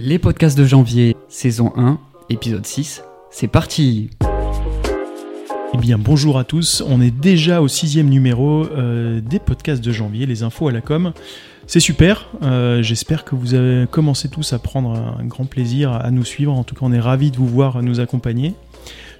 Les 0.00 0.20
podcasts 0.20 0.56
de 0.56 0.64
janvier, 0.64 1.16
saison 1.28 1.72
1, 1.76 1.98
épisode 2.30 2.64
6, 2.64 3.02
c'est 3.32 3.48
parti. 3.48 4.10
Eh 5.74 5.76
bien 5.76 5.98
bonjour 5.98 6.38
à 6.38 6.44
tous, 6.44 6.84
on 6.86 7.00
est 7.00 7.10
déjà 7.10 7.60
au 7.60 7.66
sixième 7.66 8.08
numéro 8.08 8.64
euh, 8.66 9.20
des 9.20 9.40
podcasts 9.40 9.82
de 9.82 9.90
janvier, 9.90 10.24
les 10.26 10.44
infos 10.44 10.68
à 10.68 10.72
la 10.72 10.82
com. 10.82 11.12
C'est 11.66 11.80
super, 11.80 12.30
euh, 12.44 12.80
j'espère 12.80 13.24
que 13.24 13.34
vous 13.34 13.54
avez 13.54 13.88
commencé 13.88 14.28
tous 14.28 14.52
à 14.52 14.60
prendre 14.60 14.90
un 15.18 15.24
grand 15.24 15.46
plaisir 15.46 15.90
à 15.90 16.12
nous 16.12 16.24
suivre, 16.24 16.52
en 16.52 16.62
tout 16.62 16.76
cas 16.76 16.82
on 16.84 16.92
est 16.92 17.00
ravis 17.00 17.32
de 17.32 17.36
vous 17.36 17.48
voir 17.48 17.82
nous 17.82 17.98
accompagner. 17.98 18.54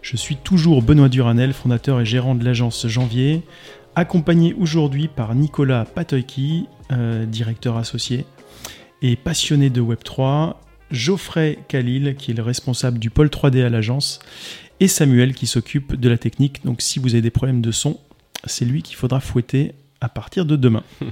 Je 0.00 0.16
suis 0.16 0.36
toujours 0.36 0.80
Benoît 0.82 1.08
Duranel, 1.08 1.54
fondateur 1.54 2.00
et 2.00 2.06
gérant 2.06 2.36
de 2.36 2.44
l'agence 2.44 2.86
Janvier, 2.86 3.42
accompagné 3.96 4.54
aujourd'hui 4.54 5.08
par 5.08 5.34
Nicolas 5.34 5.86
Patoyki, 5.86 6.66
euh, 6.92 7.26
directeur 7.26 7.78
associé 7.78 8.26
et 9.02 9.16
passionné 9.16 9.70
de 9.70 9.80
Web3, 9.80 10.54
Geoffrey 10.90 11.58
Khalil, 11.68 12.14
qui 12.16 12.30
est 12.30 12.34
le 12.34 12.42
responsable 12.42 12.98
du 12.98 13.10
pôle 13.10 13.28
3D 13.28 13.64
à 13.64 13.68
l'agence, 13.68 14.20
et 14.80 14.88
Samuel, 14.88 15.34
qui 15.34 15.46
s'occupe 15.46 15.94
de 15.96 16.08
la 16.08 16.18
technique. 16.18 16.64
Donc 16.64 16.82
si 16.82 16.98
vous 16.98 17.14
avez 17.14 17.22
des 17.22 17.30
problèmes 17.30 17.60
de 17.60 17.72
son, 17.72 17.98
c'est 18.44 18.64
lui 18.64 18.82
qu'il 18.82 18.96
faudra 18.96 19.20
fouetter 19.20 19.72
à 20.00 20.08
partir 20.08 20.44
de 20.44 20.56
demain. 20.56 20.84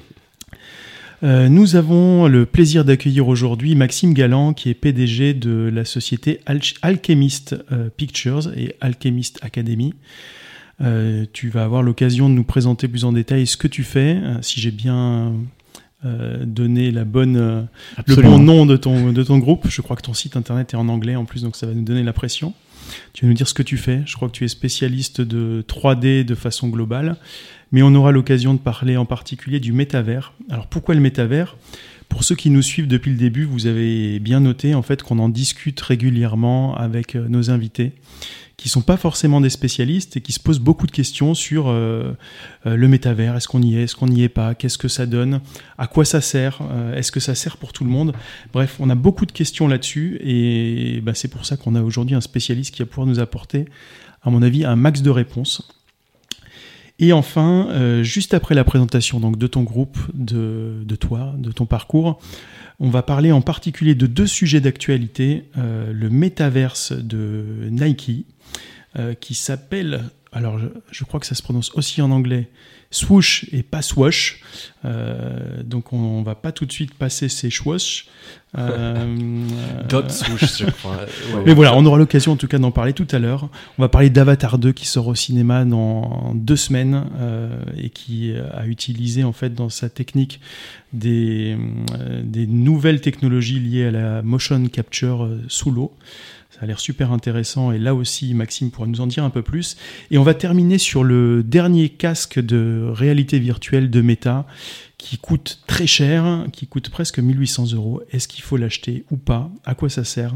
Euh, 1.22 1.48
nous 1.48 1.76
avons 1.76 2.28
le 2.28 2.44
plaisir 2.44 2.84
d'accueillir 2.84 3.26
aujourd'hui 3.26 3.74
Maxime 3.74 4.12
Galland, 4.12 4.52
qui 4.52 4.68
est 4.68 4.74
PDG 4.74 5.32
de 5.32 5.70
la 5.72 5.86
société 5.86 6.40
Alchemist 6.82 7.56
euh, 7.72 7.88
Pictures 7.88 8.52
et 8.54 8.76
Alchemist 8.82 9.38
Academy. 9.42 9.94
Euh, 10.82 11.24
tu 11.32 11.48
vas 11.48 11.64
avoir 11.64 11.82
l'occasion 11.82 12.28
de 12.28 12.34
nous 12.34 12.44
présenter 12.44 12.86
plus 12.86 13.06
en 13.06 13.12
détail 13.12 13.46
ce 13.46 13.56
que 13.56 13.66
tu 13.66 13.82
fais, 13.82 14.20
si 14.42 14.60
j'ai 14.60 14.70
bien 14.70 15.32
donné 16.04 16.90
la 16.90 17.04
bonne, 17.04 17.68
le 18.06 18.14
bon 18.16 18.38
nom 18.38 18.66
de 18.66 18.76
ton, 18.76 19.12
de 19.12 19.22
ton 19.22 19.38
groupe. 19.38 19.66
Je 19.68 19.80
crois 19.82 19.96
que 19.96 20.02
ton 20.02 20.14
site 20.14 20.36
internet 20.36 20.72
est 20.74 20.76
en 20.76 20.88
anglais 20.88 21.16
en 21.16 21.24
plus, 21.24 21.42
donc 21.42 21.56
ça 21.56 21.66
va 21.66 21.74
nous 21.74 21.82
donner 21.82 22.02
la 22.02 22.12
pression. 22.12 22.54
Tu 23.12 23.24
vas 23.24 23.28
nous 23.28 23.34
dire 23.34 23.48
ce 23.48 23.54
que 23.54 23.64
tu 23.64 23.76
fais. 23.76 24.02
Je 24.06 24.14
crois 24.14 24.28
que 24.28 24.34
tu 24.34 24.44
es 24.44 24.48
spécialiste 24.48 25.20
de 25.20 25.64
3D 25.66 26.24
de 26.24 26.34
façon 26.36 26.68
globale 26.68 27.16
mais 27.72 27.82
on 27.82 27.94
aura 27.94 28.12
l'occasion 28.12 28.54
de 28.54 28.58
parler 28.58 28.96
en 28.96 29.04
particulier 29.04 29.60
du 29.60 29.72
métavers. 29.72 30.32
Alors 30.50 30.66
pourquoi 30.66 30.94
le 30.94 31.00
métavers? 31.00 31.56
Pour 32.08 32.22
ceux 32.22 32.36
qui 32.36 32.50
nous 32.50 32.62
suivent 32.62 32.86
depuis 32.86 33.10
le 33.10 33.16
début, 33.16 33.44
vous 33.44 33.66
avez 33.66 34.20
bien 34.20 34.40
noté 34.40 34.74
en 34.74 34.82
fait 34.82 35.02
qu'on 35.02 35.18
en 35.18 35.28
discute 35.28 35.80
régulièrement 35.80 36.76
avec 36.76 37.16
euh, 37.16 37.26
nos 37.28 37.50
invités 37.50 37.92
qui 38.56 38.68
sont 38.68 38.80
pas 38.80 38.96
forcément 38.96 39.40
des 39.40 39.50
spécialistes 39.50 40.16
et 40.16 40.20
qui 40.20 40.32
se 40.32 40.40
posent 40.40 40.60
beaucoup 40.60 40.86
de 40.86 40.92
questions 40.92 41.34
sur 41.34 41.68
euh, 41.68 42.12
euh, 42.64 42.76
le 42.76 42.88
métavers. 42.88 43.36
Est-ce 43.36 43.48
qu'on 43.48 43.62
y 43.62 43.76
est 43.76 43.82
Est-ce 43.82 43.94
qu'on 43.94 44.06
n'y 44.06 44.22
est 44.22 44.30
pas 44.30 44.54
Qu'est-ce 44.54 44.78
que 44.78 44.88
ça 44.88 45.06
donne 45.06 45.40
À 45.76 45.86
quoi 45.86 46.04
ça 46.04 46.20
sert 46.20 46.60
Est-ce 46.94 47.12
que 47.12 47.20
ça 47.20 47.34
sert 47.34 47.58
pour 47.58 47.72
tout 47.72 47.84
le 47.84 47.90
monde 47.90 48.14
Bref, 48.52 48.76
on 48.78 48.88
a 48.88 48.94
beaucoup 48.94 49.26
de 49.26 49.32
questions 49.32 49.68
là-dessus 49.68 50.18
et 50.22 51.00
bah, 51.02 51.12
c'est 51.14 51.28
pour 51.28 51.44
ça 51.44 51.56
qu'on 51.56 51.74
a 51.74 51.82
aujourd'hui 51.82 52.16
un 52.16 52.20
spécialiste 52.20 52.74
qui 52.74 52.82
va 52.82 52.86
pouvoir 52.86 53.06
nous 53.06 53.20
apporter, 53.20 53.66
à 54.22 54.30
mon 54.30 54.42
avis, 54.42 54.64
un 54.64 54.76
max 54.76 55.02
de 55.02 55.10
réponses. 55.10 55.75
Et 56.98 57.12
enfin, 57.12 57.68
euh, 57.70 58.02
juste 58.02 58.32
après 58.32 58.54
la 58.54 58.64
présentation 58.64 59.20
donc, 59.20 59.38
de 59.38 59.46
ton 59.46 59.62
groupe, 59.62 59.98
de, 60.14 60.82
de, 60.82 60.96
toi, 60.96 61.34
de 61.36 61.52
ton 61.52 61.66
parcours, 61.66 62.18
on 62.80 62.88
va 62.88 63.02
parler 63.02 63.32
en 63.32 63.42
particulier 63.42 63.94
de 63.94 64.06
deux 64.06 64.26
sujets 64.26 64.60
d'actualité. 64.60 65.44
Euh, 65.58 65.92
le 65.92 66.08
métaverse 66.08 66.92
de 66.92 67.68
Nike, 67.70 68.26
euh, 68.98 69.12
qui 69.12 69.34
s'appelle, 69.34 70.04
alors 70.32 70.58
je, 70.90 71.04
crois 71.04 71.20
que 71.20 71.26
ça 71.26 71.34
se 71.34 71.42
prononce 71.42 71.70
aussi 71.74 72.00
en 72.00 72.10
anglais, 72.10 72.48
swoosh 72.90 73.46
et 73.52 73.62
pas 73.62 73.82
swash. 73.82 74.40
Donc 75.64 75.92
on, 75.92 76.22
va 76.22 76.34
pas 76.34 76.52
tout 76.52 76.64
de 76.64 76.72
suite 76.72 76.94
passer 76.94 77.28
ces 77.28 77.50
swoosh. 77.50 78.06
Euh, 78.56 79.44
Dot 79.88 80.10
swoosh, 80.10 80.58
je 80.60 80.70
crois. 80.70 81.00
Mais 81.46 81.52
voilà, 81.52 81.74
on 81.74 81.84
aura 81.84 81.98
l'occasion 81.98 82.32
en 82.32 82.36
tout 82.36 82.46
cas 82.46 82.58
d'en 82.58 82.70
parler 82.70 82.92
tout 82.92 83.06
à 83.10 83.18
l'heure. 83.18 83.48
On 83.78 83.82
va 83.82 83.88
parler 83.88 84.08
d'Avatar 84.08 84.58
2 84.58 84.72
qui 84.72 84.86
sort 84.86 85.08
au 85.08 85.14
cinéma 85.14 85.64
dans 85.64 86.32
deux 86.34 86.56
semaines 86.56 87.04
euh, 87.18 87.58
et 87.76 87.90
qui 87.90 88.32
a 88.54 88.66
utilisé 88.66 89.24
en 89.24 89.32
fait 89.32 89.54
dans 89.54 89.68
sa 89.68 89.88
technique 89.88 90.40
des, 90.92 91.56
euh, 92.00 92.22
des 92.24 92.46
nouvelles 92.46 93.00
technologies 93.00 93.60
liées 93.60 93.86
à 93.86 93.90
la 93.90 94.22
motion 94.22 94.66
capture 94.68 95.24
euh, 95.24 95.42
sous 95.48 95.70
l'eau. 95.70 95.92
Ça 96.50 96.60
a 96.62 96.66
l'air 96.66 96.80
super 96.80 97.12
intéressant 97.12 97.70
et 97.70 97.78
là 97.78 97.94
aussi 97.94 98.32
Maxime 98.32 98.70
pourra 98.70 98.86
nous 98.86 99.02
en 99.02 99.06
dire 99.06 99.24
un 99.24 99.30
peu 99.30 99.42
plus. 99.42 99.76
Et 100.10 100.16
on 100.16 100.22
va 100.22 100.32
terminer 100.32 100.78
sur 100.78 101.04
le 101.04 101.42
dernier 101.42 101.90
casque 101.90 102.40
de 102.40 102.88
réalité 102.90 103.38
virtuelle 103.38 103.90
de 103.90 104.00
Meta 104.00 104.46
qui 104.98 105.18
coûte 105.18 105.60
très 105.66 105.86
cher, 105.86 106.46
qui 106.52 106.66
coûte 106.66 106.90
presque 106.90 107.18
1800 107.18 107.72
euros. 107.72 108.02
Est-ce 108.10 108.28
qu'il 108.28 108.42
faut 108.42 108.56
l'acheter 108.56 109.04
ou 109.10 109.16
pas? 109.16 109.50
À 109.64 109.74
quoi 109.74 109.88
ça 109.88 110.04
sert? 110.04 110.34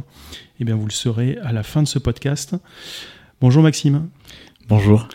Eh 0.58 0.64
bien 0.64 0.74
vous 0.74 0.86
le 0.86 0.92
saurez 0.92 1.38
à 1.42 1.52
la 1.52 1.62
fin 1.62 1.82
de 1.82 1.88
ce 1.88 1.98
podcast. 1.98 2.54
Bonjour 3.40 3.62
Maxime. 3.62 4.08
Bonjour. 4.68 5.08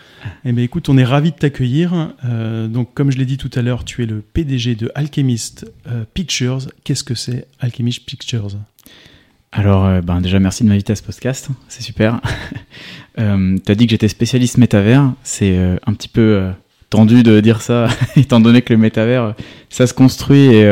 Eh 0.43 0.51
bien, 0.51 0.63
écoute, 0.63 0.89
on 0.89 0.97
est 0.97 1.05
ravi 1.05 1.31
de 1.31 1.37
t'accueillir. 1.37 2.13
Euh, 2.25 2.67
donc, 2.67 2.93
comme 2.93 3.11
je 3.11 3.17
l'ai 3.17 3.25
dit 3.25 3.37
tout 3.37 3.51
à 3.53 3.61
l'heure, 3.61 3.85
tu 3.85 4.03
es 4.03 4.05
le 4.05 4.21
PDG 4.21 4.75
de 4.75 4.91
Alchemist 4.95 5.71
euh, 5.87 6.03
Pictures. 6.13 6.67
Qu'est-ce 6.83 7.05
que 7.05 7.15
c'est 7.15 7.47
Alchemist 7.59 8.05
Pictures? 8.05 8.57
Alors, 9.57 9.85
euh, 9.85 10.01
ben 10.01 10.19
déjà, 10.19 10.37
merci 10.37 10.65
de 10.65 10.69
m'inviter 10.69 10.91
à 10.91 10.95
ce 10.97 11.03
podcast, 11.03 11.47
c'est 11.69 11.81
super. 11.81 12.19
euh, 13.19 13.57
tu 13.65 13.71
as 13.71 13.75
dit 13.75 13.87
que 13.87 13.91
j'étais 13.91 14.09
spécialiste 14.09 14.57
métavers, 14.57 15.13
c'est 15.23 15.57
euh, 15.57 15.77
un 15.87 15.93
petit 15.93 16.09
peu 16.09 16.51
de 17.03 17.39
dire 17.41 17.61
ça, 17.61 17.87
étant 18.15 18.39
donné 18.39 18.61
que 18.61 18.71
le 18.71 18.79
métavers, 18.79 19.35
ça 19.69 19.87
se 19.87 19.93
construit 19.93 20.45
et 20.45 20.65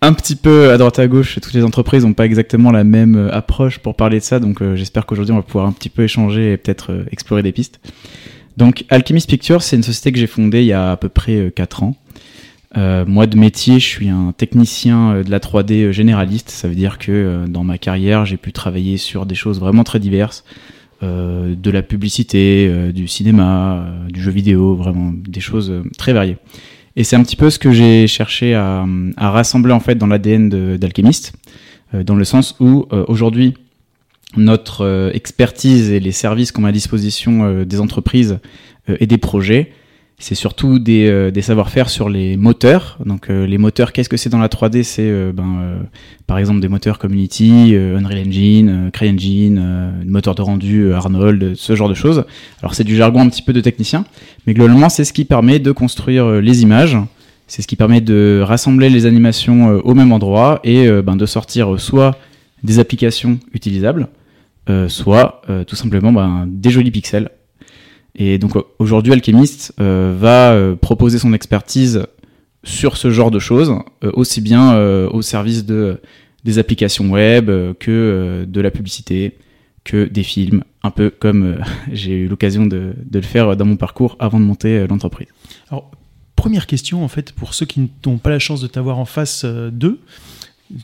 un 0.00 0.12
petit 0.12 0.34
peu 0.34 0.70
à 0.70 0.78
droite 0.78 0.98
à 0.98 1.06
gauche, 1.06 1.38
toutes 1.40 1.52
les 1.52 1.64
entreprises 1.64 2.04
n'ont 2.04 2.12
pas 2.12 2.26
exactement 2.26 2.72
la 2.72 2.82
même 2.82 3.30
approche 3.32 3.78
pour 3.78 3.94
parler 3.94 4.18
de 4.18 4.24
ça, 4.24 4.40
donc 4.40 4.62
j'espère 4.74 5.06
qu'aujourd'hui 5.06 5.32
on 5.32 5.36
va 5.36 5.42
pouvoir 5.42 5.66
un 5.66 5.72
petit 5.72 5.88
peu 5.88 6.02
échanger 6.02 6.52
et 6.52 6.56
peut-être 6.56 7.04
explorer 7.12 7.42
des 7.42 7.52
pistes. 7.52 7.78
Donc, 8.56 8.84
Alchemist 8.88 9.28
Pictures, 9.28 9.62
c'est 9.62 9.76
une 9.76 9.84
société 9.84 10.10
que 10.10 10.18
j'ai 10.18 10.26
fondée 10.26 10.62
il 10.62 10.66
y 10.66 10.72
a 10.72 10.90
à 10.90 10.96
peu 10.96 11.08
près 11.08 11.52
4 11.54 11.84
ans. 11.84 11.94
Euh, 12.76 13.04
moi 13.06 13.26
de 13.26 13.38
métier, 13.38 13.78
je 13.78 13.86
suis 13.86 14.08
un 14.08 14.32
technicien 14.36 15.12
euh, 15.12 15.24
de 15.24 15.30
la 15.30 15.38
3D 15.38 15.84
euh, 15.84 15.92
généraliste. 15.92 16.50
Ça 16.50 16.68
veut 16.68 16.74
dire 16.74 16.98
que 16.98 17.46
dans 17.48 17.64
ma 17.64 17.78
carrière, 17.78 18.26
j'ai 18.26 18.36
pu 18.36 18.52
travailler 18.52 18.98
sur 18.98 19.24
des 19.24 19.34
choses 19.34 19.58
vraiment 19.58 19.84
très 19.84 20.00
diverses, 20.00 20.44
euh, 21.02 21.54
de 21.54 21.70
la 21.70 21.82
publicité, 21.82 22.92
du 22.92 23.08
cinéma, 23.08 23.86
du 24.08 24.20
jeu 24.20 24.30
vidéo, 24.30 24.74
vraiment 24.74 25.12
des 25.14 25.40
choses 25.40 25.72
très 25.96 26.12
variées. 26.12 26.36
Et 26.96 27.04
c'est 27.04 27.16
un 27.16 27.22
petit 27.22 27.36
peu 27.36 27.50
ce 27.50 27.58
que 27.58 27.70
j'ai 27.70 28.06
cherché 28.06 28.54
à, 28.54 28.84
à, 29.16 29.30
rassembler 29.30 29.72
en 29.72 29.80
fait 29.80 29.94
dans 29.94 30.06
l'ADN 30.06 30.76
d'Alchemist, 30.76 31.32
dans 31.92 32.16
le 32.16 32.24
sens 32.24 32.56
où 32.58 32.86
aujourd'hui 33.06 33.54
notre 34.36 35.12
expertise 35.14 35.90
et 35.90 36.00
les 36.00 36.10
services 36.10 36.50
qu'on 36.50 36.62
met 36.62 36.70
à 36.70 36.72
disposition 36.72 37.62
des 37.62 37.80
entreprises 37.80 38.40
et 38.88 39.06
des 39.06 39.18
projets 39.18 39.70
c'est 40.20 40.34
surtout 40.34 40.80
des, 40.80 41.06
euh, 41.06 41.30
des 41.30 41.42
savoir-faire 41.42 41.88
sur 41.88 42.08
les 42.08 42.36
moteurs. 42.36 42.98
Donc 43.06 43.30
euh, 43.30 43.46
les 43.46 43.56
moteurs, 43.56 43.92
qu'est-ce 43.92 44.08
que 44.08 44.16
c'est 44.16 44.28
dans 44.28 44.40
la 44.40 44.48
3D 44.48 44.82
C'est 44.82 45.02
euh, 45.02 45.32
ben, 45.32 45.78
par 46.26 46.38
exemple 46.38 46.58
des 46.60 46.66
moteurs 46.66 46.98
Community, 46.98 47.76
Unreal 47.76 48.26
Engine, 48.26 48.90
CryEngine, 48.92 50.02
moteur 50.04 50.34
de 50.34 50.42
rendu 50.42 50.92
Arnold, 50.92 51.54
ce 51.54 51.76
genre 51.76 51.88
de 51.88 51.94
choses. 51.94 52.24
Alors 52.62 52.74
c'est 52.74 52.84
du 52.84 52.96
jargon 52.96 53.20
un 53.20 53.28
petit 53.28 53.42
peu 53.42 53.52
de 53.52 53.60
technicien, 53.60 54.04
mais 54.46 54.54
globalement 54.54 54.88
c'est 54.88 55.04
ce 55.04 55.12
qui 55.12 55.24
permet 55.24 55.60
de 55.60 55.70
construire 55.70 56.28
les 56.40 56.62
images. 56.62 56.98
C'est 57.46 57.62
ce 57.62 57.66
qui 57.66 57.76
permet 57.76 58.02
de 58.02 58.42
rassembler 58.44 58.90
les 58.90 59.06
animations 59.06 59.68
au 59.82 59.94
même 59.94 60.12
endroit 60.12 60.60
et 60.64 60.90
ben, 61.02 61.16
de 61.16 61.24
sortir 61.24 61.80
soit 61.80 62.18
des 62.62 62.78
applications 62.78 63.38
utilisables, 63.54 64.08
soit 64.88 65.40
tout 65.66 65.76
simplement 65.76 66.12
ben, 66.12 66.44
des 66.46 66.68
jolis 66.68 66.90
pixels 66.90 67.30
et 68.18 68.38
donc 68.38 68.54
aujourd'hui, 68.80 69.12
Alchemist 69.12 69.72
euh, 69.80 70.14
va 70.18 70.52
euh, 70.52 70.74
proposer 70.74 71.18
son 71.18 71.32
expertise 71.32 72.04
sur 72.64 72.96
ce 72.96 73.10
genre 73.10 73.30
de 73.30 73.38
choses, 73.38 73.72
euh, 74.02 74.10
aussi 74.12 74.40
bien 74.40 74.76
au 74.76 75.22
service 75.22 75.64
de, 75.64 76.02
des 76.44 76.58
applications 76.58 77.08
web 77.08 77.48
que 77.78 78.44
de 78.46 78.60
la 78.60 78.72
publicité, 78.72 79.38
que 79.84 80.04
des 80.04 80.24
films, 80.24 80.64
un 80.82 80.90
peu 80.90 81.10
comme 81.10 81.58
j'ai 81.92 82.12
eu 82.12 82.28
l'occasion 82.28 82.66
de, 82.66 82.94
de, 83.04 83.18
le 83.18 83.24
faire 83.24 83.56
dans 83.56 83.64
mon 83.64 83.76
parcours 83.76 84.16
avant 84.18 84.40
de 84.40 84.44
monter 84.44 84.84
l'entreprise. 84.88 85.28
Alors, 85.70 85.90
première 86.34 86.66
question, 86.66 87.04
en 87.04 87.08
fait, 87.08 87.30
pour 87.30 87.54
ceux 87.54 87.66
qui 87.66 87.88
n'ont 88.04 88.18
pas 88.18 88.30
la 88.30 88.40
chance 88.40 88.60
de 88.60 88.66
t'avoir 88.66 88.98
en 88.98 89.04
face 89.04 89.44
d'eux, 89.44 90.00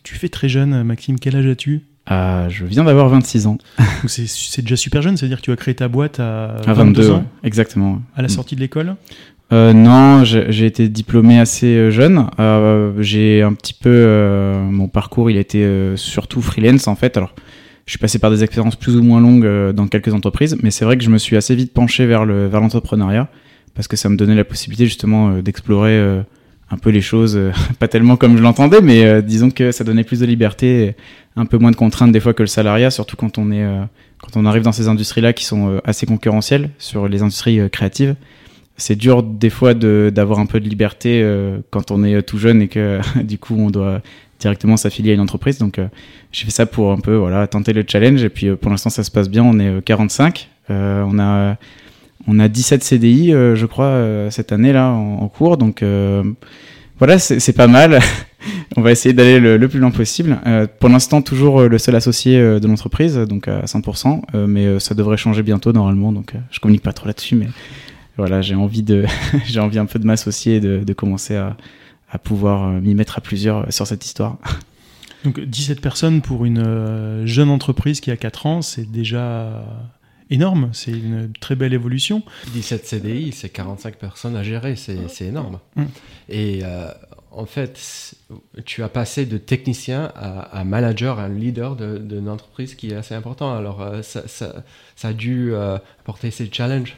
tu 0.05 0.15
fais 0.15 0.29
très 0.29 0.49
jeune, 0.49 0.85
Maxime, 0.85 1.19
quel 1.19 1.35
âge 1.35 1.47
as-tu? 1.47 1.83
Euh, 2.11 2.49
je 2.51 2.65
viens 2.65 2.85
d'avoir 2.85 3.09
26 3.09 3.47
ans. 3.47 3.59
c'est 4.07 4.63
déjà 4.63 4.77
super 4.77 5.03
jeune, 5.03 5.17
c'est-à-dire 5.17 5.39
que 5.39 5.43
tu 5.43 5.53
as 5.53 5.57
créé 5.57 5.75
ta 5.75 5.89
boîte 5.89 6.21
à, 6.21 6.57
à 6.67 6.73
22, 6.73 7.11
ans 7.11 7.25
Exactement. 7.43 8.03
À 8.17 8.23
la 8.23 8.29
sortie 8.29 8.57
de 8.57 8.61
l'école 8.61 8.97
euh, 9.53 9.73
Non, 9.73 10.25
j'ai 10.25 10.67
été 10.67 10.89
diplômé 10.89 11.41
assez 11.41 11.67
euh, 11.67 11.91
jeune. 11.91 12.27
Euh, 12.39 12.93
j'ai 13.01 13.43
un 13.43 13.55
petit 13.55 13.75
peu... 13.75 13.91
Euh, 13.91 14.63
mon 14.63 14.89
parcours, 14.89 15.31
il 15.31 15.37
a 15.39 15.41
été 15.41 15.65
euh, 15.65 15.97
surtout 15.97 16.43
freelance 16.43 16.89
en 16.89 16.95
fait. 16.95 17.17
Alors, 17.17 17.35
je 17.87 17.93
suis 17.93 17.99
passé 17.99 18.19
par 18.19 18.31
des 18.31 18.43
expériences 18.43 18.77
plus 18.77 18.97
ou 18.97 19.03
moins 19.03 19.21
longues 19.21 19.73
dans 19.73 19.89
quelques 19.89 20.13
entreprises, 20.15 20.57
mais 20.63 20.71
c'est 20.71 20.87
vrai 20.87 20.97
que 20.97 21.05
je 21.05 21.11
me 21.11 21.19
suis 21.19 21.37
assez 21.37 21.55
vite 21.55 21.75
penché 21.75 22.07
vers 22.07 22.25
l'entrepreneuriat, 22.25 23.25
vers 23.25 23.29
parce 23.75 23.89
que 23.89 23.97
ça 23.97 24.09
me 24.09 24.17
donnait 24.17 24.35
la 24.35 24.45
possibilité 24.45 24.87
justement 24.87 25.39
d'explorer 25.41 26.23
un 26.71 26.77
peu 26.77 26.91
les 26.91 27.01
choses, 27.01 27.39
pas 27.79 27.89
tellement 27.89 28.17
comme 28.17 28.37
je 28.37 28.43
l'entendais, 28.43 28.81
mais 28.81 29.23
disons 29.23 29.51
que 29.51 29.73
ça 29.73 29.85
donnait 29.85 30.05
plus 30.05 30.21
de 30.21 30.27
liberté, 30.27 30.95
un 31.37 31.47
peu 31.47 31.59
moins 31.59 31.71
de 31.71 31.77
contraintes 31.77 32.13
des 32.13 32.21
fois 32.21 32.35
que 32.35 32.43
le 32.43 32.49
salariat, 32.49 32.91
surtout 32.91 33.17
quand 33.17 33.39
on 33.39 33.51
est 33.51 33.67
quand 34.23 34.41
on 34.41 34.47
arrive 34.47 34.63
dans 34.63 34.73
ces 34.73 34.89
industries-là 34.89 35.33
qui 35.33 35.45
sont 35.45 35.81
assez 35.85 36.07
concurrentielles 36.07 36.71
sur 36.79 37.09
les 37.09 37.23
industries 37.23 37.69
créatives 37.71 38.17
c'est 38.77 38.97
dur 38.97 39.23
des 39.23 39.51
fois 39.51 39.75
d'avoir 39.75 40.39
un 40.39 40.47
peu 40.47 40.61
de 40.61 40.69
liberté 40.69 41.21
euh, 41.23 41.59
quand 41.71 41.91
on 41.91 42.03
est 42.03 42.23
tout 42.23 42.39
jeune 42.39 42.63
et 42.63 42.69
que 42.69 43.01
du 43.23 43.39
coup 43.39 43.57
on 43.57 43.71
doit 43.71 44.01
directement 44.41 44.77
s'affilier 44.77 45.13
à 45.13 45.15
une 45.15 45.21
entreprise. 45.21 45.59
Donc 45.59 45.79
euh, 45.79 45.87
j'ai 46.33 46.45
fait 46.45 46.51
ça 46.51 46.67
pour 46.67 46.93
un 46.93 46.99
peu 46.99 47.15
voilà 47.15 47.47
tenter 47.47 47.73
le 47.73 47.85
challenge 47.87 48.23
et 48.25 48.29
puis 48.29 48.49
euh, 48.49 48.57
pour 48.57 48.71
l'instant 48.71 48.91
ça 48.91 49.05
se 49.05 49.11
passe 49.11 49.29
bien. 49.29 49.45
On 49.45 49.59
est 49.59 49.83
45, 49.85 50.49
on 50.69 51.19
a 51.19 51.57
on 52.27 52.39
a 52.39 52.49
17 52.49 52.83
CDI 52.83 53.31
je 53.31 53.67
crois 53.67 54.29
cette 54.31 54.53
année 54.53 54.73
là 54.73 54.91
en, 54.91 55.29
cours. 55.29 55.57
Donc 55.57 55.83
voilà 56.99 57.19
c'est 57.19 57.53
pas 57.53 57.67
mal. 57.67 58.01
on 58.77 58.83
va 58.83 58.93
essayer 58.93 59.13
d'aller 59.13 59.41
le, 59.41 59.69
plus 59.69 59.79
loin 59.79 59.91
possible. 59.91 60.39
pour 60.81 60.89
l'instant 60.89 61.23
toujours 61.23 61.63
le 61.63 61.79
seul 61.79 61.97
associé 61.97 62.39
de 62.39 62.67
l'entreprise 62.67 63.17
donc 63.17 63.49
à 63.49 63.63
100%, 63.63 64.47
mais 64.47 64.81
ça 64.81 64.95
devrait 64.95 65.17
changer 65.17 65.43
bientôt 65.43 65.73
normalement. 65.73 66.13
Donc 66.13 66.33
je 66.51 66.61
communique 66.61 66.83
pas 66.83 66.93
trop 66.93 67.07
là-dessus 67.07 67.37
mais 67.37 67.49
voilà, 68.17 68.43
j'ai 68.43 68.55
envie 68.55 68.83
de, 68.83 69.05
j'ai 69.45 69.61
envie 69.61 69.79
un 69.79 69.87
peu 69.87 69.99
de 69.99 70.07
m'associer 70.07 70.57
et 70.57 70.61
de, 70.61 70.93
commencer 70.93 71.37
à, 71.37 71.57
à 72.11 72.19
pouvoir 72.19 72.69
euh, 72.69 72.81
m'y 72.81 72.95
mettre 72.95 73.19
à 73.19 73.21
plusieurs 73.21 73.65
euh, 73.65 73.71
sur 73.71 73.87
cette 73.87 74.05
histoire. 74.05 74.39
Donc 75.25 75.41
17 75.41 75.81
personnes 75.81 76.21
pour 76.21 76.45
une 76.45 76.59
euh, 76.59 77.27
jeune 77.27 77.49
entreprise 77.49 78.01
qui 78.01 78.11
a 78.11 78.17
4 78.17 78.47
ans, 78.47 78.63
c'est 78.63 78.91
déjà 78.91 79.65
énorme, 80.31 80.71
c'est 80.73 80.93
une 80.93 81.33
très 81.41 81.57
belle 81.57 81.75
évolution. 81.75 82.23
17 82.53 82.87
CDI, 82.87 83.33
c'est 83.33 83.49
45 83.49 83.97
personnes 83.97 84.37
à 84.37 84.43
gérer, 84.43 84.77
c'est 84.77 85.25
énorme. 85.25 85.59
Mm. 85.77 85.85
Et 86.29 86.63
en 87.31 87.47
fait, 87.47 88.15
tu 88.65 88.83
as 88.83 88.89
passé 88.89 89.27
de 89.27 89.39
technicien 89.39 90.13
à, 90.15 90.65
manager, 90.65 91.19
à 91.19 91.29
leader 91.29 91.77
d'une 91.77 92.29
entreprise 92.29 92.75
qui 92.75 92.91
est 92.91 92.97
assez 92.97 93.15
important. 93.15 93.55
Alors 93.55 93.87
ça, 94.03 94.27
ça, 94.27 94.65
ça, 94.97 95.09
a 95.09 95.13
dû 95.13 95.55
apporter 95.55 96.31
ses 96.31 96.49
challenges. 96.51 96.97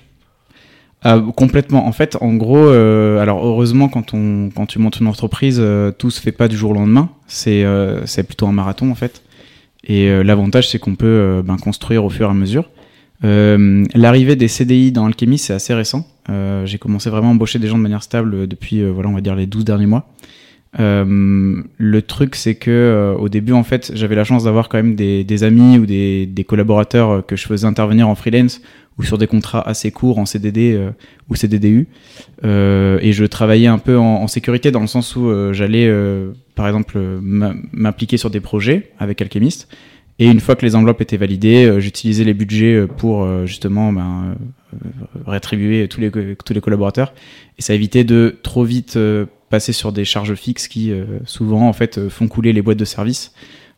Euh, 1.05 1.20
complètement. 1.32 1.87
En 1.87 1.93
fait, 1.93 2.17
en 2.20 2.34
gros, 2.34 2.56
euh, 2.56 3.20
alors 3.20 3.44
heureusement, 3.44 3.88
quand, 3.88 4.14
on, 4.14 4.50
quand 4.55 4.67
tu 4.67 4.79
montes 4.79 4.99
une 4.99 5.06
entreprise, 5.06 5.58
euh, 5.61 5.93
tout 5.93 6.11
se 6.11 6.20
fait 6.20 6.32
pas 6.32 6.49
du 6.49 6.56
jour 6.56 6.70
au 6.70 6.75
lendemain. 6.75 7.11
C'est 7.26 7.64
c'est 8.06 8.22
plutôt 8.25 8.46
un 8.46 8.52
marathon, 8.52 8.90
en 8.90 8.94
fait. 8.94 9.22
Et 9.84 10.22
l'avantage, 10.25 10.69
c'est 10.69 10.79
qu'on 10.81 10.96
peut 10.96 11.43
ben, 11.44 11.56
construire 11.58 12.05
au 12.05 12.11
fur 12.11 12.26
et 12.26 12.31
à 12.31 12.34
mesure. 12.34 12.69
L'arrivée 13.23 14.37
des 14.37 14.49
CDI 14.49 14.93
dans 14.93 15.07
Alchemy, 15.07 15.39
c'est 15.39 15.55
assez 15.55 15.75
récent. 15.75 16.07
J'ai 16.65 16.79
commencé 16.79 17.11
vraiment 17.11 17.29
à 17.29 17.33
embaucher 17.33 17.59
des 17.59 17.69
gens 17.69 17.79
de 17.79 17.83
manière 17.83 18.03
stable 18.03 18.47
depuis, 18.47 18.83
voilà, 18.89 19.09
on 19.09 19.15
va 19.15 19.21
dire, 19.21 19.35
les 19.35 19.47
12 19.47 19.65
derniers 19.65 19.87
mois. 19.87 20.09
le 20.79 22.01
truc, 22.01 22.35
c'est 22.37 22.57
que 22.57 23.15
au 23.19 23.29
début, 23.29 23.53
en 23.53 23.65
fait, 23.65 23.93
j'avais 23.95 24.15
la 24.17 24.25
chance 24.25 24.45
d'avoir 24.45 24.69
quand 24.69 24.79
même 24.79 24.95
des, 24.95 25.45
amis 25.45 25.79
ou 25.79 25.87
des, 25.87 26.45
collaborateurs 26.47 27.25
que 27.25 27.37
je 27.37 27.47
faisais 27.47 27.67
intervenir 27.67 28.09
en 28.09 28.15
freelance 28.15 28.61
ou 28.99 29.03
sur 29.03 29.19
des 29.19 29.27
contrats 29.27 29.67
assez 29.67 29.91
courts 29.91 30.19
en 30.19 30.27
CDD 30.27 30.75
euh, 30.75 30.91
ou 31.29 31.35
CDDU. 31.35 31.89
Euh, 32.45 32.99
et 33.03 33.13
je 33.13 33.25
travaillais 33.25 33.67
un 33.67 33.79
peu 33.79 33.99
en, 33.99 34.27
sécurité 34.27 34.71
dans 34.71 34.81
le 34.81 34.87
sens 34.87 35.17
où 35.17 35.29
euh, 35.29 35.53
j'allais, 35.53 35.91
par 36.55 36.67
exemple, 36.67 36.99
m'impliquer 37.21 38.17
sur 38.17 38.31
des 38.31 38.41
projets 38.41 38.91
avec 38.99 39.21
Alchemist. 39.21 39.69
Et 40.19 40.27
une 40.27 40.41
fois 40.41 40.57
que 40.57 40.65
les 40.65 40.75
enveloppes 40.75 41.03
étaient 41.03 41.19
validées, 41.19 41.79
j'utilisais 41.79 42.25
les 42.25 42.33
budgets 42.33 42.87
pour 42.87 43.47
justement 43.47 43.93
ben, 43.93 44.35
rétribuer 45.27 45.89
tous 45.89 46.01
les, 46.01 46.61
collaborateurs. 46.61 47.13
Et 47.59 47.63
ça 47.63 47.75
évitait 47.75 48.05
de 48.05 48.39
trop 48.43 48.65
vite 48.65 48.99
passer 49.51 49.75
sur 49.75 49.93
des 49.93 50.07
charges 50.07 50.35
fixes 50.35 50.69
qui 50.69 50.91
souvent 51.27 51.69
en 51.69 51.75
fait 51.75 52.09
font 52.09 52.29
couler 52.29 52.55
les 52.55 52.63
boîtes 52.63 52.79
de 52.79 52.87
services 52.87 53.35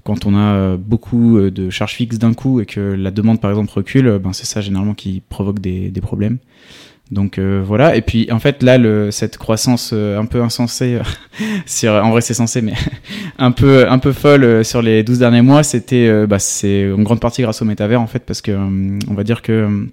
quand 0.08 0.25
on 0.25 0.35
a 0.35 0.55
euh, 0.55 0.76
beaucoup 0.79 1.37
euh, 1.37 1.50
de 1.50 1.69
charges 1.69 1.93
fixes 1.93 2.19
d'un 2.19 2.32
coup 2.32 2.61
et 2.61 2.67
que 2.67 2.81
la 2.81 3.11
demande 3.11 3.43
par 3.43 3.50
exemple 3.50 3.70
recule, 3.75 4.19
ben 4.19 4.32
c'est 4.32 4.46
ça 4.46 4.62
généralement 4.62 4.94
qui 4.94 5.23
provoque 5.29 5.61
des 5.61 5.93
problèmes. 6.00 6.38
Donc 7.10 7.38
euh, 7.38 7.62
voilà. 7.64 7.96
Et 7.96 8.02
puis 8.02 8.31
en 8.31 8.38
fait 8.38 8.62
là, 8.62 8.78
le, 8.78 9.10
cette 9.10 9.38
croissance 9.38 9.93
un 9.93 10.26
peu 10.26 10.43
insensée, 10.43 10.99
sur, 11.66 11.93
en 11.93 12.10
vrai 12.10 12.20
c'est 12.20 12.34
censé, 12.34 12.62
mais 12.62 12.75
un 13.38 13.50
peu 13.50 13.88
un 13.88 13.99
peu 13.99 14.12
folle 14.12 14.64
sur 14.64 14.82
les 14.82 15.02
12 15.02 15.19
derniers 15.19 15.43
mois, 15.43 15.62
c'était 15.62 16.26
bah, 16.26 16.38
c'est 16.38 16.90
en 16.93 17.02
grande 17.02 17.20
partie 17.20 17.43
grâce 17.43 17.62
au 17.62 17.64
métavers 17.64 18.00
en 18.00 18.06
fait, 18.06 18.25
parce 18.25 18.43
que 18.43 18.52
on 18.52 19.14
va 19.14 19.25
dire 19.25 19.43
que 19.43 19.87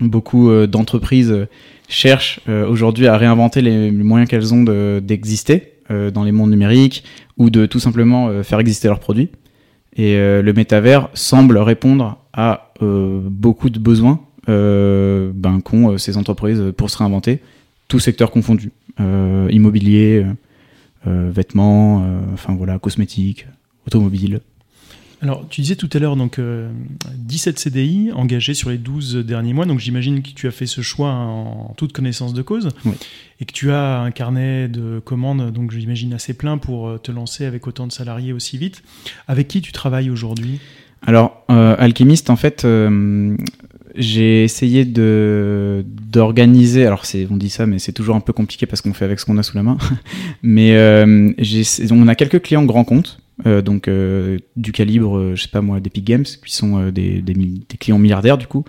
beaucoup 0.00 0.50
d'entreprises 0.66 1.46
cherchent 1.88 2.40
aujourd'hui 2.48 3.06
à 3.06 3.16
réinventer 3.16 3.60
les 3.60 3.90
moyens 3.90 4.28
qu'elles 4.28 4.54
ont 4.54 4.64
d'exister 5.00 5.74
dans 5.88 6.24
les 6.24 6.32
mondes 6.32 6.50
numériques 6.50 7.04
ou 7.36 7.50
de 7.50 7.66
tout 7.66 7.78
simplement 7.78 8.42
faire 8.42 8.58
exister 8.58 8.88
leurs 8.88 9.00
produits. 9.00 9.30
Et 9.96 10.16
euh, 10.16 10.42
le 10.42 10.52
métavers 10.52 11.08
semble 11.14 11.58
répondre 11.58 12.18
à 12.32 12.72
euh, 12.82 13.20
beaucoup 13.22 13.70
de 13.70 13.78
besoins 13.78 14.20
euh, 14.20 14.33
ben, 14.46 15.60
qu'ont 15.62 15.98
ces 15.98 16.16
entreprises 16.16 16.62
pour 16.76 16.90
se 16.90 16.98
réinventer, 16.98 17.40
tout 17.88 17.98
secteur 17.98 18.30
confondu. 18.30 18.72
immobilier, 18.98 20.24
vêtements, 21.06 22.06
enfin 22.32 22.54
voilà, 22.54 22.78
cosmétiques, 22.78 23.46
automobile. 23.86 24.40
Alors, 25.22 25.46
tu 25.48 25.62
disais 25.62 25.76
tout 25.76 25.88
à 25.94 25.98
l'heure 25.98 26.16
donc 26.16 26.38
17 27.16 27.58
CDI 27.58 28.12
engagés 28.12 28.52
sur 28.52 28.68
les 28.68 28.76
12 28.76 29.16
derniers 29.16 29.54
mois. 29.54 29.64
Donc, 29.64 29.78
j'imagine 29.78 30.22
que 30.22 30.28
tu 30.28 30.46
as 30.46 30.50
fait 30.50 30.66
ce 30.66 30.82
choix 30.82 31.10
en 31.10 31.72
toute 31.78 31.94
connaissance 31.94 32.34
de 32.34 32.42
cause 32.42 32.68
et 33.40 33.44
que 33.44 33.52
tu 33.52 33.70
as 33.70 34.00
un 34.00 34.10
carnet 34.10 34.68
de 34.68 35.00
commandes, 35.04 35.50
donc 35.52 35.72
j'imagine 35.72 36.12
assez 36.12 36.34
plein 36.34 36.58
pour 36.58 36.88
euh, 36.88 36.98
te 36.98 37.10
lancer 37.10 37.44
avec 37.44 37.66
autant 37.66 37.86
de 37.86 37.92
salariés 37.92 38.32
aussi 38.32 38.58
vite. 38.58 38.82
Avec 39.26 39.48
qui 39.48 39.60
tu 39.60 39.72
travailles 39.72 40.10
aujourd'hui? 40.10 40.60
Alors, 41.06 41.42
euh, 41.50 41.74
Alchemist, 41.78 42.30
en 42.30 42.36
fait, 42.36 42.64
euh, 42.64 43.36
j'ai 43.96 44.44
essayé 44.44 44.84
de 44.84 45.84
d'organiser. 46.12 46.86
Alors, 46.86 47.04
c'est 47.06 47.26
on 47.30 47.36
dit 47.36 47.50
ça, 47.50 47.66
mais 47.66 47.78
c'est 47.78 47.92
toujours 47.92 48.16
un 48.16 48.20
peu 48.20 48.32
compliqué 48.32 48.66
parce 48.66 48.80
qu'on 48.80 48.94
fait 48.94 49.04
avec 49.04 49.20
ce 49.20 49.24
qu'on 49.24 49.38
a 49.38 49.42
sous 49.42 49.56
la 49.56 49.62
main. 49.62 49.78
mais 50.42 50.76
on 50.76 52.08
a 52.08 52.14
quelques 52.14 52.42
clients 52.42 52.64
grands 52.64 52.84
comptes 52.84 53.18
euh, 53.46 53.62
donc 53.62 53.88
euh, 53.88 54.38
du 54.56 54.72
calibre, 54.72 55.18
euh, 55.18 55.34
je 55.34 55.42
sais 55.42 55.48
pas 55.48 55.60
moi, 55.60 55.80
d'Epic 55.80 56.04
Games, 56.04 56.24
qui 56.24 56.54
sont 56.54 56.90
des, 56.90 57.20
des, 57.20 57.34
des, 57.34 57.76
clients 57.78 57.98
milliardaires 57.98 58.38
du 58.38 58.46
coup. 58.46 58.64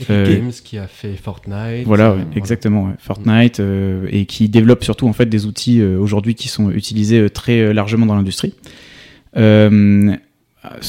Epic 0.00 0.08
Games 0.08 0.52
qui 0.64 0.78
a 0.78 0.86
fait 0.88 1.14
Fortnite. 1.14 1.86
Voilà, 1.86 2.16
exactement, 2.34 2.92
Fortnite, 2.98 3.60
et 4.10 4.26
qui 4.26 4.48
développe 4.48 4.84
surtout 4.84 5.08
en 5.08 5.12
fait 5.12 5.26
des 5.26 5.46
outils 5.46 5.82
aujourd'hui 5.82 6.34
qui 6.34 6.48
sont 6.48 6.70
utilisés 6.70 7.28
très 7.30 7.72
largement 7.72 8.06
dans 8.06 8.14
l'industrie. 8.16 8.54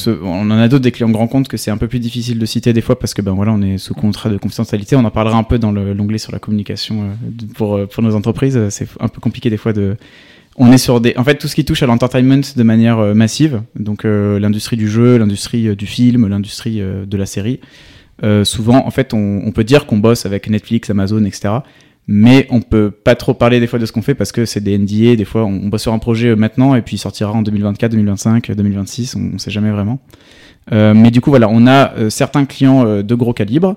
On 0.06 0.51
en 0.51 0.51
a 0.51 0.68
d'autres 0.68 0.83
des 0.83 0.92
clients 0.92 1.10
grands 1.10 1.27
comptes 1.27 1.48
que 1.48 1.57
c'est 1.57 1.71
un 1.71 1.77
peu 1.77 1.88
plus 1.88 2.00
difficile 2.00 2.40
de 2.40 2.45
citer 2.45 2.73
des 2.73 2.81
fois 2.81 2.97
parce 2.97 3.14
que 3.14 3.21
ben 3.21 3.33
voilà 3.33 3.54
on 3.54 3.61
est 3.61 3.78
sous 3.78 3.94
contrat 3.94 4.30
de 4.30 4.38
confidentialité. 4.38 4.95
On 4.95 5.06
en 5.06 5.11
parlera 5.11 5.38
un 5.38 5.44
peu 5.44 5.59
dans 5.59 5.71
l'onglet 5.71 6.18
sur 6.18 6.31
la 6.31 6.40
communication 6.40 7.09
pour 7.56 7.80
pour 7.88 8.04
nos 8.04 8.16
entreprises. 8.16 8.69
C'est 8.69 8.88
un 8.99 9.07
peu 9.07 9.21
compliqué 9.21 9.49
des 9.49 9.57
fois 9.57 9.73
de 9.73 9.95
on 10.59 10.71
est 10.73 10.78
sur 10.78 10.99
des, 10.99 11.14
en 11.16 11.23
fait, 11.23 11.35
tout 11.35 11.47
ce 11.47 11.56
qui 11.56 11.64
touche 11.64 11.83
à 11.83 11.85
l'entertainment 11.85 12.42
de 12.56 12.64
manière 12.64 12.99
euh, 12.99 13.14
massive, 13.14 13.61
donc 13.78 14.04
euh, 14.04 14.40
l'industrie 14.40 14.76
du 14.76 14.90
jeu, 14.90 15.18
l'industrie 15.18 15.69
euh, 15.69 15.76
du 15.76 15.85
film, 15.85 16.28
l'industrie 16.28 16.81
de 16.81 17.18
la 17.18 17.26
série. 17.26 17.61
souvent, 18.44 18.85
en 18.85 18.92
fait, 18.92 19.14
on, 19.14 19.52
peut 19.54 19.64
dire 19.64 19.85
qu'on 19.85 19.97
bosse 19.97 20.26
avec 20.26 20.49
Netflix, 20.49 20.90
Amazon, 20.90 21.23
etc. 21.23 21.59
Mais 22.11 22.47
on 22.49 22.61
peut 22.61 22.89
pas 22.89 23.13
trop 23.13 23.35
parler 23.35 23.59
des 23.59 23.68
fois 23.68 23.78
de 23.78 23.85
ce 23.85 23.92
qu'on 23.92 24.01
fait 24.01 24.16
parce 24.16 24.31
que 24.31 24.45
c'est 24.45 24.61
des 24.61 24.78
NDA. 24.78 25.16
Des 25.16 25.25
fois, 25.25 25.45
on, 25.45 25.68
bosse 25.68 25.83
sur 25.83 25.94
un 25.94 25.99
projet 25.99 26.35
maintenant 26.35 26.73
et 26.73 26.81
puis 26.81 26.95
il 26.95 26.99
sortira 26.99 27.31
en 27.31 27.44
2024, 27.44 27.92
2025, 27.92 28.51
2026. 28.51 29.16
On, 29.16 29.31
on 29.35 29.37
sait 29.37 29.51
jamais 29.51 29.69
vraiment. 29.69 29.99
mais 30.71 31.11
du 31.11 31.21
coup, 31.21 31.30
voilà, 31.30 31.47
on 31.49 31.68
a 31.68 32.09
certains 32.09 32.45
clients 32.45 33.04
de 33.04 33.16
gros 33.16 33.33
calibre. 33.33 33.75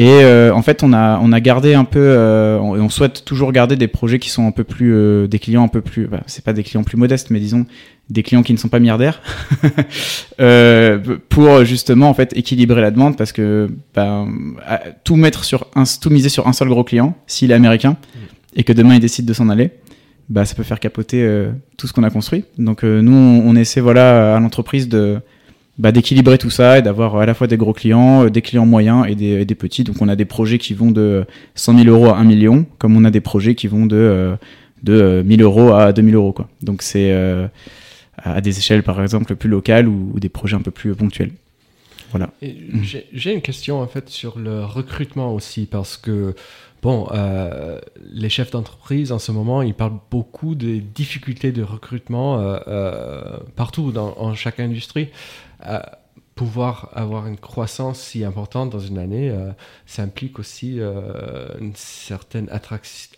Et 0.00 0.24
euh, 0.24 0.54
en 0.54 0.62
fait, 0.62 0.82
on 0.82 0.94
a, 0.94 1.18
on 1.22 1.30
a 1.30 1.40
gardé 1.40 1.74
un 1.74 1.84
peu, 1.84 2.00
euh, 2.00 2.58
on, 2.58 2.72
on, 2.80 2.88
souhaite 2.88 3.22
toujours 3.26 3.52
garder 3.52 3.76
des 3.76 3.86
projets 3.86 4.18
qui 4.18 4.30
sont 4.30 4.46
un 4.46 4.50
peu 4.50 4.64
plus, 4.64 4.94
euh, 4.94 5.26
des 5.26 5.38
clients 5.38 5.62
un 5.64 5.68
peu 5.68 5.82
plus, 5.82 6.06
bah, 6.06 6.20
c'est 6.26 6.42
pas 6.42 6.54
des 6.54 6.62
clients 6.62 6.84
plus 6.84 6.96
modestes, 6.96 7.28
mais 7.28 7.38
disons 7.38 7.66
des 8.10 8.22
clients 8.22 8.42
qui 8.42 8.52
ne 8.52 8.58
sont 8.58 8.68
pas 8.68 8.78
milliardaires, 8.80 9.22
pour 11.28 11.64
justement 11.64 12.10
en 12.10 12.14
fait 12.14 12.36
équilibrer 12.36 12.80
la 12.80 12.90
demande, 12.90 13.16
parce 13.16 13.32
que 13.32 13.70
ben, 13.94 14.28
tout 15.04 15.16
mettre 15.16 15.44
sur 15.44 15.66
un, 15.74 15.84
tout 16.00 16.10
miser 16.10 16.28
sur 16.28 16.46
un 16.48 16.52
seul 16.52 16.68
gros 16.68 16.84
client, 16.84 17.16
s'il 17.26 17.50
est 17.50 17.54
américain, 17.54 17.96
et 18.56 18.64
que 18.64 18.72
demain 18.72 18.94
il 18.94 19.00
décide 19.00 19.26
de 19.26 19.32
s'en 19.32 19.48
aller, 19.48 19.70
bah 20.28 20.44
ça 20.44 20.54
peut 20.54 20.62
faire 20.62 20.80
capoter 20.80 21.26
tout 21.76 21.86
ce 21.86 21.92
qu'on 21.92 22.02
a 22.02 22.10
construit. 22.10 22.44
Donc 22.58 22.82
nous, 22.82 23.12
on, 23.12 23.48
on 23.48 23.56
essaie 23.56 23.80
voilà 23.80 24.36
à 24.36 24.40
l'entreprise 24.40 24.88
de 24.88 25.20
bah, 25.80 25.92
d'équilibrer 25.92 26.36
tout 26.36 26.50
ça 26.50 26.78
et 26.78 26.82
d'avoir 26.82 27.16
à 27.16 27.24
la 27.24 27.32
fois 27.32 27.46
des 27.46 27.56
gros 27.56 27.72
clients, 27.72 28.24
euh, 28.24 28.28
des 28.28 28.42
clients 28.42 28.66
moyens 28.66 29.06
et 29.08 29.14
des, 29.14 29.46
des, 29.46 29.54
petits. 29.54 29.82
Donc 29.82 29.96
on 30.00 30.08
a 30.08 30.16
des 30.16 30.26
projets 30.26 30.58
qui 30.58 30.74
vont 30.74 30.90
de 30.90 31.24
100 31.54 31.78
000 31.84 31.88
euros 31.88 32.12
à 32.12 32.18
1 32.18 32.24
million, 32.24 32.66
comme 32.78 32.96
on 32.98 33.04
a 33.04 33.10
des 33.10 33.22
projets 33.22 33.54
qui 33.54 33.66
vont 33.66 33.86
de, 33.86 33.96
euh, 33.96 34.36
de 34.82 35.22
1000 35.24 35.40
euh, 35.40 35.44
euros 35.44 35.72
à 35.72 35.94
2000 35.94 36.14
euros. 36.14 36.32
Quoi. 36.32 36.48
Donc 36.60 36.82
c'est 36.82 37.16
à 38.22 38.40
des 38.40 38.58
échelles 38.58 38.82
par 38.82 39.00
exemple 39.02 39.34
plus 39.36 39.48
locales 39.48 39.88
ou, 39.88 40.18
des 40.18 40.28
projets 40.28 40.56
un 40.56 40.62
peu 40.62 40.70
plus 40.70 40.94
ponctuels. 40.94 41.32
Voilà. 42.10 42.30
J'ai 42.42 43.32
une 43.32 43.42
question 43.42 43.80
en 43.80 43.86
fait 43.86 44.08
sur 44.08 44.38
le 44.38 44.64
recrutement 44.64 45.32
aussi 45.34 45.66
parce 45.66 45.96
que 45.96 46.34
Bon, 46.82 47.08
euh, 47.12 47.78
les 48.10 48.30
chefs 48.30 48.50
d'entreprise 48.50 49.12
en 49.12 49.18
ce 49.18 49.32
moment, 49.32 49.60
ils 49.60 49.74
parlent 49.74 49.98
beaucoup 50.10 50.54
des 50.54 50.80
difficultés 50.80 51.52
de 51.52 51.62
recrutement 51.62 52.40
euh, 52.40 52.58
euh, 52.68 53.38
partout 53.54 53.92
dans 53.92 54.14
en 54.16 54.34
chaque 54.34 54.60
industrie. 54.60 55.08
Pouvoir 56.40 56.88
avoir 56.94 57.26
une 57.26 57.36
croissance 57.36 58.00
si 58.00 58.24
importante 58.24 58.70
dans 58.70 58.80
une 58.80 58.96
année, 58.96 59.30
ça 59.84 60.02
implique 60.02 60.38
aussi 60.38 60.78
une 61.60 61.72
certaine 61.74 62.48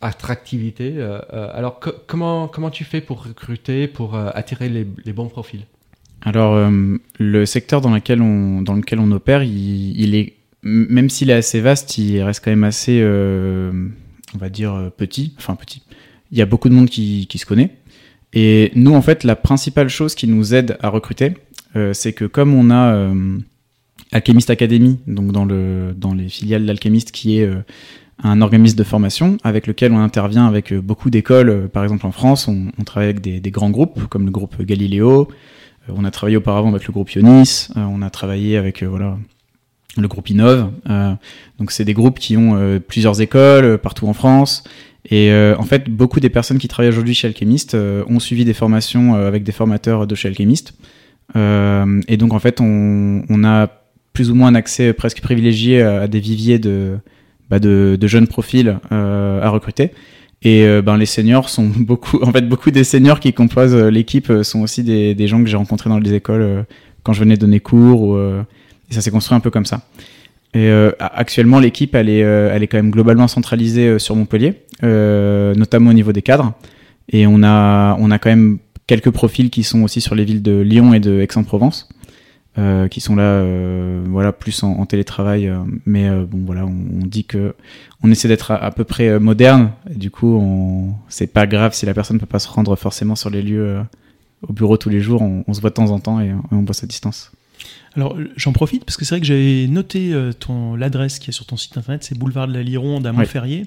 attractivité. 0.01 1.01
alors, 1.31 1.79
comment, 2.09 2.49
comment 2.49 2.71
tu 2.71 2.83
fais 2.83 3.01
pour 3.01 3.25
recruter, 3.25 3.87
pour 3.87 4.17
attirer 4.17 4.69
les, 4.69 5.13
bons 5.13 5.29
profils? 5.29 5.67
Alors, 6.23 6.69
le 7.21 7.47
secteur 7.47 7.81
dans 7.81 7.95
lequel 7.95 8.21
on, 8.23 8.61
dans 8.61 8.75
lequel 8.75 8.99
on 8.99 9.13
opère, 9.13 9.45
il, 9.45 10.01
il 10.01 10.17
est 10.17 10.35
même 10.63 11.11
s'il 11.11 11.31
est 11.31 11.35
assez 11.35 11.61
vaste, 11.61 11.99
il 11.99 12.23
reste 12.23 12.45
quand 12.45 12.51
même 12.51 12.65
assez, 12.65 13.01
euh, 13.03 13.73
on 14.35 14.39
va 14.39 14.49
dire, 14.49 14.75
euh, 14.75 14.91
petit. 14.91 15.35
Enfin, 15.39 15.57
petit. 15.57 15.83
Il 16.31 16.39
y 16.39 16.43
a 16.43 16.47
beaucoup 16.47 16.69
de 16.69 16.75
monde 16.75 16.89
qui, 16.89 17.27
qui, 17.29 17.39
se 17.39 17.47
connaît. 17.47 17.71
Et 18.33 18.71
nous, 18.75 18.95
en 18.95 19.03
fait, 19.03 19.25
la 19.25 19.37
principale 19.37 19.89
chose 19.89 20.15
qui 20.15 20.27
nous 20.27 20.55
aide 20.55 20.79
à 20.81 20.89
recruter, 20.89 21.27
euh, 21.27 21.33
c'est 21.93 22.13
que 22.13 22.25
comme 22.25 22.55
on 22.55 22.71
a 22.71 22.95
euh, 22.95 23.39
Alchemist 24.13 24.51
Academy, 24.51 24.99
donc 25.07 25.33
dans, 25.33 25.45
le, 25.45 25.95
dans 25.97 26.15
les 26.15 26.29
filiales 26.29 26.67
d'Alchemist, 26.67 27.13
qui 27.13 27.39
est 27.39 27.51
un 28.23 28.41
organisme 28.43 28.77
de 28.77 28.85
formation 28.85 29.39
avec 29.43 29.67
lequel 29.67 29.93
on 29.93 29.99
intervient 29.99 30.47
avec 30.47 30.73
beaucoup 30.75 31.11
d'écoles. 31.11 31.69
Par 31.73 31.83
exemple, 31.83 32.07
en 32.07 32.13
France, 32.13 32.47
on, 32.49 32.67
on 32.79 32.85
travaille 32.85 33.11
avec 33.11 33.23
des, 33.23 33.41
des, 33.41 33.51
grands 33.51 33.71
groupes, 33.71 34.07
comme 34.09 34.27
le 34.27 34.31
groupe 34.31 34.61
Galileo. 34.63 35.29
on 35.89 36.05
a 36.05 36.11
travaillé 36.11 36.37
auparavant 36.37 36.69
avec 36.69 36.87
le 36.87 36.93
groupe 36.93 37.11
Ionis. 37.11 37.69
on 37.75 38.03
a 38.03 38.11
travaillé 38.11 38.57
avec, 38.57 38.83
voilà 38.83 39.17
le 40.01 40.09
groupe 40.09 40.31
Innove. 40.31 40.71
Euh, 40.89 41.15
donc 41.59 41.71
c'est 41.71 41.85
des 41.85 41.95
groupes 41.95 42.19
qui 42.19 42.37
ont 42.37 42.57
euh, 42.57 42.79
plusieurs 42.79 43.21
écoles 43.21 43.65
euh, 43.65 43.79
partout 43.79 44.07
en 44.07 44.13
France. 44.13 44.65
Et 45.11 45.33
en 45.35 45.65
fait, 45.65 45.91
beaucoup 45.91 46.21
des 46.21 46.31
personnes 46.31 46.59
qui 46.59 46.69
travaillent 46.69 46.93
aujourd'hui 46.93 47.13
chez 47.13 47.27
Alchemist 47.27 47.75
ont 47.75 48.21
suivi 48.21 48.45
des 48.45 48.55
formations 48.55 49.15
avec 49.15 49.43
des 49.43 49.51
formateurs 49.51 50.07
de 50.07 50.15
chez 50.15 50.29
Alchemist. 50.29 50.75
Et 51.35 52.17
donc 52.17 52.33
en 52.35 52.39
fait, 52.39 52.61
on, 52.61 53.23
on, 53.29 53.45
a 53.45 53.69
plus 54.13 54.31
ou 54.31 54.35
moins 54.35 54.49
un 54.49 54.55
accès 54.55 54.93
presque 54.93 55.21
privilégié 55.21 55.83
à, 55.83 56.07
des 56.07 56.21
viviers 56.21 56.59
de, 56.59 56.99
bah 57.49 57.59
de, 57.59 57.97
de, 57.99 58.07
jeunes 58.07 58.27
profils 58.27 58.79
à 58.91 59.49
recruter. 59.49 59.93
Et 60.43 60.67
ben 60.83 60.97
les 60.97 61.07
seniors 61.07 61.49
sont 61.49 61.67
beaucoup, 61.77 62.21
en 62.23 62.33
fait, 62.33 62.49
beaucoup 62.49 62.71
des 62.71 62.85
seniors 62.85 63.21
qui 63.21 63.33
composent 63.33 63.75
l'équipe 63.75 64.33
sont 64.43 64.61
aussi 64.61 64.83
des, 64.83 65.15
des 65.15 65.29
gens 65.29 65.43
que 65.43 65.49
j'ai 65.49 65.57
rencontrés 65.57 65.89
dans 65.89 65.99
les 65.99 66.15
écoles 66.15 66.67
quand 67.03 67.13
je 67.13 67.21
venais 67.21 67.37
donner 67.37 67.61
cours 67.61 68.03
ou 68.03 68.19
et 68.93 68.95
ça 68.95 69.01
s'est 69.01 69.11
construit 69.11 69.37
un 69.37 69.41
peu 69.41 69.51
comme 69.51 69.65
ça. 69.65 69.81
Et 70.55 70.69
euh, 70.69 70.91
actuellement, 70.99 71.61
l'équipe, 71.61 71.95
elle 71.95 72.11
est, 72.11 72.23
euh, 72.23 72.51
elle 72.53 72.63
est 72.63 72.67
quand 72.67 72.77
même 72.77 72.91
globalement 72.91 73.27
centralisée 73.27 73.89
euh, 73.89 73.99
sur 73.99 74.15
Montpellier, 74.15 74.55
notamment 74.83 75.91
au 75.91 75.95
niveau 75.95 76.13
des 76.13 76.21
cadres. 76.21 76.53
Et 77.09 77.27
on 77.27 77.43
a, 77.43 77.97
on 77.99 78.11
a 78.11 78.19
quand 78.19 78.29
même 78.29 78.59
quelques 78.87 79.11
profils 79.11 79.51
qui 79.51 79.63
sont 79.63 79.83
aussi 79.83 80.01
sur 80.01 80.15
les 80.15 80.25
villes 80.25 80.43
de 80.43 80.61
Lyon 80.61 80.95
et 80.95 81.01
de 81.01 81.21
Aix-en-Provence, 81.21 81.89
qui 82.91 83.01
sont 83.01 83.17
là, 83.17 83.43
voilà, 84.05 84.33
plus 84.33 84.63
en, 84.63 84.85
télétravail. 84.85 85.51
mais 85.87 86.11
bon, 86.11 86.45
voilà, 86.45 86.67
on, 86.67 87.07
dit 87.07 87.25
que 87.25 87.55
on 88.03 88.11
essaie 88.11 88.29
d'être 88.29 88.51
à, 88.51 88.71
peu 88.73 88.85
près 88.85 89.19
moderne. 89.19 89.71
Du 89.95 90.11
coup, 90.11 90.37
on, 90.37 90.93
c'est 91.09 91.27
pas 91.27 91.47
grave 91.47 91.73
si 91.73 91.87
la 91.87 91.95
personne 91.95 92.17
ne 92.17 92.21
peut 92.21 92.27
pas 92.27 92.39
se 92.39 92.49
rendre 92.49 92.77
forcément 92.77 93.15
sur 93.17 93.31
les 93.31 93.41
lieux 93.41 93.81
au 94.47 94.53
bureau 94.53 94.77
tous 94.77 94.91
les 94.91 95.01
jours. 95.01 95.23
On, 95.23 95.53
se 95.53 95.61
voit 95.61 95.71
de 95.71 95.75
temps 95.75 95.91
en 95.91 95.99
temps 95.99 96.21
et, 96.21 96.33
on 96.51 96.63
bosse 96.63 96.85
à 96.85 96.87
distance. 96.87 97.33
Alors 97.97 98.17
j'en 98.37 98.53
profite 98.53 98.85
parce 98.85 98.97
que 98.97 99.05
c'est 99.05 99.15
vrai 99.15 99.21
que 99.21 99.27
j'avais 99.27 99.67
noté 99.69 100.13
euh, 100.13 100.33
ton 100.33 100.77
l'adresse 100.77 101.19
qui 101.19 101.31
est 101.31 101.33
sur 101.33 101.45
ton 101.47 101.57
site 101.57 101.77
internet, 101.77 102.05
c'est 102.05 102.17
boulevard 102.17 102.49
de 102.49 102.55
la 102.55 102.63
Lironde 102.63 103.07
à 103.07 103.13
Montferrier, 103.13 103.67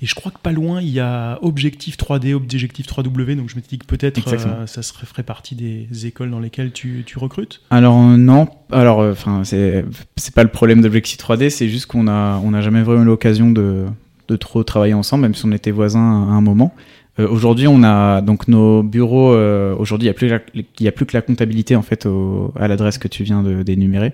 et 0.00 0.06
je 0.06 0.14
crois 0.14 0.32
que 0.32 0.38
pas 0.38 0.52
loin 0.52 0.80
il 0.80 0.88
y 0.88 1.00
a 1.00 1.38
Objectif 1.42 1.96
3D, 1.96 2.32
Objectif 2.34 2.86
3W, 2.86 3.36
donc 3.36 3.50
je 3.50 3.56
me 3.56 3.60
dit 3.60 3.78
que 3.78 3.86
peut-être 3.86 4.20
euh, 4.26 4.66
ça 4.66 4.82
serait, 4.82 5.06
ferait 5.06 5.22
partie 5.22 5.54
des 5.54 6.06
écoles 6.06 6.30
dans 6.30 6.40
lesquelles 6.40 6.72
tu, 6.72 7.02
tu 7.04 7.18
recrutes. 7.18 7.60
Alors 7.70 7.98
euh, 7.98 8.16
non, 8.16 8.48
alors 8.72 9.00
enfin 9.00 9.42
c'est 9.44 9.84
c'est 10.16 10.34
pas 10.34 10.44
le 10.44 10.50
problème 10.50 10.80
d'Objectif 10.80 11.18
3D, 11.18 11.50
c'est 11.50 11.68
juste 11.68 11.86
qu'on 11.86 12.08
a 12.08 12.40
on 12.42 12.52
n'a 12.52 12.62
jamais 12.62 12.82
vraiment 12.82 13.02
eu 13.02 13.06
l'occasion 13.06 13.50
de 13.50 13.86
de 14.28 14.36
trop 14.36 14.62
travailler 14.62 14.94
ensemble, 14.94 15.22
même 15.22 15.34
si 15.34 15.44
on 15.46 15.52
était 15.52 15.70
voisins 15.70 16.00
à 16.00 16.32
un 16.32 16.40
moment. 16.40 16.74
Euh, 17.18 17.28
aujourd'hui, 17.28 17.66
on 17.66 17.82
a 17.82 18.20
donc 18.20 18.48
nos 18.48 18.82
bureaux. 18.82 19.32
Euh, 19.32 19.74
aujourd'hui, 19.76 20.08
il 20.08 20.24
n'y 20.80 20.86
a, 20.86 20.88
a 20.88 20.92
plus 20.92 21.06
que 21.06 21.16
la 21.16 21.22
comptabilité 21.22 21.76
en 21.76 21.82
fait 21.82 22.08
à 22.56 22.68
l'adresse 22.68 22.98
que 22.98 23.08
tu 23.08 23.24
viens 23.24 23.42
d'énumérer. 23.42 24.12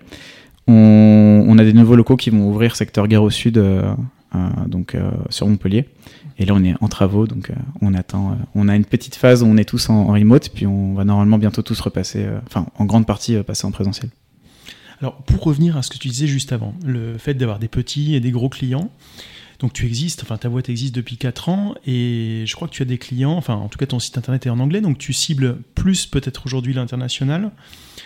On, 0.67 1.57
a 1.59 1.65
des 1.65 1.75
nouveaux 1.75 1.95
locaux 1.95 2.17
qui 2.17 2.31
vont 2.31 2.49
ouvrir 2.49 2.75
secteur 2.75 3.07
Gare 3.07 3.23
au 3.23 3.31
Sud, 3.31 3.59
euh, 3.59 3.95
donc 4.67 4.97
sur 5.29 5.47
Montpellier. 5.47 5.89
Et 6.39 6.47
là, 6.47 6.55
on 6.55 6.65
est 6.65 6.75
en 6.81 6.89
travaux, 6.89 7.27
donc 7.27 7.53
on 7.81 7.95
attend. 7.95 8.37
on 8.55 8.69
a 8.69 8.75
une 8.75 8.87
petite 8.87 9.15
phase 9.15 9.43
où 9.43 9.47
on 9.47 9.57
est 9.57 9.69
tous 9.69 9.91
en, 9.91 10.07
remote, 10.07 10.51
puis 10.53 10.67
on 10.67 10.95
va 10.95 11.05
normalement 11.05 11.39
bientôt 11.39 11.63
tous 11.63 11.79
repasser, 11.81 12.27
enfin 12.47 12.67
en 12.79 12.87
grande 12.87 13.07
partie 13.07 13.37
passer 13.43 13.67
en 13.67 13.71
présentiel. 13.71 14.11
Alors, 15.01 15.17
pour 15.23 15.43
revenir 15.43 15.77
à 15.77 15.83
ce 15.83 15.91
que 15.91 15.99
tu 15.99 16.09
disais 16.09 16.27
juste 16.27 16.53
avant, 16.53 16.75
le 16.85 17.19
fait 17.19 17.35
d'avoir 17.35 17.59
des 17.59 17.69
petits 17.69 18.15
et 18.15 18.21
des 18.21 18.31
gros 18.31 18.49
clients, 18.49 18.91
donc 19.59 19.73
tu 19.73 19.87
existes, 19.87 20.23
enfin 20.23 20.37
ta 20.37 20.49
boîte 20.49 20.69
existe 20.69 20.95
depuis 20.95 21.17
4 21.17 21.49
ans 21.49 21.75
et 21.87 22.45
je 22.47 22.55
crois 22.55 22.69
que 22.69 22.73
tu 22.73 22.83
as 22.83 22.87
des 22.87 22.99
clients, 22.99 23.33
enfin 23.33 23.55
en 23.55 23.69
tout 23.69 23.79
cas 23.79 23.87
ton 23.87 23.99
site 23.99 24.19
internet 24.19 24.47
est 24.47 24.51
en 24.51 24.59
anglais, 24.59 24.81
donc 24.81 24.99
tu 24.99 25.13
cibles 25.13 25.59
plus 25.75 26.07
peut-être 26.07 26.47
aujourd'hui 26.47 26.75
l'international. 26.75 27.51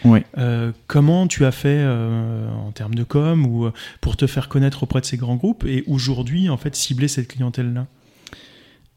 Oui. 0.04 0.20
Euh, 0.36 0.72
comment 0.86 1.26
tu 1.26 1.44
as 1.44 1.50
fait 1.50 1.80
euh, 1.80 2.48
en 2.50 2.70
termes 2.70 2.94
de 2.94 3.04
com 3.04 3.46
ou 3.46 3.66
euh, 3.66 3.72
pour 4.00 4.16
te 4.16 4.26
faire 4.26 4.48
connaître 4.48 4.82
auprès 4.82 5.00
de 5.00 5.06
ces 5.06 5.16
grands 5.16 5.36
groupes 5.36 5.64
et 5.64 5.84
aujourd'hui 5.86 6.48
en 6.48 6.56
fait 6.56 6.76
cibler 6.76 7.08
cette 7.08 7.28
clientèle-là? 7.28 7.86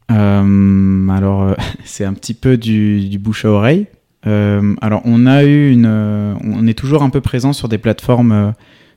Alors 0.08 1.56
c'est 1.84 2.04
un 2.04 2.12
petit 2.12 2.34
peu 2.34 2.58
du, 2.58 3.08
du 3.08 3.18
bouche 3.18 3.46
à 3.46 3.48
oreille. 3.48 3.86
alors 4.24 5.00
on 5.04 5.26
a 5.26 5.44
eu 5.44 5.72
une, 5.72 5.86
on 5.86 6.66
est 6.66 6.78
toujours 6.78 7.02
un 7.02 7.10
peu 7.10 7.22
présent 7.22 7.52
sur 7.52 7.68
des 7.68 7.78
plateformes 7.78 8.52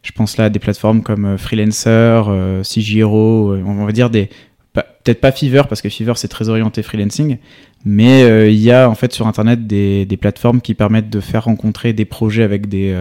je 0.05 0.11
pense 0.11 0.37
là 0.37 0.45
à 0.45 0.49
des 0.49 0.59
plateformes 0.59 1.01
comme 1.01 1.25
euh, 1.25 1.37
Freelancer, 1.37 1.89
euh, 2.29 2.61
CGRO, 2.63 3.53
euh, 3.53 3.63
on 3.65 3.85
va 3.85 3.91
dire 3.91 4.09
des 4.09 4.29
peut-être 4.73 5.21
pas 5.21 5.31
Fiverr 5.31 5.67
parce 5.67 5.81
que 5.81 5.89
Fiverr 5.89 6.17
c'est 6.17 6.27
très 6.27 6.49
orienté 6.49 6.83
freelancing, 6.83 7.37
mais 7.85 8.51
il 8.51 8.59
y 8.59 8.71
a 8.71 8.89
en 8.89 8.95
fait 8.95 9.13
sur 9.13 9.25
internet 9.25 9.67
des, 9.67 10.05
des, 10.05 10.17
plateformes 10.17 10.59
qui 10.59 10.73
permettent 10.73 11.09
de 11.09 11.21
faire 11.21 11.45
rencontrer 11.45 11.93
des 11.93 12.03
projets 12.03 12.43
avec 12.43 12.67
des, 12.67 12.93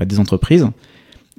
bah, 0.00 0.04
des 0.04 0.18
entreprises. 0.18 0.66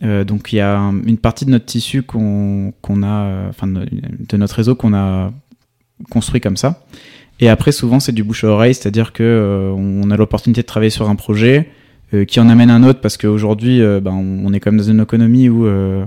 donc 0.01 0.53
il 0.53 0.57
y 0.57 0.61
a 0.61 0.77
une 0.77 1.17
partie 1.17 1.43
de 1.43 1.49
notre 1.49 1.65
tissu 1.65 2.03
qu'on 2.03 2.71
a, 3.03 3.49
enfin 3.49 3.67
de 3.67 4.37
notre 4.37 4.55
réseau 4.55 4.75
qu'on 4.75 4.93
a 4.93 5.33
construit 6.09 6.39
comme 6.39 6.55
ça. 6.55 6.85
Et 7.41 7.49
après 7.49 7.73
souvent 7.73 7.99
c'est 7.99 8.13
du 8.13 8.23
bouche 8.23 8.45
à 8.45 8.47
oreille, 8.47 8.73
c'est-à-dire 8.73 9.11
que 9.11 9.73
on 9.75 10.09
a 10.11 10.15
l'opportunité 10.15 10.61
de 10.61 10.67
travailler 10.67 10.91
sur 10.91 11.09
un 11.09 11.15
projet, 11.15 11.67
euh, 12.13 12.23
qui 12.23 12.39
en 12.39 12.47
amène 12.47 12.69
un 12.69 12.83
autre 12.83 13.01
parce 13.01 13.17
qu'aujourd'hui, 13.17 13.81
euh, 13.81 13.99
ben, 13.99 14.13
on 14.13 14.53
est 14.53 14.61
quand 14.61 14.71
même 14.71 14.79
dans 14.79 14.89
une 14.89 15.01
économie 15.01 15.49
où 15.49 15.65
euh, 15.65 16.05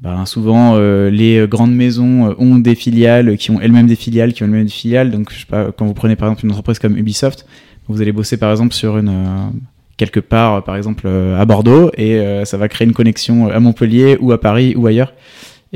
ben, 0.00 0.24
souvent 0.24 0.78
les 0.78 1.46
grandes 1.46 1.74
maisons 1.74 2.34
ont 2.38 2.58
des 2.58 2.74
filiales 2.74 3.36
qui 3.36 3.50
ont 3.50 3.60
elles-mêmes 3.60 3.86
des 3.86 3.96
filiales 3.96 4.32
qui 4.32 4.42
ont 4.42 4.46
elles-mêmes 4.46 4.64
des 4.64 4.70
filiales. 4.70 5.10
Donc, 5.10 5.32
je 5.32 5.40
sais 5.40 5.46
pas, 5.46 5.72
quand 5.72 5.86
vous 5.86 5.94
prenez 5.94 6.16
par 6.16 6.28
exemple 6.28 6.46
une 6.46 6.52
entreprise 6.52 6.78
comme 6.78 6.96
Ubisoft, 6.96 7.46
vous 7.88 8.00
allez 8.00 8.12
bosser 8.12 8.36
par 8.36 8.50
exemple 8.50 8.74
sur 8.74 8.98
une 8.98 9.52
quelque 9.96 10.20
part, 10.20 10.64
par 10.64 10.76
exemple 10.76 11.08
à 11.08 11.44
Bordeaux, 11.46 11.90
et 11.96 12.20
ça 12.44 12.56
va 12.58 12.68
créer 12.68 12.86
une 12.86 12.92
connexion 12.92 13.48
à 13.48 13.58
Montpellier 13.60 14.18
ou 14.20 14.32
à 14.32 14.40
Paris 14.40 14.74
ou 14.76 14.86
ailleurs. 14.86 15.12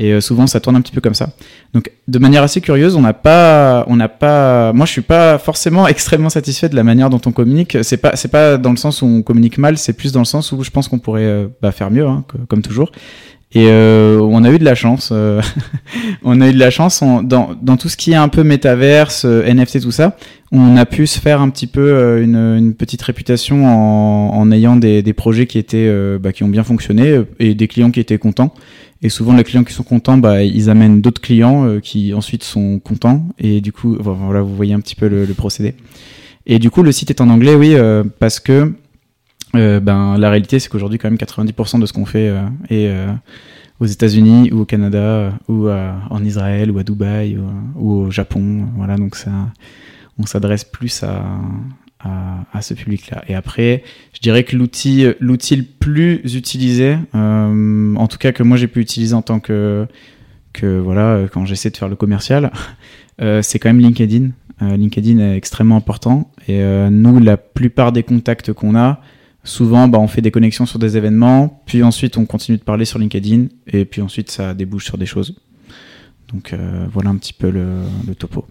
Et 0.01 0.13
euh, 0.13 0.19
souvent, 0.19 0.47
ça 0.47 0.59
tourne 0.59 0.75
un 0.75 0.81
petit 0.81 0.91
peu 0.91 0.99
comme 0.99 1.13
ça. 1.13 1.29
Donc, 1.75 1.91
de 2.07 2.17
manière 2.17 2.41
assez 2.41 2.59
curieuse, 2.59 2.95
on 2.95 3.01
n'a 3.01 3.13
pas, 3.13 3.85
on 3.87 3.95
n'a 3.95 4.09
pas. 4.09 4.73
Moi, 4.73 4.87
je 4.87 4.91
suis 4.91 5.01
pas 5.01 5.37
forcément 5.37 5.87
extrêmement 5.87 6.31
satisfait 6.31 6.69
de 6.69 6.75
la 6.75 6.83
manière 6.83 7.11
dont 7.11 7.21
on 7.27 7.31
communique. 7.31 7.77
C'est 7.83 7.97
pas, 7.97 8.15
c'est 8.15 8.31
pas 8.31 8.57
dans 8.57 8.71
le 8.71 8.77
sens 8.77 9.03
où 9.03 9.05
on 9.05 9.21
communique 9.21 9.59
mal, 9.59 9.77
c'est 9.77 9.93
plus 9.93 10.11
dans 10.11 10.21
le 10.21 10.25
sens 10.25 10.51
où 10.53 10.63
je 10.63 10.71
pense 10.71 10.87
qu'on 10.87 10.97
pourrait 10.97 11.21
euh, 11.25 11.47
bah, 11.61 11.71
faire 11.71 11.91
mieux, 11.91 12.07
hein, 12.07 12.25
comme 12.47 12.63
toujours. 12.63 12.91
Et 13.53 13.67
euh, 13.67 14.19
on 14.21 14.43
a 14.43 14.49
eu 14.49 14.57
de 14.57 14.63
la 14.63 14.75
chance. 14.75 15.13
On 16.23 16.39
a 16.39 16.47
eu 16.47 16.53
de 16.53 16.59
la 16.59 16.69
chance 16.69 17.03
dans, 17.03 17.49
dans 17.61 17.75
tout 17.75 17.89
ce 17.89 17.97
qui 17.97 18.13
est 18.13 18.15
un 18.15 18.29
peu 18.29 18.43
métaverse, 18.43 19.25
NFT, 19.25 19.81
tout 19.81 19.91
ça. 19.91 20.15
On 20.53 20.77
a 20.77 20.85
pu 20.85 21.05
se 21.05 21.19
faire 21.19 21.41
un 21.41 21.49
petit 21.49 21.67
peu 21.67 22.21
une, 22.23 22.73
petite 22.75 23.01
réputation 23.01 23.65
en, 23.67 24.51
ayant 24.51 24.77
des, 24.77 25.03
des 25.03 25.11
projets 25.11 25.47
qui 25.47 25.57
étaient, 25.57 25.91
bah, 26.17 26.31
qui 26.31 26.43
ont 26.43 26.47
bien 26.47 26.63
fonctionné 26.63 27.23
et 27.39 27.53
des 27.53 27.67
clients 27.67 27.91
qui 27.91 27.99
étaient 27.99 28.17
contents. 28.17 28.53
Et 29.03 29.09
souvent, 29.09 29.33
les 29.33 29.43
clients 29.43 29.63
qui 29.63 29.73
sont 29.73 29.83
contents, 29.83 30.17
bah, 30.17 30.43
ils 30.43 30.69
amènent 30.69 31.01
d'autres 31.01 31.21
clients 31.21 31.65
euh, 31.65 31.79
qui 31.79 32.13
ensuite 32.13 32.43
sont 32.43 32.79
contents. 32.79 33.25
Et 33.39 33.61
du 33.61 33.73
coup, 33.73 33.97
voilà, 33.99 34.41
vous 34.41 34.55
voyez 34.55 34.73
un 34.73 34.79
petit 34.79 34.95
peu 34.95 35.07
le, 35.07 35.25
procédé. 35.33 35.75
Et 36.45 36.59
du 36.59 36.69
coup, 36.69 36.83
le 36.83 36.91
site 36.91 37.09
est 37.09 37.21
en 37.21 37.29
anglais, 37.29 37.55
oui, 37.55 37.73
euh, 37.73 38.03
parce 38.19 38.39
que 38.39 38.73
euh, 39.55 39.79
ben, 39.79 40.17
la 40.17 40.29
réalité, 40.29 40.59
c'est 40.59 40.69
qu'aujourd'hui, 40.69 40.99
quand 40.99 41.09
même, 41.09 41.17
90% 41.17 41.79
de 41.79 41.85
ce 41.85 41.93
qu'on 41.93 42.05
fait 42.05 42.31
est 42.69 42.91
aux 43.79 43.85
États-Unis 43.87 44.51
ou 44.51 44.61
au 44.61 44.65
Canada 44.65 45.33
ou 45.47 45.67
en 45.69 46.23
Israël 46.23 46.69
ou 46.69 46.77
à 46.77 46.83
Dubaï 46.83 47.37
ou, 47.37 47.47
ou 47.75 47.91
au 48.03 48.11
Japon. 48.11 48.67
Voilà, 48.75 48.97
donc 48.97 49.15
ça, 49.15 49.31
on 50.19 50.27
s'adresse 50.27 50.63
plus 50.63 51.01
à, 51.01 51.23
à, 52.03 52.61
ce 52.61 52.73
public-là. 52.73 53.23
Et 53.27 53.35
après, 53.35 53.83
je 54.13 54.19
dirais 54.19 54.43
que 54.43 54.55
l'outil, 54.55 55.05
l'outil 55.19 55.55
le 55.55 55.63
plus 55.63 56.21
utilisé, 56.35 56.97
euh, 57.15 57.95
en 57.95 58.07
tout 58.07 58.17
cas 58.17 58.31
que 58.31 58.43
moi 58.43 58.57
j'ai 58.57 58.67
pu 58.67 58.79
utiliser 58.81 59.13
en 59.13 59.21
tant 59.21 59.39
que 59.39 59.87
que 60.53 60.79
voilà, 60.79 61.27
quand 61.31 61.45
j'essaie 61.45 61.69
de 61.69 61.77
faire 61.77 61.87
le 61.87 61.95
commercial, 61.95 62.51
c'est 63.41 63.59
quand 63.59 63.69
même 63.69 63.79
LinkedIn. 63.79 64.31
LinkedIn 64.59 65.17
est 65.19 65.37
extrêmement 65.37 65.77
important 65.77 66.31
et 66.47 66.61
nous, 66.89 67.19
la 67.19 67.37
plupart 67.37 67.91
des 67.91 68.03
contacts 68.03 68.51
qu'on 68.51 68.75
a, 68.75 69.01
souvent 69.43 69.87
bah, 69.87 69.97
on 69.97 70.07
fait 70.07 70.21
des 70.21 70.29
connexions 70.29 70.65
sur 70.65 70.77
des 70.77 70.97
événements, 70.97 71.63
puis 71.65 71.83
ensuite 71.83 72.17
on 72.17 72.25
continue 72.25 72.57
de 72.57 72.63
parler 72.63 72.85
sur 72.85 72.99
LinkedIn 72.99 73.45
et 73.67 73.85
puis 73.85 74.01
ensuite 74.01 74.29
ça 74.29 74.53
débouche 74.53 74.85
sur 74.85 74.97
des 74.97 75.05
choses. 75.05 75.39
Donc 76.33 76.53
voilà 76.91 77.11
un 77.11 77.15
petit 77.15 77.33
peu 77.33 77.49
le 77.49 78.15
topo 78.15 78.45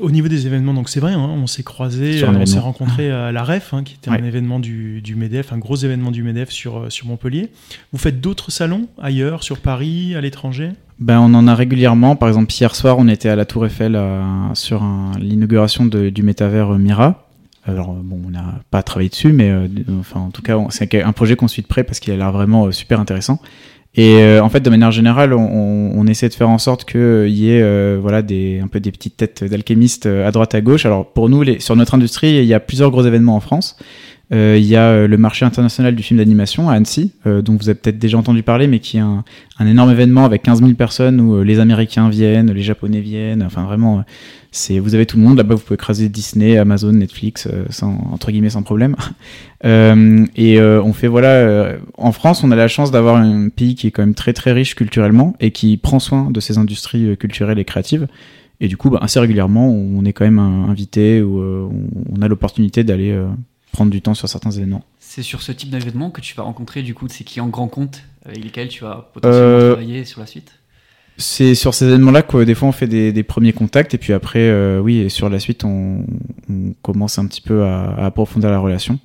au 0.00 0.10
niveau 0.10 0.28
des 0.28 0.46
événements, 0.46 0.74
donc 0.74 0.88
c'est 0.88 1.00
vrai, 1.00 1.12
hein, 1.12 1.18
on 1.18 1.46
s'est 1.46 1.62
croisés, 1.62 2.22
on 2.24 2.46
s'est 2.46 2.58
rencontrés 2.58 3.10
à 3.10 3.32
la 3.32 3.42
REF, 3.42 3.74
hein, 3.74 3.82
qui 3.82 3.94
était 3.94 4.10
un 4.10 4.22
événement 4.22 4.60
du, 4.60 5.00
du, 5.00 5.14
MEDEF, 5.14 5.52
un 5.52 5.58
gros 5.58 5.76
événement 5.76 6.10
du 6.10 6.22
MEDEF 6.22 6.50
sur, 6.50 6.78
euh, 6.78 6.90
sur 6.90 7.06
Montpellier. 7.06 7.50
Vous 7.92 7.98
faites 7.98 8.20
d'autres 8.20 8.50
salons 8.50 8.88
ailleurs, 9.00 9.42
sur 9.42 9.58
Paris, 9.58 10.14
à 10.14 10.20
l'étranger? 10.20 10.70
Ben, 10.98 11.20
On 11.20 11.34
en 11.34 11.48
a 11.48 11.54
régulièrement. 11.54 12.16
Par 12.16 12.28
exemple, 12.28 12.52
hier 12.52 12.74
soir, 12.74 12.96
on 12.98 13.08
était 13.08 13.28
à 13.28 13.36
la 13.36 13.44
Tour 13.44 13.66
Eiffel 13.66 13.96
euh, 13.96 14.22
sur 14.54 14.84
l'inauguration 15.18 15.86
du 15.86 16.22
métavers 16.22 16.74
euh, 16.74 16.78
Mira. 16.78 17.28
Alors, 17.64 17.94
bon, 17.94 18.20
on 18.26 18.30
n'a 18.30 18.60
pas 18.70 18.82
travaillé 18.82 19.08
dessus, 19.08 19.32
mais 19.32 19.54
enfin, 20.00 20.18
en 20.18 20.30
tout 20.30 20.42
cas, 20.42 20.58
c'est 20.70 21.00
un 21.00 21.12
projet 21.12 21.36
qu'on 21.36 21.46
suit 21.46 21.62
de 21.62 21.68
près 21.68 21.84
parce 21.84 22.00
qu'il 22.00 22.12
a 22.12 22.16
l'air 22.16 22.32
vraiment 22.32 22.72
super 22.72 22.98
intéressant. 22.98 23.40
Et 23.94 24.22
euh, 24.22 24.42
en 24.42 24.48
fait, 24.48 24.60
de 24.60 24.70
manière 24.70 24.90
générale, 24.90 25.34
on, 25.34 26.06
essaie 26.06 26.28
de 26.28 26.34
faire 26.34 26.48
en 26.50 26.58
sorte 26.58 26.84
qu'il 26.84 27.28
y 27.28 27.50
ait 27.50 27.62
euh, 27.62 27.98
voilà 28.00 28.22
des 28.22 28.60
un 28.60 28.66
peu 28.66 28.80
des 28.80 28.90
petites 28.90 29.16
têtes 29.16 29.44
d'alchimistes 29.44 30.06
euh, 30.06 30.26
à 30.26 30.30
droite 30.30 30.54
à 30.54 30.60
gauche. 30.60 30.84
Alors 30.84 31.12
pour 31.12 31.28
nous, 31.28 31.44
sur 31.60 31.76
notre 31.76 31.94
industrie, 31.94 32.38
il 32.38 32.44
y 32.44 32.54
a 32.54 32.60
plusieurs 32.60 32.90
gros 32.90 33.04
événements 33.04 33.36
en 33.36 33.40
France. 33.40 33.76
Euh, 34.32 34.56
il 34.58 34.64
y 34.64 34.76
a 34.76 35.06
le 35.06 35.16
marché 35.16 35.44
international 35.44 35.94
du 35.94 36.02
film 36.02 36.18
d'animation 36.18 36.70
à 36.70 36.74
Annecy, 36.74 37.12
dont 37.24 37.56
vous 37.56 37.68
avez 37.68 37.78
peut-être 37.78 37.98
déjà 37.98 38.18
entendu 38.18 38.42
parler, 38.42 38.66
mais 38.66 38.78
qui 38.78 38.96
est 38.96 39.00
un, 39.00 39.24
un 39.58 39.66
énorme 39.66 39.90
événement 39.90 40.24
avec 40.24 40.42
15 40.42 40.60
000 40.60 40.72
personnes 40.74 41.20
où 41.20 41.42
les 41.42 41.58
Américains 41.60 42.08
viennent, 42.08 42.52
les 42.52 42.62
Japonais 42.62 43.00
viennent. 43.00 43.42
Enfin 43.42 43.64
vraiment, 43.64 44.04
c'est 44.50 44.78
vous 44.78 44.94
avez 44.94 45.06
tout 45.06 45.16
le 45.16 45.22
monde 45.22 45.36
là-bas. 45.36 45.54
Vous 45.54 45.62
pouvez 45.62 45.74
écraser 45.74 46.08
Disney, 46.08 46.56
Amazon, 46.58 46.92
Netflix, 46.92 47.48
sans 47.70 47.98
entre 48.12 48.30
guillemets 48.30 48.50
sans 48.50 48.62
problème. 48.62 48.96
Euh, 49.64 50.26
et 50.34 50.58
euh, 50.58 50.82
on 50.82 50.92
fait 50.92 51.06
voilà, 51.06 51.28
euh, 51.28 51.78
en 51.96 52.10
France, 52.10 52.42
on 52.42 52.50
a 52.50 52.56
la 52.56 52.66
chance 52.66 52.90
d'avoir 52.90 53.16
un 53.16 53.48
pays 53.48 53.76
qui 53.76 53.86
est 53.86 53.90
quand 53.92 54.02
même 54.02 54.14
très 54.14 54.32
très 54.32 54.50
riche 54.50 54.74
culturellement 54.74 55.36
et 55.38 55.52
qui 55.52 55.76
prend 55.76 56.00
soin 56.00 56.32
de 56.32 56.40
ses 56.40 56.58
industries 56.58 57.16
culturelles 57.16 57.60
et 57.60 57.64
créatives. 57.64 58.08
Et 58.60 58.68
du 58.68 58.76
coup, 58.76 58.90
bah, 58.90 58.98
assez 59.02 59.20
régulièrement, 59.20 59.68
on 59.68 60.04
est 60.04 60.12
quand 60.12 60.24
même 60.24 60.38
invité 60.38 61.22
ou 61.22 61.40
on 62.10 62.22
a 62.22 62.26
l'opportunité 62.28 62.82
d'aller 62.82 63.16
prendre 63.72 63.90
du 63.90 64.02
temps 64.02 64.14
sur 64.14 64.28
certains 64.28 64.50
événements. 64.50 64.84
C'est 65.00 65.22
sur 65.22 65.42
ce 65.42 65.52
type 65.52 65.70
d'événement 65.70 66.10
que 66.10 66.20
tu 66.20 66.34
vas 66.34 66.42
rencontrer 66.42 66.82
du 66.82 66.94
coup 66.94 67.08
ces 67.08 67.24
clients 67.24 67.48
grands 67.48 67.68
comptes 67.68 68.02
avec 68.24 68.42
lesquels 68.42 68.68
tu 68.68 68.84
vas 68.84 69.10
potentiellement 69.12 69.72
travailler 69.72 70.04
sur 70.04 70.20
la 70.20 70.26
suite? 70.26 70.52
c'est 71.18 71.54
sur 71.54 71.74
ces 71.74 71.84
événements-là 71.84 72.22
que 72.22 72.42
des 72.42 72.54
fois 72.54 72.68
on 72.68 72.72
fait 72.72 72.86
des, 72.86 73.12
des, 73.12 73.22
premiers 73.22 73.52
contacts 73.52 73.92
et 73.92 73.98
puis 73.98 74.14
après, 74.14 74.78
oui, 74.78 74.96
et 74.96 75.08
sur 75.10 75.28
la 75.28 75.38
suite, 75.38 75.62
on, 75.62 76.06
on 76.48 76.72
commence 76.80 77.18
un 77.18 77.26
petit 77.26 77.42
peu 77.42 77.64
à, 77.64 77.90
à 77.90 78.06
approfondir 78.06 78.50
la 78.50 78.58
relation. 78.58 78.98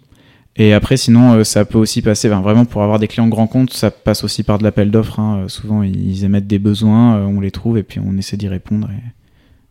Et 0.58 0.74
après, 0.74 0.98
sinon, 0.98 1.34
euh, 1.34 1.44
ça 1.44 1.66
peut 1.66 1.78
aussi 1.78 2.02
passer, 2.02 2.30
vraiment 2.30 2.66
pour 2.66 2.82
avoir 2.82 2.98
des 2.98 3.08
clients 3.08 3.28
grands 3.28 3.48
comptes, 3.48 3.72
ça 3.74 3.92
passe 3.92 4.24
aussi 4.24 4.42
par 4.42 4.58
de 4.58 4.64
l'appel 4.64 4.90
d'offres. 4.90 5.20
Hein. 5.20 5.44
Euh, 5.44 5.48
souvent, 5.48 5.84
ils 5.84 6.26
émettent 6.26 6.48
des 6.48 6.58
besoins, 6.58 7.18
euh, 7.18 7.26
on 7.26 7.40
les 7.40 7.52
trouve 7.52 7.78
et 7.78 7.84
puis 7.84 8.00
on 8.00 8.18
essaie 8.18 8.38
d'y 8.38 8.48
répondre. 8.48 8.90
Et, 8.90 9.02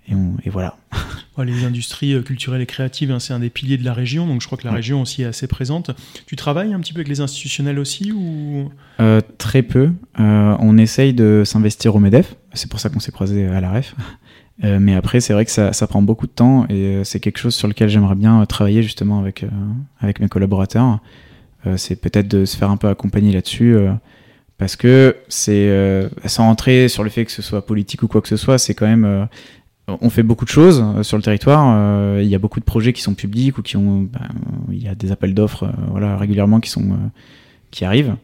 et, 0.09 0.15
et 0.45 0.51
voilà. 0.51 0.77
les 1.39 1.65
industries 1.65 2.23
culturelles 2.25 2.63
et 2.63 2.67
créatives, 2.67 3.11
hein, 3.11 3.19
c'est 3.19 3.33
un 3.33 3.41
des 3.41 3.51
piliers 3.51 3.77
de 3.77 3.85
la 3.85 3.93
région, 3.93 4.27
donc 4.27 4.41
je 4.41 4.47
crois 4.47 4.59
que 4.59 4.67
la 4.67 4.73
région 4.73 5.03
aussi 5.03 5.23
est 5.23 5.27
assez 5.27 5.47
présente. 5.47 5.91
Tu 6.27 6.37
travailles 6.37 6.73
un 6.73 6.81
petit 6.81 6.93
peu 6.93 7.01
avec 7.01 7.09
les 7.09 7.21
institutionnels 7.21 7.79
aussi 7.79 8.13
ou? 8.13 8.71
Très 9.39 9.63
peu. 9.63 9.91
on 10.19 10.79
essaye 10.79 11.13
de 11.13 11.43
s'investir 11.45 11.95
au 11.95 11.99
MEDEF, 11.99 12.37
c'est 12.55 12.71
pour 12.71 12.81
ça 12.81 12.89
qu'on 12.89 13.01
s'est 13.01 13.13
croisé 13.13 13.47
à 13.47 13.61
la 13.61 13.71
REF. 13.71 13.95
Euh, 14.65 14.79
mais 14.81 14.95
après, 14.95 15.21
c'est 15.21 15.33
vrai 15.33 15.45
que 15.45 15.51
ça, 15.51 15.73
ça, 15.73 15.87
prend 15.87 16.03
beaucoup 16.03 16.27
de 16.27 16.33
temps 16.33 16.65
et 16.69 16.97
euh, 16.97 17.05
c'est 17.05 17.21
quelque 17.21 17.39
chose 17.39 17.55
sur 17.55 17.69
lequel 17.69 17.89
j'aimerais 17.89 18.15
bien 18.15 18.41
euh, 18.41 18.47
travailler 18.47 18.83
justement 18.83 19.21
avec, 19.21 19.45
avec 20.01 20.21
mes 20.21 20.29
collaborateurs. 20.29 21.01
c'est 21.77 21.97
peut-être 21.97 22.29
de 22.29 22.45
se 22.45 22.57
faire 22.57 22.71
un 22.71 22.77
peu 22.77 22.89
accompagner 22.89 23.33
là-dessus 23.33 23.77
parce 24.57 24.77
que 24.77 25.17
c'est 25.29 25.69
sans 26.27 26.45
rentrer 26.45 26.89
sur 26.89 27.03
le 27.03 27.11
fait 27.11 27.25
que 27.25 27.33
ce 27.33 27.43
soit 27.43 27.67
politique 27.67 28.03
ou 28.03 28.09
quoi 28.09 28.21
que 28.23 28.29
ce 28.29 28.37
soit, 28.37 28.59
c'est 28.59 28.75
quand 28.75 28.87
même 28.87 29.29
on 29.89 30.11
fait 30.11 30.23
beaucoup 30.23 30.45
de 30.45 30.51
choses 30.51 30.85
sur 31.03 31.17
le 31.17 31.23
territoire. 31.23 32.21
Il 32.21 32.29
y 32.29 32.35
a 32.35 32.39
beaucoup 32.39 32.61
de 32.61 32.65
projets 32.65 32.93
qui 32.93 33.03
sont 33.03 33.15
publics 33.15 33.57
ou 33.59 33.63
qui 33.63 33.77
ont, 33.77 34.03
ben, 34.03 34.29
il 34.71 34.83
y 34.83 34.89
a 34.89 34.95
des 34.95 35.13
appels 35.13 35.35
d'offres, 35.35 35.71
voilà, 35.91 36.17
régulièrement 36.17 36.61
qui 36.61 36.71
sont 36.71 36.97
qui 37.71 37.85
arrivent. 37.85 38.17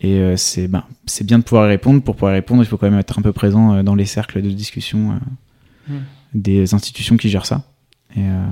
Et 0.00 0.36
c'est 0.36 0.66
ben, 0.66 0.84
c'est 1.06 1.24
bien 1.24 1.38
de 1.38 1.44
pouvoir 1.44 1.66
y 1.66 1.68
répondre. 1.68 2.02
Pour 2.02 2.16
pouvoir 2.16 2.32
y 2.32 2.34
répondre, 2.36 2.62
il 2.62 2.66
faut 2.66 2.76
quand 2.76 2.90
même 2.90 2.98
être 2.98 3.18
un 3.18 3.22
peu 3.22 3.32
présent 3.32 3.82
dans 3.84 3.94
les 3.94 4.06
cercles 4.06 4.42
de 4.42 4.50
discussion 4.50 5.20
des 6.34 6.74
institutions 6.74 7.16
qui 7.16 7.28
gèrent 7.28 7.46
ça. 7.46 7.62
Et 8.16 8.20
euh, 8.20 8.44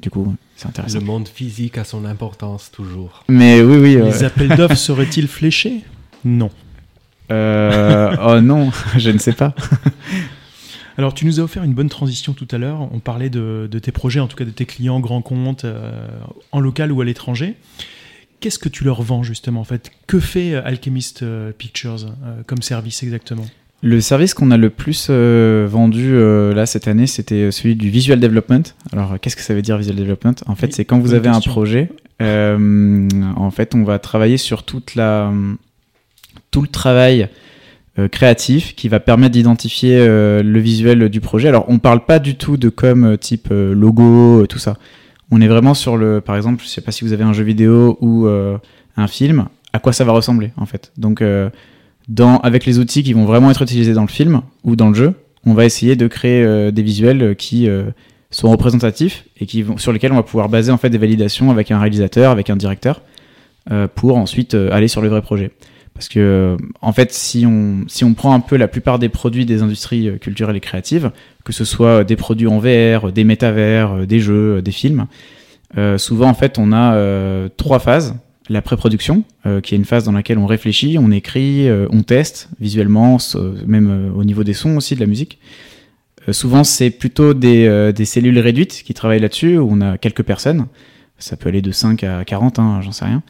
du 0.00 0.10
coup, 0.10 0.34
c'est 0.56 0.66
intéressant. 0.68 0.98
Le 0.98 1.04
monde 1.04 1.28
physique 1.28 1.78
a 1.78 1.84
son 1.84 2.04
importance 2.04 2.70
toujours. 2.70 3.24
Mais 3.28 3.62
oui, 3.62 3.76
oui. 3.76 4.02
Les 4.02 4.24
appels 4.24 4.48
d'offres 4.48 4.74
seraient-ils 4.76 5.28
fléchés? 5.28 5.84
Non. 6.24 6.50
Euh, 7.30 8.16
oh 8.26 8.40
non, 8.40 8.70
je 8.96 9.10
ne 9.10 9.18
sais 9.18 9.32
pas. 9.32 9.54
Alors, 10.98 11.14
tu 11.14 11.24
nous 11.24 11.40
as 11.40 11.42
offert 11.42 11.62
une 11.62 11.74
bonne 11.74 11.88
transition 11.88 12.32
tout 12.32 12.48
à 12.50 12.58
l'heure. 12.58 12.88
On 12.92 12.98
parlait 12.98 13.30
de, 13.30 13.68
tes 13.82 13.92
projets, 13.92 14.20
en 14.20 14.26
tout 14.26 14.36
cas 14.36 14.44
de 14.44 14.50
tes 14.50 14.66
clients 14.66 15.00
grands 15.00 15.22
comptes, 15.22 15.64
euh, 15.64 16.08
en 16.52 16.60
local 16.60 16.92
ou 16.92 17.00
à 17.00 17.04
l'étranger. 17.04 17.54
Qu'est-ce 18.40 18.58
que 18.58 18.68
tu 18.68 18.84
leur 18.84 19.02
vends 19.02 19.22
justement 19.22 19.60
en 19.60 19.64
fait? 19.64 19.90
Que 20.06 20.18
fait 20.18 20.54
Alchemist 20.54 21.24
Pictures 21.58 22.06
comme 22.46 22.62
service 22.62 23.02
exactement? 23.02 23.44
Le 23.82 24.00
service 24.02 24.34
qu'on 24.34 24.50
a 24.50 24.58
le 24.58 24.68
plus 24.68 25.06
euh, 25.08 25.66
vendu 25.68 26.10
euh, 26.12 26.52
là 26.52 26.66
cette 26.66 26.86
année, 26.86 27.06
c'était 27.06 27.50
celui 27.50 27.76
du 27.76 27.88
visual 27.88 28.20
development. 28.20 28.74
Alors, 28.92 29.18
qu'est-ce 29.18 29.36
que 29.36 29.42
ça 29.42 29.54
veut 29.54 29.62
dire 29.62 29.78
visual 29.78 29.96
development? 29.96 30.34
En 30.46 30.54
fait, 30.54 30.74
c'est 30.74 30.84
quand 30.84 30.98
vous 30.98 31.14
avez 31.14 31.30
un 31.30 31.40
projet, 31.40 31.90
euh, 32.20 33.08
en 33.36 33.50
fait, 33.50 33.74
on 33.74 33.82
va 33.82 33.98
travailler 33.98 34.36
sur 34.36 34.64
toute 34.64 34.94
la, 34.96 35.32
tout 36.50 36.60
le 36.60 36.68
travail 36.68 37.30
créatif 38.08 38.74
qui 38.74 38.88
va 38.88 39.00
permettre 39.00 39.32
d'identifier 39.32 39.98
le 39.98 40.58
visuel 40.58 41.08
du 41.08 41.20
projet. 41.20 41.48
Alors, 41.48 41.64
on 41.68 41.78
parle 41.78 42.04
pas 42.04 42.18
du 42.18 42.36
tout 42.36 42.56
de 42.56 42.68
com 42.68 43.16
type 43.18 43.48
logo, 43.50 44.46
tout 44.46 44.58
ça. 44.58 44.76
On 45.30 45.40
est 45.40 45.48
vraiment 45.48 45.74
sur 45.74 45.96
le, 45.96 46.20
par 46.20 46.36
exemple, 46.36 46.62
je 46.62 46.68
sais 46.68 46.80
pas 46.80 46.92
si 46.92 47.04
vous 47.04 47.12
avez 47.12 47.24
un 47.24 47.32
jeu 47.32 47.44
vidéo 47.44 47.98
ou 48.00 48.26
un 48.26 49.06
film, 49.06 49.46
à 49.72 49.78
quoi 49.78 49.92
ça 49.92 50.04
va 50.04 50.12
ressembler 50.12 50.52
en 50.56 50.66
fait. 50.66 50.92
Donc 50.96 51.22
avec 52.42 52.66
les 52.66 52.78
outils 52.78 53.02
qui 53.02 53.12
vont 53.12 53.24
vraiment 53.24 53.50
être 53.50 53.62
utilisés 53.62 53.92
dans 53.92 54.02
le 54.02 54.08
film 54.08 54.42
ou 54.64 54.76
dans 54.76 54.88
le 54.88 54.94
jeu, 54.94 55.14
on 55.46 55.54
va 55.54 55.64
essayer 55.64 55.96
de 55.96 56.06
créer 56.06 56.42
euh, 56.42 56.70
des 56.70 56.82
visuels 56.82 57.34
qui 57.36 57.68
euh, 57.68 57.84
sont 58.30 58.50
représentatifs 58.50 59.24
et 59.38 59.46
qui 59.46 59.62
vont, 59.62 59.78
sur 59.78 59.92
lesquels 59.92 60.12
on 60.12 60.16
va 60.16 60.22
pouvoir 60.22 60.48
baser 60.48 60.70
en 60.70 60.76
fait 60.76 60.90
des 60.90 60.98
validations 60.98 61.50
avec 61.50 61.70
un 61.70 61.78
réalisateur, 61.78 62.30
avec 62.30 62.50
un 62.50 62.56
directeur, 62.56 63.02
euh, 63.70 63.88
pour 63.92 64.16
ensuite 64.16 64.54
aller 64.54 64.88
sur 64.88 65.00
le 65.00 65.08
vrai 65.08 65.22
projet. 65.22 65.52
Parce 66.00 66.08
que 66.08 66.56
en 66.80 66.94
fait, 66.94 67.12
si 67.12 67.44
on 67.46 68.14
prend 68.14 68.32
un 68.32 68.40
peu 68.40 68.56
la 68.56 68.68
plupart 68.68 68.98
des 68.98 69.10
produits 69.10 69.44
des 69.44 69.60
industries 69.60 70.18
culturelles 70.18 70.56
et 70.56 70.60
créatives, 70.60 71.10
que 71.44 71.52
ce 71.52 71.66
soit 71.66 72.04
des 72.04 72.16
produits 72.16 72.46
en 72.46 72.58
VR, 72.58 73.12
des 73.12 73.24
métavers, 73.24 74.06
des 74.06 74.18
jeux, 74.18 74.62
des 74.62 74.72
films, 74.72 75.06
souvent 75.98 76.30
en 76.30 76.34
fait 76.34 76.58
on 76.58 76.72
a 76.72 77.48
trois 77.58 77.80
phases 77.80 78.14
la 78.50 78.62
pré-production, 78.62 79.22
euh, 79.46 79.60
qui 79.60 79.74
est 79.74 79.78
une 79.78 79.84
phase 79.84 80.04
dans 80.04 80.12
laquelle 80.12 80.36
on 80.36 80.46
réfléchit, 80.46 80.98
on 80.98 81.12
écrit, 81.12 81.68
euh, 81.68 81.86
on 81.90 82.02
teste 82.02 82.48
visuellement, 82.60 83.18
même 83.66 83.88
euh, 83.88 84.12
au 84.12 84.24
niveau 84.24 84.42
des 84.42 84.54
sons 84.54 84.76
aussi, 84.76 84.96
de 84.96 85.00
la 85.00 85.06
musique. 85.06 85.38
souvent, 86.32 86.64
c'est 86.64 86.90
plutôt 86.90 87.32
des, 87.32 87.92
des, 87.94 88.04
cellules 88.04 88.38
réduites 88.38 88.82
qui 88.84 88.92
travaillent 88.92 89.20
là-dessus, 89.20 89.56
où 89.56 89.68
on 89.70 89.80
a 89.80 89.98
quelques 89.98 90.22
personnes. 90.22 90.66
Ça 91.18 91.36
peut 91.36 91.48
aller 91.48 91.62
de 91.62 91.70
5 91.70 92.02
à 92.04 92.24
40, 92.24 92.58
hein, 92.58 92.80
j'en 92.82 92.92
sais 92.92 93.04
rien. 93.04 93.22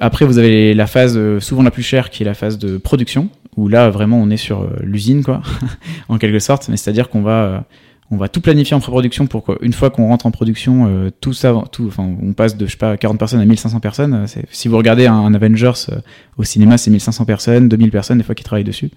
Après, 0.00 0.24
vous 0.24 0.38
avez 0.38 0.72
la 0.72 0.86
phase 0.86 1.18
souvent 1.40 1.62
la 1.62 1.70
plus 1.70 1.82
chère, 1.82 2.10
qui 2.10 2.22
est 2.22 2.26
la 2.26 2.34
phase 2.34 2.58
de 2.58 2.78
production, 2.78 3.28
où 3.56 3.68
là, 3.68 3.90
vraiment, 3.90 4.18
on 4.20 4.30
est 4.30 4.36
sur 4.36 4.68
l'usine, 4.80 5.22
quoi, 5.24 5.42
en 6.08 6.18
quelque 6.18 6.38
sorte. 6.38 6.68
Mais 6.68 6.76
c'est-à-dire 6.76 7.08
qu'on 7.08 7.22
va 7.22 7.66
on 8.10 8.16
va 8.16 8.28
tout 8.28 8.40
planifier 8.40 8.76
en 8.76 8.80
pré-production 8.80 9.26
pour 9.26 9.44
qu'une 9.44 9.72
fois 9.72 9.90
qu'on 9.90 10.08
rentre 10.08 10.26
en 10.26 10.30
production, 10.30 10.86
euh, 10.86 11.10
tout 11.20 11.32
ça, 11.32 11.54
tout, 11.72 11.86
enfin, 11.86 12.08
on 12.22 12.32
passe 12.32 12.56
de 12.56 12.66
je 12.66 12.72
sais 12.72 12.76
pas 12.76 12.96
40 12.96 13.18
personnes 13.18 13.40
à 13.40 13.44
1500 13.44 13.80
personnes. 13.80 14.14
Euh, 14.14 14.42
si 14.50 14.68
vous 14.68 14.76
regardez 14.76 15.06
un, 15.06 15.32
Avengers 15.34 15.72
euh, 15.90 15.96
au 16.36 16.44
cinéma, 16.44 16.78
c'est 16.78 16.90
1500 16.90 17.24
personnes, 17.24 17.68
2000 17.68 17.90
personnes 17.90 18.18
des 18.18 18.24
fois 18.24 18.34
qui 18.34 18.44
travaillent 18.44 18.64
dessus. 18.64 18.90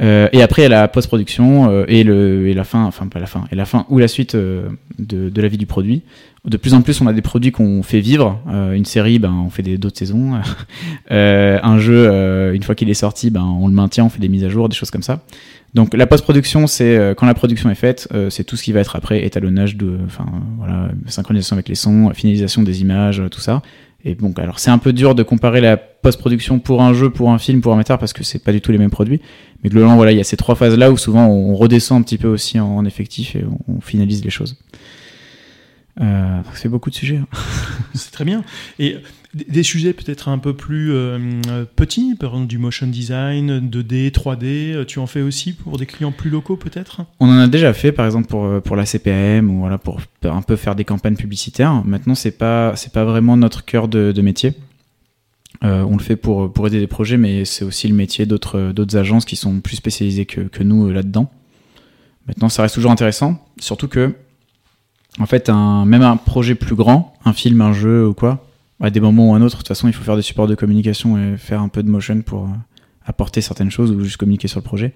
et 0.00 0.42
après, 0.42 0.62
il 0.62 0.64
y 0.64 0.66
a 0.66 0.80
la 0.80 0.88
post-production 0.88 1.84
et, 1.86 2.04
le, 2.04 2.48
et 2.48 2.54
la 2.54 2.64
fin, 2.64 2.84
enfin 2.84 3.08
pas 3.08 3.18
la 3.18 3.26
fin, 3.26 3.44
et 3.50 3.56
la 3.56 3.64
fin 3.64 3.84
ou 3.88 3.98
la 3.98 4.06
suite 4.06 4.36
de, 4.36 5.32
la 5.34 5.48
vie 5.48 5.58
du 5.58 5.66
produit. 5.66 6.02
De 6.48 6.56
plus 6.56 6.74
en 6.74 6.82
plus, 6.82 7.00
on 7.00 7.06
a 7.06 7.12
des 7.12 7.22
produits 7.22 7.52
qu'on 7.52 7.82
fait 7.82 8.00
vivre. 8.00 8.40
une 8.74 8.84
série, 8.84 9.18
ben, 9.18 9.32
on 9.32 9.50
fait 9.50 9.62
d'autres 9.62 9.98
saisons. 9.98 10.40
un 11.10 11.78
jeu, 11.78 12.54
une 12.54 12.62
fois 12.62 12.74
qu'il 12.74 12.88
est 12.88 12.94
sorti, 12.94 13.30
ben, 13.30 13.42
on 13.42 13.68
le 13.68 13.74
maintient, 13.74 14.04
on 14.04 14.08
fait 14.08 14.20
des 14.20 14.28
mises 14.28 14.44
à 14.44 14.48
jour, 14.48 14.68
des 14.68 14.76
choses 14.76 14.90
comme 14.90 15.02
ça. 15.02 15.20
Donc 15.74 15.94
la 15.94 16.06
post-production, 16.06 16.66
c'est 16.66 16.96
euh, 16.96 17.14
quand 17.14 17.26
la 17.26 17.34
production 17.34 17.70
est 17.70 17.74
faite, 17.74 18.08
euh, 18.14 18.30
c'est 18.30 18.44
tout 18.44 18.56
ce 18.56 18.62
qui 18.62 18.72
va 18.72 18.80
être 18.80 18.96
après 18.96 19.24
étalonnage 19.24 19.76
de, 19.76 19.98
enfin 20.06 20.26
voilà, 20.56 20.88
synchronisation 21.06 21.54
avec 21.54 21.68
les 21.68 21.74
sons, 21.74 22.10
finalisation 22.14 22.62
des 22.62 22.80
images, 22.80 23.22
tout 23.30 23.40
ça. 23.40 23.62
et 24.04 24.14
bon, 24.14 24.32
alors 24.38 24.60
c'est 24.60 24.70
un 24.70 24.78
peu 24.78 24.92
dur 24.92 25.14
de 25.14 25.22
comparer 25.22 25.60
la 25.60 25.76
post-production 25.76 26.58
pour 26.58 26.82
un 26.82 26.94
jeu, 26.94 27.10
pour 27.10 27.30
un 27.30 27.38
film, 27.38 27.60
pour 27.60 27.72
un 27.72 27.74
amateur, 27.76 27.98
parce 27.98 28.14
que 28.14 28.24
c'est 28.24 28.38
pas 28.38 28.52
du 28.52 28.60
tout 28.62 28.72
les 28.72 28.78
mêmes 28.78 28.90
produits. 28.90 29.20
Mais 29.62 29.68
globalement, 29.68 29.96
voilà, 29.96 30.12
il 30.12 30.18
y 30.18 30.20
a 30.20 30.24
ces 30.24 30.36
trois 30.36 30.54
phases-là 30.54 30.90
où 30.90 30.96
souvent 30.96 31.26
on 31.26 31.54
redescend 31.54 32.00
un 32.00 32.02
petit 32.02 32.18
peu 32.18 32.28
aussi 32.28 32.58
en, 32.58 32.84
effectif 32.86 33.36
et 33.36 33.44
on, 33.68 33.80
finalise 33.80 34.24
les 34.24 34.30
choses. 34.30 34.56
Euh, 36.00 36.40
c'est 36.54 36.68
beaucoup 36.68 36.90
de 36.90 36.94
sujets. 36.94 37.16
Hein. 37.16 37.26
c'est 37.94 38.12
très 38.12 38.24
bien. 38.24 38.44
Et 38.78 38.98
des 39.34 39.62
sujets 39.62 39.92
peut-être 39.92 40.28
un 40.28 40.38
peu 40.38 40.54
plus 40.54 40.92
euh, 40.92 41.64
petits, 41.76 42.14
par 42.14 42.30
exemple 42.30 42.46
du 42.46 42.58
motion 42.58 42.86
design, 42.86 43.60
2D, 43.68 44.10
3D, 44.10 44.86
tu 44.86 45.00
en 45.00 45.06
fais 45.06 45.20
aussi 45.20 45.52
pour 45.52 45.76
des 45.76 45.86
clients 45.86 46.12
plus 46.12 46.30
locaux 46.30 46.56
peut-être? 46.56 47.02
On 47.20 47.28
en 47.28 47.38
a 47.38 47.46
déjà 47.46 47.72
fait 47.72 47.92
par 47.92 48.06
exemple 48.06 48.28
pour, 48.28 48.62
pour 48.62 48.76
la 48.76 48.86
CPM 48.86 49.50
ou 49.50 49.60
voilà, 49.60 49.78
pour 49.78 50.00
un 50.24 50.42
peu 50.42 50.56
faire 50.56 50.74
des 50.74 50.84
campagnes 50.84 51.16
publicitaires. 51.16 51.84
Maintenant, 51.84 52.14
c'est 52.14 52.30
pas, 52.32 52.74
c'est 52.76 52.92
pas 52.92 53.04
vraiment 53.04 53.36
notre 53.36 53.64
cœur 53.64 53.88
de, 53.88 54.20
métier. 54.20 54.54
Euh, 55.64 55.82
on 55.82 55.96
le 55.96 56.02
fait 56.02 56.16
pour, 56.16 56.52
pour 56.52 56.66
aider 56.66 56.80
des 56.80 56.86
projets, 56.86 57.16
mais 57.16 57.44
c'est 57.44 57.64
aussi 57.64 57.88
le 57.88 57.94
métier 57.94 58.26
d'autres, 58.26 58.72
d'autres 58.72 58.96
agences 58.96 59.24
qui 59.24 59.36
sont 59.36 59.60
plus 59.60 59.76
spécialisées 59.76 60.26
que, 60.26 60.42
que 60.42 60.62
nous 60.62 60.88
euh, 60.88 60.92
là-dedans. 60.92 61.30
Maintenant, 62.26 62.48
ça 62.48 62.62
reste 62.62 62.74
toujours 62.74 62.90
intéressant, 62.90 63.44
surtout 63.58 63.88
que, 63.88 64.14
en 65.18 65.26
fait, 65.26 65.48
même 65.48 66.02
un 66.02 66.16
projet 66.16 66.54
plus 66.54 66.74
grand, 66.74 67.14
un 67.24 67.32
film, 67.32 67.60
un 67.60 67.72
jeu 67.72 68.06
ou 68.06 68.14
quoi, 68.14 68.48
à 68.80 68.90
des 68.90 69.00
moments 69.00 69.30
ou 69.30 69.34
à 69.34 69.36
un 69.36 69.42
autre, 69.42 69.56
de 69.56 69.58
toute 69.58 69.68
façon, 69.68 69.88
il 69.88 69.94
faut 69.94 70.04
faire 70.04 70.16
des 70.16 70.22
supports 70.22 70.46
de 70.46 70.54
communication 70.54 71.18
et 71.18 71.36
faire 71.36 71.60
un 71.60 71.68
peu 71.68 71.82
de 71.82 71.90
motion 71.90 72.22
pour 72.22 72.44
euh, 72.44 72.48
apporter 73.04 73.40
certaines 73.40 73.70
choses 73.70 73.90
ou 73.90 74.00
juste 74.02 74.16
communiquer 74.16 74.48
sur 74.48 74.60
le 74.60 74.64
projet. 74.64 74.94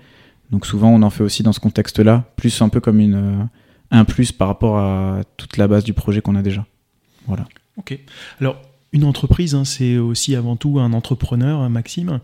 Donc 0.50 0.66
souvent, 0.66 0.90
on 0.90 1.02
en 1.02 1.10
fait 1.10 1.24
aussi 1.24 1.42
dans 1.42 1.52
ce 1.52 1.60
contexte-là, 1.60 2.24
plus 2.36 2.62
un 2.62 2.68
peu 2.68 2.80
comme 2.80 3.00
une, 3.00 3.14
euh, 3.14 3.44
un 3.90 4.04
plus 4.04 4.32
par 4.32 4.48
rapport 4.48 4.78
à 4.78 5.20
toute 5.36 5.56
la 5.56 5.66
base 5.66 5.84
du 5.84 5.94
projet 5.94 6.20
qu'on 6.20 6.36
a 6.36 6.42
déjà. 6.42 6.64
Voilà. 7.26 7.46
Ok. 7.76 7.98
Alors, 8.40 8.56
une 8.92 9.04
entreprise, 9.04 9.54
hein, 9.54 9.64
c'est 9.64 9.96
aussi 9.98 10.36
avant 10.36 10.56
tout 10.56 10.78
un 10.78 10.92
entrepreneur, 10.92 11.68
Maxime, 11.68 12.20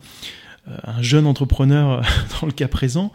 euh, 0.68 0.76
un 0.84 1.02
jeune 1.02 1.26
entrepreneur 1.26 2.02
dans 2.40 2.46
le 2.46 2.52
cas 2.52 2.68
présent 2.68 3.12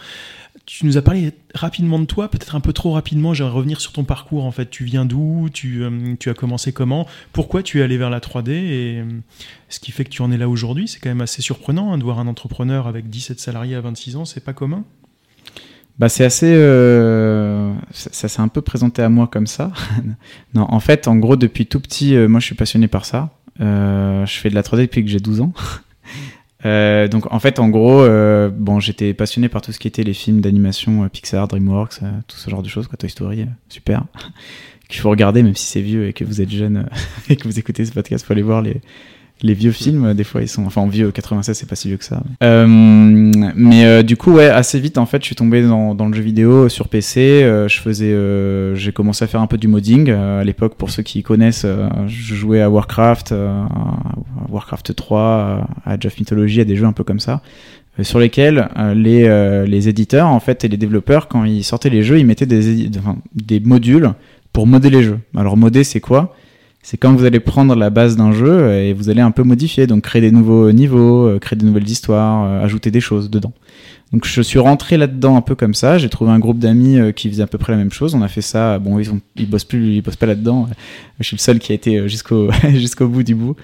tu 0.65 0.85
nous 0.85 0.97
as 0.97 1.01
parlé 1.01 1.33
rapidement 1.53 1.99
de 1.99 2.05
toi, 2.05 2.29
peut-être 2.29 2.55
un 2.55 2.61
peu 2.61 2.71
trop 2.71 2.91
rapidement. 2.91 3.33
J'aimerais 3.33 3.53
revenir 3.53 3.81
sur 3.81 3.91
ton 3.91 4.05
parcours. 4.05 4.45
En 4.45 4.51
fait, 4.51 4.69
tu 4.69 4.85
viens 4.85 5.05
d'où? 5.05 5.49
Tu, 5.53 5.83
euh, 5.83 6.15
tu, 6.19 6.29
as 6.29 6.33
commencé 6.33 6.71
comment? 6.71 7.05
Pourquoi 7.33 7.63
tu 7.63 7.79
es 7.79 7.83
allé 7.83 7.97
vers 7.97 8.09
la 8.09 8.19
3D 8.19 8.51
Et 8.51 9.01
euh, 9.01 9.05
ce 9.67 9.79
qui 9.81 9.91
fait 9.91 10.05
que 10.05 10.09
tu 10.09 10.21
en 10.21 10.31
es 10.31 10.37
là 10.37 10.47
aujourd'hui, 10.47 10.87
c'est 10.87 10.99
quand 10.99 11.09
même 11.09 11.21
assez 11.21 11.41
surprenant 11.41 11.91
hein, 11.91 11.97
de 11.97 12.03
voir 12.03 12.19
un 12.19 12.27
entrepreneur 12.27 12.87
avec 12.87 13.09
17 13.09 13.39
salariés 13.39 13.75
à 13.75 13.81
26 13.81 14.15
ans. 14.15 14.25
C'est 14.25 14.43
pas 14.43 14.53
commun? 14.53 14.85
Bah, 15.99 16.07
c'est 16.07 16.23
assez. 16.23 16.53
Euh, 16.55 17.73
ça, 17.91 18.29
s'est 18.29 18.41
un 18.41 18.47
peu 18.47 18.61
présenté 18.61 19.01
à 19.01 19.09
moi 19.09 19.27
comme 19.27 19.47
ça. 19.47 19.73
non, 20.53 20.65
en 20.69 20.79
fait, 20.79 21.09
en 21.09 21.17
gros, 21.17 21.35
depuis 21.35 21.65
tout 21.65 21.81
petit, 21.81 22.15
moi, 22.15 22.39
je 22.39 22.45
suis 22.45 22.55
passionné 22.55 22.87
par 22.87 23.03
ça. 23.03 23.31
je 23.59 24.25
fais 24.27 24.49
de 24.49 24.55
la 24.55 24.61
3D 24.61 24.83
depuis 24.83 25.03
que 25.03 25.09
j'ai 25.09 25.19
12 25.19 25.41
ans. 25.41 25.53
Euh, 26.65 27.07
donc 27.07 27.31
en 27.31 27.39
fait, 27.39 27.59
en 27.59 27.69
gros, 27.69 28.01
euh, 28.01 28.49
bon, 28.49 28.79
j'étais 28.79 29.13
passionné 29.13 29.49
par 29.49 29.61
tout 29.61 29.71
ce 29.71 29.79
qui 29.79 29.87
était 29.87 30.03
les 30.03 30.13
films 30.13 30.41
d'animation 30.41 31.03
euh, 31.03 31.09
Pixar, 31.09 31.47
DreamWorks, 31.47 31.99
tout 32.27 32.37
ce 32.37 32.49
genre 32.49 32.63
de 32.63 32.69
choses, 32.69 32.87
quoi, 32.87 32.97
Toy 32.97 33.09
Story, 33.09 33.45
super, 33.69 34.05
qu'il 34.87 35.01
faut 35.01 35.09
regarder 35.09 35.43
même 35.43 35.55
si 35.55 35.65
c'est 35.65 35.81
vieux 35.81 36.07
et 36.07 36.13
que 36.13 36.23
vous 36.23 36.41
êtes 36.41 36.51
jeune 36.51 36.89
et 37.29 37.35
que 37.35 37.43
vous 37.43 37.59
écoutez 37.59 37.85
ce 37.85 37.91
podcast, 37.91 38.25
faut 38.25 38.33
aller 38.33 38.41
voir 38.41 38.61
les, 38.61 38.81
les 39.43 39.53
vieux 39.53 39.71
films, 39.71 40.13
des 40.13 40.23
fois, 40.23 40.41
ils 40.41 40.47
sont. 40.47 40.65
Enfin, 40.65 40.87
vieux, 40.87 41.11
96, 41.11 41.57
c'est 41.57 41.67
pas 41.67 41.75
si 41.75 41.89
vieux 41.89 41.97
que 41.97 42.05
ça. 42.05 42.23
Euh, 42.41 42.65
mais 42.65 43.85
euh, 43.85 44.01
du 44.01 44.15
coup, 44.15 44.31
ouais, 44.31 44.47
assez 44.47 44.79
vite, 44.79 44.97
en 44.97 45.05
fait, 45.05 45.21
je 45.21 45.25
suis 45.25 45.35
tombé 45.35 45.61
dans, 45.61 45.93
dans 45.93 46.07
le 46.07 46.13
jeu 46.13 46.23
vidéo 46.23 46.69
sur 46.69 46.87
PC. 46.87 47.43
Euh, 47.43 47.67
je 47.67 47.79
faisais. 47.79 48.15
J'ai 48.75 48.93
commencé 48.93 49.25
à 49.25 49.27
faire 49.27 49.41
un 49.41 49.47
peu 49.47 49.57
du 49.57 49.67
modding. 49.67 50.09
à 50.11 50.43
l'époque, 50.45 50.75
pour 50.75 50.89
ceux 50.89 51.03
qui 51.03 51.21
connaissent, 51.23 51.65
je 52.07 52.35
jouais 52.35 52.61
à 52.61 52.69
Warcraft, 52.69 53.33
à 53.33 53.67
Warcraft 54.49 54.95
3, 54.95 55.67
à 55.85 55.91
Age 55.91 56.05
of 56.05 56.17
Mythology, 56.17 56.61
à 56.61 56.65
des 56.65 56.77
jeux 56.77 56.85
un 56.85 56.93
peu 56.93 57.03
comme 57.03 57.19
ça. 57.19 57.41
Sur 58.01 58.19
lesquels 58.19 58.69
les, 58.95 59.65
les 59.67 59.89
éditeurs 59.89 60.27
en 60.27 60.39
fait 60.39 60.63
et 60.65 60.67
les 60.67 60.77
développeurs 60.77 61.27
quand 61.27 61.43
ils 61.43 61.63
sortaient 61.63 61.91
les 61.91 62.01
jeux 62.01 62.17
ils 62.17 62.25
mettaient 62.25 62.47
des, 62.47 62.89
des 63.35 63.59
modules 63.59 64.13
pour 64.51 64.65
modder 64.65 64.89
les 64.89 65.03
jeux. 65.03 65.19
Alors 65.35 65.57
modder 65.57 65.83
c'est 65.83 65.99
quoi? 65.99 66.35
C'est 66.85 66.97
quand 66.97 67.15
vous 67.15 67.23
allez 67.23 67.39
prendre 67.39 67.75
la 67.75 67.89
base 67.89 68.17
d'un 68.17 68.33
jeu 68.33 68.51
euh, 68.51 68.89
et 68.89 68.93
vous 68.93 69.09
allez 69.09 69.21
un 69.21 69.31
peu 69.31 69.43
modifier, 69.43 69.87
donc 69.87 70.03
créer 70.03 70.21
des 70.21 70.31
nouveaux 70.31 70.69
niveaux, 70.73 71.27
euh, 71.27 71.39
créer 71.39 71.57
des 71.57 71.65
nouvelles 71.65 71.87
histoires, 71.89 72.43
euh, 72.43 72.63
ajouter 72.63 72.91
des 72.91 72.99
choses 72.99 73.29
dedans. 73.29 73.53
Donc 74.11 74.27
je 74.27 74.41
suis 74.41 74.59
rentré 74.59 74.97
là-dedans 74.97 75.37
un 75.37 75.41
peu 75.41 75.55
comme 75.55 75.73
ça. 75.73 75.97
J'ai 75.97 76.09
trouvé 76.09 76.31
un 76.31 76.39
groupe 76.39 76.59
d'amis 76.59 76.99
qui 77.15 77.29
faisait 77.29 77.41
à 77.41 77.47
peu 77.47 77.57
près 77.57 77.71
la 77.71 77.79
même 77.79 77.91
chose. 77.91 78.13
On 78.13 78.21
a 78.21 78.27
fait 78.27 78.41
ça. 78.41 78.77
Bon, 78.77 78.99
ils, 78.99 79.09
ont, 79.09 79.19
ils 79.37 79.49
bossent 79.49 79.63
plus, 79.63 79.95
ils 79.95 80.01
bossent 80.01 80.17
pas 80.17 80.27
là-dedans. 80.27 80.67
Je 81.19 81.25
suis 81.25 81.35
le 81.35 81.41
seul 81.41 81.57
qui 81.57 81.71
a 81.71 81.75
été 81.75 82.07
jusqu'au 82.07 82.51
jusqu'au 82.73 83.07
bout 83.07 83.23
du 83.23 83.33
bout. 83.33 83.55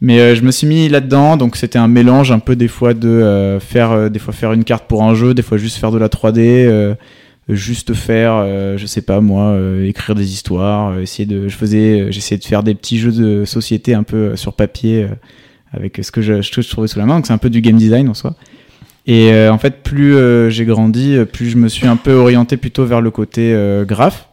Mais 0.00 0.34
je 0.34 0.42
me 0.42 0.50
suis 0.50 0.66
mis 0.66 0.88
là-dedans. 0.88 1.36
Donc 1.36 1.54
c'était 1.54 1.78
un 1.78 1.86
mélange 1.86 2.32
un 2.32 2.40
peu 2.40 2.56
des 2.56 2.66
fois 2.66 2.94
de 2.94 3.58
faire 3.60 4.10
des 4.10 4.18
fois 4.18 4.34
faire 4.34 4.52
une 4.54 4.64
carte 4.64 4.88
pour 4.88 5.04
un 5.04 5.14
jeu, 5.14 5.34
des 5.34 5.42
fois 5.42 5.56
juste 5.56 5.76
faire 5.76 5.92
de 5.92 5.98
la 5.98 6.08
3D 6.08 6.96
juste 7.48 7.94
faire, 7.94 8.34
euh, 8.34 8.76
je 8.78 8.86
sais 8.86 9.02
pas 9.02 9.20
moi, 9.20 9.44
euh, 9.44 9.88
écrire 9.88 10.14
des 10.14 10.32
histoires, 10.32 10.90
euh, 10.90 11.00
essayer 11.00 11.26
de, 11.26 11.48
je 11.48 11.56
faisais, 11.56 12.12
j'essayais 12.12 12.38
de 12.38 12.44
faire 12.44 12.62
des 12.62 12.74
petits 12.74 12.98
jeux 12.98 13.12
de 13.12 13.44
société 13.44 13.94
un 13.94 14.04
peu 14.04 14.36
sur 14.36 14.54
papier 14.54 15.06
avec 15.72 16.00
ce 16.02 16.12
que 16.12 16.22
je, 16.22 16.42
je, 16.42 16.70
trouvais 16.70 16.88
sous 16.88 16.98
la 16.98 17.06
main. 17.06 17.16
Donc 17.16 17.26
c'est 17.26 17.32
un 17.32 17.38
peu 17.38 17.50
du 17.50 17.60
game 17.60 17.76
design 17.76 18.08
en 18.08 18.14
soi. 18.14 18.34
Et 19.06 19.32
en 19.48 19.58
fait, 19.58 19.82
plus 19.82 20.16
j'ai 20.50 20.64
grandi, 20.64 21.16
plus 21.32 21.46
je 21.46 21.56
me 21.56 21.68
suis 21.68 21.88
un 21.88 21.96
peu 21.96 22.12
orienté 22.12 22.56
plutôt 22.56 22.84
vers 22.84 23.00
le 23.00 23.10
côté 23.10 23.56
graphe. 23.84 24.28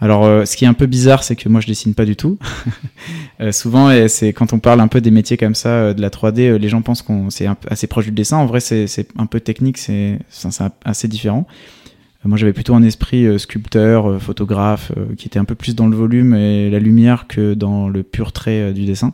Alors, 0.00 0.46
ce 0.46 0.56
qui 0.56 0.64
est 0.64 0.68
un 0.68 0.74
peu 0.74 0.86
bizarre, 0.86 1.22
c'est 1.22 1.36
que 1.36 1.48
moi, 1.48 1.60
je 1.60 1.66
dessine 1.66 1.94
pas 1.94 2.04
du 2.06 2.16
tout. 2.16 2.38
souvent, 3.50 3.90
c'est 4.08 4.32
quand 4.32 4.54
on 4.54 4.58
parle 4.58 4.80
un 4.80 4.88
peu 4.88 5.02
des 5.02 5.10
métiers 5.10 5.36
comme 5.36 5.54
ça, 5.54 5.92
de 5.92 6.00
la 6.00 6.08
3D, 6.08 6.56
les 6.56 6.68
gens 6.70 6.80
pensent 6.80 7.02
qu'on 7.02 7.28
c'est 7.28 7.46
assez 7.68 7.86
proche 7.86 8.06
du 8.06 8.12
dessin. 8.12 8.38
En 8.38 8.46
vrai, 8.46 8.60
c'est 8.60 9.08
un 9.18 9.26
peu 9.26 9.40
technique, 9.40 9.76
c'est 9.76 10.18
assez 10.84 11.08
différent. 11.08 11.46
Moi, 12.26 12.36
j'avais 12.36 12.52
plutôt 12.52 12.74
un 12.74 12.82
esprit 12.82 13.24
euh, 13.26 13.38
sculpteur, 13.38 14.10
euh, 14.10 14.18
photographe, 14.18 14.92
euh, 14.96 15.14
qui 15.16 15.26
était 15.26 15.38
un 15.38 15.44
peu 15.44 15.54
plus 15.54 15.74
dans 15.74 15.86
le 15.86 15.96
volume 15.96 16.34
et 16.34 16.70
la 16.70 16.78
lumière 16.78 17.26
que 17.28 17.54
dans 17.54 17.88
le 17.88 18.02
pur 18.02 18.32
trait 18.32 18.72
du 18.72 18.84
dessin. 18.84 19.12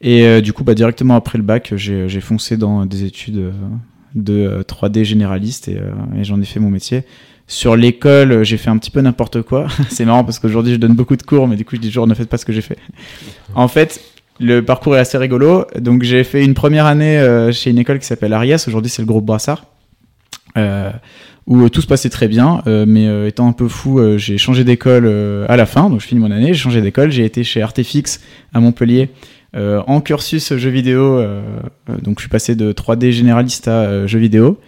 Et 0.00 0.42
du 0.42 0.52
coup, 0.52 0.64
bah, 0.64 0.74
directement 0.74 1.16
après 1.16 1.38
le 1.38 1.44
bac, 1.44 1.72
j'ai 1.76 2.20
foncé 2.20 2.58
dans 2.58 2.84
des 2.84 3.04
études 3.04 3.52
de 4.14 4.62
3D 4.68 5.02
généraliste 5.02 5.68
et, 5.68 5.80
j'en 6.20 6.38
ai 6.42 6.44
fait 6.44 6.60
mon 6.60 6.68
métier. 6.68 7.04
Sur 7.46 7.74
l'école, 7.74 8.44
j'ai 8.44 8.58
fait 8.58 8.68
un 8.68 8.76
petit 8.76 8.90
peu 8.90 9.00
n'importe 9.00 9.40
quoi. 9.40 9.66
C'est 9.88 10.04
marrant 10.04 10.22
parce 10.22 10.38
qu'aujourd'hui, 10.38 10.74
je 10.74 10.78
donne 10.78 10.92
beaucoup 10.92 11.16
de 11.16 11.22
cours, 11.22 11.48
mais 11.48 11.56
du 11.56 11.64
coup, 11.64 11.76
je 11.76 11.80
dis 11.80 11.88
toujours 11.88 12.06
ne 12.06 12.12
faites 12.12 12.28
pas 12.28 12.36
ce 12.36 12.44
que 12.44 12.52
j'ai 12.52 12.60
fait. 12.60 12.76
En 13.54 13.66
fait, 13.66 14.02
le 14.40 14.60
parcours 14.60 14.94
est 14.94 15.00
assez 15.00 15.16
rigolo. 15.16 15.64
Donc, 15.78 16.02
j'ai 16.02 16.22
fait 16.22 16.44
une 16.44 16.54
première 16.54 16.84
année 16.84 17.48
chez 17.52 17.70
une 17.70 17.78
école 17.78 17.98
qui 17.98 18.06
s'appelle 18.06 18.34
Arias. 18.34 18.62
Aujourd'hui, 18.68 18.90
c'est 18.90 19.00
le 19.00 19.06
groupe 19.06 19.24
Brassard. 19.24 19.64
Euh, 20.56 20.90
où 21.46 21.62
euh, 21.62 21.68
tout 21.68 21.80
se 21.80 21.86
passait 21.86 22.10
très 22.10 22.28
bien, 22.28 22.62
euh, 22.66 22.84
mais 22.86 23.06
euh, 23.06 23.28
étant 23.28 23.48
un 23.48 23.52
peu 23.52 23.68
fou, 23.68 24.00
j'ai 24.16 24.38
changé 24.38 24.64
d'école 24.64 25.06
à 25.48 25.56
la 25.56 25.66
fin, 25.66 25.90
donc 25.90 26.00
je 26.00 26.06
finis 26.06 26.20
mon 26.20 26.30
année, 26.30 26.48
j'ai 26.48 26.60
changé 26.60 26.80
d'école, 26.80 27.10
j'ai 27.10 27.24
été 27.24 27.44
chez 27.44 27.62
Artefix 27.62 28.20
à 28.52 28.60
Montpellier 28.60 29.10
en 29.56 30.00
cursus 30.00 30.56
jeux 30.56 30.70
vidéo, 30.70 31.22
donc 32.02 32.18
je 32.18 32.22
suis 32.22 32.28
passé 32.28 32.56
de 32.56 32.72
3D 32.72 33.10
généraliste 33.10 33.68
à 33.68 34.06
jeux 34.06 34.18
vidéo. 34.18 34.58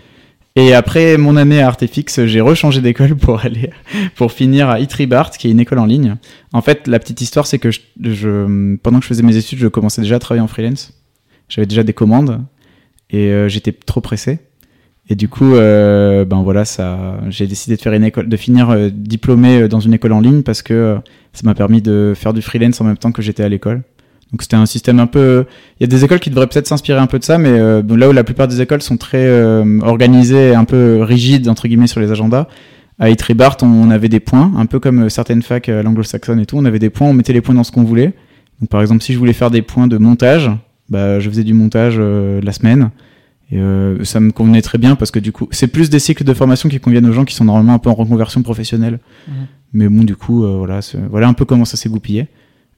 Et 0.55 0.73
après 0.73 1.19
mon 1.19 1.37
année 1.37 1.61
à 1.61 1.67
Artefix, 1.67 2.25
j'ai 2.25 2.41
rechangé 2.41 2.81
d'école 2.81 3.17
pour 3.17 3.45
aller 3.45 3.71
pour 4.15 4.31
finir 4.31 4.71
à 4.71 4.79
Itribart, 4.79 5.33
qui 5.33 5.49
est 5.49 5.51
une 5.51 5.61
école 5.61 5.81
en 5.81 5.87
ligne. 5.87 6.17
En 6.53 6.62
fait, 6.62 6.87
la 6.87 6.99
petite 6.99 7.21
histoire, 7.21 7.47
c'est 7.47 7.59
que 7.59 7.71
je, 7.73 8.77
pendant 8.77 8.99
que 8.99 9.05
je 9.05 9.09
faisais 9.09 9.25
mes 9.25 9.37
études, 9.37 9.59
je 9.59 9.69
commençais 9.69 10.03
déjà 10.03 10.17
à 10.17 10.19
travailler 10.21 10.43
en 10.43 10.49
freelance. 10.49 10.93
J'avais 11.49 11.67
déjà 11.67 11.83
des 11.83 11.93
commandes 11.93 12.43
et 13.11 13.49
j'étais 13.49 13.73
trop 13.73 14.01
pressé. 14.01 14.39
Et 15.09 15.14
du 15.14 15.29
coup, 15.29 15.55
euh, 15.55 16.25
ben 16.25 16.42
voilà, 16.42 16.64
ça, 16.64 17.19
j'ai 17.29 17.47
décidé 17.47 17.77
de 17.77 17.81
faire 17.81 17.92
une 17.92 18.03
école, 18.03 18.29
de 18.29 18.37
finir 18.37 18.71
euh, 18.71 18.90
diplômé 18.92 19.62
euh, 19.62 19.69
dans 19.69 19.79
une 19.79 19.95
école 19.95 20.12
en 20.12 20.21
ligne 20.21 20.42
parce 20.42 20.62
que 20.62 20.75
euh, 20.75 20.97
ça 21.33 21.42
m'a 21.45 21.55
permis 21.55 21.81
de 21.81 22.12
faire 22.16 22.33
du 22.33 22.42
freelance 22.42 22.81
en 22.81 22.85
même 22.85 22.97
temps 22.97 23.12
que 23.12 23.23
j'étais 23.23 23.45
à 23.45 23.49
l'école. 23.49 23.83
Donc 24.33 24.42
c'était 24.42 24.57
un 24.57 24.66
système 24.66 24.99
un 24.99 25.07
peu. 25.07 25.45
Il 25.79 25.85
y 25.85 25.87
a 25.87 25.87
des 25.87 26.05
écoles 26.05 26.19
qui 26.19 26.31
devraient 26.31 26.49
peut-être 26.49 26.66
s'inspirer 26.66 26.99
un 26.99 27.07
peu 27.07 27.21
de 27.21 27.25
ça, 27.25 27.38
mais 27.38 27.57
là 27.57 28.09
où 28.09 28.12
la 28.12 28.25
plupart 28.25 28.49
des 28.49 28.61
écoles 28.61 28.83
sont 28.83 28.97
très 28.97 29.31
organisées, 29.83 30.53
un 30.53 30.64
peu 30.64 31.01
rigides 31.03 31.49
entre 31.49 31.69
guillemets 31.69 31.87
sur 31.87 32.01
les 32.01 32.11
agendas. 32.11 32.49
À 32.99 33.09
Itribart, 33.09 33.57
on 33.62 33.88
avait 33.88 34.09
des 34.09 34.19
points, 34.19 34.51
un 34.57 34.66
peu 34.66 34.81
comme 34.81 35.09
certaines 35.11 35.42
facs 35.42 35.69
l'anglo-saxonne 35.69 36.40
et 36.40 36.47
tout. 36.47 36.57
On 36.59 36.64
avait 36.64 36.81
des 36.81 36.90
points, 36.90 37.07
on 37.07 37.12
mettait 37.12 37.33
les 37.33 37.40
points 37.40 37.55
dans 37.55 37.62
ce 37.62 37.71
qu'on 37.71 37.85
voulait. 37.85 38.14
Donc 38.61 38.69
par 38.69 38.81
exemple, 38.81 39.05
si 39.05 39.12
je 39.12 39.19
voulais 39.19 39.33
faire 39.33 39.53
des 39.53 39.62
points 39.62 39.87
de 39.87 39.97
montage, 39.97 40.51
bah, 40.88 41.21
je 41.21 41.31
faisais 41.31 41.45
du 41.45 41.55
montage 41.55 41.97
la 41.97 42.53
semaine. 42.53 42.90
Et 43.51 43.59
euh, 43.59 44.03
ça 44.05 44.19
me 44.19 44.33
convenait 44.33 44.63
très 44.63 44.79
bien 44.79 44.97
parce 44.97 45.11
que 45.11 45.21
du 45.21 45.31
coup, 45.31 45.49
c'est 45.53 45.69
plus 45.69 45.89
des 45.89 46.01
cycles 46.01 46.25
de 46.25 46.35
formation 46.35 46.69
qui 46.69 46.81
conviennent 46.81 47.07
aux 47.07 47.13
gens 47.13 47.25
qui 47.25 47.35
sont 47.35 47.45
normalement 47.45 47.75
un 47.75 47.79
peu 47.79 47.91
en 47.91 47.95
reconversion 47.95 48.43
professionnelle. 48.43 48.99
Mais 49.73 49.89
bon, 49.89 50.05
du 50.05 50.17
coup, 50.17 50.45
euh, 50.45 50.57
voilà, 50.57 50.81
voilà 51.11 51.29
un 51.29 51.35
peu 51.35 51.45
comment 51.45 51.65
ça 51.65 51.77
s'est 51.77 51.89
goupillé. 51.89 52.29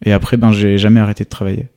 Et 0.05 0.13
après, 0.13 0.37
ben, 0.37 0.53
j'ai 0.53 0.79
jamais 0.79 1.01
arrêté 1.01 1.25
de 1.25 1.29
travailler. 1.29 1.69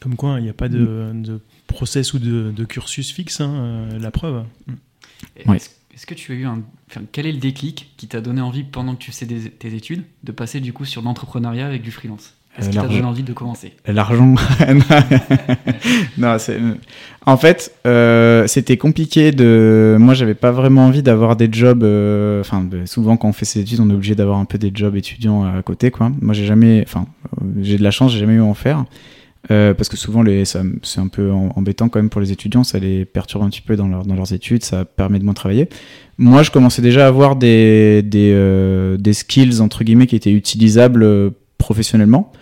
Comme 0.00 0.16
quoi, 0.16 0.36
il 0.38 0.44
n'y 0.44 0.48
a 0.48 0.54
pas 0.54 0.68
de, 0.68 1.12
de, 1.14 1.40
process 1.66 2.14
ou 2.14 2.18
de, 2.18 2.50
de 2.50 2.64
cursus 2.64 3.12
fixe, 3.12 3.40
hein, 3.40 3.52
euh, 3.54 3.98
la 3.98 4.10
preuve. 4.10 4.44
Mm. 4.66 5.52
Est-ce 5.52 6.06
que 6.06 6.14
tu 6.14 6.32
as 6.32 6.34
eu 6.34 6.46
un. 6.46 6.62
Enfin, 6.90 7.02
quel 7.12 7.26
est 7.26 7.32
le 7.32 7.38
déclic 7.38 7.92
qui 7.96 8.08
t'a 8.08 8.20
donné 8.20 8.40
envie, 8.40 8.64
pendant 8.64 8.94
que 8.94 9.00
tu 9.00 9.12
faisais 9.12 9.26
tes 9.26 9.74
études, 9.74 10.04
de 10.24 10.32
passer 10.32 10.60
du 10.60 10.72
coup 10.72 10.86
sur 10.86 11.02
l'entrepreneuriat 11.02 11.66
avec 11.66 11.82
du 11.82 11.90
freelance? 11.90 12.34
Qu'est-ce 12.60 12.70
qui 12.70 12.76
t'a 12.76 12.82
donné 12.94 13.06
envie 13.08 13.22
de 13.22 13.32
commencer 13.32 13.72
L'argent. 13.86 14.34
non, 16.18 16.36
En 17.26 17.36
fait, 17.36 17.72
euh, 17.86 18.46
c'était 18.46 18.76
compliqué 18.76 19.32
de. 19.32 19.96
Moi, 19.98 20.14
j'avais 20.14 20.34
pas 20.34 20.50
vraiment 20.52 20.86
envie 20.86 21.02
d'avoir 21.02 21.36
des 21.36 21.48
jobs. 21.50 21.82
euh, 21.82 22.40
Enfin, 22.40 22.62
ben, 22.62 22.86
souvent 22.86 23.16
quand 23.16 23.28
on 23.28 23.32
fait 23.32 23.44
ses 23.44 23.60
études, 23.60 23.80
on 23.80 23.90
est 23.90 23.94
obligé 23.94 24.14
d'avoir 24.14 24.38
un 24.38 24.44
peu 24.44 24.58
des 24.58 24.70
jobs 24.74 24.96
étudiants 24.96 25.44
à 25.44 25.62
côté, 25.62 25.90
quoi. 25.90 26.10
Moi, 26.20 26.34
j'ai 26.34 26.46
jamais. 26.46 26.82
Enfin, 26.86 27.06
euh, 27.40 27.44
j'ai 27.62 27.78
de 27.78 27.82
la 27.82 27.90
chance, 27.90 28.12
j'ai 28.12 28.18
jamais 28.20 28.34
eu 28.34 28.40
à 28.40 28.44
en 28.44 28.54
faire. 28.54 28.84
Euh, 29.50 29.72
parce 29.72 29.88
que 29.88 29.96
souvent, 29.96 30.22
les, 30.22 30.44
c'est 30.44 30.58
un 30.98 31.08
peu 31.08 31.32
embêtant 31.32 31.88
quand 31.88 31.98
même 31.98 32.10
pour 32.10 32.20
les 32.20 32.30
étudiants, 32.30 32.62
ça 32.62 32.78
les 32.78 33.06
perturbe 33.06 33.42
un 33.42 33.48
petit 33.48 33.62
peu 33.62 33.74
dans, 33.74 33.88
leur- 33.88 34.04
dans 34.04 34.14
leurs 34.14 34.34
études, 34.34 34.62
ça 34.62 34.84
permet 34.84 35.18
de 35.18 35.24
moins 35.24 35.32
travailler. 35.32 35.70
Moi, 36.18 36.42
je 36.42 36.50
commençais 36.50 36.82
déjà 36.82 37.06
à 37.06 37.08
avoir 37.08 37.36
des, 37.36 38.02
des, 38.02 38.96
des 38.98 39.12
skills, 39.14 39.62
entre 39.62 39.82
guillemets, 39.82 40.06
qui 40.06 40.14
étaient 40.14 40.30
utilisables 40.32 41.32
professionnellement. 41.56 42.32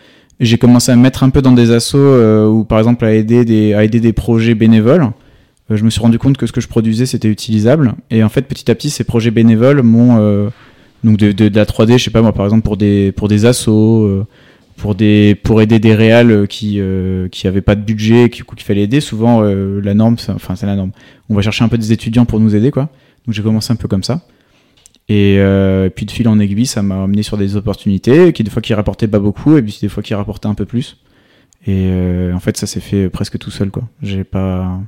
J'ai 0.41 0.59
commencé 0.59 0.93
à 0.93 0.97
me 0.97 1.03
mettre 1.03 1.25
un 1.25 1.31
peu 1.31 1.43
dans 1.43 1.53
des 1.53 1.73
assos 1.73 1.99
euh, 1.99 2.47
ou 2.47 2.65
par 2.65 2.79
exemple 2.79 3.05
à 3.05 3.13
aider 3.13 3.45
des, 3.45 3.75
à 3.75 3.83
aider 3.85 3.99
des 4.01 4.13
projets 4.13 4.55
bénévoles. 4.55 5.11
Euh, 5.71 5.77
je 5.77 5.83
me 5.85 5.91
suis 5.91 6.01
rendu 6.01 6.19
compte 6.19 6.37
que 6.37 6.47
ce 6.47 6.53
que 6.53 6.61
je 6.61 6.69
produisais 6.69 7.07
c'était 7.07 7.29
utilisable. 7.29 7.95
Et 8.11 8.23
en 8.23 8.29
fait, 8.29 8.43
petit 8.43 8.71
à 8.71 8.75
petit, 8.75 8.91
ces 8.91 9.05
projets 9.05 9.33
bénévoles 9.33 9.83
m'ont 9.83 10.17
euh, 10.21 10.49
donc 11.03 11.17
de, 11.17 11.33
de, 11.33 11.55
la 11.57 11.65
3D, 11.65 11.99
je 11.99 12.05
sais 12.05 12.11
pas 12.11 12.23
moi, 12.23 12.33
par 12.33 12.45
exemple 12.47 12.63
pour 12.63 12.77
des 12.77 13.13
pour 13.13 13.29
des 13.29 13.47
assos, 13.47 14.25
pour 14.77 14.95
des 14.95 15.35
pour 15.35 15.61
aider 15.61 15.79
des 15.81 15.95
réals 15.95 16.47
qui 16.49 16.81
qui 17.33 17.49
pas 17.61 17.75
de 17.75 17.83
budget, 17.83 18.31
qui- 18.31 18.43
qu'il 18.43 18.63
fallait 18.63 18.83
aider. 18.83 19.01
Souvent, 19.01 19.41
la 19.43 19.95
norme, 19.95 20.17
enfin 20.35 20.55
c'est 20.57 20.67
la 20.67 20.77
norme. 20.77 20.91
On 21.31 21.35
va 21.35 21.43
chercher 21.43 21.65
un 21.65 21.69
peu 21.69 21.79
des 21.79 21.93
étudiants 21.93 22.25
pour 22.25 22.41
nous 22.41 22.55
aider, 22.55 22.71
quoi. 22.71 22.89
Donc 23.27 23.35
j'ai 23.35 23.43
commencé 23.43 23.73
un 23.73 23.77
peu 23.77 23.89
comme 23.89 24.03
ça. 24.03 24.23
Et, 25.09 25.37
euh, 25.39 25.89
puis 25.89 26.05
de 26.05 26.11
fil 26.11 26.29
en 26.29 26.39
aiguille, 26.39 26.67
ça 26.67 26.83
m'a 26.83 27.03
amené 27.03 27.23
sur 27.23 27.37
des 27.39 27.57
opportunités 27.57 28.33
qui 28.33 28.45
des 28.45 28.51
fois 28.51 28.61
qui 28.61 28.75
rapportaient 28.75 29.09
pas 29.09 29.19
beaucoup 29.19 29.57
et 29.57 29.63
puis 29.63 29.79
des 29.81 29.89
fois 29.89 30.03
qui 30.03 30.15
rapportaient 30.15 30.49
un 30.49 30.55
peu 30.55 30.67
plus. 30.67 30.99
Et 31.67 31.89
euh, 31.91 32.35
en 32.35 32.41
fait, 32.41 32.57
ça 32.57 32.67
s'est 32.67 32.81
fait 32.81 33.09
presque 33.09 33.39
tout 33.39 33.51
seul, 33.51 33.71
quoi. 33.71 33.85
J'ai 34.03 34.25
pas, 34.25 34.81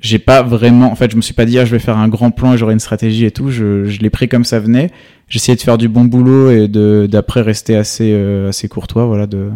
j'ai 0.00 0.18
pas 0.18 0.42
vraiment. 0.42 0.90
En 0.90 0.94
fait, 0.94 1.10
je 1.10 1.16
me 1.16 1.22
suis 1.22 1.34
pas 1.34 1.44
dit 1.44 1.58
ah, 1.58 1.64
je 1.64 1.70
vais 1.72 1.78
faire 1.78 1.98
un 1.98 2.08
grand 2.08 2.30
plan 2.30 2.54
et 2.54 2.58
j'aurai 2.58 2.72
une 2.72 2.80
stratégie 2.80 3.24
et 3.24 3.30
tout. 3.30 3.50
Je, 3.50 3.84
je 3.84 4.00
l'ai 4.00 4.10
pris 4.10 4.28
comme 4.28 4.44
ça 4.44 4.58
venait. 4.60 4.90
J'essayais 5.28 5.56
de 5.56 5.62
faire 5.62 5.78
du 5.78 5.88
bon 5.88 6.04
boulot 6.04 6.50
et 6.50 6.68
de 6.68 7.08
d'après 7.10 7.40
rester 7.40 7.76
assez 7.76 8.12
euh, 8.12 8.50
assez 8.50 8.68
courtois, 8.68 9.06
voilà. 9.06 9.26
De 9.26 9.50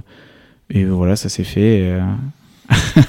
et 0.70 0.84
voilà, 0.84 1.16
ça 1.16 1.28
s'est 1.28 1.44
fait. 1.44 1.78
et, 1.78 1.90
euh, 1.90 2.00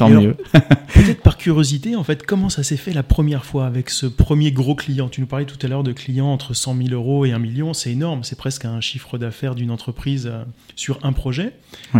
Tant 0.00 0.06
alors, 0.06 0.22
mieux. 0.22 0.34
Peut-être 0.94 1.20
par 1.20 1.36
curiosité, 1.36 1.94
en 1.94 2.02
fait, 2.04 2.24
comment 2.24 2.48
ça 2.48 2.62
s'est 2.62 2.78
fait 2.78 2.94
la 2.94 3.02
première 3.02 3.44
fois 3.44 3.66
avec 3.66 3.90
ce 3.90 4.06
premier 4.06 4.50
gros 4.50 4.74
client? 4.74 5.10
Tu 5.10 5.20
nous 5.20 5.26
parlais 5.26 5.44
tout 5.44 5.58
à 5.62 5.68
l'heure 5.68 5.82
de 5.82 5.92
clients 5.92 6.32
entre 6.32 6.54
100 6.54 6.74
000 6.74 6.88
euros 6.92 7.26
et 7.26 7.32
1 7.32 7.38
million, 7.38 7.74
c'est 7.74 7.92
énorme, 7.92 8.24
c'est 8.24 8.38
presque 8.38 8.64
un 8.64 8.80
chiffre 8.80 9.18
d'affaires 9.18 9.54
d'une 9.54 9.70
entreprise 9.70 10.26
euh, 10.26 10.42
sur 10.74 10.98
un 11.02 11.12
projet. 11.12 11.52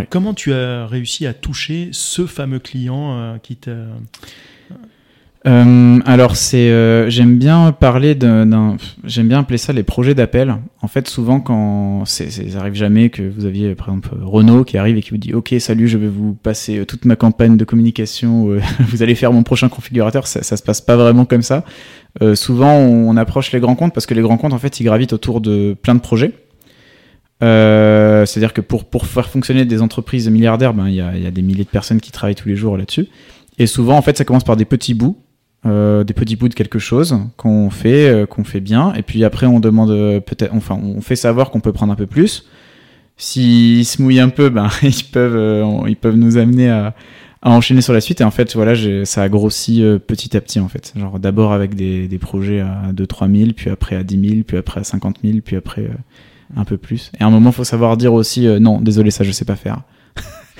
Comment 0.09 0.33
tu 0.33 0.51
as 0.51 0.87
réussi 0.87 1.27
à 1.27 1.35
toucher 1.35 1.89
ce 1.91 2.25
fameux 2.25 2.59
client 2.59 3.19
euh, 3.19 3.37
qui 3.37 3.55
t'a... 3.55 3.85
Euh, 5.47 5.99
alors 6.05 6.35
c'est, 6.35 6.69
euh, 6.69 7.09
j'aime 7.09 7.39
bien 7.39 7.71
parler 7.71 8.13
d'un, 8.13 8.77
j'aime 9.03 9.27
bien 9.27 9.39
appeler 9.39 9.57
ça 9.57 9.73
les 9.73 9.81
projets 9.81 10.13
d'appel. 10.13 10.55
En 10.81 10.87
fait, 10.87 11.07
souvent 11.07 11.39
quand 11.39 12.03
c'est, 12.05 12.29
ça 12.29 12.59
arrive 12.59 12.75
jamais 12.75 13.09
que 13.09 13.23
vous 13.23 13.45
aviez 13.45 13.73
par 13.73 13.87
exemple 13.87 14.09
Renault 14.21 14.63
qui 14.63 14.77
arrive 14.77 14.97
et 14.97 15.01
qui 15.01 15.09
vous 15.09 15.17
dit 15.17 15.33
OK 15.33 15.55
salut, 15.57 15.87
je 15.87 15.97
vais 15.97 16.07
vous 16.07 16.33
passer 16.33 16.79
euh, 16.79 16.85
toute 16.85 17.05
ma 17.05 17.15
campagne 17.15 17.57
de 17.57 17.65
communication, 17.65 18.55
vous 18.79 19.03
allez 19.03 19.15
faire 19.15 19.33
mon 19.33 19.41
prochain 19.41 19.67
configurateur. 19.67 20.27
Ça, 20.27 20.43
ça 20.43 20.57
se 20.57 20.63
passe 20.63 20.81
pas 20.81 20.95
vraiment 20.95 21.25
comme 21.25 21.41
ça. 21.41 21.63
Souvent 22.33 22.75
on, 22.75 23.15
approche 23.15 23.53
les 23.53 23.61
grands 23.61 23.75
comptes 23.75 23.93
parce 23.93 24.05
que 24.05 24.13
les 24.13 24.21
grands 24.21 24.37
comptes 24.37 24.53
en 24.53 24.59
fait 24.59 24.79
ils 24.81 24.83
gravitent 24.83 25.13
autour 25.13 25.39
de 25.39 25.75
plein 25.81 25.95
de 25.95 26.01
projets. 26.01 26.33
C'est-à-dire 27.39 28.53
que 28.53 28.61
pour, 28.61 28.85
pour 28.85 29.07
faire 29.07 29.29
fonctionner 29.29 29.65
des 29.65 29.81
entreprises 29.81 30.29
milliardaires, 30.29 30.75
ben, 30.75 30.87
il 30.87 30.95
y, 30.95 31.01
a, 31.01 31.17
y 31.17 31.25
a 31.25 31.31
des 31.31 31.41
milliers 31.41 31.63
de 31.63 31.69
personnes 31.69 31.99
qui 31.99 32.11
travaillent 32.11 32.35
tous 32.35 32.49
les 32.49 32.55
jours 32.55 32.77
là-dessus. 32.77 33.07
Et 33.57 33.65
souvent, 33.65 33.97
en 33.97 34.01
fait, 34.01 34.17
ça 34.17 34.25
commence 34.25 34.43
par 34.43 34.55
des 34.55 34.65
petits 34.65 34.93
bouts, 34.93 35.17
euh, 35.63 36.03
des 36.03 36.15
petits 36.15 36.35
bouts 36.35 36.49
de 36.49 36.55
quelque 36.55 36.79
chose 36.79 37.19
qu'on 37.37 37.69
fait, 37.69 38.09
euh, 38.09 38.25
qu'on 38.25 38.43
fait 38.43 38.59
bien. 38.59 38.93
Et 38.95 39.03
puis 39.03 39.23
après, 39.23 39.45
on 39.45 39.59
demande 39.59 39.91
euh, 39.91 40.19
peut-être, 40.19 40.55
enfin, 40.55 40.79
on 40.81 41.01
fait 41.01 41.15
savoir 41.15 41.51
qu'on 41.51 41.59
peut 41.59 41.71
prendre 41.71 41.93
un 41.93 41.95
peu 41.95 42.07
plus. 42.07 42.47
S'ils 43.15 43.85
se 43.85 44.01
mouillent 44.01 44.19
un 44.21 44.29
peu, 44.29 44.49
ben, 44.49 44.69
ils 44.81 45.03
peuvent, 45.11 45.87
ils 45.87 45.95
peuvent 45.95 46.15
nous 46.15 46.37
amener 46.37 46.71
à, 46.71 46.95
à 47.43 47.51
enchaîner 47.51 47.81
sur 47.81 47.93
la 47.93 48.01
suite. 48.01 48.21
Et 48.21 48.23
en 48.23 48.31
fait, 48.31 48.55
voilà, 48.55 48.73
ça 49.05 49.21
a 49.21 49.29
grossi 49.29 49.83
petit 50.07 50.35
à 50.35 50.41
petit, 50.41 50.59
en 50.59 50.67
fait. 50.67 50.93
Genre, 50.95 51.19
d'abord 51.19 51.53
avec 51.53 51.75
des, 51.75 52.07
des 52.07 52.17
projets 52.17 52.61
à 52.61 52.91
2-3 52.91 53.37
000, 53.37 53.51
puis 53.55 53.69
après 53.69 53.95
à 53.95 54.03
10 54.03 54.29
000, 54.29 54.41
puis 54.47 54.57
après 54.57 54.81
à 54.81 54.83
50 54.83 55.17
000, 55.23 55.39
puis 55.45 55.55
après 55.55 55.91
un 56.55 56.65
peu 56.65 56.77
plus. 56.77 57.11
Et 57.19 57.23
à 57.23 57.27
un 57.27 57.29
moment, 57.29 57.51
faut 57.51 57.63
savoir 57.63 57.97
dire 57.97 58.13
aussi, 58.13 58.47
non, 58.59 58.81
désolé, 58.81 59.11
ça, 59.11 59.23
je 59.23 59.31
sais 59.31 59.45
pas 59.45 59.55
faire. 59.55 59.83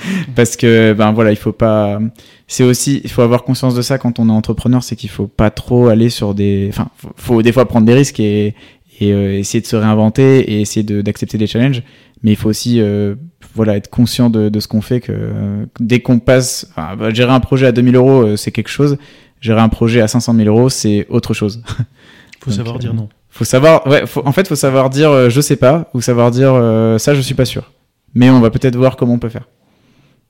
Parce 0.36 0.56
que, 0.56 0.94
ben 0.94 1.12
voilà, 1.12 1.32
il 1.32 1.36
faut 1.38 1.52
pas. 1.52 2.00
C'est 2.48 2.64
aussi, 2.64 3.02
il 3.04 3.10
faut 3.10 3.22
avoir 3.22 3.44
conscience 3.44 3.76
de 3.76 3.82
ça 3.82 3.98
quand 3.98 4.20
on 4.20 4.28
est 4.30 4.32
entrepreneur, 4.32 4.84
c'est 4.84 4.96
qu'il 4.96 5.10
faut 5.10 5.28
pas 5.28 5.50
trop 5.52 5.88
aller 5.88 6.10
sur 6.10 6.34
des. 6.34 6.68
Enfin, 6.70 6.90
faut, 6.98 7.12
faut 7.16 7.42
des 7.42 7.52
fois 7.52 7.66
prendre 7.68 7.86
des 7.86 7.94
risques 7.94 8.20
et, 8.20 8.56
et 9.00 9.14
euh, 9.14 9.38
essayer 9.38 9.62
de 9.62 9.66
se 9.68 9.76
réinventer 9.76 10.40
et 10.52 10.62
essayer 10.62 10.84
de- 10.84 11.02
d'accepter 11.02 11.38
des 11.38 11.48
challenges. 11.48 11.84
Mais 12.24 12.32
il 12.32 12.36
faut 12.36 12.50
aussi, 12.50 12.80
euh, 12.82 13.16
voilà, 13.56 13.76
être 13.78 13.90
conscient 13.90 14.30
de, 14.30 14.50
de 14.50 14.60
ce 14.60 14.68
qu'on 14.68 14.82
fait. 14.82 15.00
Que 15.00 15.12
euh, 15.14 15.66
dès 15.80 16.00
qu'on 16.02 16.20
passe, 16.20 16.68
enfin, 16.72 16.96
bah, 16.96 17.10
gérer 17.12 17.32
un 17.32 17.40
projet 17.40 17.68
à 17.68 17.72
2000 17.72 17.96
euros, 17.96 18.22
euh, 18.24 18.36
c'est 18.38 18.52
quelque 18.52 18.70
chose. 18.70 18.98
Gérer 19.40 19.62
un 19.62 19.70
projet 19.70 20.02
à 20.02 20.08
500 20.08 20.36
000 20.36 20.48
euros, 20.56 20.70
c'est 20.70 21.08
autre 21.10 21.34
chose. 21.34 21.64
faut 22.42 22.50
Donc, 22.52 22.58
savoir 22.58 22.76
euh, 22.76 22.80
dire 22.80 22.94
non. 22.94 23.10
Faut 23.30 23.46
savoir, 23.46 23.88
ouais, 23.88 24.06
faut- 24.06 24.22
en 24.26 24.32
fait, 24.34 24.48
faut 24.48 24.56
savoir 24.56 24.90
dire 24.90 25.10
euh, 25.10 25.30
je 25.30 25.40
sais 25.42 25.56
pas 25.56 25.90
ou 25.94 26.02
savoir 26.02 26.30
dire 26.32 26.52
euh, 26.54 26.98
ça, 26.98 27.14
je 27.16 27.22
suis 27.22 27.34
pas 27.34 27.46
sûr. 27.46 27.72
Mais 28.14 28.30
on 28.30 28.42
va 28.42 28.50
peut-être 28.52 28.76
voir 28.76 28.98
comment 28.98 29.14
on 29.14 29.20
peut 29.20 29.30
faire. 29.30 29.48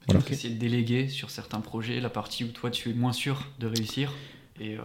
Tu 0.02 0.06
Voilà. 0.08 0.22
peux 0.26 0.34
essayer 0.34 0.54
de 0.54 0.60
déléguer 0.60 1.08
sur 1.08 1.30
certains 1.30 1.60
projets 1.60 2.00
la 2.00 2.10
partie 2.10 2.44
où 2.44 2.48
toi 2.48 2.70
tu 2.72 2.90
es 2.90 2.94
moins 2.94 3.14
sûr 3.14 3.48
de 3.60 3.68
réussir. 3.68 4.12
Et 4.60 4.76
euh, 4.76 4.78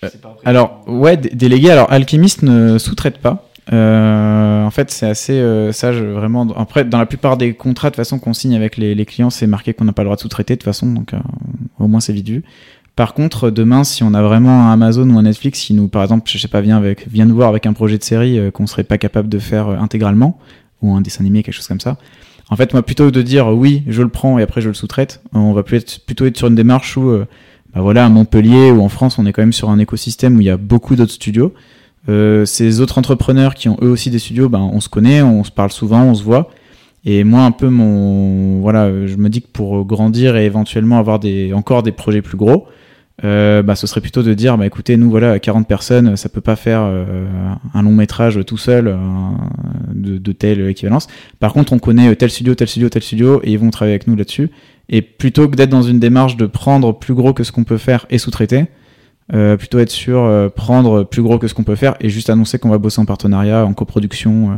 je 0.00 0.06
Euh, 0.06 0.10
sais 0.10 0.18
pas 0.18 0.30
après. 0.30 0.48
Alors, 0.48 0.82
comment- 0.84 1.00
ouais, 1.00 1.16
dé- 1.16 1.30
délégué. 1.30 1.70
Alors, 1.70 1.90
Alchemist 1.92 2.42
ne 2.42 2.78
sous-traite 2.78 3.18
pas. 3.18 3.48
Euh, 3.72 4.64
en 4.64 4.70
fait, 4.70 4.90
c'est 4.90 5.06
assez 5.06 5.32
euh, 5.32 5.72
sage, 5.72 6.00
vraiment. 6.02 6.46
Après, 6.56 6.84
dans 6.84 6.98
la 6.98 7.06
plupart 7.06 7.36
des 7.36 7.54
contrats, 7.54 7.88
de 7.88 7.92
toute 7.94 7.96
façon, 7.96 8.18
qu'on 8.18 8.32
signe 8.34 8.54
avec 8.54 8.76
les, 8.76 8.94
les 8.94 9.06
clients, 9.06 9.30
c'est 9.30 9.46
marqué 9.46 9.72
qu'on 9.74 9.84
n'a 9.84 9.92
pas 9.92 10.02
le 10.02 10.06
droit 10.08 10.16
de 10.16 10.20
sous-traiter, 10.20 10.54
de 10.54 10.58
toute 10.58 10.64
façon, 10.66 10.86
donc 10.92 11.14
euh, 11.14 11.18
au 11.78 11.88
moins 11.88 12.00
c'est 12.00 12.12
vite 12.12 12.28
vu. 12.28 12.44
Par 12.94 13.14
contre, 13.14 13.50
demain, 13.50 13.82
si 13.82 14.04
on 14.04 14.14
a 14.14 14.22
vraiment 14.22 14.68
un 14.68 14.72
Amazon 14.72 15.08
ou 15.10 15.18
un 15.18 15.22
Netflix 15.22 15.60
qui 15.60 15.74
nous, 15.74 15.88
par 15.88 16.02
exemple, 16.02 16.30
je 16.30 16.38
sais 16.38 16.46
pas, 16.48 16.60
vient, 16.60 16.76
avec, 16.76 17.08
vient 17.08 17.24
nous 17.24 17.34
voir 17.34 17.48
avec 17.48 17.66
un 17.66 17.72
projet 17.72 17.98
de 17.98 18.04
série 18.04 18.38
qu'on 18.52 18.66
serait 18.68 18.84
pas 18.84 18.98
capable 18.98 19.28
de 19.28 19.38
faire 19.40 19.68
intégralement, 19.68 20.38
ou 20.82 20.94
un 20.94 21.00
dessin 21.00 21.22
animé, 21.24 21.42
quelque 21.42 21.54
chose 21.54 21.66
comme 21.66 21.80
ça, 21.80 21.96
en 22.50 22.56
fait, 22.56 22.72
moi, 22.72 22.82
plutôt 22.82 23.06
que 23.06 23.10
de 23.10 23.22
dire 23.22 23.48
oui, 23.48 23.82
je 23.88 24.02
le 24.02 24.08
prends 24.08 24.38
et 24.38 24.42
après 24.42 24.60
je 24.60 24.68
le 24.68 24.74
sous-traite, 24.74 25.22
on 25.32 25.52
va 25.52 25.62
plutôt 25.62 26.26
être 26.26 26.36
sur 26.36 26.48
une 26.48 26.54
démarche 26.54 26.96
où, 26.96 27.08
euh, 27.08 27.26
bah 27.74 27.80
voilà, 27.80 28.04
à 28.04 28.08
Montpellier 28.08 28.70
ou 28.70 28.82
en 28.82 28.88
France, 28.88 29.18
on 29.18 29.26
est 29.26 29.32
quand 29.32 29.42
même 29.42 29.52
sur 29.52 29.70
un 29.70 29.78
écosystème 29.78 30.36
où 30.36 30.40
il 30.40 30.46
y 30.46 30.50
a 30.50 30.56
beaucoup 30.56 30.94
d'autres 30.96 31.12
studios. 31.12 31.54
Euh, 32.10 32.44
ces 32.44 32.80
autres 32.80 32.98
entrepreneurs 32.98 33.54
qui 33.54 33.68
ont 33.68 33.78
eux 33.82 33.88
aussi 33.88 34.10
des 34.10 34.18
studios, 34.18 34.48
ben, 34.50 34.60
on 34.60 34.80
se 34.80 34.90
connaît, 34.90 35.22
on 35.22 35.42
se 35.42 35.50
parle 35.50 35.70
souvent, 35.70 36.02
on 36.02 36.14
se 36.14 36.22
voit. 36.22 36.50
Et 37.06 37.24
moi, 37.24 37.42
un 37.42 37.50
peu 37.50 37.68
mon, 37.68 38.60
voilà, 38.60 39.06
je 39.06 39.16
me 39.16 39.28
dis 39.28 39.42
que 39.42 39.48
pour 39.48 39.84
grandir 39.84 40.36
et 40.36 40.44
éventuellement 40.44 40.98
avoir 40.98 41.18
des, 41.18 41.52
encore 41.52 41.82
des 41.82 41.92
projets 41.92 42.22
plus 42.22 42.36
gros, 42.36 42.66
euh, 43.22 43.62
bah, 43.62 43.76
ce 43.76 43.86
serait 43.86 44.00
plutôt 44.00 44.22
de 44.22 44.34
dire, 44.34 44.58
bah, 44.58 44.66
écoutez, 44.66 44.96
nous, 44.96 45.10
voilà, 45.10 45.38
40 45.38 45.68
personnes, 45.68 46.16
ça 46.16 46.28
peut 46.28 46.40
pas 46.40 46.56
faire 46.56 46.80
euh, 46.82 47.26
un 47.72 47.82
long 47.82 47.92
métrage 47.92 48.40
tout 48.44 48.56
seul 48.56 48.88
euh, 48.88 48.96
de, 49.92 50.18
de 50.18 50.32
telle 50.32 50.68
équivalence. 50.68 51.06
Par 51.38 51.52
contre, 51.52 51.72
on 51.72 51.78
connaît 51.78 52.14
tel 52.16 52.30
studio, 52.30 52.54
tel 52.54 52.68
studio, 52.68 52.88
tel 52.88 53.02
studio, 53.02 53.40
et 53.44 53.52
ils 53.52 53.58
vont 53.58 53.70
travailler 53.70 53.94
avec 53.94 54.08
nous 54.08 54.16
là-dessus. 54.16 54.50
Et 54.88 55.00
plutôt 55.02 55.48
que 55.48 55.56
d'être 55.56 55.70
dans 55.70 55.82
une 55.82 56.00
démarche 56.00 56.36
de 56.36 56.46
prendre 56.46 56.92
plus 56.92 57.14
gros 57.14 57.32
que 57.32 57.44
ce 57.44 57.52
qu'on 57.52 57.64
peut 57.64 57.78
faire 57.78 58.06
et 58.10 58.18
sous-traiter, 58.18 58.66
euh, 59.32 59.56
plutôt 59.56 59.78
être 59.78 59.90
sur 59.90 60.18
euh, 60.24 60.50
prendre 60.50 61.02
plus 61.02 61.22
gros 61.22 61.38
que 61.38 61.48
ce 61.48 61.54
qu'on 61.54 61.64
peut 61.64 61.76
faire 61.76 61.94
et 62.00 62.10
juste 62.10 62.28
annoncer 62.28 62.58
qu'on 62.58 62.68
va 62.68 62.76
bosser 62.76 63.00
en 63.00 63.06
partenariat, 63.06 63.64
en 63.64 63.72
coproduction. 63.72 64.52
euh. 64.52 64.56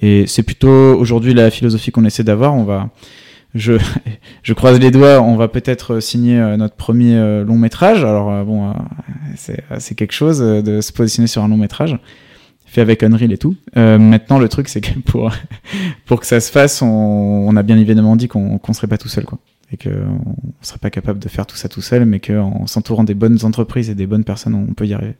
et 0.00 0.26
c'est 0.26 0.42
plutôt 0.42 0.94
aujourd'hui 0.98 1.34
la 1.34 1.50
philosophie 1.50 1.90
qu'on 1.90 2.06
essaie 2.06 2.24
d'avoir. 2.24 2.54
On 2.54 2.64
va, 2.64 2.88
je, 3.54 3.74
je 4.42 4.52
croise 4.54 4.78
les 4.78 4.90
doigts, 4.90 5.20
on 5.20 5.36
va 5.36 5.48
peut-être 5.48 6.00
signer 6.00 6.38
euh, 6.38 6.56
notre 6.56 6.76
premier 6.76 7.16
euh, 7.16 7.44
long 7.44 7.58
métrage. 7.58 8.04
Alors 8.04 8.30
euh, 8.30 8.44
bon, 8.44 8.72
c'est 9.36 9.94
quelque 9.94 10.12
chose 10.12 10.40
de 10.40 10.80
se 10.80 10.92
positionner 10.92 11.26
sur 11.26 11.42
un 11.42 11.48
long 11.48 11.56
métrage 11.56 11.98
fait 12.70 12.80
avec 12.80 13.02
Unreal 13.02 13.32
et 13.32 13.38
tout. 13.38 13.56
Euh, 13.76 13.98
maintenant, 13.98 14.38
le 14.38 14.48
truc, 14.48 14.68
c'est 14.68 14.80
que 14.80 14.98
pour, 15.04 15.32
pour 16.06 16.20
que 16.20 16.26
ça 16.26 16.40
se 16.40 16.50
fasse, 16.50 16.82
on, 16.82 16.86
on 16.86 17.56
a 17.56 17.62
bien 17.62 17.76
évidemment 17.76 18.16
dit 18.16 18.28
qu'on 18.28 18.58
qu'on 18.58 18.72
serait 18.72 18.86
pas 18.86 18.98
tout 18.98 19.08
seul, 19.08 19.24
quoi. 19.24 19.38
Et 19.72 19.76
qu'on 19.76 19.90
ne 19.90 20.62
serait 20.62 20.78
pas 20.78 20.90
capable 20.90 21.20
de 21.20 21.28
faire 21.28 21.46
tout 21.46 21.56
ça 21.56 21.68
tout 21.68 21.80
seul, 21.80 22.04
mais 22.04 22.18
qu'en 22.18 22.66
s'entourant 22.66 23.04
des 23.04 23.14
bonnes 23.14 23.38
entreprises 23.44 23.88
et 23.90 23.94
des 23.94 24.06
bonnes 24.06 24.24
personnes, 24.24 24.54
on 24.54 24.72
peut 24.72 24.86
y 24.86 24.94
arriver. 24.94 25.14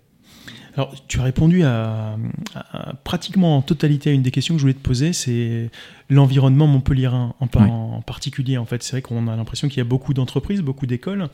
Alors, 0.76 0.94
tu 1.08 1.18
as 1.20 1.22
répondu 1.24 1.62
à, 1.64 2.16
à- 2.54 2.90
à 2.90 2.94
pratiquement 2.94 3.56
en 3.56 3.62
totalité 3.62 4.10
à 4.10 4.12
une 4.12 4.22
des 4.22 4.30
questions 4.30 4.54
que 4.54 4.58
je 4.58 4.62
voulais 4.64 4.74
te 4.74 4.78
poser, 4.82 5.12
c'est 5.12 5.68
l'environnement 6.08 6.66
montpelliérain 6.66 7.34
en, 7.40 7.46
par- 7.46 7.62
Ouais. 7.62 7.68
en 7.70 8.02
particulier. 8.02 8.56
En 8.58 8.64
fait, 8.66 8.82
c'est 8.82 8.92
vrai 8.92 9.02
qu'on 9.02 9.26
a 9.28 9.36
l'impression 9.36 9.68
qu'il 9.68 9.78
y 9.78 9.80
a 9.80 9.84
beaucoup 9.84 10.14
d'entreprises, 10.14 10.60
beaucoup 10.62 10.86
d'écoles, 10.86 11.28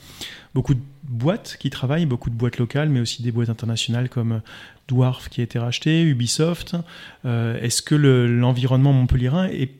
beaucoup 0.54 0.74
de 0.74 0.80
boîtes 1.04 1.56
qui 1.60 1.70
travaillent, 1.70 2.06
beaucoup 2.06 2.30
de 2.30 2.34
boîtes 2.34 2.58
locales, 2.58 2.88
mais 2.88 3.00
aussi 3.00 3.22
des 3.22 3.30
boîtes 3.32 3.50
internationales 3.50 4.08
comme 4.08 4.40
Dwarf 4.88 5.28
qui 5.28 5.40
a 5.40 5.44
été 5.44 5.58
racheté, 5.58 6.02
Ubisoft. 6.02 6.76
Euh, 7.24 7.60
Est-ce 7.60 7.82
que 7.82 7.94
le- 7.94 8.26
l'environnement 8.26 8.92
montpelliérain 8.92 9.46
est 9.48 9.70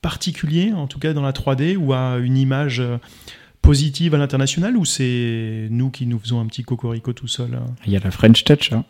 particulier, 0.00 0.72
en 0.72 0.86
tout 0.86 0.98
cas 0.98 1.12
dans 1.12 1.22
la 1.22 1.32
3D, 1.32 1.76
ou 1.76 1.92
a 1.92 2.16
une 2.18 2.36
image 2.36 2.82
positive 3.62 4.14
à 4.14 4.18
l'international 4.18 4.76
ou 4.76 4.84
c'est 4.84 5.68
nous 5.70 5.90
qui 5.90 6.06
nous 6.06 6.18
faisons 6.18 6.40
un 6.40 6.46
petit 6.46 6.64
cocorico 6.64 7.12
tout 7.12 7.28
seul 7.28 7.54
hein? 7.54 7.66
Il 7.86 7.92
y 7.92 7.96
a 7.96 8.00
la 8.00 8.10
French 8.10 8.44
Touch. 8.44 8.72
Hein. 8.72 8.84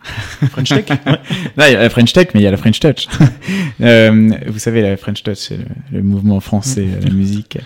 French 0.51 0.71
Tech 0.71 0.87
ouais. 0.89 0.97
Non, 1.57 1.65
il 1.69 1.73
y 1.73 1.77
a 1.77 1.83
la 1.83 1.91
French 1.91 2.13
Tech, 2.13 2.29
mais 2.35 2.41
il 2.41 2.45
y 2.45 2.47
a 2.47 2.51
la 2.51 2.57
French 2.57 2.81
Touch. 2.81 3.07
euh, 3.83 4.31
vous 4.47 4.59
savez, 4.59 4.83
la 4.83 4.97
French 4.97 5.23
Touch, 5.23 5.37
c'est 5.37 5.59
le, 5.59 5.65
le, 5.93 6.03
mouvement 6.03 6.41
français, 6.41 6.87
la 7.05 7.11
musique. 7.11 7.59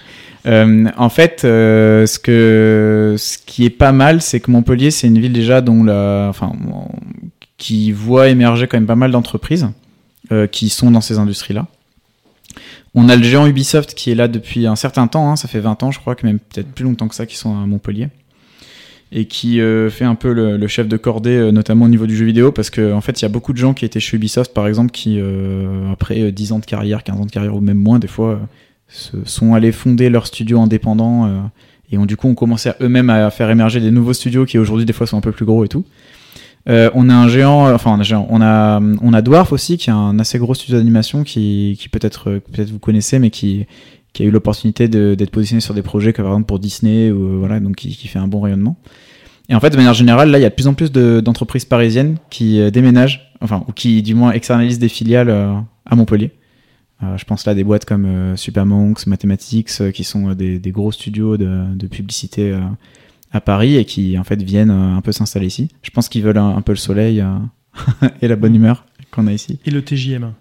Euh, 0.46 0.86
en 0.96 1.08
fait, 1.08 1.42
euh, 1.44 2.06
ce, 2.06 2.18
que, 2.18 3.16
ce 3.18 3.38
qui 3.38 3.64
est 3.64 3.70
pas 3.70 3.92
mal, 3.92 4.22
c'est 4.22 4.40
que 4.40 4.50
Montpellier, 4.50 4.90
c'est 4.90 5.08
une 5.08 5.18
ville 5.18 5.32
déjà 5.32 5.60
dont 5.60 5.82
la, 5.82 6.26
enfin, 6.28 6.52
qui 7.58 7.90
voit 7.92 8.28
émerger 8.28 8.66
quand 8.66 8.76
même 8.76 8.86
pas 8.86 8.96
mal 8.96 9.10
d'entreprises 9.10 9.68
euh, 10.32 10.46
qui 10.46 10.68
sont 10.68 10.90
dans 10.90 11.00
ces 11.00 11.18
industries-là. 11.18 11.66
On 12.98 13.10
a 13.10 13.16
le 13.16 13.22
géant 13.22 13.46
Ubisoft 13.46 13.94
qui 13.94 14.10
est 14.10 14.14
là 14.14 14.26
depuis 14.26 14.66
un 14.66 14.74
certain 14.74 15.06
temps, 15.06 15.30
hein, 15.30 15.36
ça 15.36 15.48
fait 15.48 15.60
20 15.60 15.82
ans 15.82 15.90
je 15.90 16.00
crois, 16.00 16.16
même 16.24 16.38
peut-être 16.38 16.72
plus 16.72 16.84
longtemps 16.84 17.08
que 17.08 17.14
ça, 17.14 17.26
qui 17.26 17.36
sont 17.36 17.50
à 17.50 17.66
Montpellier. 17.66 18.08
Et 19.12 19.26
qui 19.26 19.60
euh, 19.60 19.90
fait 19.90 20.06
un 20.06 20.14
peu 20.16 20.32
le, 20.32 20.56
le, 20.56 20.66
chef 20.66 20.88
de 20.88 20.96
cordée, 20.96 21.36
euh, 21.36 21.52
notamment 21.52 21.84
au 21.84 21.88
niveau 21.88 22.06
du 22.06 22.16
jeu 22.16 22.24
vidéo, 22.24 22.50
parce 22.50 22.70
qu'en 22.70 22.96
en 22.96 23.00
fait, 23.02 23.20
il 23.20 23.22
y 23.22 23.26
a 23.26 23.28
beaucoup 23.28 23.52
de 23.52 23.58
gens 23.58 23.74
qui 23.74 23.84
étaient 23.84 24.00
chez 24.00 24.16
Ubisoft, 24.16 24.52
par 24.52 24.66
exemple, 24.66 24.90
qui, 24.90 25.20
euh, 25.20 25.92
après 25.92 26.32
10 26.32 26.52
ans 26.52 26.58
de 26.58 26.64
carrière, 26.64 27.04
15 27.04 27.20
ans 27.20 27.26
de 27.26 27.30
carrière, 27.30 27.54
ou 27.54 27.60
même 27.60 27.78
moins, 27.78 27.98
des 27.98 28.08
fois, 28.08 28.40
se 28.88 29.18
sont 29.24 29.54
allés 29.54 29.72
fonder 29.72 30.08
leur 30.08 30.26
studio 30.26 30.58
indépendant, 30.58 31.50
et 31.92 31.98
ont 31.98 32.06
du 32.06 32.16
coup 32.16 32.26
ont 32.28 32.34
commencé 32.34 32.70
eux-mêmes 32.80 33.10
à 33.10 33.30
faire 33.30 33.50
émerger 33.50 33.80
des 33.80 33.92
nouveaux 33.92 34.14
studios 34.14 34.44
qui 34.44 34.58
aujourd'hui, 34.58 34.86
des 34.86 34.92
fois, 34.92 35.06
sont 35.06 35.18
un 35.18 35.20
peu 35.20 35.32
plus 35.32 35.44
gros 35.44 35.64
et 35.64 35.68
tout. 35.68 35.84
Euh, 36.68 36.90
on 36.94 37.08
a 37.08 37.14
un 37.14 37.28
géant, 37.28 37.72
enfin 37.72 37.96
on 37.96 38.40
a, 39.12 39.22
Dwarf 39.22 39.52
aussi, 39.52 39.76
qui 39.76 39.90
a 39.90 39.94
un 39.94 40.18
assez 40.18 40.38
gros 40.38 40.54
studio 40.54 40.78
d'animation 40.78 41.22
qui, 41.22 41.78
peut-être 41.92 42.40
peut-être 42.52 42.70
vous 42.70 42.80
connaissez, 42.80 43.18
mais 43.18 43.30
qui, 43.30 43.66
a 44.18 44.22
eu 44.22 44.30
l'opportunité 44.30 44.88
d'être 44.88 45.30
positionné 45.30 45.60
sur 45.60 45.74
des 45.74 45.82
projets 45.82 46.12
comme 46.12 46.24
par 46.24 46.32
exemple 46.32 46.46
pour 46.46 46.58
Disney, 46.58 47.10
ou, 47.10 47.38
voilà, 47.38 47.60
donc 47.60 47.76
qui, 47.76 48.08
fait 48.08 48.18
un 48.18 48.28
bon 48.28 48.40
rayonnement. 48.40 48.76
Et 49.48 49.54
en 49.54 49.60
fait, 49.60 49.70
de 49.70 49.76
manière 49.76 49.94
générale, 49.94 50.30
là, 50.30 50.38
il 50.38 50.42
y 50.42 50.44
a 50.44 50.50
de 50.50 50.54
plus 50.54 50.66
en 50.66 50.74
plus 50.74 50.90
d'entreprises 50.90 51.64
parisiennes 51.64 52.16
qui 52.30 52.60
euh, 52.60 52.70
déménagent, 52.70 53.32
enfin, 53.40 53.64
ou 53.68 53.72
qui 53.72 54.02
du 54.02 54.14
moins 54.14 54.32
externalisent 54.32 54.78
des 54.78 54.88
filiales 54.88 55.30
euh, 55.30 55.54
à 55.84 55.94
Montpellier. 55.94 56.32
Euh, 57.02 57.16
je 57.16 57.24
pense 57.24 57.46
là 57.46 57.54
des 57.54 57.62
boîtes 57.62 57.84
comme 57.84 58.06
euh, 58.06 58.36
Supermonks, 58.36 59.06
Mathematics, 59.06 59.92
qui 59.92 60.04
sont 60.04 60.32
des, 60.32 60.60
gros 60.72 60.90
studios 60.92 61.36
de 61.36 61.86
publicité 61.86 62.58
à 63.36 63.40
Paris 63.40 63.76
et 63.76 63.84
qui 63.84 64.18
en 64.18 64.24
fait 64.24 64.42
viennent 64.42 64.70
un 64.70 65.00
peu 65.00 65.12
s'installer 65.12 65.46
ici. 65.46 65.68
Je 65.82 65.90
pense 65.90 66.08
qu'ils 66.08 66.22
veulent 66.22 66.38
un, 66.38 66.56
un, 66.56 66.62
peu 66.62 66.72
le 66.72 66.76
soleil 66.76 67.20
euh, 67.20 68.08
et 68.22 68.28
la 68.28 68.36
bonne 68.36 68.54
humeur 68.54 68.84
qu'on 69.10 69.26
a 69.26 69.32
ici. 69.32 69.58
Et 69.66 69.70
le 69.70 69.82
TJM 69.82 70.32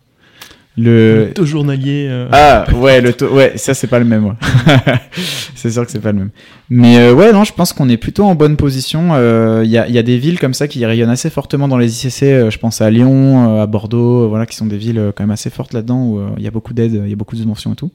le... 0.77 1.27
le 1.27 1.33
taux 1.33 1.45
journalier. 1.45 2.07
Euh... 2.09 2.27
Ah 2.31 2.65
ouais, 2.75 2.99
le 2.99 3.13
taux, 3.13 3.29
ouais, 3.29 3.53
ça 3.55 3.73
c'est 3.73 3.87
pas 3.87 3.99
le 3.99 4.05
même. 4.05 4.25
Ouais. 4.25 4.33
c'est 5.55 5.71
sûr 5.71 5.85
que 5.85 5.91
c'est 5.91 5.99
pas 5.99 6.11
le 6.11 6.19
même. 6.19 6.29
Mais 6.69 6.97
euh, 6.97 7.13
ouais, 7.13 7.31
non, 7.31 7.43
je 7.43 7.53
pense 7.53 7.71
qu'on 7.71 7.87
est 7.87 7.97
plutôt 7.97 8.25
en 8.25 8.35
bonne 8.35 8.57
position. 8.57 9.09
Il 9.09 9.19
euh, 9.19 9.65
y, 9.65 9.77
a, 9.77 9.87
y, 9.87 9.97
a, 9.97 10.03
des 10.03 10.17
villes 10.17 10.39
comme 10.39 10.53
ça 10.53 10.67
qui 10.67 10.85
rayonnent 10.85 11.09
assez 11.09 11.29
fortement 11.29 11.67
dans 11.67 11.77
les 11.77 12.05
ICC. 12.05 12.23
Euh, 12.23 12.49
je 12.49 12.59
pense 12.59 12.81
à 12.81 12.89
Lyon, 12.89 13.61
à 13.61 13.65
Bordeaux, 13.67 14.27
voilà, 14.27 14.45
qui 14.45 14.55
sont 14.55 14.65
des 14.65 14.77
villes 14.77 15.13
quand 15.15 15.23
même 15.23 15.31
assez 15.31 15.49
fortes 15.49 15.73
là-dedans 15.73 16.07
où 16.07 16.21
il 16.37 16.43
y 16.43 16.47
a 16.47 16.51
beaucoup 16.51 16.73
d'aide, 16.73 17.01
il 17.05 17.09
y 17.09 17.13
a 17.13 17.15
beaucoup 17.15 17.35
de 17.35 17.41
dimensions 17.41 17.73
et 17.73 17.75
tout. 17.75 17.91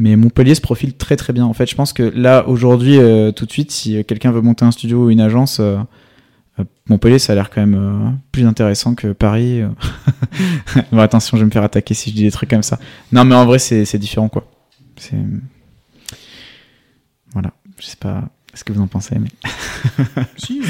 Mais 0.00 0.16
Montpellier 0.16 0.54
se 0.54 0.62
profile 0.62 0.94
très 0.94 1.14
très 1.16 1.34
bien. 1.34 1.44
En 1.44 1.52
fait, 1.52 1.66
je 1.66 1.74
pense 1.74 1.92
que 1.92 2.02
là, 2.02 2.48
aujourd'hui, 2.48 2.96
euh, 2.96 3.32
tout 3.32 3.44
de 3.44 3.52
suite, 3.52 3.70
si 3.70 4.02
quelqu'un 4.06 4.32
veut 4.32 4.40
monter 4.40 4.64
un 4.64 4.70
studio 4.70 5.04
ou 5.04 5.10
une 5.10 5.20
agence, 5.20 5.60
euh, 5.60 5.76
Montpellier, 6.88 7.18
ça 7.18 7.34
a 7.34 7.36
l'air 7.36 7.50
quand 7.50 7.60
même 7.60 7.74
euh, 7.74 8.10
plus 8.32 8.46
intéressant 8.46 8.94
que 8.94 9.12
Paris. 9.12 9.60
bon, 10.92 11.00
attention, 11.00 11.36
je 11.36 11.42
vais 11.42 11.46
me 11.46 11.50
faire 11.50 11.64
attaquer 11.64 11.92
si 11.92 12.08
je 12.08 12.14
dis 12.14 12.22
des 12.22 12.30
trucs 12.30 12.48
comme 12.48 12.62
ça. 12.62 12.78
Non, 13.12 13.26
mais 13.26 13.34
en 13.34 13.44
vrai, 13.44 13.58
c'est 13.58 13.98
différent, 13.98 14.30
quoi. 14.30 14.50
Voilà. 17.34 17.52
Je 17.78 17.84
sais 17.84 17.96
pas 17.96 18.24
ce 18.54 18.64
que 18.64 18.72
vous 18.72 18.80
en 18.80 18.86
pensez, 18.86 19.16
mais... 19.18 19.28
si, 20.38 20.62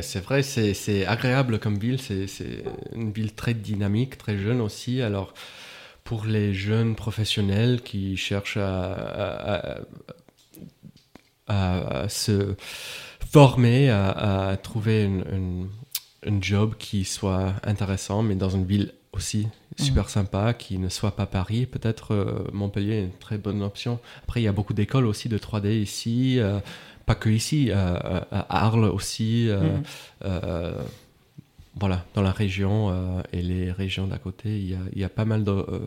c'est 0.00 0.24
vrai, 0.24 0.42
c'est 0.42 1.06
agréable 1.06 1.58
comme 1.58 1.76
ville. 1.76 1.98
C'est 2.00 2.64
une 2.96 3.12
ville 3.12 3.34
très 3.34 3.52
dynamique, 3.52 4.16
très 4.16 4.38
jeune 4.38 4.62
aussi. 4.62 5.02
Alors 5.02 5.34
pour 6.04 6.24
les 6.24 6.52
jeunes 6.54 6.94
professionnels 6.94 7.82
qui 7.82 8.16
cherchent 8.16 8.56
à, 8.56 9.80
à, 11.46 12.02
à 12.02 12.08
se 12.08 12.54
former, 13.30 13.90
à, 13.90 14.56
trouver 14.62 15.08
un 16.26 16.40
job 16.40 16.74
qui 16.78 17.04
soit 17.04 17.54
intéressant, 17.64 18.22
mais 18.22 18.34
dans 18.34 18.50
une 18.50 18.66
ville 18.66 18.92
aussi 19.12 19.48
super 19.78 20.04
mmh. 20.04 20.08
sympa, 20.08 20.54
qui 20.54 20.78
ne 20.78 20.88
soit 20.88 21.16
pas 21.16 21.26
Paris. 21.26 21.66
Peut-être 21.66 22.12
euh, 22.14 22.46
Montpellier 22.52 22.94
est 22.94 23.04
une 23.04 23.12
très 23.12 23.38
bonne 23.38 23.62
option. 23.62 24.00
Après, 24.22 24.40
il 24.40 24.44
y 24.44 24.48
a 24.48 24.52
beaucoup 24.52 24.74
d'écoles 24.74 25.06
aussi 25.06 25.28
de 25.28 25.38
3D 25.38 25.80
ici, 25.80 26.38
euh, 26.38 26.60
pas 27.06 27.14
que 27.14 27.30
ici, 27.30 27.70
euh, 27.70 28.20
à 28.30 28.66
Arles 28.66 28.84
aussi. 28.84 29.50
Mmh 29.50 30.28
voilà, 31.78 32.04
dans 32.14 32.22
la 32.22 32.32
région 32.32 32.90
euh, 32.90 33.22
et 33.32 33.42
les 33.42 33.72
régions 33.72 34.06
d'à 34.06 34.18
côté, 34.18 34.58
il 34.58 34.70
y, 34.70 34.74
a, 34.74 34.78
il 34.92 35.00
y, 35.00 35.04
a, 35.04 35.08
pas 35.08 35.24
mal 35.24 35.44
de, 35.44 35.50
euh, 35.50 35.78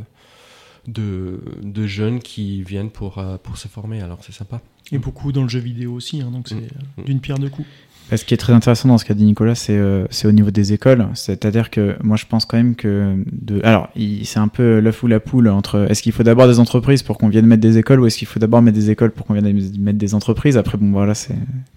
de, 0.88 1.40
de, 1.62 1.88
jeunes 1.88 2.20
qui 2.20 2.64
viennent 2.64 2.90
pour, 2.90 3.20
euh, 3.20 3.38
pour 3.38 3.58
se 3.58 3.68
former, 3.68 4.02
alors 4.02 4.20
c'est 4.22 4.34
sympa. 4.34 4.62
Et 4.92 4.98
beaucoup 4.98 5.32
dans 5.32 5.44
le 5.44 5.50
jeu 5.50 5.60
vidéo 5.60 5.94
aussi, 5.94 6.22
hein, 6.22 6.32
donc 6.32 6.48
c'est 6.48 6.56
mmh. 6.56 7.04
d'une 7.06 7.20
pierre 7.20 7.38
deux 7.38 7.50
coups. 7.50 7.68
Ce 8.16 8.24
qui 8.24 8.36
est 8.36 8.38
très 8.38 8.54
intéressant 8.54 8.88
dans 8.88 9.00
ce 9.00 9.06
qu'a 9.06 9.16
dit 9.16 9.26
Nicolas, 9.26 9.56
c'est 9.56 9.76
euh, 9.76 10.06
au 10.26 10.32
niveau 10.32 10.52
des 10.52 10.74
écoles. 10.74 11.08
C'est-à-dire 11.16 11.72
que 11.72 11.96
moi, 12.04 12.18
je 12.18 12.26
pense 12.28 12.46
quand 12.46 12.58
même 12.58 12.76
que. 12.76 13.16
De... 13.32 13.60
Alors, 13.64 13.90
c'est 14.24 14.38
un 14.38 14.48
peu 14.48 14.80
l'œuf 14.80 15.02
ou 15.02 15.08
la 15.08 15.20
poule 15.20 15.48
entre 15.48 15.88
est-ce 15.90 16.04
qu'il 16.04 16.12
faut 16.12 16.22
d'abord 16.22 16.48
des 16.48 16.60
entreprises 16.60 17.02
pour 17.02 17.18
qu'on 17.18 17.30
vienne 17.30 17.48
mettre 17.48 17.62
des 17.62 17.80
écoles 17.80 18.00
ou 18.00 18.06
est-ce 18.06 18.20
qu'il 18.20 18.28
faut 18.28 18.40
d'abord 18.40 18.62
mettre 18.62 18.78
des 18.78 18.92
écoles 18.92 19.12
pour 19.12 19.26
qu'on 19.26 19.34
vienne 19.34 19.52
mettre 19.80 19.98
des 19.98 20.14
entreprises? 20.14 20.56
Après, 20.56 20.78
bon, 20.78 20.92
voilà, 20.92 21.14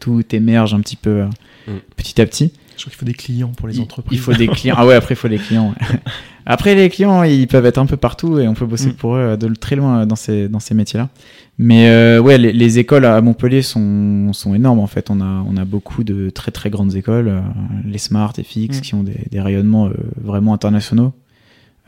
tout 0.00 0.22
émerge 0.34 0.74
un 0.74 0.80
petit 0.80 0.96
peu 0.96 1.22
euh, 1.22 1.26
mmh. 1.66 1.72
petit 1.96 2.20
à 2.20 2.26
petit. 2.26 2.52
Je 2.78 2.84
crois 2.84 2.90
qu'il 2.90 2.98
faut 2.98 3.04
des 3.04 3.14
clients 3.14 3.52
pour 3.56 3.68
les 3.68 3.80
entreprises. 3.80 4.18
Il 4.18 4.22
faut 4.22 4.32
des 4.32 4.48
clients. 4.48 4.76
Ah 4.78 4.86
ouais, 4.86 4.94
après, 4.94 5.14
il 5.14 5.18
faut 5.18 5.28
des 5.28 5.38
clients. 5.38 5.74
Après, 6.50 6.74
les 6.74 6.88
clients, 6.88 7.24
ils 7.24 7.46
peuvent 7.46 7.66
être 7.66 7.76
un 7.76 7.84
peu 7.84 7.98
partout 7.98 8.38
et 8.38 8.48
on 8.48 8.54
peut 8.54 8.64
bosser 8.64 8.88
mmh. 8.88 8.94
pour 8.94 9.16
eux 9.16 9.36
de 9.36 9.52
très 9.54 9.76
loin 9.76 10.06
dans 10.06 10.16
ces, 10.16 10.48
dans 10.48 10.60
ces 10.60 10.74
métiers-là. 10.74 11.10
Mais 11.58 11.90
euh, 11.90 12.20
ouais, 12.20 12.38
les, 12.38 12.54
les, 12.54 12.78
écoles 12.78 13.04
à 13.04 13.20
Montpellier 13.20 13.60
sont, 13.60 14.32
sont 14.32 14.54
énormes 14.54 14.78
en 14.78 14.86
fait. 14.86 15.10
On 15.10 15.20
a, 15.20 15.44
on 15.46 15.58
a 15.58 15.66
beaucoup 15.66 16.04
de 16.04 16.30
très 16.30 16.50
très 16.50 16.70
grandes 16.70 16.94
écoles, 16.94 17.28
euh, 17.28 17.40
les 17.84 17.98
Smart, 17.98 18.32
et 18.38 18.44
FX, 18.44 18.78
mmh. 18.78 18.80
qui 18.80 18.94
ont 18.94 19.02
des, 19.02 19.26
des 19.30 19.40
rayonnements 19.42 19.88
euh, 19.88 19.94
vraiment 20.22 20.54
internationaux. 20.54 21.12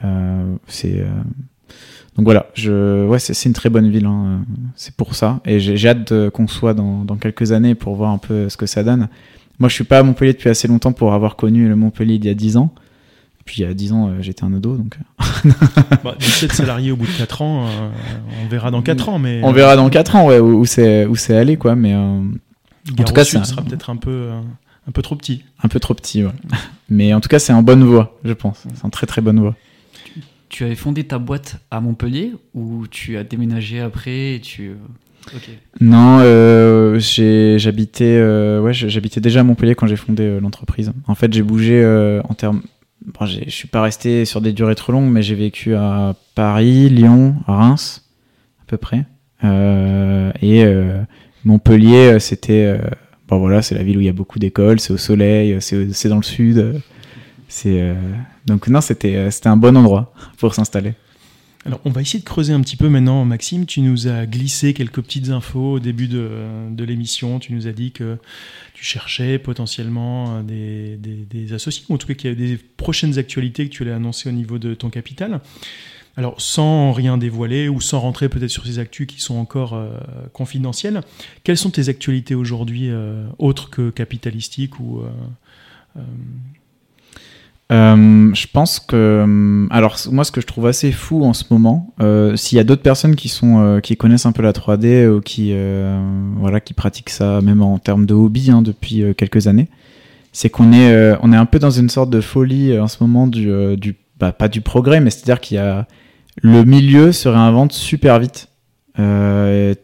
Euh, 0.04 0.54
c'est 0.66 1.06
donc 2.16 2.24
voilà, 2.24 2.46
je, 2.52 3.06
ouais, 3.06 3.18
c'est 3.18 3.48
une 3.48 3.54
très 3.54 3.70
bonne 3.70 3.88
ville. 3.88 4.04
Hein. 4.04 4.44
C'est 4.74 4.94
pour 4.94 5.14
ça, 5.14 5.40
et 5.46 5.58
j'ai 5.58 5.88
hâte 5.88 6.12
qu'on 6.30 6.48
soit 6.48 6.74
dans, 6.74 7.04
dans 7.04 7.16
quelques 7.16 7.52
années 7.52 7.74
pour 7.74 7.94
voir 7.94 8.10
un 8.10 8.18
peu 8.18 8.50
ce 8.50 8.58
que 8.58 8.66
ça 8.66 8.82
donne. 8.82 9.08
Moi, 9.60 9.68
je 9.68 9.74
suis 9.74 9.84
pas 9.84 9.98
à 9.98 10.02
Montpellier 10.02 10.32
depuis 10.32 10.48
assez 10.48 10.66
longtemps 10.66 10.92
pour 10.92 11.12
avoir 11.12 11.36
connu 11.36 11.68
le 11.68 11.76
Montpellier 11.76 12.14
il 12.14 12.24
y 12.24 12.30
a 12.30 12.34
10 12.34 12.56
ans. 12.56 12.74
Puis 13.44 13.60
il 13.60 13.66
y 13.66 13.70
a 13.70 13.74
10 13.74 13.92
ans, 13.92 14.08
euh, 14.08 14.16
j'étais 14.20 14.42
un 14.42 14.54
ado, 14.54 14.76
donc. 14.76 14.98
bah, 16.04 16.14
17 16.18 16.52
salariés 16.52 16.92
au 16.92 16.96
bout 16.96 17.06
de 17.06 17.18
4 17.18 17.42
ans, 17.42 17.66
euh, 17.66 17.90
on 18.42 18.48
verra 18.48 18.70
dans 18.70 18.80
4 18.80 19.08
ans, 19.10 19.18
mais. 19.18 19.40
On 19.42 19.52
verra 19.52 19.76
dans 19.76 19.88
4 19.90 20.16
ans, 20.16 20.26
ouais, 20.26 20.38
où, 20.38 20.60
où 20.60 20.64
c'est 20.66 21.04
où 21.06 21.14
c'est 21.14 21.36
allé, 21.36 21.56
quoi, 21.56 21.76
mais. 21.76 21.92
Euh, 21.94 22.22
en 22.98 23.04
tout 23.04 23.12
cas, 23.12 23.24
ça 23.24 23.44
sera 23.44 23.62
peut-être 23.62 23.90
un 23.90 23.96
peu 23.96 24.30
un 24.88 24.92
peu 24.92 25.02
trop 25.02 25.14
petit. 25.14 25.44
Un 25.62 25.68
peu 25.68 25.78
trop 25.78 25.94
petit, 25.94 26.24
ouais. 26.24 26.32
mais 26.88 27.12
en 27.12 27.20
tout 27.20 27.28
cas, 27.28 27.38
c'est 27.38 27.52
en 27.52 27.62
bonne 27.62 27.84
voie, 27.84 28.18
je 28.24 28.32
pense. 28.32 28.66
C'est 28.74 28.84
en 28.84 28.90
très 28.90 29.06
très 29.06 29.20
bonne 29.20 29.40
voie. 29.40 29.56
Tu, 30.04 30.20
tu 30.48 30.64
avais 30.64 30.74
fondé 30.74 31.04
ta 31.04 31.18
boîte 31.18 31.60
à 31.70 31.80
Montpellier 31.80 32.32
ou 32.54 32.86
tu 32.86 33.18
as 33.18 33.24
déménagé 33.24 33.80
après 33.80 34.36
et 34.36 34.40
tu 34.40 34.72
Okay. 35.36 35.58
Non, 35.80 36.18
euh, 36.20 36.98
j'habitais 36.98 38.16
euh, 38.18 38.60
ouais, 38.60 38.72
déjà 38.72 39.40
à 39.40 39.42
Montpellier 39.42 39.74
quand 39.74 39.86
j'ai 39.86 39.96
fondé 39.96 40.24
euh, 40.24 40.40
l'entreprise. 40.40 40.92
En 41.06 41.14
fait, 41.14 41.32
j'ai 41.32 41.42
bougé 41.42 41.84
en 42.28 42.34
termes. 42.34 42.62
Bon, 43.06 43.26
je 43.26 43.48
suis 43.48 43.68
pas 43.68 43.80
resté 43.80 44.24
sur 44.24 44.40
des 44.40 44.52
durées 44.52 44.74
trop 44.74 44.92
longues, 44.92 45.10
mais 45.10 45.22
j'ai 45.22 45.34
vécu 45.34 45.74
à 45.74 46.14
Paris, 46.34 46.90
Lyon, 46.90 47.36
Reims, 47.46 48.10
à 48.62 48.64
peu 48.66 48.76
près. 48.76 49.04
Et 49.42 50.64
Montpellier, 51.44 52.18
c'était. 52.20 52.78
bon, 53.28 53.38
voilà, 53.38 53.62
c'est 53.62 53.74
la 53.74 53.82
ville 53.82 53.96
où 53.96 54.00
il 54.00 54.06
y 54.06 54.10
a 54.10 54.14
beaucoup 54.14 54.38
d'écoles, 54.38 54.80
c'est 54.80 54.92
au 54.92 54.98
soleil, 54.98 55.56
c'est 55.60 56.08
dans 56.08 56.16
le 56.16 56.22
sud. 56.22 56.82
donc, 58.46 58.68
non, 58.68 58.80
c'était 58.80 59.28
un 59.44 59.56
bon 59.56 59.76
endroit 59.76 60.12
pour 60.38 60.54
s'installer. 60.54 60.94
Alors, 61.66 61.80
on 61.84 61.90
va 61.90 62.00
essayer 62.00 62.20
de 62.20 62.24
creuser 62.24 62.54
un 62.54 62.60
petit 62.62 62.76
peu 62.76 62.88
maintenant. 62.88 63.22
Maxime, 63.26 63.66
tu 63.66 63.82
nous 63.82 64.08
as 64.08 64.24
glissé 64.24 64.72
quelques 64.72 65.02
petites 65.02 65.28
infos 65.28 65.72
au 65.72 65.78
début 65.78 66.08
de, 66.08 66.84
l'émission. 66.84 67.38
Tu 67.38 67.52
nous 67.52 67.66
as 67.66 67.72
dit 67.72 67.92
que 67.92 68.16
tu 68.72 68.82
cherchais 68.82 69.38
potentiellement 69.38 70.42
des, 70.42 70.96
des, 70.96 71.26
des, 71.28 71.52
associés, 71.52 71.84
ou 71.90 71.94
en 71.94 71.98
tout 71.98 72.06
cas 72.06 72.14
qu'il 72.14 72.30
y 72.30 72.32
avait 72.32 72.48
des 72.48 72.56
prochaines 72.56 73.18
actualités 73.18 73.68
que 73.68 73.74
tu 73.74 73.82
allais 73.82 73.92
annoncer 73.92 74.30
au 74.30 74.32
niveau 74.32 74.58
de 74.58 74.72
ton 74.72 74.88
capital. 74.88 75.42
Alors, 76.16 76.40
sans 76.40 76.92
rien 76.92 77.18
dévoiler 77.18 77.68
ou 77.68 77.80
sans 77.80 78.00
rentrer 78.00 78.28
peut-être 78.28 78.50
sur 78.50 78.66
ces 78.66 78.78
actus 78.78 79.06
qui 79.06 79.20
sont 79.20 79.36
encore 79.36 79.74
euh, 79.74 79.90
confidentielles, 80.32 81.02
quelles 81.44 81.56
sont 81.56 81.70
tes 81.70 81.88
actualités 81.88 82.34
aujourd'hui, 82.34 82.90
euh, 82.90 83.26
autres 83.38 83.70
que 83.70 83.90
capitalistiques 83.90 84.80
ou. 84.80 85.00
Euh, 85.00 86.00
Euh, 87.70 88.34
je 88.34 88.46
pense 88.52 88.80
que, 88.80 88.96
euh, 88.96 89.66
alors 89.70 89.96
moi, 90.10 90.24
ce 90.24 90.32
que 90.32 90.40
je 90.40 90.46
trouve 90.46 90.66
assez 90.66 90.90
fou 90.90 91.24
en 91.24 91.32
ce 91.32 91.44
moment, 91.50 91.94
euh, 92.00 92.34
s'il 92.34 92.56
y 92.56 92.60
a 92.60 92.64
d'autres 92.64 92.82
personnes 92.82 93.14
qui 93.14 93.28
sont, 93.28 93.80
qui 93.82 93.96
connaissent 93.96 94.26
un 94.26 94.32
peu 94.32 94.42
la 94.42 94.52
3D 94.52 95.06
ou 95.08 95.20
qui, 95.20 95.54
voilà, 96.36 96.60
qui 96.60 96.74
pratiquent 96.74 97.10
ça 97.10 97.40
même 97.40 97.62
en 97.62 97.78
termes 97.78 98.06
de 98.06 98.14
hobby 98.14 98.50
hein, 98.50 98.62
depuis 98.62 99.04
quelques 99.16 99.46
années, 99.46 99.68
c'est 100.32 100.50
qu'on 100.50 100.72
est, 100.72 101.16
on 101.22 101.32
est 101.32 101.36
un 101.36 101.46
peu 101.46 101.58
dans 101.58 101.70
une 101.70 101.88
sorte 101.88 102.10
de 102.10 102.20
folie 102.20 102.78
en 102.78 102.88
ce 102.88 102.98
moment 103.00 103.26
du, 103.26 103.76
du 103.76 103.96
bah, 104.18 104.32
pas 104.32 104.48
du 104.48 104.60
progrès, 104.60 105.00
mais 105.00 105.10
c'est-à-dire 105.10 105.40
qu'il 105.40 105.56
y 105.56 105.60
a 105.60 105.86
le 106.42 106.64
milieu 106.64 107.12
se 107.12 107.28
réinvente 107.28 107.72
super 107.72 108.18
vite. 108.18 108.48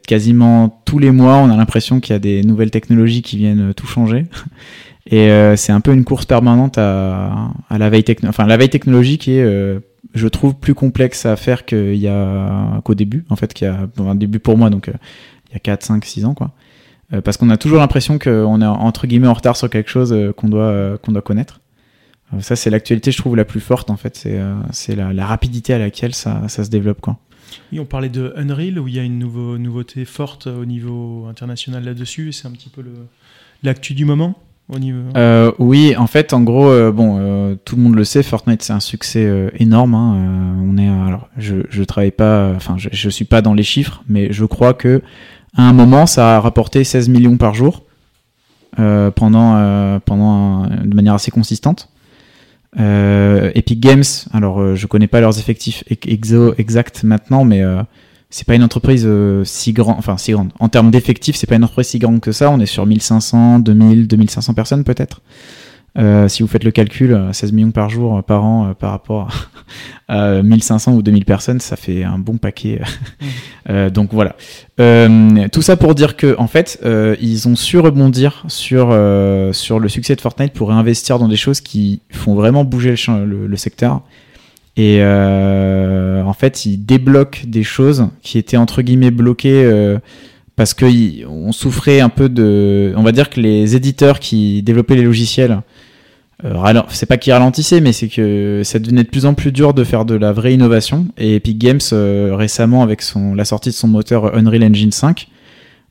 quasiment 0.07 0.82
tous 0.84 0.99
les 0.99 1.12
mois, 1.12 1.37
on 1.37 1.51
a 1.51 1.57
l'impression 1.57 2.01
qu'il 2.01 2.14
y 2.14 2.16
a 2.16 2.20
des 2.20 2.43
nouvelles 2.43 2.70
technologies 2.70 3.22
qui 3.22 3.37
viennent 3.37 3.72
tout 3.74 3.87
changer. 3.87 4.26
Et 5.07 5.30
euh, 5.30 5.54
c'est 5.57 5.72
un 5.72 5.80
peu 5.80 5.92
une 5.92 6.04
course 6.04 6.26
permanente 6.26 6.78
à, 6.78 7.52
la 7.70 7.90
veille 7.90 8.02
techno 8.02 8.28
enfin 8.28 8.46
la 8.46 8.57
veille 8.57 8.70
technologique 8.70 9.28
est 9.28 9.42
euh, 9.42 9.78
je 10.14 10.26
trouve 10.26 10.57
plus 10.57 10.74
complexe 10.74 11.26
à 11.26 11.36
faire 11.36 11.64
qu'il 11.64 11.94
y 11.94 12.09
a 12.09 12.80
qu'au 12.84 12.94
début 12.94 13.24
en 13.30 13.36
fait 13.36 13.54
qu'il 13.54 13.68
y 13.68 13.70
a 13.70 13.88
un 13.98 14.14
début 14.16 14.40
pour 14.40 14.59
moi 14.59 14.68
donc 14.68 14.88
euh, 14.88 14.94
il 15.48 15.52
y 15.52 15.57
a 15.57 15.61
4 15.61 15.84
5 15.84 16.04
6 16.04 16.24
ans 16.24 16.34
quoi. 16.34 16.50
parce 17.22 17.36
qu'on 17.36 17.50
a 17.50 17.57
toujours 17.57 17.78
l'impression 17.78 18.18
qu'on 18.18 18.61
est 18.61 18.66
entre 18.66 19.07
guillemets 19.07 19.28
en 19.28 19.34
retard 19.34 19.57
sur 19.57 19.70
quelque 19.70 19.90
chose 19.90 20.14
qu'on 20.36 20.48
doit 20.48 20.98
qu'on 20.98 21.12
doit 21.12 21.22
connaître. 21.22 21.61
ça 22.40 22.57
c'est 22.57 22.70
l'actualité 22.70 23.12
je 23.12 23.18
trouve 23.18 23.36
la 23.36 23.44
plus 23.44 23.61
forte 23.61 23.90
en 23.90 23.96
fait 23.96 24.16
c'est 24.72 24.96
la, 24.96 25.12
la, 25.12 25.26
rapidité 25.26 25.72
à 25.72 25.78
laquelle 25.78 26.14
ça, 26.14 26.48
ça 26.48 26.64
se 26.64 26.70
développe 26.70 27.00
quoi. 27.00 27.18
Et 27.72 27.78
on 27.78 27.84
parlait 27.84 28.09
de 28.09 28.32
Unreal 28.36 28.80
où 28.80 28.88
il 28.88 28.94
y 28.94 28.98
a 28.98 29.04
une 29.04 29.20
nouveau, 29.20 29.57
nouveauté 29.57 30.04
forte 30.04 30.48
au 30.48 30.64
niveau 30.64 31.26
international 31.30 31.84
là-dessus 31.84 32.32
c'est 32.32 32.48
un 32.48 32.52
petit 32.52 32.70
peu 32.70 32.82
l'actu 33.62 33.94
du 33.94 34.04
moment 34.04 34.36
euh, 34.75 35.53
oui, 35.59 35.95
en 35.97 36.07
fait, 36.07 36.33
en 36.33 36.43
gros, 36.43 36.69
euh, 36.69 36.91
bon, 36.91 37.19
euh, 37.21 37.55
tout 37.64 37.77
le 37.77 37.83
monde 37.83 37.95
le 37.95 38.05
sait, 38.05 38.23
Fortnite 38.23 38.62
c'est 38.62 38.73
un 38.73 38.81
succès 38.81 39.51
énorme. 39.59 39.95
Hein, 39.95 40.57
on 40.62 40.77
est, 40.77 40.89
alors, 40.89 41.29
je, 41.37 41.57
je 41.71 41.83
travaille 41.85 42.11
pas, 42.11 42.53
enfin, 42.57 42.77
je, 42.77 43.09
suis 43.09 43.25
pas 43.25 43.43
dans 43.43 43.55
les 43.55 43.62
chiffres, 43.62 44.03
mais 44.09 44.33
je 44.33 44.45
crois 44.45 44.75
que 44.75 45.03
à 45.57 45.62
un 45.62 45.73
moment, 45.73 46.07
ça 46.07 46.37
a 46.37 46.41
rapporté 46.41 46.85
16 46.85 47.09
millions 47.09 47.37
par 47.37 47.55
jour 47.55 47.83
pendant, 48.77 50.01
pendant 50.01 50.67
de 50.67 50.95
manière 50.95 51.14
assez 51.14 51.31
consistante. 51.31 51.89
Epic 52.77 53.81
Games, 53.81 54.05
alors, 54.35 54.75
je 54.75 54.87
connais 54.87 55.07
pas 55.07 55.21
leurs 55.21 55.39
effectifs 55.39 55.85
exacts 55.89 57.05
maintenant, 57.05 57.45
mais 57.45 57.62
c'est 58.31 58.47
pas 58.47 58.55
une 58.55 58.64
entreprise 58.64 59.05
euh, 59.07 59.45
si 59.45 59.72
grande, 59.72 59.97
enfin 59.99 60.16
si 60.16 60.33
grande. 60.33 60.51
En 60.59 60.68
termes 60.68 60.91
d'effectifs, 60.91 61.37
c'est 61.37 61.47
pas 61.47 61.57
une 61.57 61.64
entreprise 61.64 61.89
si 61.89 61.99
grande 61.99 62.20
que 62.20 62.33
ça. 62.33 62.51
On 62.51 62.59
est 62.59 62.66
sur 62.66 62.85
1500, 62.85 63.61
2000, 63.61 64.09
2500 64.09 64.55
personnes 64.55 64.85
peut-être. 64.85 65.20
Euh, 65.99 66.29
si 66.29 66.43
vous 66.43 66.49
faites 66.49 66.64
le 66.64 66.72
calcul, 66.72 67.18
16 67.33 67.53
millions 67.53 67.70
par 67.70 67.89
jour, 67.89 68.18
euh, 68.18 68.22
par 68.22 68.45
an, 68.45 68.74
par 68.74 68.91
rapport 68.91 69.29
à, 70.09 70.43
1500 70.43 70.93
ou 70.93 71.03
2000 71.03 71.24
personnes, 71.24 71.61
ça 71.61 71.77
fait 71.77 72.05
un 72.05 72.18
bon 72.18 72.37
paquet. 72.37 72.83
Mmh. 73.70 73.89
donc 73.91 74.12
voilà. 74.12 74.37
tout 74.77 75.62
ça 75.62 75.77
pour 75.77 75.95
dire 75.95 76.16
que, 76.16 76.35
en 76.39 76.49
fait, 76.49 76.81
ils 77.20 77.49
ont 77.49 77.57
su 77.57 77.79
rebondir 77.79 78.45
sur 78.49 78.89
sur 79.53 79.79
le 79.79 79.89
succès 79.89 80.16
de 80.16 80.20
Fortnite 80.20 80.53
pour 80.53 80.68
réinvestir 80.68 81.18
dans 81.18 81.29
des 81.29 81.37
choses 81.37 81.61
qui 81.61 82.03
font 82.11 82.35
vraiment 82.35 82.64
bouger 82.64 82.97
le, 83.09 83.47
le 83.47 83.57
secteur 83.57 84.03
et 84.77 84.99
euh, 85.01 86.22
en 86.22 86.33
fait, 86.35 86.66
il 86.66 86.85
débloque 86.85 87.45
des 87.47 87.62
choses 87.62 88.09
qui 88.22 88.39
étaient 88.39 88.57
entre 88.57 88.83
guillemets 88.83 89.11
bloquées 89.11 89.64
euh, 89.64 89.99
parce 90.57 90.74
que 90.74 91.27
on 91.27 91.53
souffrait 91.53 92.01
un 92.01 92.09
peu 92.09 92.29
de. 92.29 92.93
On 92.97 93.03
va 93.03 93.12
dire 93.12 93.31
que 93.31 93.41
les 93.41 93.77
éditeurs 93.77 94.20
qui 94.20 94.62
développaient 94.62 94.97
les 94.97 95.03
logiciels, 95.03 95.61
euh, 96.45 96.83
c'est 96.89 97.07
pas 97.07 97.16
qu'ils 97.16 97.33
ralentissaient, 97.33 97.81
mais 97.81 97.93
c'est 97.93 98.09
que 98.09 98.62
ça 98.64 98.79
devenait 98.79 99.05
de 99.05 99.09
plus 99.09 99.27
en 99.27 99.35
plus 99.35 99.53
dur 99.53 99.72
de 99.72 99.85
faire 99.85 100.05
de 100.05 100.14
la 100.14 100.33
vraie 100.33 100.55
innovation. 100.55 101.07
Et 101.16 101.37
Epic 101.37 101.59
Games 101.59 101.81
euh, 101.93 102.35
récemment, 102.35 102.83
avec 102.83 103.03
son 103.03 103.35
la 103.35 103.45
sortie 103.45 103.70
de 103.70 103.74
son 103.74 103.89
moteur 103.89 104.35
Unreal 104.37 104.64
Engine 104.64 104.93
5, 104.93 105.29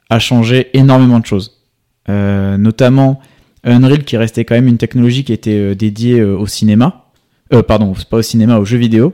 a 0.09 0.19
changé 0.19 0.69
énormément 0.73 1.19
de 1.19 1.25
choses. 1.25 1.61
Euh, 2.09 2.57
notamment 2.57 3.19
Unreal 3.63 4.03
qui 4.03 4.17
restait 4.17 4.45
quand 4.45 4.53
même 4.53 4.67
une 4.67 4.77
technologie 4.77 5.23
qui 5.23 5.33
était 5.33 5.73
dédiée 5.73 6.23
au 6.23 6.45
cinéma 6.45 7.04
euh, 7.53 7.61
pardon, 7.63 7.93
pas 8.09 8.17
au 8.17 8.21
cinéma, 8.21 8.57
au 8.57 8.65
jeu 8.65 8.77
vidéo, 8.77 9.13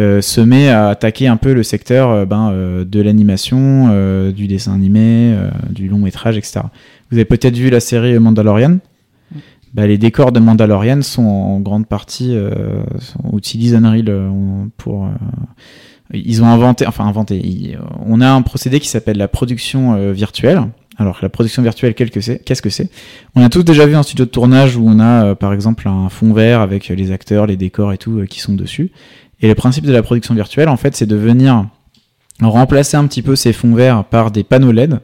euh, 0.00 0.20
se 0.20 0.40
met 0.40 0.68
à 0.68 0.88
attaquer 0.88 1.26
un 1.26 1.36
peu 1.36 1.52
le 1.52 1.62
secteur 1.62 2.10
euh, 2.10 2.24
ben, 2.24 2.50
euh, 2.52 2.84
de 2.84 3.00
l'animation, 3.00 3.88
euh, 3.90 4.32
du 4.32 4.46
dessin 4.46 4.74
animé, 4.74 5.36
du 5.70 5.88
long 5.88 5.98
métrage, 5.98 6.36
etc. 6.36 6.60
Vous 7.10 7.16
avez 7.16 7.24
peut-être 7.24 7.56
vu 7.56 7.70
la 7.70 7.80
série 7.80 8.18
Mandalorian. 8.18 8.78
Bah, 9.74 9.86
les 9.86 9.98
décors 9.98 10.32
de 10.32 10.40
Mandalorian 10.40 11.02
sont 11.02 11.22
en 11.22 11.60
grande 11.60 11.86
partie 11.86 12.34
sont, 13.00 13.36
utilisent 13.36 13.74
Unreal 13.74 14.30
pour. 14.78 15.08
ils 16.14 16.42
ont 16.42 16.46
inventé, 16.46 16.86
enfin 16.86 17.04
inventé. 17.04 17.76
on 18.06 18.22
a 18.22 18.30
un 18.30 18.40
procédé 18.40 18.80
qui 18.80 18.88
s'appelle 18.88 19.18
la 19.18 19.28
production 19.28 20.12
virtuelle. 20.12 20.68
Alors, 20.98 21.18
la 21.22 21.28
production 21.28 21.62
virtuelle, 21.62 21.94
qu'est-ce 21.94 22.62
que 22.62 22.70
c'est? 22.70 22.90
On 23.36 23.42
a 23.42 23.48
tous 23.48 23.62
déjà 23.62 23.86
vu 23.86 23.94
un 23.94 24.02
studio 24.02 24.24
de 24.24 24.30
tournage 24.30 24.76
où 24.76 24.84
on 24.84 24.98
a, 24.98 25.26
euh, 25.26 25.34
par 25.36 25.52
exemple, 25.52 25.86
un 25.86 26.08
fond 26.08 26.32
vert 26.32 26.60
avec 26.60 26.88
les 26.88 27.12
acteurs, 27.12 27.46
les 27.46 27.56
décors 27.56 27.92
et 27.92 27.98
tout 27.98 28.18
euh, 28.18 28.26
qui 28.26 28.40
sont 28.40 28.54
dessus. 28.54 28.90
Et 29.40 29.46
le 29.46 29.54
principe 29.54 29.86
de 29.86 29.92
la 29.92 30.02
production 30.02 30.34
virtuelle, 30.34 30.68
en 30.68 30.76
fait, 30.76 30.96
c'est 30.96 31.06
de 31.06 31.14
venir 31.14 31.66
remplacer 32.42 32.96
un 32.96 33.06
petit 33.06 33.22
peu 33.22 33.36
ces 33.36 33.52
fonds 33.52 33.74
verts 33.74 34.04
par 34.04 34.32
des 34.32 34.42
panneaux 34.42 34.72
LED, 34.72 34.98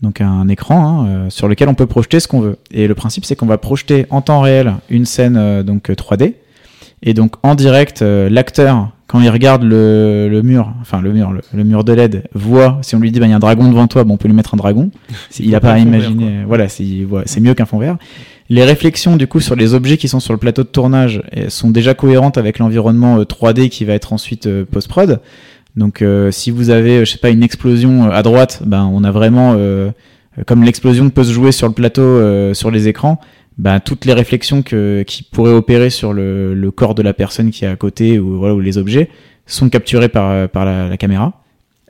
donc 0.00 0.20
un 0.20 0.48
écran 0.48 1.02
hein, 1.02 1.06
euh, 1.06 1.30
sur 1.30 1.46
lequel 1.46 1.68
on 1.68 1.74
peut 1.74 1.86
projeter 1.86 2.18
ce 2.18 2.26
qu'on 2.26 2.40
veut. 2.40 2.58
Et 2.72 2.88
le 2.88 2.94
principe, 2.96 3.24
c'est 3.24 3.36
qu'on 3.36 3.46
va 3.46 3.58
projeter 3.58 4.06
en 4.10 4.22
temps 4.22 4.40
réel 4.40 4.74
une 4.90 5.06
scène 5.06 5.62
donc 5.62 5.88
3D, 5.88 6.34
et 7.02 7.14
donc 7.14 7.34
en 7.42 7.54
direct, 7.54 8.02
l'acteur 8.02 8.90
quand 9.12 9.20
il 9.20 9.28
regarde 9.28 9.62
le, 9.62 10.30
le 10.30 10.40
mur, 10.40 10.72
enfin 10.80 11.02
le 11.02 11.12
mur, 11.12 11.34
le, 11.52 11.64
mur 11.64 11.84
de 11.84 11.92
LED, 11.92 12.24
voit, 12.32 12.78
si 12.80 12.96
on 12.96 12.98
lui 12.98 13.12
dit, 13.12 13.20
bah, 13.20 13.26
il 13.26 13.28
y 13.28 13.32
a 13.34 13.36
un 13.36 13.40
dragon 13.40 13.68
devant 13.68 13.86
toi, 13.86 14.04
bon, 14.04 14.14
on 14.14 14.16
peut 14.16 14.26
lui 14.26 14.34
mettre 14.34 14.54
un 14.54 14.56
dragon. 14.56 14.90
Il 15.38 15.50
n'a 15.50 15.60
pas 15.60 15.72
à 15.72 15.78
imaginer, 15.78 16.44
voilà, 16.46 16.66
c'est 16.70 17.40
mieux 17.40 17.52
qu'un 17.52 17.66
fond 17.66 17.78
vert. 17.78 17.98
Les 18.48 18.64
réflexions, 18.64 19.16
du 19.16 19.26
coup, 19.26 19.40
sur 19.40 19.54
les 19.54 19.74
objets 19.74 19.98
qui 19.98 20.08
sont 20.08 20.18
sur 20.18 20.32
le 20.32 20.38
plateau 20.38 20.62
de 20.62 20.68
tournage 20.68 21.22
sont 21.48 21.70
déjà 21.70 21.92
cohérentes 21.92 22.38
avec 22.38 22.58
l'environnement 22.58 23.18
3D 23.22 23.64
euh, 23.64 23.68
qui 23.68 23.84
va 23.84 23.92
être 23.92 24.14
ensuite 24.14 24.46
euh, 24.46 24.64
post-prod. 24.64 25.20
Donc, 25.76 26.00
euh, 26.00 26.30
si 26.30 26.50
vous 26.50 26.70
avez, 26.70 27.04
je 27.04 27.12
sais 27.12 27.18
pas, 27.18 27.28
une 27.28 27.42
explosion 27.42 28.10
à 28.10 28.22
droite, 28.22 28.62
ben, 28.64 28.90
on 28.90 29.04
a 29.04 29.10
vraiment, 29.10 29.54
comme 30.46 30.64
l'explosion 30.64 31.10
peut 31.10 31.24
se 31.24 31.32
jouer 31.32 31.52
sur 31.52 31.68
le 31.68 31.74
plateau, 31.74 32.54
sur 32.54 32.70
les 32.70 32.88
écrans, 32.88 33.20
bah, 33.58 33.80
toutes 33.80 34.04
les 34.04 34.12
réflexions 34.12 34.62
qui 34.62 35.22
pourraient 35.30 35.52
opérer 35.52 35.90
sur 35.90 36.12
le, 36.12 36.70
corps 36.74 36.94
de 36.94 37.02
la 37.02 37.14
personne 37.14 37.50
qui 37.50 37.64
est 37.64 37.68
à 37.68 37.76
côté 37.76 38.18
ou, 38.18 38.38
voilà, 38.38 38.60
les 38.60 38.78
objets 38.78 39.08
sont 39.46 39.68
capturés 39.68 40.08
par, 40.08 40.48
la, 40.54 40.96
caméra. 40.96 41.42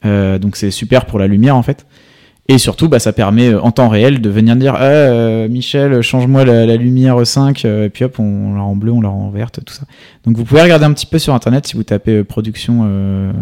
Euh, 0.04 0.38
donc 0.38 0.56
c'est 0.56 0.72
super 0.72 1.06
pour 1.06 1.18
la 1.18 1.26
lumière 1.26 1.56
en 1.56 1.62
fait. 1.62 1.86
Et 2.48 2.58
surtout, 2.58 2.88
bah, 2.88 2.98
ça 2.98 3.12
permet 3.12 3.48
euh, 3.48 3.60
en 3.60 3.70
temps 3.70 3.88
réel 3.88 4.20
de 4.20 4.28
venir 4.28 4.56
dire 4.56 4.74
ah, 4.76 4.82
euh, 4.82 5.48
Michel, 5.48 6.02
change-moi 6.02 6.44
la, 6.44 6.76
lumière 6.76 7.24
5, 7.24 7.64
euh, 7.64 7.86
et 7.86 7.88
puis 7.88 8.04
hop, 8.04 8.18
on, 8.18 8.54
la 8.54 8.62
rend 8.62 8.74
bleue, 8.74 8.92
on 8.92 9.00
la 9.00 9.08
rend 9.08 9.30
verte, 9.30 9.60
tout 9.64 9.72
ça. 9.72 9.84
Donc 10.24 10.36
vous 10.36 10.44
pouvez 10.44 10.62
regarder 10.62 10.84
un 10.84 10.92
petit 10.92 11.06
peu 11.06 11.18
sur 11.18 11.34
internet 11.34 11.66
si 11.66 11.76
vous 11.76 11.84
tapez 11.84 12.24
production 12.24 13.32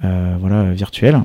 voilà, 0.00 0.72
virtuelle. 0.72 1.22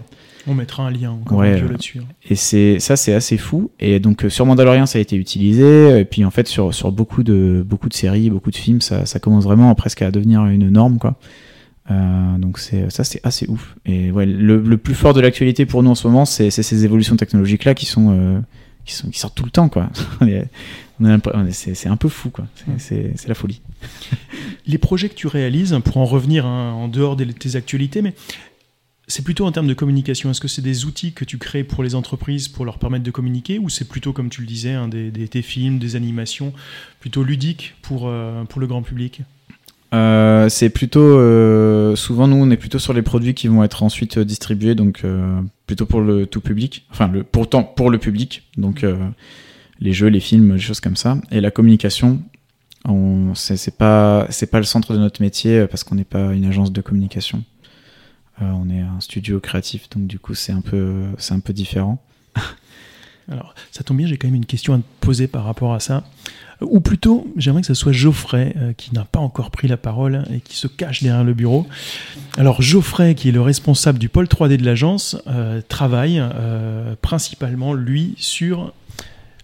On 0.48 0.54
mettra 0.54 0.84
un 0.84 0.92
lien 0.92 1.12
encore 1.12 1.44
là-dessus. 1.44 2.00
Hein. 2.00 2.08
Et 2.30 2.36
c'est 2.36 2.80
ça, 2.80 2.96
c'est 2.96 3.14
assez 3.14 3.38
fou. 3.38 3.70
Et 3.80 4.00
donc 4.00 4.26
euh, 4.26 4.30
sur 4.30 4.46
Mandalorian, 4.46 4.86
ça 4.86 4.98
a 4.98 5.02
été 5.02 5.16
utilisé. 5.16 6.00
Et 6.00 6.06
puis 6.06 6.24
en 6.24 6.32
fait, 6.32 6.48
sur, 6.48 6.74
sur 6.74 6.92
beaucoup 6.92 7.24
de 7.24 7.66
beaucoup 7.68 7.90
de 7.90 7.94
séries, 7.94 8.30
beaucoup 8.30 8.52
de 8.52 8.56
films, 8.56 8.82
ça, 8.82 9.06
ça 9.06 9.20
commence 9.20 9.44
vraiment 9.44 9.74
presque 9.76 10.02
à 10.02 10.12
devenir 10.12 10.46
une 10.46 10.70
norme, 10.70 10.98
quoi. 11.00 11.16
Euh, 11.90 12.38
donc 12.38 12.60
c'est 12.60 12.90
ça, 12.90 13.04
c'est 13.04 13.22
assez 13.24 13.48
ouf. 13.48 13.76
Et 13.86 14.12
ouais, 14.12 14.26
le, 14.26 14.60
le 14.62 14.78
plus 14.78 14.96
fort 14.96 15.14
de 15.14 15.22
l'actualité 15.22 15.66
pour 15.66 15.84
nous 15.84 15.92
en 15.92 15.96
ce 15.96 16.08
moment, 16.08 16.26
c'est 16.26 16.50
ces 16.50 16.86
évolutions 16.86 17.16
technologiques 17.16 17.66
là 17.66 17.74
qui 17.74 17.86
sont 17.86 18.12
euh, 18.12 18.40
qui 18.86 18.94
sont 18.94 19.10
qui 19.10 19.20
sortent 19.20 19.36
tout 19.36 19.46
le 19.46 19.52
temps, 19.52 19.70
quoi. 19.70 19.90
c'est 21.52 21.88
un 21.88 21.98
peu 21.98 22.10
fou, 22.10 22.30
quoi. 22.30 22.46
C'est 22.78 23.14
la 23.28 23.36
folie. 23.36 23.62
Les 24.66 24.78
projets 24.78 25.10
que 25.10 25.16
tu 25.16 25.28
réalises, 25.28 25.78
pour 25.86 25.98
en 25.98 26.06
revenir 26.06 26.46
hein, 26.46 26.72
en 26.72 26.88
dehors 26.88 27.16
de 27.16 27.26
tes 27.26 27.56
actualités, 27.56 28.02
mais 28.02 28.14
c'est 29.08 29.24
plutôt 29.24 29.46
en 29.46 29.52
termes 29.52 29.68
de 29.68 29.74
communication. 29.74 30.30
Est-ce 30.30 30.42
que 30.42 30.50
c'est 30.50 30.62
des 30.62 30.86
outils 30.86 31.14
que 31.14 31.24
tu 31.24 31.38
crées 31.38 31.64
pour 31.64 31.82
les 31.82 31.96
entreprises 31.96 32.50
pour 32.50 32.66
leur 32.66 32.78
permettre 32.78 33.06
de 33.06 33.12
communiquer 33.12 33.58
ou 33.58 33.70
c'est 33.70 33.88
plutôt, 33.88 34.12
comme 34.12 34.30
tu 34.30 34.42
le 34.42 34.48
disais, 34.48 34.74
hein, 34.74 34.90
des, 34.90 35.10
des, 35.12 35.42
films, 35.42 35.80
des 35.80 35.96
animations 35.96 36.54
plutôt 37.00 37.24
ludiques 37.24 37.76
pour, 37.82 38.08
euh, 38.08 38.44
le 38.58 38.68
grand 38.68 38.82
public? 38.82 39.22
Euh, 39.94 40.50
c'est 40.50 40.70
plutôt 40.70 41.00
euh, 41.00 41.96
souvent 41.96 42.28
nous 42.28 42.36
on 42.36 42.52
est 42.52 42.58
plutôt 42.58 42.78
sur 42.78 42.92
les 42.92 43.02
produits 43.02 43.34
qui 43.34 43.48
vont 43.48 43.64
être 43.64 43.84
ensuite 43.84 44.20
distribués 44.20 44.76
donc 44.76 45.06
plutôt 45.66 45.86
pour 45.86 46.02
le 46.02 46.26
tout 46.26 46.42
public 46.42 46.86
enfin 46.92 47.10
pourtant 47.32 47.64
pour 47.64 47.90
le 47.90 47.98
public 47.98 48.44
donc 48.58 48.86
les 49.80 49.94
jeux 49.94 50.10
les 50.10 50.20
films 50.20 50.56
les 50.56 50.60
choses 50.60 50.82
comme 50.82 50.98
ça. 50.98 51.18
Et 51.32 51.40
la 51.40 51.52
communication 51.52 52.20
on 52.84 53.34
c'est 53.34 53.78
pas 53.78 54.28
c'est 54.30 54.52
pas 54.52 54.58
le 54.58 54.66
centre 54.66 54.92
de 54.92 55.00
notre 55.00 55.22
métier 55.22 55.68
parce 55.68 55.86
qu'on 55.86 55.96
n'est 55.96 56.04
pas 56.04 56.34
une 56.34 56.44
agence 56.44 56.74
de 56.74 56.82
communication 56.82 57.46
on 58.40 58.70
est 58.70 58.82
un 58.82 59.00
studio 59.00 59.40
créatif, 59.40 59.90
donc 59.90 60.08
du 60.08 60.20
coup 60.20 60.36
c'est 60.36 60.52
un 60.52 60.62
peu, 60.62 61.06
c'est 61.18 61.34
un 61.34 61.40
peu 61.40 61.54
différent. 61.54 62.02
Alors, 63.30 63.54
ça 63.72 63.84
tombe 63.84 63.98
bien, 63.98 64.08
j'ai 64.08 64.18
quand 64.18 64.28
même 64.28 64.36
une 64.36 64.46
question 64.46 64.74
à 64.74 64.78
te 64.78 64.84
poser 65.02 65.28
par 65.28 65.44
rapport 65.44 65.74
à 65.74 65.82
ça. 65.82 66.04
Ou 66.62 66.80
plutôt, 66.80 67.32
j'aimerais 67.36 67.62
que 67.62 67.68
ce 67.68 67.74
soit 67.74 67.92
Geoffrey 67.92 68.54
euh, 68.58 68.74
qui 68.74 68.94
n'a 68.94 69.04
pas 69.04 69.20
encore 69.20 69.52
pris 69.52 69.68
la 69.68 69.78
parole 69.78 70.24
et 70.34 70.40
qui 70.40 70.56
se 70.56 70.68
cache 70.68 71.04
derrière 71.04 71.26
le 71.26 71.34
bureau. 71.34 71.68
Alors, 72.38 72.62
Geoffrey, 72.62 73.16
qui 73.16 73.30
est 73.30 73.34
le 73.34 73.42
responsable 73.42 74.00
du 74.00 74.08
pôle 74.08 74.26
3D 74.26 74.58
de 74.58 74.66
l'agence, 74.66 75.18
euh, 75.28 75.62
travaille 75.68 76.20
euh, 76.20 76.96
principalement, 77.02 77.74
lui, 77.74 78.16
sur 78.18 78.74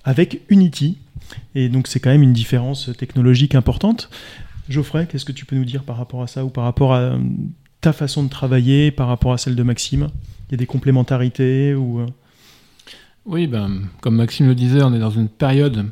avec 0.05 0.41
Unity. 0.49 0.97
Et 1.53 1.67
donc, 1.67 1.87
c'est 1.87 1.99
quand 1.99 2.09
même 2.09 2.23
une 2.23 2.33
différence 2.33 2.89
technologique 2.97 3.53
importante. 3.53 4.09
Geoffrey, 4.69 5.07
qu'est-ce 5.07 5.25
que 5.25 5.33
tu 5.33 5.45
peux 5.45 5.57
nous 5.57 5.65
dire 5.65 5.83
par 5.83 5.97
rapport 5.97 6.23
à 6.23 6.27
ça 6.27 6.45
ou 6.45 6.49
par 6.49 6.63
rapport 6.63 6.93
à 6.93 7.17
ta 7.83 7.91
façon 7.91 8.23
de 8.23 8.29
travailler 8.29 8.91
par 8.91 9.09
rapport 9.09 9.33
à 9.33 9.37
celle 9.37 9.55
de 9.55 9.63
Maxime? 9.63 10.07
Il 10.47 10.53
y 10.53 10.55
a 10.55 10.57
des 10.57 10.65
complémentarités 10.65 11.75
ou 11.75 12.05
Oui, 13.25 13.45
ben, 13.45 13.81
comme 13.99 14.15
Maxime 14.15 14.47
le 14.47 14.55
disait, 14.55 14.81
on 14.81 14.93
est 14.93 14.99
dans 14.99 15.09
une 15.11 15.27
période 15.27 15.85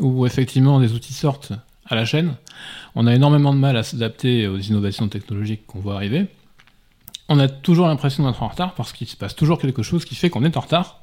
où 0.00 0.24
effectivement 0.24 0.80
des 0.80 0.94
outils 0.94 1.12
sortent 1.12 1.52
à 1.84 1.94
la 1.94 2.06
chaîne. 2.06 2.36
On 2.94 3.06
a 3.06 3.14
énormément 3.14 3.52
de 3.52 3.58
mal 3.58 3.76
à 3.76 3.82
s'adapter 3.82 4.48
aux 4.48 4.56
innovations 4.56 5.06
technologiques 5.08 5.66
qu'on 5.66 5.80
voit 5.80 5.96
arriver. 5.96 6.28
On 7.28 7.38
a 7.38 7.48
toujours 7.48 7.88
l'impression 7.88 8.24
d'être 8.26 8.42
en 8.42 8.48
retard 8.48 8.74
parce 8.74 8.94
qu'il 8.94 9.06
se 9.06 9.16
passe 9.16 9.36
toujours 9.36 9.58
quelque 9.58 9.82
chose 9.82 10.06
qui 10.06 10.14
fait 10.14 10.30
qu'on 10.30 10.44
est 10.44 10.56
en 10.56 10.60
retard 10.60 11.02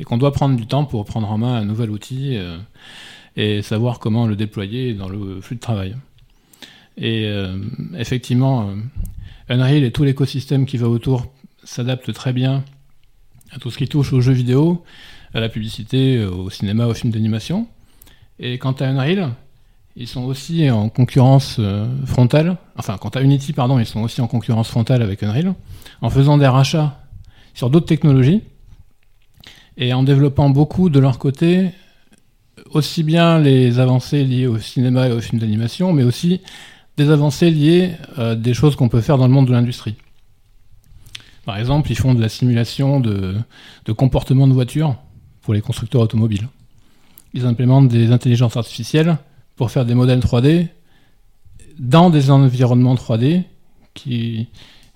et 0.00 0.04
qu'on 0.04 0.16
doit 0.16 0.32
prendre 0.32 0.56
du 0.56 0.66
temps 0.66 0.86
pour 0.86 1.04
prendre 1.04 1.30
en 1.30 1.36
main 1.36 1.56
un 1.56 1.64
nouvel 1.66 1.90
outil 1.90 2.38
euh, 2.38 2.56
et 3.36 3.60
savoir 3.60 3.98
comment 3.98 4.26
le 4.26 4.34
déployer 4.34 4.94
dans 4.94 5.10
le 5.10 5.42
flux 5.42 5.56
de 5.56 5.60
travail. 5.60 5.94
Et 6.96 7.26
euh, 7.26 7.58
effectivement, 7.98 8.68
euh, 8.68 8.74
Unreal 9.48 9.84
et 9.84 9.90
tout 9.90 10.04
l'écosystème 10.04 10.66
qui 10.66 10.76
va 10.76 10.88
autour 10.88 11.26
s'adaptent 11.64 12.12
très 12.12 12.32
bien 12.32 12.64
à 13.52 13.58
tout 13.58 13.70
ce 13.70 13.78
qui 13.78 13.88
touche 13.88 14.12
aux 14.12 14.20
jeux 14.20 14.32
vidéo, 14.32 14.84
à 15.32 15.40
la 15.40 15.48
publicité, 15.48 16.24
au 16.24 16.50
cinéma, 16.50 16.86
aux 16.86 16.94
films 16.94 17.12
d'animation. 17.12 17.68
Et 18.38 18.58
quant 18.58 18.72
à 18.72 18.86
Unreal, 18.86 19.30
ils 19.96 20.08
sont 20.08 20.24
aussi 20.24 20.68
en 20.70 20.88
concurrence 20.88 21.56
euh, 21.60 21.86
frontale. 22.04 22.56
Enfin, 22.76 22.98
quant 22.98 23.10
à 23.10 23.20
Unity, 23.20 23.52
pardon, 23.52 23.78
ils 23.78 23.86
sont 23.86 24.00
aussi 24.00 24.20
en 24.20 24.26
concurrence 24.26 24.68
frontale 24.68 25.02
avec 25.02 25.22
Unreal, 25.22 25.54
en 26.00 26.10
faisant 26.10 26.36
des 26.36 26.48
rachats 26.48 27.00
sur 27.54 27.70
d'autres 27.70 27.86
technologies 27.86 28.42
et 29.76 29.92
en 29.92 30.02
développant 30.02 30.50
beaucoup 30.50 30.90
de 30.90 30.98
leur 30.98 31.18
côté 31.18 31.70
aussi 32.70 33.02
bien 33.02 33.38
les 33.38 33.78
avancées 33.78 34.24
liées 34.24 34.46
au 34.46 34.58
cinéma 34.58 35.08
et 35.08 35.12
aux 35.12 35.20
films 35.20 35.40
d'animation, 35.40 35.92
mais 35.92 36.02
aussi 36.02 36.40
des 36.96 37.10
avancées 37.10 37.50
liées 37.50 37.92
à 38.16 38.34
des 38.34 38.54
choses 38.54 38.76
qu'on 38.76 38.88
peut 38.88 39.00
faire 39.00 39.18
dans 39.18 39.26
le 39.26 39.32
monde 39.32 39.46
de 39.46 39.52
l'industrie. 39.52 39.96
Par 41.44 41.58
exemple, 41.58 41.90
ils 41.90 41.96
font 41.96 42.14
de 42.14 42.20
la 42.20 42.28
simulation 42.28 43.00
de, 43.00 43.34
de 43.84 43.92
comportement 43.92 44.46
de 44.46 44.52
voiture 44.52 44.96
pour 45.42 45.54
les 45.54 45.60
constructeurs 45.60 46.00
automobiles 46.00 46.48
ils 47.34 47.46
implémentent 47.46 47.88
des 47.88 48.12
intelligences 48.12 48.56
artificielles 48.56 49.18
pour 49.56 49.70
faire 49.70 49.84
des 49.84 49.94
modèles 49.94 50.20
3D 50.20 50.68
dans 51.78 52.08
des 52.08 52.30
environnements 52.30 52.94
3D 52.94 53.42
qui 53.92 54.48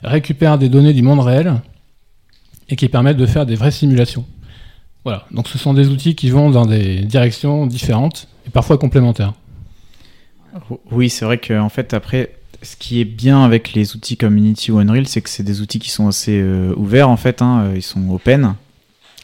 récupèrent 0.03 0.59
des 0.59 0.69
données 0.69 0.93
du 0.93 1.03
monde 1.03 1.21
réel 1.21 1.61
et 2.69 2.77
qui 2.77 2.89
permettent 2.89 3.17
de 3.17 3.27
faire 3.27 3.45
des 3.45 3.57
vraies 3.57 3.73
simulations. 3.73 4.25
Voilà, 5.05 5.27
donc 5.33 5.49
ce 5.49 5.59
sont 5.59 5.75
des 5.75 5.89
outils 5.89 6.15
qui 6.15 6.31
vont 6.31 6.51
dans 6.51 6.67
des 6.67 7.01
directions 7.01 7.67
différentes 7.67 8.29
et 8.47 8.51
parfois 8.51 8.79
complémentaires. 8.79 9.35
Oui, 10.91 11.11
c'est 11.11 11.25
vrai 11.25 11.39
qu'en 11.39 11.69
fait, 11.69 11.95
après, 11.95 12.33
ce 12.63 12.77
qui 12.77 13.01
est 13.01 13.05
bien 13.05 13.45
avec 13.45 13.73
les 13.73 13.95
outils 13.95 14.17
comme 14.17 14.37
Unity 14.37 14.73
ou 14.73 14.79
Unreal, 14.79 15.07
c'est 15.07 15.21
que 15.21 15.31
c'est 15.31 15.43
des 15.43 15.61
outils 15.61 15.79
qui 15.79 15.91
sont 15.91 16.09
assez 16.09 16.41
euh, 16.41 16.75
ouverts, 16.77 17.09
en 17.09 17.17
fait, 17.17 17.43
hein, 17.43 17.71
ils 17.75 17.83
sont 17.83 18.11
open. 18.11 18.55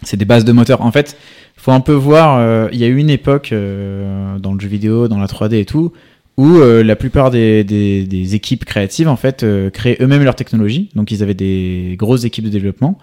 C'est 0.03 0.17
des 0.17 0.25
bases 0.25 0.45
de 0.45 0.53
moteurs. 0.53 0.83
En 0.83 0.93
fait, 0.93 1.17
faut 1.65 1.73
un 1.73 1.81
peu 1.81 1.95
voir, 1.95 2.37
euh, 2.37 2.69
il 2.73 2.79
y 2.79 2.85
a 2.85 2.89
eu 2.89 2.97
une 2.99 3.09
époque 3.09 3.51
euh, 3.53 4.39
dans 4.39 4.53
le 4.53 4.61
jeu 4.61 4.69
vidéo, 4.69 5.09
dans 5.09 5.19
la 5.19 5.27
3D 5.27 5.55
et 5.55 5.65
tout, 5.65 5.95
où 6.37 6.59
euh, 6.59 6.85
la 6.85 6.95
plupart 6.95 7.31
des, 7.31 8.35
équipes 8.35 8.67
créatives 8.67 9.09
en 9.09 9.17
fait 9.17 9.47
créaient 9.73 9.97
eux-mêmes 10.03 10.25
leur 10.25 10.35
technologie. 10.35 10.91
Donc 10.95 11.11
ils 11.11 11.23
avaient 11.23 11.33
des 11.33 11.95
grosses 11.99 12.25
équipes 12.25 12.45
de 12.45 12.51
développement. 12.51 12.99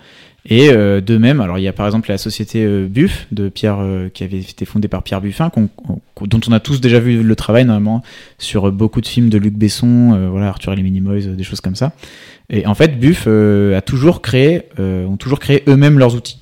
Et 0.47 0.71
d'eux-mêmes, 1.01 1.39
alors 1.39 1.59
il 1.59 1.63
y 1.63 1.67
a 1.67 1.73
par 1.73 1.85
exemple 1.85 2.09
la 2.09 2.17
société 2.17 2.67
Buff 2.85 3.27
de 3.31 3.49
Pierre, 3.49 3.79
qui 4.13 4.23
avait 4.23 4.39
été 4.39 4.65
fondée 4.65 4.87
par 4.87 5.03
Pierre 5.03 5.21
Buffin, 5.21 5.51
dont 6.27 6.39
on 6.47 6.51
a 6.51 6.59
tous 6.59 6.81
déjà 6.81 6.99
vu 6.99 7.23
le 7.23 7.35
travail 7.35 7.65
normalement 7.65 8.01
sur 8.37 8.71
beaucoup 8.71 9.01
de 9.01 9.07
films 9.07 9.29
de 9.29 9.37
Luc 9.37 9.53
Besson, 9.55 10.29
voilà 10.31 10.47
Arthur 10.47 10.73
et 10.73 10.75
les 10.75 10.83
Minimoys, 10.83 11.21
des 11.35 11.43
choses 11.43 11.61
comme 11.61 11.75
ça. 11.75 11.93
Et 12.49 12.65
en 12.65 12.75
fait, 12.75 12.99
Buff 12.99 13.27
a 13.27 13.81
toujours 13.81 14.21
créé, 14.21 14.63
ont 14.79 15.17
toujours 15.17 15.39
créé 15.39 15.63
eux-mêmes 15.67 15.99
leurs 15.99 16.15
outils. 16.15 16.41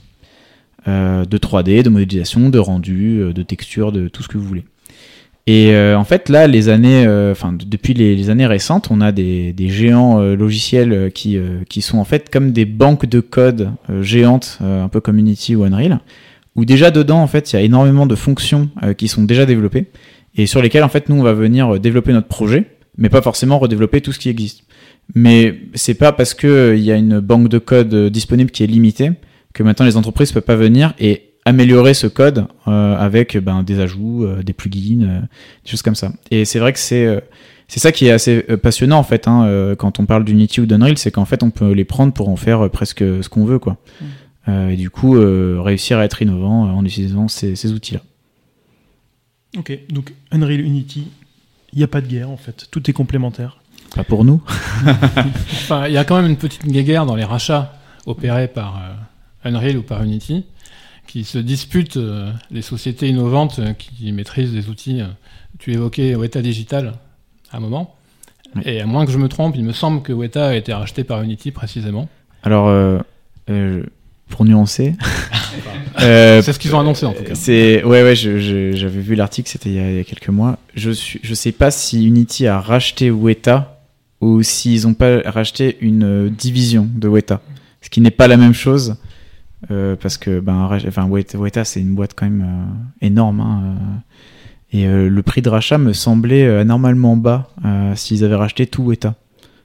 Euh, 0.87 1.25
de 1.25 1.37
3D, 1.37 1.83
de 1.83 1.89
modélisation, 1.89 2.49
de 2.49 2.57
rendu, 2.57 3.19
euh, 3.19 3.33
de 3.33 3.43
texture, 3.43 3.91
de 3.91 4.07
tout 4.07 4.23
ce 4.23 4.29
que 4.29 4.37
vous 4.37 4.45
voulez. 4.45 4.63
Et 5.45 5.73
euh, 5.73 5.97
en 5.97 6.05
fait, 6.05 6.29
là, 6.29 6.47
les 6.47 6.69
années, 6.69 7.05
enfin, 7.31 7.53
depuis 7.53 7.93
les, 7.93 8.29
années 8.29 8.45
récentes, 8.45 8.87
on 8.89 9.01
a 9.01 9.11
des, 9.11 9.53
géants 9.57 10.19
logiciels 10.19 11.11
qui, 11.13 11.37
qui 11.67 11.81
sont 11.81 11.97
en 11.97 12.05
fait 12.05 12.29
comme 12.29 12.51
des 12.51 12.65
banques 12.65 13.07
de 13.07 13.19
code 13.19 13.71
géantes, 14.01 14.59
un 14.61 14.87
peu 14.89 15.01
comme 15.01 15.17
Unity 15.17 15.55
ou 15.55 15.63
Unreal, 15.63 15.99
où 16.55 16.65
déjà 16.65 16.91
dedans, 16.91 17.21
en 17.21 17.27
fait, 17.27 17.51
il 17.51 17.55
y 17.55 17.59
a 17.59 17.61
énormément 17.61 18.05
de 18.05 18.15
fonctions 18.15 18.69
qui 18.97 19.07
sont 19.07 19.23
déjà 19.23 19.45
développées 19.45 19.87
et 20.35 20.45
sur 20.45 20.61
lesquelles, 20.61 20.83
en 20.83 20.89
fait, 20.89 21.09
nous, 21.09 21.15
on 21.15 21.23
va 21.23 21.33
venir 21.33 21.79
développer 21.79 22.11
notre 22.11 22.27
projet, 22.27 22.65
mais 22.97 23.09
pas 23.09 23.21
forcément 23.21 23.59
redévelopper 23.59 24.01
tout 24.01 24.11
ce 24.11 24.19
qui 24.19 24.29
existe. 24.29 24.63
Mais 25.15 25.59
c'est 25.73 25.93
pas 25.93 26.11
parce 26.11 26.33
qu'il 26.33 26.75
il 26.75 26.83
y 26.83 26.91
a 26.91 26.95
une 26.95 27.19
banque 27.19 27.49
de 27.49 27.57
code 27.57 27.93
disponible 28.09 28.51
qui 28.51 28.63
est 28.63 28.67
limitée 28.67 29.11
que 29.53 29.63
maintenant 29.63 29.85
les 29.85 29.97
entreprises 29.97 30.31
peuvent 30.31 30.43
pas 30.43 30.55
venir 30.55 30.93
et 30.99 31.29
améliorer 31.45 31.93
ce 31.93 32.07
code 32.07 32.45
euh, 32.67 32.95
avec 32.97 33.37
ben, 33.37 33.63
des 33.63 33.79
ajouts, 33.79 34.25
euh, 34.25 34.43
des 34.43 34.53
plugins, 34.53 35.01
euh, 35.01 35.19
des 35.63 35.71
choses 35.71 35.81
comme 35.81 35.95
ça. 35.95 36.11
Et 36.31 36.45
c'est 36.45 36.59
vrai 36.59 36.73
que 36.73 36.79
c'est 36.79 37.21
c'est 37.67 37.79
ça 37.79 37.91
qui 37.91 38.07
est 38.07 38.11
assez 38.11 38.41
passionnant 38.63 38.97
en 38.97 39.03
fait 39.03 39.27
hein, 39.27 39.75
quand 39.77 39.99
on 39.99 40.07
parle 40.07 40.25
d'Unity 40.25 40.59
ou 40.59 40.65
d'Unreal, 40.65 40.97
c'est 40.97 41.11
qu'en 41.11 41.25
fait 41.25 41.43
on 41.43 41.51
peut 41.51 41.71
les 41.71 41.85
prendre 41.85 42.13
pour 42.13 42.29
en 42.29 42.35
faire 42.35 42.67
presque 42.71 42.99
ce 42.99 43.29
qu'on 43.29 43.45
veut 43.45 43.59
quoi. 43.59 43.77
Mm. 44.47 44.69
et 44.69 44.75
du 44.77 44.89
coup 44.89 45.13
réussir 45.61 45.99
à 45.99 46.05
être 46.05 46.21
innovant 46.21 46.63
en 46.63 46.85
utilisant 46.85 47.27
ces, 47.27 47.55
ces 47.55 47.71
outils-là. 47.71 48.01
Ok, 49.57 49.77
donc 49.89 50.13
Unreal, 50.31 50.61
Unity, 50.61 51.07
il 51.73 51.77
n'y 51.77 51.83
a 51.83 51.87
pas 51.87 52.01
de 52.01 52.07
guerre 52.07 52.29
en 52.29 52.37
fait, 52.37 52.67
tout 52.71 52.89
est 52.89 52.93
complémentaire. 52.93 53.61
Pas 53.95 54.03
pour 54.03 54.23
nous. 54.23 54.41
enfin, 54.85 55.87
il 55.87 55.93
y 55.93 55.97
a 55.97 56.05
quand 56.05 56.15
même 56.15 56.29
une 56.29 56.37
petite 56.37 56.65
guerre 56.67 57.05
dans 57.05 57.15
les 57.15 57.23
rachats 57.23 57.73
opérés 58.05 58.47
par 58.47 58.79
Unreal 59.43 59.77
ou 59.77 59.83
par 59.83 60.03
Unity, 60.03 60.45
qui 61.07 61.23
se 61.23 61.37
disputent 61.37 61.97
euh, 61.97 62.31
les 62.51 62.61
sociétés 62.61 63.07
innovantes 63.07 63.59
euh, 63.59 63.73
qui 63.73 64.11
maîtrisent 64.11 64.51
des 64.51 64.69
outils. 64.69 65.01
Euh, 65.01 65.07
tu 65.57 65.73
évoquais 65.73 66.15
Weta 66.15 66.41
Digital 66.41 66.93
à 67.51 67.57
un 67.57 67.59
moment. 67.59 67.95
Et 68.63 68.81
à 68.81 68.85
moins 68.85 69.05
que 69.05 69.11
je 69.11 69.17
me 69.17 69.27
trompe, 69.27 69.55
il 69.55 69.63
me 69.63 69.73
semble 69.73 70.01
que 70.01 70.11
Weta 70.11 70.49
a 70.49 70.55
été 70.55 70.73
racheté 70.73 71.03
par 71.03 71.21
Unity 71.21 71.51
précisément. 71.51 72.09
Alors, 72.41 72.67
pour 74.29 74.45
nuancer. 74.45 74.95
c'est 75.97 76.53
ce 76.53 76.59
qu'ils 76.59 76.75
ont 76.75 76.79
annoncé 76.79 77.05
en 77.05 77.13
tout 77.13 77.23
cas. 77.23 77.35
C'est 77.35 77.83
ouais 77.83 78.03
ouais, 78.03 78.15
j'avais 78.15 79.01
vu 79.01 79.15
l'article, 79.15 79.49
c'était 79.49 79.69
il, 79.69 79.97
y 79.97 79.99
a 79.99 80.03
quelques 80.03 80.29
mois. 80.29 80.57
Je 80.75 80.91
suis, 80.91 81.19
je 81.21 81.33
sais 81.33 81.51
pas 81.51 81.71
si 81.71 82.05
Unity 82.05 82.47
a 82.47 82.61
racheté 82.61 83.11
Weta 83.11 83.81
ou 84.21 84.41
s'ils 84.43 84.87
ont 84.87 84.93
pas 84.93 85.21
racheté 85.25 85.77
une 85.81 86.29
division 86.29 86.87
de 86.93 87.07
Weta, 87.07 87.41
ce 87.81 87.89
qui 87.89 88.01
n'est 88.01 88.11
pas 88.11 88.27
la 88.27 88.37
même 88.37 88.53
chose. 88.53 88.95
Euh, 89.71 89.95
parce 89.95 90.17
que 90.17 90.39
ben, 90.39 90.69
enfin, 90.87 91.07
Weta, 91.07 91.65
c'est 91.65 91.81
une 91.81 91.93
boîte 91.93 92.13
quand 92.15 92.25
même 92.25 92.45
euh, 92.47 93.05
énorme. 93.05 93.41
Hein, 93.41 93.63
euh. 94.73 94.77
et 94.77 95.09
le 95.09 95.23
prix 95.23 95.41
de 95.41 95.49
rachat 95.49 95.77
me 95.77 95.93
semblait 95.93 96.47
anormalement 96.47 97.17
bas 97.17 97.49
s'ils 97.95 98.23
avaient 98.23 98.35
racheté 98.35 98.67
tout 98.67 98.83
Weta. 98.83 99.15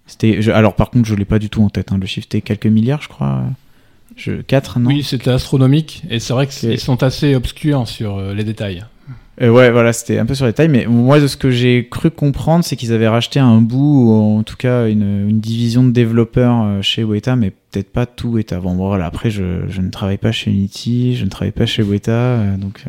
C'était, 0.07 0.51
alors 0.51 0.75
par 0.75 0.91
contre, 0.91 1.07
je 1.07 1.15
l'ai 1.15 1.27
pas 1.27 1.39
du 1.39 1.51
tout 1.51 1.63
en 1.63 1.69
tête. 1.69 1.93
Hein, 1.93 1.99
le 2.01 2.07
chiffre 2.07 2.27
était 2.27 2.41
quelques 2.41 2.67
milliards, 2.67 3.03
je 3.03 3.09
crois. 3.09 3.45
Je, 4.17 4.43
4, 4.43 4.79
non 4.79 4.89
Oui, 4.89 5.03
c'était 5.03 5.31
astronomique. 5.31 6.03
Et 6.11 6.21
c'est 6.21 6.33
vrai 6.33 6.47
qu'ils 6.47 6.81
sont 6.81 7.03
assez 7.03 7.35
obscurs 7.35 7.89
sur 7.89 8.21
les 8.21 8.45
détails. 8.45 8.85
Euh, 9.43 9.49
ouais, 9.49 9.71
voilà, 9.73 9.93
c'était 9.93 10.19
un 10.19 10.27
peu 10.27 10.35
sur 10.35 10.47
les 10.47 10.53
tailles, 10.53 10.69
mais 10.69 10.87
moi, 10.87 11.19
de 11.19 11.27
ce 11.27 11.37
que 11.37 11.51
j'ai 11.51 11.89
cru 11.89 12.11
comprendre, 12.11 12.65
c'est 12.65 12.77
qu'ils 12.77 12.93
avaient 12.93 13.09
racheté 13.09 13.41
un 13.41 13.61
bout, 13.61 14.09
ou 14.09 14.39
en 14.39 14.43
tout 14.45 14.57
cas 14.57 14.87
une, 14.87 15.29
une 15.29 15.41
division 15.41 15.83
de 15.83 15.91
développeurs 15.91 16.63
euh, 16.63 16.83
chez 16.83 17.03
Weta, 17.03 17.35
mais 17.35 17.51
peut-être 17.51 17.91
pas 17.91 18.07
tout 18.07 18.29
Weta. 18.29 18.61
Bon, 18.61 18.75
voilà, 18.77 19.07
après, 19.07 19.31
je, 19.31 19.69
je, 19.69 19.81
ne 19.81 19.91
travaille 19.91 20.19
pas 20.19 20.31
chez 20.31 20.53
Unity, 20.53 21.17
je 21.17 21.25
ne 21.25 21.31
travaille 21.31 21.53
pas 21.53 21.67
chez 21.67 21.83
Weta, 21.83 22.13
euh, 22.13 22.57
donc 22.57 22.85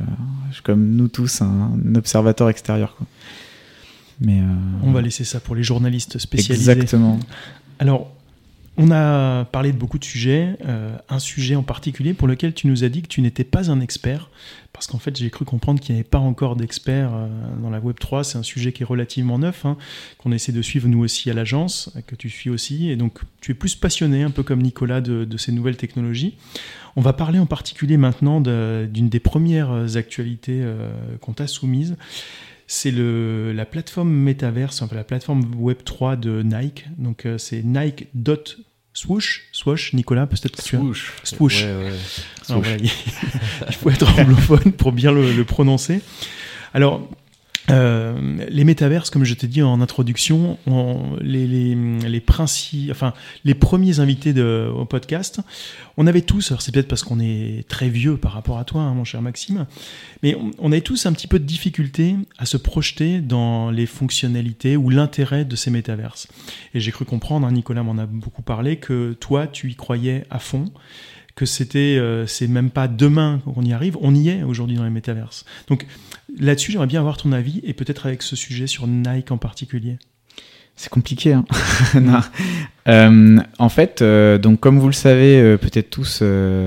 je 0.50 0.54
suis 0.54 0.64
comme 0.64 0.92
nous 0.92 1.08
tous 1.08 1.42
un, 1.42 1.72
observateur 1.96 2.50
extérieur. 2.50 2.96
Quoi. 2.96 3.08
Mais, 4.22 4.40
On 4.84 4.92
va 4.92 5.02
laisser 5.02 5.24
ça 5.24 5.40
pour 5.40 5.56
les 5.56 5.64
journalistes 5.64 6.20
spécialisés. 6.20 6.72
Exactement. 6.72 7.20
Alors, 7.80 8.15
on 8.78 8.92
a 8.92 9.46
parlé 9.46 9.72
de 9.72 9.78
beaucoup 9.78 10.00
de 10.00 10.04
sujets, 10.04 10.58
euh, 10.66 10.96
un 11.10 11.20
sujet 11.20 11.56
en 11.56 11.64
particulier 11.64 12.14
pour 12.14 12.28
lequel 12.28 12.54
tu 12.54 12.68
nous 12.68 12.84
as 12.84 12.90
dit 12.90 13.02
que 13.02 13.08
tu 13.08 13.22
n'étais 13.22 13.46
pas 13.46 13.72
un 13.72 13.80
expert, 13.80 14.30
parce 14.74 14.88
qu'en 14.88 15.00
fait 15.00 15.16
j'ai 15.16 15.30
cru 15.30 15.46
comprendre 15.46 15.80
qu'il 15.80 15.96
n'y 15.96 16.02
avait 16.02 16.10
pas 16.10 16.20
encore 16.20 16.58
d'experts 16.58 17.12
euh, 17.14 17.28
dans 17.62 17.70
la 17.70 17.80
Web 17.80 17.98
3, 18.00 18.26
c'est 18.26 18.38
un 18.38 18.44
sujet 18.44 18.74
qui 18.74 18.84
est 18.84 18.86
relativement 18.86 19.40
neuf, 19.40 19.66
hein, 19.66 19.78
qu'on 20.18 20.34
essaie 20.34 20.52
de 20.52 20.62
suivre 20.62 20.90
nous 20.90 21.00
aussi 21.00 21.30
à 21.30 21.34
l'agence, 21.34 21.94
que 22.06 22.16
tu 22.16 22.30
suis 22.30 22.50
aussi, 22.50 22.90
et 22.90 22.98
donc 22.98 23.20
tu 23.40 23.52
es 23.52 23.56
plus 23.56 23.76
passionné, 23.76 24.24
un 24.24 24.32
peu 24.32 24.44
comme 24.44 24.62
Nicolas, 24.62 25.00
de, 25.00 25.38
ces 25.38 25.52
nouvelles 25.52 25.78
technologies. 25.78 26.36
On 26.98 27.02
va 27.02 27.14
parler 27.14 27.40
en 27.40 27.46
particulier 27.46 27.98
maintenant 27.98 28.42
d'une 28.42 29.10
des 29.10 29.20
premières 29.20 29.98
actualités 29.98 30.62
euh, 30.64 30.90
qu'on 31.22 31.34
t'a 31.34 31.48
soumises 31.48 31.96
c'est 32.68 32.92
la 32.92 33.66
plateforme 33.66 34.10
Metaverse, 34.10 34.82
enfin 34.82 34.96
la 34.96 35.04
plateforme 35.04 35.42
Web3 35.56 36.20
de 36.20 36.42
Nike. 36.42 36.86
Donc 36.98 37.26
euh, 37.26 37.38
c'est 37.38 37.62
Nike.swoosh, 37.64 39.44
swoosh, 39.52 39.94
Nicolas, 39.94 40.26
peut-être 40.26 40.58
que 40.58 40.62
tu 40.62 40.76
as... 40.76 40.80
Swoosh. 41.24 41.64
Ouais, 41.64 42.56
ouais. 42.56 42.78
il 43.68 43.74
faut 43.76 43.90
être 43.90 44.20
anglophone 44.20 44.72
pour 44.72 44.92
bien 44.92 45.12
le, 45.12 45.32
le 45.32 45.44
prononcer. 45.44 46.02
Alors, 46.74 47.08
euh, 47.72 48.38
les 48.48 48.64
métaverses, 48.64 49.10
comme 49.10 49.24
je 49.24 49.34
t'ai 49.34 49.48
dit 49.48 49.64
en 49.64 49.82
introduction, 49.82 50.58
les, 51.22 51.48
les, 51.48 51.76
les, 51.76 52.20
principes, 52.20 52.92
enfin, 52.92 53.14
les 53.44 53.56
premiers 53.56 54.00
invités 54.00 54.34
de, 54.34 54.72
au 54.76 54.86
podcast, 54.86 55.42
on 55.98 56.06
avait 56.06 56.22
tous, 56.22 56.52
alors 56.52 56.62
c'est 56.62 56.72
peut-être 56.72 56.88
parce 56.88 57.04
qu'on 57.04 57.20
est 57.20 57.68
très 57.68 57.90
vieux 57.90 58.18
par 58.18 58.34
rapport 58.34 58.60
à 58.60 58.66
toi, 58.66 58.82
hein, 58.82 58.94
mon 58.94 59.04
cher 59.04 59.22
Maxime, 59.22 59.66
mais 60.22 60.36
on, 60.36 60.52
on, 60.60 60.72
avait 60.72 60.82
tous 60.82 61.06
un 61.06 61.14
petit 61.14 61.28
peu 61.28 61.40
de 61.40 61.46
difficulté 61.46 62.16
à 62.38 62.46
se 62.46 62.58
projeter 62.58 63.20
dans 63.20 63.72
les 63.72 63.88
fonctionnalités 63.88 64.78
ou 64.78 64.90
l'intérêt 64.90 65.46
de 65.46 65.56
ces 65.56 65.72
métaverses. 65.72 66.28
Et 66.74 66.80
j'ai 66.80 66.92
cru 66.92 67.06
comprendre, 67.06 67.48
hein, 67.48 67.52
Nicolas 67.52 67.84
m'en 67.84 67.98
a 67.98 68.06
beaucoup 68.06 68.44
parlé, 68.44 68.78
que 68.78 69.14
toi, 69.20 69.48
tu 69.48 69.72
y 69.72 69.76
croyais 69.76 70.26
à 70.30 70.40
fond 70.40 70.72
que 71.36 71.46
c'était, 71.46 71.98
euh, 72.00 72.26
c'est 72.26 72.48
même 72.48 72.70
pas 72.70 72.88
demain 72.88 73.42
qu'on 73.46 73.64
y 73.64 73.74
arrive, 73.74 73.98
on 74.02 74.16
y 74.16 74.30
est 74.30 74.44
aujourd'hui 74.44 74.78
dans 74.78 74.86
les 74.86 74.90
métaverses. 74.90 75.46
Donc 75.68 75.86
là-dessus, 76.40 76.72
j'aimerais 76.72 76.88
bien 76.88 77.02
avoir 77.02 77.18
ton 77.18 77.34
avis 77.34 77.62
et 77.64 77.74
peut-être 77.74 78.06
avec 78.06 78.22
ce 78.22 78.36
sujet 78.36 78.68
sur 78.68 78.88
Nike 78.88 79.32
en 79.32 79.38
particulier. 79.38 79.98
C'est 80.78 80.90
compliqué. 80.90 81.34
Hein 81.34 81.46
euh, 82.88 83.40
en 83.60 83.70
fait, 83.70 84.02
euh, 84.02 84.38
donc 84.38 84.60
comme 84.60 84.80
vous 84.80 84.88
le 84.88 84.94
savez, 84.94 85.58
peut-être 85.58 85.90
tous, 85.90 86.24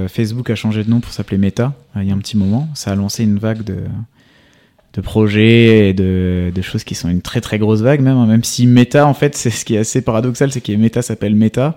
Facebook 0.09 0.49
a 0.51 0.55
changé 0.55 0.85
de 0.85 0.91
nom 0.91 1.01
pour 1.01 1.13
s'appeler 1.13 1.39
Meta 1.39 1.75
il 1.97 2.05
y 2.05 2.11
a 2.11 2.15
un 2.15 2.19
petit 2.19 2.37
moment. 2.37 2.69
Ça 2.75 2.93
a 2.93 2.95
lancé 2.95 3.25
une 3.25 3.39
vague 3.39 3.65
de, 3.65 3.77
de 4.95 5.01
projets 5.01 5.91
et 5.91 5.93
de, 5.95 6.53
de, 6.55 6.63
choses 6.63 6.85
qui 6.85 6.95
sont 6.95 7.09
une 7.09 7.23
très 7.23 7.41
très 7.41 7.59
grosse 7.59 7.81
vague 7.81 8.01
même. 8.01 8.17
Hein. 8.17 8.27
Même 8.27 8.45
si 8.45 8.67
Meta, 8.67 9.07
en 9.07 9.15
fait, 9.15 9.35
c'est 9.37 9.51
ce 9.51 9.65
qui 9.65 9.75
est 9.75 9.79
assez 9.79 10.03
paradoxal, 10.03 10.53
c'est 10.53 10.61
que 10.61 10.73
Meta 10.73 11.03
s'appelle 11.03 11.35
Meta 11.35 11.77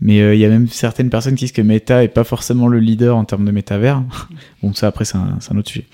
mais 0.00 0.20
euh, 0.20 0.34
il 0.34 0.40
y 0.40 0.44
a 0.44 0.48
même 0.48 0.68
certaines 0.68 1.10
personnes 1.10 1.34
qui 1.34 1.44
disent 1.44 1.52
que 1.52 1.62
Meta 1.62 2.04
est 2.04 2.08
pas 2.08 2.24
forcément 2.24 2.68
le 2.68 2.78
leader 2.78 3.16
en 3.16 3.24
termes 3.24 3.44
de 3.44 3.50
métavers. 3.50 4.02
bon, 4.62 4.72
ça 4.72 4.86
après 4.86 5.04
c'est 5.04 5.16
un, 5.16 5.38
un, 5.50 5.56
autre 5.56 5.70
sujet. 5.70 5.86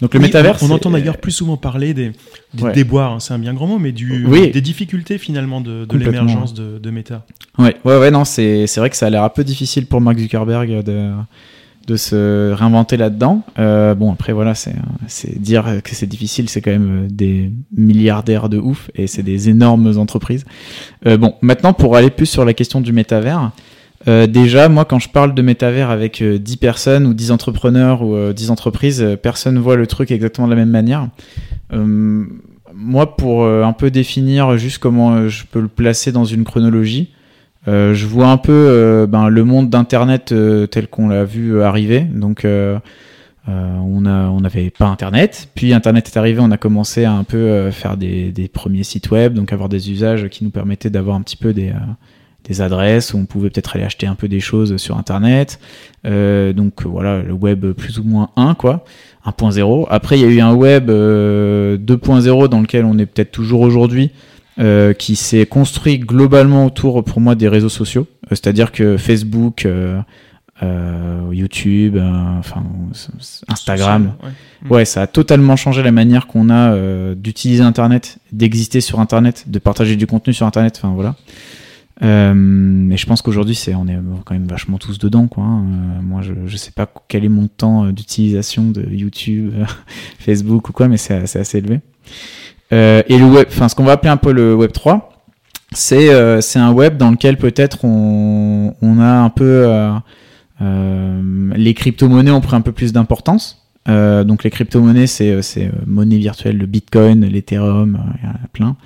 Donc 0.00 0.14
le 0.14 0.20
métavers, 0.20 0.56
on, 0.62 0.70
entend 0.70 0.90
d'ailleurs 0.90 1.18
plus 1.18 1.32
souvent 1.32 1.56
parler 1.56 1.92
des, 1.92 2.12
des 2.54 2.72
déboires, 2.72 3.12
hein, 3.12 3.20
c'est 3.20 3.34
un 3.34 3.38
bien 3.38 3.52
grand 3.52 3.66
mot, 3.66 3.78
mais 3.78 3.92
du, 3.92 4.26
des 4.26 4.60
difficultés 4.60 5.18
finalement 5.18 5.60
de, 5.60 5.84
de 5.84 5.98
l'émergence 5.98 6.54
de, 6.54 6.78
de 6.78 6.90
Meta. 6.90 7.26
Ouais, 7.58 7.76
ouais, 7.84 7.98
ouais, 7.98 8.10
non, 8.10 8.24
c'est 8.24 8.66
vrai 8.76 8.90
que 8.90 8.96
ça 8.96 9.06
a 9.06 9.10
l'air 9.10 9.24
un 9.24 9.28
peu 9.28 9.44
difficile 9.44 9.86
pour 9.86 10.00
Mark 10.00 10.18
Zuckerberg 10.18 10.82
de 10.82 11.10
de 11.86 11.96
se 11.96 12.52
réinventer 12.52 12.96
là-dedans. 12.96 13.42
Euh, 13.58 13.94
bon, 13.94 14.12
après, 14.12 14.32
voilà, 14.32 14.54
c'est 14.54 14.74
dire 15.38 15.80
que 15.82 15.94
c'est 15.94 16.06
difficile, 16.06 16.48
c'est 16.48 16.60
quand 16.60 16.70
même 16.70 17.04
euh, 17.04 17.08
des 17.10 17.50
milliardaires 17.76 18.48
de 18.48 18.58
ouf 18.58 18.90
et 18.94 19.06
c'est 19.06 19.22
des 19.22 19.48
énormes 19.48 19.98
entreprises. 19.98 20.44
Euh, 21.06 21.16
bon, 21.16 21.34
maintenant, 21.42 21.72
pour 21.72 21.96
aller 21.96 22.10
plus 22.10 22.26
sur 22.26 22.44
la 22.44 22.54
question 22.54 22.80
du 22.80 22.92
métavers, 22.92 23.50
euh, 24.08 24.26
déjà, 24.26 24.68
moi, 24.68 24.84
quand 24.84 24.98
je 24.98 25.08
parle 25.08 25.34
de 25.34 25.42
métavers 25.42 25.90
avec 25.90 26.22
10 26.22 26.56
personnes 26.58 27.06
ou 27.06 27.14
10 27.14 27.32
entrepreneurs 27.32 28.02
ou 28.02 28.32
10 28.32 28.50
entreprises, 28.50 29.18
personne 29.22 29.58
voit 29.58 29.76
le 29.76 29.86
truc 29.86 30.10
exactement 30.10 30.46
de 30.46 30.54
la 30.54 30.58
même 30.58 30.70
manière. 30.70 31.08
moi, 31.72 33.16
pour 33.16 33.46
un 33.46 33.72
peu 33.72 33.90
définir 33.90 34.56
juste 34.56 34.78
comment 34.78 35.28
je 35.28 35.44
peux 35.44 35.60
le 35.60 35.68
placer 35.68 36.12
dans 36.12 36.24
une 36.24 36.44
chronologie, 36.44 37.10
euh, 37.68 37.94
je 37.94 38.06
vois 38.06 38.28
un 38.28 38.38
peu 38.38 38.52
euh, 38.52 39.06
ben, 39.06 39.28
le 39.28 39.44
monde 39.44 39.68
d'Internet 39.68 40.32
euh, 40.32 40.66
tel 40.66 40.88
qu'on 40.88 41.08
l'a 41.08 41.24
vu 41.24 41.62
arriver. 41.62 42.00
Donc, 42.00 42.46
on 43.46 44.06
a, 44.06 44.28
on 44.28 44.40
n'avait 44.40 44.70
pas 44.70 44.86
Internet. 44.86 45.48
Puis 45.54 45.72
Internet 45.72 46.06
est 46.06 46.16
arrivé, 46.16 46.40
on 46.40 46.50
a 46.50 46.56
commencé 46.56 47.04
à 47.04 47.12
un 47.12 47.24
peu 47.24 47.70
faire 47.72 47.96
des, 47.96 48.30
des, 48.30 48.48
premiers 48.48 48.84
sites 48.84 49.10
web, 49.10 49.34
donc 49.34 49.52
avoir 49.52 49.68
des 49.68 49.90
usages 49.90 50.28
qui 50.28 50.44
nous 50.44 50.50
permettaient 50.50 50.90
d'avoir 50.90 51.16
un 51.16 51.22
petit 51.22 51.36
peu 51.36 51.52
des, 51.52 51.72
des 52.44 52.60
adresses 52.60 53.12
où 53.12 53.18
on 53.18 53.26
pouvait 53.26 53.50
peut-être 53.50 53.74
aller 53.74 53.84
acheter 53.84 54.06
un 54.06 54.14
peu 54.14 54.28
des 54.28 54.38
choses 54.38 54.76
sur 54.76 54.96
Internet. 54.98 55.58
donc 56.04 56.84
voilà, 56.84 57.22
le 57.22 57.32
web 57.32 57.72
plus 57.72 57.98
ou 57.98 58.04
moins 58.04 58.30
1, 58.36 58.54
quoi. 58.54 58.84
1.0. 59.26 59.86
Après, 59.90 60.16
il 60.16 60.22
y 60.22 60.24
a 60.24 60.28
eu 60.28 60.40
un 60.40 60.54
web 60.54 60.88
2.0 60.88 62.48
dans 62.48 62.60
lequel 62.60 62.84
on 62.84 62.98
est 62.98 63.06
peut-être 63.06 63.32
toujours 63.32 63.62
aujourd'hui, 63.62 64.12
euh, 64.58 64.92
qui 64.92 65.14
s'est 65.16 65.46
construit 65.46 65.98
globalement 65.98 66.66
autour, 66.66 67.04
pour 67.04 67.20
moi, 67.20 67.34
des 67.34 67.48
réseaux 67.48 67.68
sociaux. 67.68 68.06
Euh, 68.24 68.28
c'est-à-dire 68.30 68.72
que 68.72 68.96
Facebook, 68.96 69.64
euh, 69.64 70.02
YouTube, 71.32 71.96
enfin 71.96 72.62
Instagram, 73.48 74.12
ouais. 74.68 74.84
ça 74.84 75.02
a 75.02 75.06
totalement 75.06 75.56
changé 75.56 75.82
la 75.82 75.92
manière 75.92 76.26
qu'on 76.26 76.50
a 76.50 77.14
d'utiliser 77.14 77.62
Internet, 77.62 78.18
d'exister 78.32 78.80
sur 78.80 79.00
Internet, 79.00 79.44
de 79.46 79.58
partager 79.58 79.96
du 79.96 80.06
contenu 80.06 80.34
sur 80.34 80.46
Internet. 80.46 80.78
Enfin 80.82 80.92
voilà. 80.94 81.14
Euh, 82.02 82.90
et 82.90 82.96
je 82.96 83.06
pense 83.06 83.22
qu'aujourd'hui, 83.22 83.54
c'est, 83.54 83.74
on 83.74 83.86
est 83.86 83.96
quand 84.24 84.34
même 84.34 84.46
vachement 84.46 84.78
tous 84.78 84.98
dedans, 84.98 85.28
quoi. 85.28 85.44
Hein. 85.44 85.62
moi, 86.02 86.22
je, 86.22 86.32
je 86.46 86.56
sais 86.56 86.72
pas 86.72 86.90
quel 87.08 87.24
est 87.24 87.30
mon 87.30 87.46
temps 87.46 87.86
d'utilisation 87.92 88.70
de 88.70 88.82
YouTube, 88.90 89.54
Facebook 90.18 90.68
ou 90.68 90.72
quoi, 90.72 90.88
mais 90.88 90.96
c'est, 90.96 91.26
c'est 91.26 91.38
assez 91.38 91.58
élevé. 91.58 91.80
Euh, 92.72 93.02
et 93.08 93.18
le 93.18 93.24
web, 93.24 93.46
enfin 93.48 93.68
ce 93.68 93.74
qu'on 93.74 93.84
va 93.84 93.92
appeler 93.92 94.10
un 94.10 94.16
peu 94.16 94.32
le 94.32 94.54
Web 94.54 94.72
3, 94.72 95.10
c'est 95.72 96.12
euh, 96.12 96.40
un 96.56 96.72
web 96.72 96.96
dans 96.96 97.10
lequel 97.10 97.36
peut-être 97.36 97.84
on, 97.84 98.74
on 98.80 98.98
a 98.98 99.12
un 99.12 99.30
peu 99.30 99.64
euh, 99.66 99.92
euh 100.62 101.20
les 101.54 101.74
crypto-monnaies 101.74 102.30
ont 102.30 102.40
pris 102.40 102.56
un 102.56 102.60
peu 102.60 102.72
plus 102.72 102.92
d'importance. 102.92 103.56
Euh, 103.88 104.24
donc 104.24 104.44
les 104.44 104.50
crypto-monnaies, 104.50 105.06
c'est 105.06 105.42
c'est 105.42 105.70
monnaie 105.86 106.18
virtuelle, 106.18 106.58
le 106.58 106.66
Bitcoin, 106.66 107.24
l'Ethereum, 107.26 107.98
il 108.18 108.24
y 108.24 108.28
en 108.28 108.32
a 108.32 108.48
plein, 108.52 108.76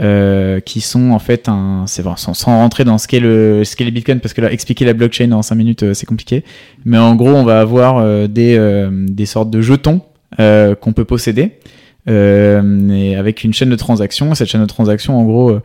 euh, 0.00 0.60
qui 0.60 0.80
sont 0.80 1.10
en 1.10 1.18
fait 1.18 1.48
un, 1.48 1.84
bon, 2.04 2.16
sans, 2.16 2.34
sans, 2.34 2.56
rentrer 2.56 2.84
dans 2.84 2.98
ce 2.98 3.08
qu'est 3.08 3.20
le 3.20 3.62
ce 3.64 3.76
qu'est 3.76 3.84
le 3.84 3.90
Bitcoin, 3.90 4.20
parce 4.20 4.32
que 4.32 4.40
là 4.40 4.52
expliquer 4.52 4.84
la 4.84 4.94
blockchain 4.94 5.32
en 5.32 5.42
5 5.42 5.54
minutes 5.54 5.92
c'est 5.92 6.06
compliqué. 6.06 6.44
Mais 6.84 6.98
en 6.98 7.14
gros, 7.14 7.30
on 7.30 7.44
va 7.44 7.60
avoir 7.60 8.28
des 8.28 8.88
des 9.08 9.26
sortes 9.26 9.50
de 9.50 9.60
jetons 9.60 10.02
qu'on 10.36 10.92
peut 10.94 11.04
posséder 11.04 11.42
euh, 11.42 11.77
et 12.08 13.16
avec 13.16 13.44
une 13.44 13.52
chaîne 13.52 13.70
de 13.70 13.76
transactions. 13.76 14.34
Cette 14.34 14.48
chaîne 14.48 14.62
de 14.62 14.66
transactions, 14.66 15.18
en 15.18 15.24
gros, 15.24 15.50
euh, 15.50 15.62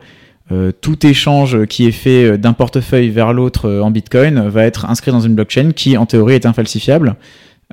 euh, 0.52 0.72
tout 0.78 1.06
échange 1.06 1.64
qui 1.66 1.86
est 1.86 1.92
fait 1.92 2.36
d'un 2.36 2.52
portefeuille 2.52 3.08
vers 3.08 3.32
l'autre 3.32 3.70
en 3.80 3.90
Bitcoin 3.90 4.48
va 4.48 4.64
être 4.64 4.86
inscrit 4.86 5.10
dans 5.10 5.20
une 5.20 5.34
blockchain 5.34 5.70
qui, 5.74 5.96
en 5.96 6.06
théorie, 6.06 6.34
est 6.34 6.46
infalsifiable. 6.46 7.16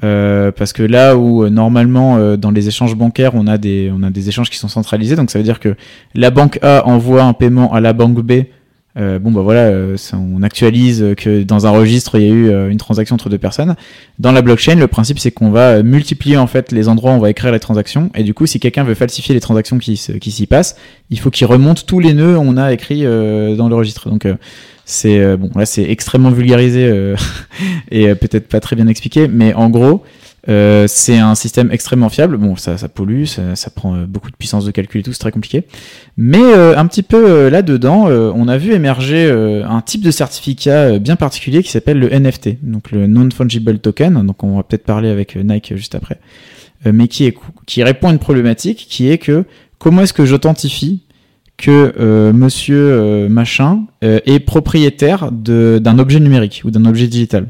Euh, 0.06 0.54
parce 0.54 0.72
que 0.72 0.84
là 0.84 1.18
où 1.18 1.50
normalement 1.50 2.38
dans 2.38 2.50
les 2.50 2.70
échanges 2.70 2.96
bancaires 2.96 3.36
on 3.36 3.46
a 3.46 3.58
des 3.58 3.92
on 3.94 4.04
a 4.04 4.10
des 4.10 4.30
échanges 4.30 4.50
qui 4.50 4.56
sont 4.56 4.70
centralisés 4.70 5.18
donc 5.18 5.30
ça 5.30 5.38
veut 5.38 5.44
dire 5.44 5.60
que 5.60 5.76
la 6.16 6.32
banque 6.32 6.60
A 6.62 6.88
envoie 6.88 7.24
un 7.24 7.34
paiement 7.34 7.74
à 7.74 7.82
la 7.82 7.92
banque 7.92 8.22
B 8.22 8.44
euh, 8.98 9.20
bon 9.20 9.32
bah 9.32 9.42
voilà, 9.42 9.68
euh, 9.68 9.96
on 10.14 10.44
actualise 10.44 11.14
que 11.16 11.44
dans 11.44 11.66
un 11.66 11.70
registre 11.70 12.20
il 12.20 12.22
y 12.22 12.30
a 12.30 12.34
eu 12.34 12.50
euh, 12.50 12.70
une 12.70 12.78
transaction 12.78 13.16
entre 13.16 13.30
deux 13.30 13.38
personnes. 13.38 13.76
Dans 14.20 14.34
la 14.34 14.42
blockchain, 14.42 14.76
le 14.76 14.88
principe 14.88 15.20
c'est 15.20 15.32
qu'on 15.32 15.50
va 15.50 15.82
multiplier 15.82 16.38
en 16.38 16.48
fait 16.48 16.72
les 16.72 16.90
endroits 16.90 17.12
où 17.12 17.16
on 17.16 17.20
va 17.20 17.30
écrire 17.30 17.52
les 17.54 17.60
transactions 17.60 18.12
et 18.16 18.24
du 18.24 18.34
coup 18.34 18.46
si 18.46 18.60
quelqu'un 18.60 18.84
veut 18.84 18.96
falsifier 18.96 19.34
les 19.34 19.40
transactions 19.40 19.78
qui, 19.78 20.02
qui 20.20 20.32
s'y 20.32 20.46
passent, 20.46 20.76
il 21.10 21.20
faut 21.20 21.30
qu'il 21.30 21.48
remonte 21.48 21.86
tous 21.86 22.00
les 22.00 22.14
nœuds 22.14 22.38
on 22.38 22.58
a 22.58 22.74
écrits 22.74 23.04
dans 23.04 23.70
le 23.70 23.76
registre. 23.76 24.10
Donc 24.10 24.28
c'est 24.84 25.38
bon 25.38 25.50
là 25.56 25.66
c'est 25.66 25.90
extrêmement 25.90 26.32
vulgarisé 26.32 27.16
et 27.92 28.14
peut-être 28.16 28.50
pas 28.50 28.60
très 28.60 28.76
bien 28.76 28.88
expliqué, 28.88 29.30
mais 29.30 29.54
en 29.54 29.70
gros 29.70 30.04
euh, 30.50 30.86
c'est 30.88 31.18
un 31.18 31.36
système 31.36 31.72
extrêmement 31.72 32.10
fiable. 32.10 32.38
Bon, 32.38 32.56
ça, 32.56 32.76
pollue, 32.90 33.26
ça, 33.26 33.70
prend 33.76 33.96
euh, 33.96 34.06
beaucoup 34.06 34.32
de 34.32 34.36
puissance 34.36 34.66
de 34.66 34.72
calcul 34.72 35.02
et 35.02 35.04
tout, 35.04 35.14
c'est 35.14 35.20
très 35.20 35.32
compliqué. 35.32 35.66
Mais 36.18 36.42
euh, 36.42 36.78
un 36.78 36.88
petit 36.88 37.04
peu 37.04 37.50
là-dedans, 37.50 38.08
on 38.10 38.48
a 38.48 38.58
vu 38.58 38.74
émerger 38.74 39.30
un 39.32 39.82
type 39.82 40.02
de 40.02 40.12
certificat 40.12 41.00
bien 41.00 41.16
particulier 41.16 41.64
qui 41.64 41.70
s'appelle 41.70 42.00
le 42.00 42.10
NFT, 42.10 42.64
donc 42.64 42.92
le 42.92 43.08
Non-Fungible 43.08 43.80
Token. 43.80 44.26
Donc 44.26 44.44
on 44.44 44.58
va 44.58 44.64
peut-être 44.64 44.86
parler 44.86 45.10
avec 45.10 45.36
Nike 45.36 45.74
juste 45.76 45.96
après. 45.96 46.20
mais 46.86 47.08
qui, 47.08 47.34
répond 47.78 48.10
à 48.10 48.12
une 48.12 48.20
problématique 48.20 48.88
qui 48.90 49.10
est 49.10 49.18
que 49.18 49.46
comment 49.80 50.02
est-ce 50.02 50.14
que 50.14 50.26
j'authentifie 50.26 51.04
que 51.58 52.32
monsieur 52.32 53.28
machin 53.30 53.86
est 54.02 54.40
propriétaire 54.40 55.32
d'un 55.32 56.00
objet 56.00 56.20
numérique 56.20 56.62
ou 56.66 56.72
d'un 56.72 56.86
objet 56.86 57.08
digital? 57.08 57.48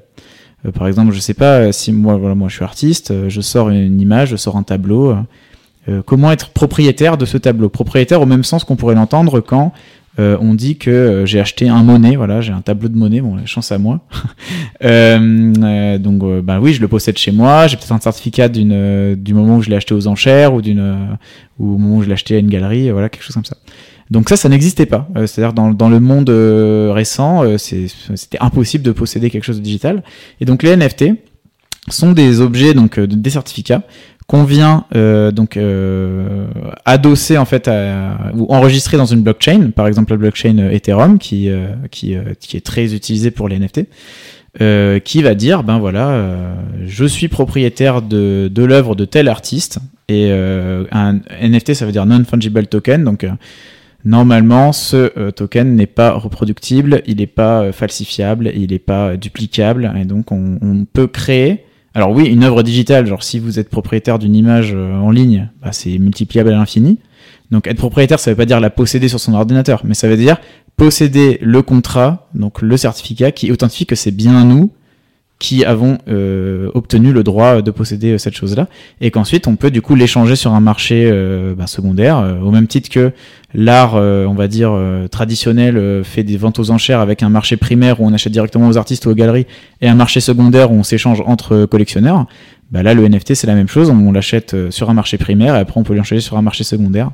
Euh, 0.66 0.72
par 0.72 0.88
exemple, 0.88 1.14
je 1.14 1.20
sais 1.20 1.34
pas 1.34 1.58
euh, 1.58 1.72
si 1.72 1.92
moi, 1.92 2.18
voilà, 2.18 2.36
moi 2.36 2.50
je 2.50 2.56
suis 2.56 2.64
artiste, 2.64 3.12
euh, 3.12 3.30
je 3.30 3.42
sors 3.42 3.70
une 3.70 4.00
image, 4.00 4.30
je 4.30 4.36
sors 4.36 4.58
un 4.58 4.64
tableau. 4.64 5.16
comment 6.06 6.32
être 6.32 6.50
propriétaire 6.50 7.18
de 7.18 7.26
ce 7.26 7.38
tableau? 7.38 7.70
Propriétaire 7.70 8.22
au 8.22 8.26
même 8.26 8.44
sens 8.44 8.64
qu'on 8.64 8.76
pourrait 8.76 8.96
l'entendre 8.96 9.40
quand 9.42 9.74
euh, 10.20 10.38
on 10.42 10.54
dit 10.54 10.78
que 10.78 10.92
euh, 10.92 11.26
j'ai 11.26 11.40
acheté 11.40 11.70
un 11.70 11.84
monnaie, 11.84 12.18
voilà, 12.18 12.42
j'ai 12.42 12.52
un 12.52 12.60
tableau 12.60 12.90
de 12.90 12.98
monnaie, 12.98 13.22
bon, 13.22 13.38
chance 13.46 13.72
à 13.72 13.78
moi. 13.78 14.02
euh, 14.84 15.98
donc, 15.98 16.44
bah 16.44 16.60
oui, 16.62 16.74
je 16.74 16.82
le 16.82 16.88
possède 16.88 17.18
chez 17.18 17.32
moi. 17.32 17.68
J'ai 17.68 17.78
peut-être 17.78 17.94
un 17.94 18.00
certificat 18.00 18.50
d'une, 18.50 19.16
du 19.16 19.34
moment 19.34 19.58
où 19.58 19.62
je 19.62 19.70
l'ai 19.70 19.78
acheté 19.78 19.94
aux 19.94 20.08
enchères 20.08 20.54
ou 20.54 20.62
d'une, 20.62 21.18
ou 21.60 21.76
au 21.76 21.78
moment 21.78 21.98
où 21.98 22.02
je 22.02 22.08
l'ai 22.08 22.14
acheté 22.14 22.36
à 22.36 22.40
une 22.40 22.50
galerie, 22.50 22.90
voilà, 22.92 23.10
quelque 23.10 23.24
chose 23.24 23.34
comme 23.34 23.46
ça. 23.46 23.56
Donc 24.12 24.30
ça, 24.30 24.36
ça 24.36 24.50
n'existait 24.50 24.86
pas. 24.86 25.08
C'est-à-dire 25.16 25.54
dans, 25.54 25.72
dans, 25.72 25.90
le 25.90 26.00
monde 26.00 26.30
récent, 26.94 27.44
c'était 27.58 28.40
impossible 28.40 28.84
de 28.84 28.92
posséder 28.92 29.30
quelque 29.30 29.46
chose 29.46 29.58
de 29.58 29.64
digital. 29.64 30.04
Et 30.40 30.46
donc 30.46 30.64
les 30.64 30.76
NFT 30.76 31.06
sont 31.90 32.12
des 32.12 32.42
objets, 32.42 32.74
donc 32.74 33.00
des 33.00 33.30
certificats 33.30 33.84
qu'on 34.32 34.46
vient 34.46 34.86
euh, 34.96 35.32
donc 35.32 35.58
euh, 35.58 36.48
adosser 36.86 37.38
en 37.38 37.44
fait 37.44 37.70
ou 38.34 38.46
enregistrer 38.54 38.96
dans 38.96 39.06
une 39.06 39.24
blockchain, 39.24 39.72
par 39.76 39.88
exemple 39.88 40.14
la 40.14 40.18
blockchain 40.18 40.70
Ethereum 40.72 41.20
qui 41.20 41.50
euh, 41.50 41.68
qui, 41.92 42.16
qui 42.40 42.56
est 42.56 42.66
très 42.66 42.94
utilisée 42.94 43.30
pour 43.30 43.50
les 43.50 43.60
NFT. 43.60 43.82
qui 45.04 45.22
va 45.22 45.36
dire 45.36 45.64
ben 45.64 45.80
voilà 45.80 46.56
je 46.86 47.04
suis 47.04 47.28
propriétaire 47.28 48.02
de, 48.02 48.50
de 48.50 48.64
l'œuvre 48.64 48.96
de 48.96 49.04
tel 49.04 49.28
artiste 49.28 49.80
et 50.08 50.32
un 50.32 51.20
NFT 51.42 51.74
ça 51.74 51.86
veut 51.86 51.92
dire 51.92 52.06
non 52.06 52.24
fungible 52.24 52.68
token 52.68 53.04
donc 53.04 53.26
normalement 54.06 54.72
ce 54.72 55.30
token 55.32 55.76
n'est 55.76 55.86
pas 55.86 56.12
reproductible 56.12 57.02
il 57.06 57.18
n'est 57.18 57.28
pas 57.28 57.72
falsifiable 57.72 58.52
il 58.56 58.72
n'est 58.72 58.80
pas 58.80 59.18
duplicable 59.18 59.94
et 60.00 60.06
donc 60.06 60.32
on, 60.32 60.86
peut 60.92 61.08
créer 61.08 61.66
alors 61.94 62.12
oui, 62.12 62.26
une 62.26 62.44
œuvre 62.44 62.64
digitale, 62.64 63.06
genre 63.06 63.24
si 63.24 63.38
vous 63.40 63.60
êtes 63.60 63.70
propriétaire 63.70 64.18
d'une 64.18 64.36
image 64.36 64.72
euh, 64.74 64.94
en 64.96 65.12
ligne, 65.12 65.50
bah, 65.62 65.74
c'est 65.74 65.98
multipliable 65.98 66.50
à 66.50 66.54
l'infini. 66.54 67.00
Donc 67.52 67.68
être 67.68 67.78
propriétaire, 67.78 68.18
ça 68.18 68.32
veut 68.32 68.38
pas 68.38 68.46
dire 68.46 68.62
la 68.62 68.70
posséder 68.70 69.10
sur 69.10 69.20
son 69.20 69.34
ordinateur, 69.34 69.82
mais 69.84 69.94
ça 69.94 70.08
veut 70.08 70.16
dire 70.16 70.38
posséder 70.78 71.38
le 71.42 71.62
contrat, 71.62 72.30
donc 72.34 72.62
le 72.62 72.78
certificat 72.78 73.32
qui 73.32 73.52
authentifie 73.52 73.86
que 73.86 73.96
c'est 73.96 74.12
bien 74.12 74.46
nous 74.46 74.72
qui 75.42 75.66
avons 75.66 75.98
euh, 76.08 76.70
obtenu 76.76 77.12
le 77.12 77.24
droit 77.24 77.64
de 77.64 77.72
posséder 77.72 78.12
euh, 78.12 78.18
cette 78.20 78.36
chose-là, 78.36 78.68
et 79.02 79.10
qu'ensuite 79.10 79.48
on 79.48 79.56
peut 79.56 79.72
du 79.72 79.82
coup 79.82 79.96
l'échanger 79.96 80.36
sur 80.36 80.54
un 80.54 80.60
marché 80.60 81.10
euh, 81.12 81.56
ben, 81.56 81.66
secondaire, 81.66 82.38
au 82.44 82.52
même 82.52 82.68
titre 82.68 82.92
que 82.92 83.12
l'art, 83.56 83.96
on 83.96 84.34
va 84.34 84.48
dire 84.48 84.72
traditionnel, 85.10 86.04
fait 86.06 86.24
des 86.24 86.38
ventes 86.38 86.60
aux 86.60 86.70
enchères 86.70 87.00
avec 87.00 87.22
un 87.24 87.30
marché 87.30 87.58
primaire 87.58 88.00
où 88.00 88.06
on 88.06 88.14
achète 88.14 88.32
directement 88.32 88.68
aux 88.68 88.78
artistes 88.78 89.06
ou 89.08 89.10
aux 89.10 89.16
galeries, 89.16 89.48
et 89.82 89.90
un 89.90 89.96
marché 89.96 90.20
secondaire 90.20 90.72
où 90.72 90.76
on 90.76 90.84
s'échange 90.84 91.22
entre 91.26 91.66
collectionneurs. 91.66 92.28
Bah 92.72 92.84
là, 92.84 92.94
le 92.94 93.08
NFT 93.08 93.36
c'est 93.36 93.48
la 93.48 93.56
même 93.56 93.68
chose, 93.68 93.90
on 93.90 94.12
l'achète 94.12 94.56
sur 94.70 94.90
un 94.90 94.94
marché 94.94 95.18
primaire 95.18 95.56
et 95.56 95.60
après 95.60 95.80
on 95.80 95.84
peut 95.84 95.94
l'échanger 95.94 96.22
sur 96.22 96.38
un 96.38 96.42
marché 96.42 96.64
secondaire. 96.64 97.12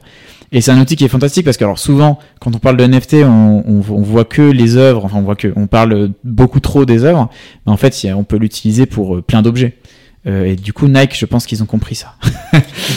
Et 0.51 0.62
c'est 0.62 0.72
un 0.72 0.80
outil 0.80 0.95
qui 0.95 1.03
est 1.03 1.10
fantastique 1.10 1.43
parce 1.43 1.58
que 1.58 1.64
alors 1.64 1.80
souvent, 1.80 2.20
quand 2.39 2.55
on 2.55 2.60
parle 2.60 2.78
de 2.78 2.86
NFT, 2.86 3.16
on, 3.26 3.64
on, 3.68 3.84
on, 3.89 4.01
voit 4.01 4.24
que 4.24 4.41
les 4.41 4.78
œuvres, 4.78 5.03
enfin 5.03 5.18
on 5.18 5.24
voit 5.24 5.36
que, 5.36 5.51
on 5.55 5.68
parle 5.68 6.12
beaucoup 6.24 6.62
trop 6.62 6.86
des 6.86 7.03
œuvres, 7.03 7.30
mais 7.66 7.72
en 7.72 7.78
fait, 7.78 8.08
on 8.16 8.24
peut 8.24 8.38
l'utiliser 8.38 8.86
pour 8.86 9.18
euh, 9.18 9.22
plein 9.22 9.41
d'objets. 9.41 9.78
Euh, 10.26 10.45
et 10.45 10.55
du 10.55 10.74
coup, 10.74 10.88
Nike, 10.88 11.18
je 11.18 11.26
pense 11.26 11.45
qu'ils 11.45 11.64
ont 11.64 11.68
compris 11.68 11.95
ça. 11.95 12.16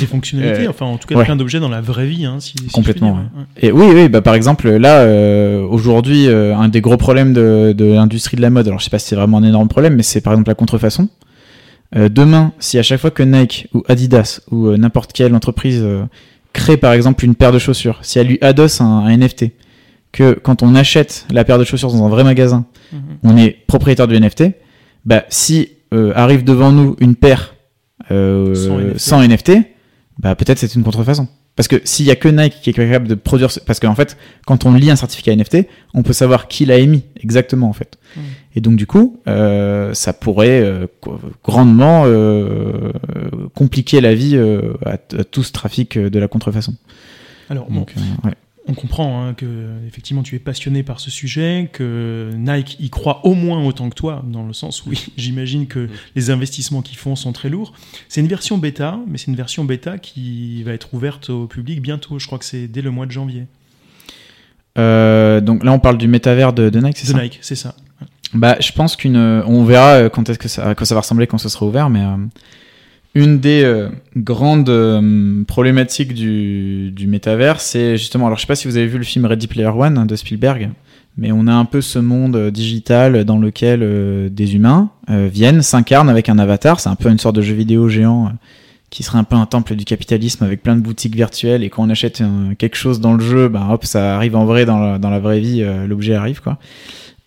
des 0.00 0.06
fonctionnalités, 0.06 0.64
euh, 0.66 0.70
enfin 0.70 0.86
en 0.86 0.96
tout 0.96 1.06
cas 1.06 1.22
plein 1.22 1.36
d'objets 1.36 1.61
dans 1.61 1.68
la 1.68 1.80
vraie 1.80 2.06
vie. 2.06 2.24
Hein, 2.24 2.36
si, 2.40 2.54
Complètement. 2.72 3.20
Et 3.61 3.70
oui, 3.70 3.86
oui, 3.92 4.08
bah 4.08 4.20
par 4.20 4.34
exemple 4.34 4.68
là, 4.68 5.00
euh, 5.00 5.62
aujourd'hui, 5.62 6.26
euh, 6.28 6.56
un 6.56 6.68
des 6.68 6.80
gros 6.80 6.96
problèmes 6.96 7.32
de, 7.32 7.72
de 7.76 7.84
l'industrie 7.84 8.36
de 8.36 8.42
la 8.42 8.50
mode, 8.50 8.66
alors 8.66 8.80
je 8.80 8.84
sais 8.84 8.90
pas 8.90 8.98
si 8.98 9.08
c'est 9.08 9.16
vraiment 9.16 9.38
un 9.38 9.44
énorme 9.44 9.68
problème, 9.68 9.94
mais 9.94 10.02
c'est 10.02 10.20
par 10.20 10.32
exemple 10.32 10.48
la 10.48 10.54
contrefaçon. 10.54 11.08
Demain, 11.95 12.53
si 12.59 12.78
à 12.78 12.82
chaque 12.82 13.01
fois 13.01 13.11
que 13.11 13.22
Nike 13.22 13.68
ou 13.74 13.82
Adidas 13.88 14.41
ou 14.51 14.76
n'importe 14.76 15.12
quelle 15.12 15.34
entreprise 15.34 15.84
crée 16.53 16.76
par 16.76 16.93
exemple 16.93 17.24
une 17.24 17.34
paire 17.34 17.53
de 17.53 17.59
chaussures, 17.59 17.99
si 18.03 18.18
elle 18.18 18.28
lui 18.28 18.38
adosse 18.41 18.80
un, 18.80 19.09
NFT, 19.16 19.47
que 20.12 20.32
quand 20.32 20.62
on 20.62 20.74
achète 20.74 21.26
la 21.30 21.45
paire 21.45 21.59
de 21.59 21.64
chaussures 21.64 21.93
dans 21.93 22.05
un 22.05 22.09
vrai 22.09 22.24
magasin, 22.24 22.66
mhm. 22.93 23.01
on 23.22 23.36
est 23.36 23.57
propriétaire 23.66 24.09
du 24.09 24.18
NFT, 24.18 24.45
bah 25.05 25.24
si 25.28 25.70
euh, 25.95 26.12
arrive 26.14 26.45
devant 26.45 26.72
nous 26.72 26.97
une 27.01 27.14
paire 27.14 27.55
euh, 28.11 28.95
sans 28.97 29.26
NFT, 29.26 29.53
bah 30.18 30.34
peut-être 30.34 30.59
c'est 30.59 30.74
une 30.74 30.82
contrefaçon. 30.82 31.28
Parce 31.57 31.68
que 31.68 31.80
s'il 31.84 32.07
y 32.07 32.11
a 32.11 32.16
que 32.16 32.28
Nike 32.28 32.61
qui 32.62 32.70
est 32.70 32.72
capable 32.72 33.09
de 33.09 33.14
produire, 33.14 33.51
parce 33.66 33.80
qu'en 33.80 33.95
fait, 33.95 34.16
quand 34.47 34.64
on 34.66 34.72
lit 34.72 34.91
un 34.91 34.97
certificat 34.97 35.34
NFT, 35.34 35.66
on 35.95 36.03
peut 36.03 36.12
savoir 36.12 36.49
qui 36.49 36.64
l'a 36.64 36.78
émis 36.78 37.05
exactement 37.20 37.68
en 37.68 37.72
fait. 37.72 37.99
Mhm. 38.16 38.22
Et 38.57 38.61
donc 38.61 38.76
du 38.76 38.86
coup, 38.86 39.20
euh, 39.28 39.94
ça 39.94 40.12
pourrait 40.12 40.61
euh, 40.61 40.86
grandement 41.44 42.03
euh, 42.07 42.92
compliquer 43.55 44.01
la 44.01 44.14
vie 44.14 44.38
à, 44.84 44.96
tout 44.98 45.42
ce 45.42 45.53
trafic 45.53 45.98
de 45.98 46.18
la 46.18 46.28
contrefaçon. 46.28 46.74
Alors, 47.48 47.66
on 48.68 48.74
comprend 48.74 49.24
hein, 49.24 49.34
que 49.34 49.46
effectivement 49.88 50.22
tu 50.22 50.36
es 50.36 50.38
passionné 50.38 50.82
par 50.82 51.01
ce 51.01 51.11
sujet, 51.11 51.70
que 51.72 52.30
Nike 52.36 52.76
y 52.78 52.90
croit 52.90 53.26
au 53.26 53.34
moins 53.34 53.64
autant 53.64 53.88
que 53.88 53.94
toi, 53.94 54.22
dans 54.26 54.46
le 54.46 54.53
sens 54.53 54.84
où 54.84 54.90
j'imagine 55.16 55.66
que 55.66 55.88
les 56.14 56.30
investissements 56.30 56.82
qu'ils 56.82 56.98
font 56.98 57.16
sont 57.16 57.32
très 57.32 57.48
lourds. 57.48 57.72
C'est 58.09 58.20
une 58.20 58.28
version 58.28 58.59
bêta, 58.59 59.01
mais 59.09 59.18
c'est 59.18 59.28
une 59.28 59.36
version 59.36 59.64
bêta 59.64 59.98
qui 59.98 60.62
va 60.64 60.72
être 60.72 60.92
ouverte 60.94 61.30
au 61.30 61.46
public 61.46 61.80
bientôt. 61.80 62.18
Je 62.18 62.26
crois 62.26 62.38
que 62.38 62.44
c'est 62.44 62.68
dès 62.68 62.82
le 62.82 62.90
mois 62.90 63.07
de 63.07 63.12
janvier. 63.12 63.46
donc 64.76 65.64
là, 65.64 65.72
on 65.72 65.80
parle 65.80 65.98
du 65.98 66.07
métavers 66.07 66.53
de, 66.53 66.68
Nike, 66.78 66.98
c'est 66.98 67.07
ça? 67.07 67.14
De 67.14 67.22
Nike, 67.22 67.38
c'est 67.42 67.57
ça. 67.57 67.74
Bah, 68.33 68.57
je 68.61 68.72
pense 68.72 68.97
qu'une, 68.97 69.16
on 69.16 69.64
verra 69.64 69.95
euh, 69.95 70.09
quand 70.09 70.28
est-ce 70.28 70.39
que 70.39 70.49
ça, 70.49 70.74
ça 70.81 70.95
va 70.95 71.01
ressembler 71.01 71.26
quand 71.26 71.39
ce 71.39 71.49
sera 71.49 71.66
ouvert, 71.66 71.91
mais 71.91 72.01
euh, 72.01 72.16
une 73.14 73.41
des 73.41 73.64
euh, 73.64 73.89
grandes 74.16 74.70
problématiques 75.47 76.14
du, 76.14 76.93
du 76.93 77.07
métavers, 77.09 77.61
c'est 77.61 77.97
justement, 77.97 78.26
alors 78.26 78.39
je 78.39 78.43
sais 78.43 78.47
pas 78.47 78.55
si 78.55 78.68
vous 78.68 78.76
avez 78.76 78.87
vu 78.87 78.99
le 78.99 79.05
film 79.05 79.24
Ready 79.26 79.49
Player 79.49 79.66
One 79.66 80.07
de 80.07 80.16
Spielberg, 80.16 80.70
mais 81.16 81.33
on 81.33 81.49
a 81.49 81.53
un 81.53 81.64
peu 81.64 81.81
ce 81.81 81.99
monde 81.99 82.51
digital 82.51 83.24
dans 83.24 83.39
lequel 83.39 84.31
des 84.33 84.55
humains 84.55 84.91
viennent, 85.09 85.61
s'incarnent 85.61 86.09
avec 86.09 86.28
un 86.28 86.39
avatar, 86.39 86.78
c'est 86.78 86.89
un 86.89 86.95
peu 86.95 87.11
une 87.11 87.18
sorte 87.18 87.35
de 87.35 87.43
jeu 87.43 87.55
vidéo 87.55 87.89
géant 87.89 88.33
qui 88.91 89.03
serait 89.03 89.18
un 89.18 89.24
peu 89.24 89.37
un 89.37 89.47
temple 89.47 89.74
du 89.74 89.85
capitalisme 89.85 90.45
avec 90.45 90.62
plein 90.62 90.76
de 90.76 90.81
boutiques 90.81 91.14
virtuelles 91.16 91.64
et 91.64 91.70
quand 91.70 91.83
on 91.83 91.91
achète 91.91 92.22
quelque 92.59 92.76
chose 92.76 93.01
dans 93.01 93.14
le 93.14 93.24
jeu, 93.24 93.49
bah 93.49 93.66
hop, 93.70 93.85
ça 93.85 94.14
arrive 94.14 94.37
en 94.37 94.45
vrai 94.45 94.66
dans 94.66 94.78
la, 94.78 94.99
dans 94.99 95.11
la 95.11 95.18
vraie 95.18 95.41
vie, 95.41 95.64
l'objet 95.89 96.14
arrive 96.14 96.41
quoi. 96.41 96.59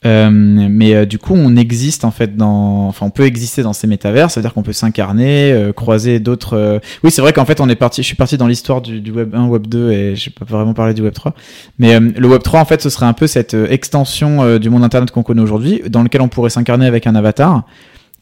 Euh, 0.05 0.29
mais 0.31 0.93
euh, 0.93 1.05
du 1.05 1.17
coup, 1.17 1.33
on 1.35 1.55
existe 1.55 2.03
en 2.03 2.11
fait 2.11 2.35
dans, 2.35 2.87
enfin, 2.87 3.05
on 3.05 3.09
peut 3.09 3.25
exister 3.25 3.63
dans 3.63 3.73
ces 3.73 3.87
métavers. 3.87 4.29
Ça 4.29 4.39
veut 4.39 4.43
dire 4.43 4.53
qu'on 4.53 4.63
peut 4.63 4.73
s'incarner, 4.73 5.51
euh, 5.51 5.71
croiser 5.71 6.19
d'autres. 6.19 6.81
Oui, 7.03 7.11
c'est 7.11 7.21
vrai 7.21 7.33
qu'en 7.33 7.45
fait, 7.45 7.61
on 7.61 7.69
est 7.69 7.75
parti. 7.75 8.01
Je 8.01 8.07
suis 8.07 8.15
parti 8.15 8.37
dans 8.37 8.47
l'histoire 8.47 8.81
du, 8.81 8.99
du, 9.01 9.11
Web 9.11 9.33
1, 9.33 9.47
Web 9.47 9.67
2, 9.67 9.91
et 9.91 10.15
j'ai 10.15 10.31
pas 10.31 10.45
vraiment 10.45 10.73
parlé 10.73 10.93
du 10.93 11.01
Web 11.01 11.13
3. 11.13 11.33
Mais 11.79 11.99
le 11.99 12.27
Web 12.27 12.43
3, 12.43 12.59
en 12.59 12.65
fait, 12.65 12.81
ce 12.81 12.89
serait 12.89 13.05
un 13.05 13.13
peu 13.13 13.27
cette 13.27 13.53
extension 13.53 14.57
du 14.57 14.69
monde 14.69 14.83
Internet 14.83 15.11
qu'on 15.11 15.23
connaît 15.23 15.41
aujourd'hui, 15.41 15.81
dans 15.87 16.03
lequel 16.03 16.21
on 16.21 16.27
pourrait 16.27 16.49
s'incarner 16.49 16.85
avec 16.85 17.07
un 17.07 17.15
avatar. 17.15 17.63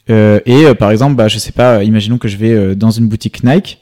et 0.10 0.66
par 0.78 0.92
exemple, 0.92 1.16
bah, 1.16 1.28
je 1.28 1.40
sais 1.40 1.52
pas, 1.52 1.84
imaginons 1.84 2.18
que 2.18 2.28
je 2.28 2.38
vais 2.38 2.76
dans 2.76 2.92
une 2.92 3.08
boutique 3.08 3.44
Nike 3.44 3.81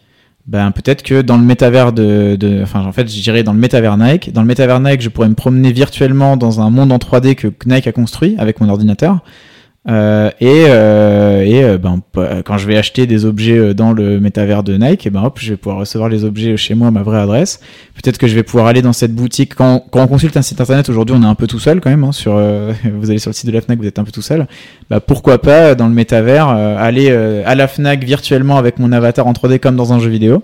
ben 0.50 0.72
peut-être 0.72 1.04
que 1.04 1.22
dans 1.22 1.38
le 1.38 1.43
métavers 1.43 1.93
de, 1.93 2.36
de 2.36 2.64
enfin 2.64 2.84
en 2.84 2.91
fait 2.91 3.08
je 3.08 3.22
dirais 3.22 3.43
dans 3.43 3.54
le 3.54 3.60
métavers 3.60 3.97
Nike. 3.97 4.34
Dans 4.34 4.41
le 4.41 4.47
métavers 4.47 4.80
Nike 4.80 5.02
je 5.02 5.10
pourrais 5.10 5.30
me 5.30 5.36
promener 5.36 5.72
virtuellement 5.72 6.38
dans 6.38 6.60
un 6.60 6.72
monde 6.72 6.91
en 6.91 6.97
3D 6.97 7.36
que 7.36 7.54
Nike 7.68 7.86
a 7.86 7.91
construit 7.91 8.36
avec 8.39 8.60
mon 8.60 8.68
ordinateur 8.68 9.20
euh, 9.88 10.30
et, 10.41 10.65
euh, 10.67 11.41
et 11.41 11.63
euh, 11.63 11.77
ben, 11.77 12.01
quand 12.43 12.57
je 12.57 12.67
vais 12.67 12.77
acheter 12.77 13.07
des 13.07 13.23
objets 13.23 13.57
euh, 13.57 13.73
dans 13.73 13.93
le 13.93 14.19
métavers 14.19 14.61
de 14.61 14.75
Nike, 14.75 15.05
et 15.05 15.07
eh 15.07 15.09
ben 15.09 15.23
hop, 15.23 15.39
je 15.39 15.51
vais 15.51 15.57
pouvoir 15.57 15.80
recevoir 15.80 16.09
les 16.09 16.25
objets 16.25 16.57
chez 16.57 16.75
moi 16.75 16.89
à 16.89 16.91
ma 16.91 17.01
vraie 17.01 17.19
adresse. 17.19 17.61
Peut-être 17.95 18.17
que 18.17 18.27
je 18.27 18.36
vais 18.36 18.43
pouvoir 18.43 18.67
aller 18.67 18.82
dans 18.82 18.91
cette 18.91 19.15
boutique. 19.15 19.55
Quand, 19.55 19.86
quand 19.89 20.03
on 20.03 20.07
consulte 20.07 20.36
un 20.36 20.41
site 20.41 20.59
internet 20.59 20.89
aujourd'hui, 20.89 21.15
on 21.17 21.23
est 21.23 21.27
un 21.27 21.36
peu 21.36 21.47
tout 21.47 21.59
seul 21.59 21.80
quand 21.80 21.89
même. 21.89 22.03
Hein, 22.03 22.11
sur, 22.11 22.34
vous 22.84 23.09
allez 23.09 23.19
sur 23.19 23.30
le 23.30 23.34
site 23.34 23.47
de 23.47 23.51
la 23.51 23.61
Fnac, 23.61 23.80
vous 23.80 23.88
êtes 23.88 23.99
un 23.99 24.03
peu 24.03 24.11
tout 24.11 24.21
seul. 24.21 24.47
Bah, 24.89 24.99
pourquoi 24.99 25.41
pas 25.41 25.75
dans 25.75 25.88
le 25.88 25.93
métavers 25.93 26.49
aller 26.49 27.09
à 27.09 27.55
la 27.55 27.67
Fnac 27.67 28.03
virtuellement 28.03 28.57
avec 28.57 28.80
mon 28.80 28.91
avatar 28.91 29.27
en 29.27 29.34
3D 29.34 29.59
comme 29.59 29.77
dans 29.77 29.93
un 29.93 29.99
jeu 29.99 30.09
vidéo 30.09 30.43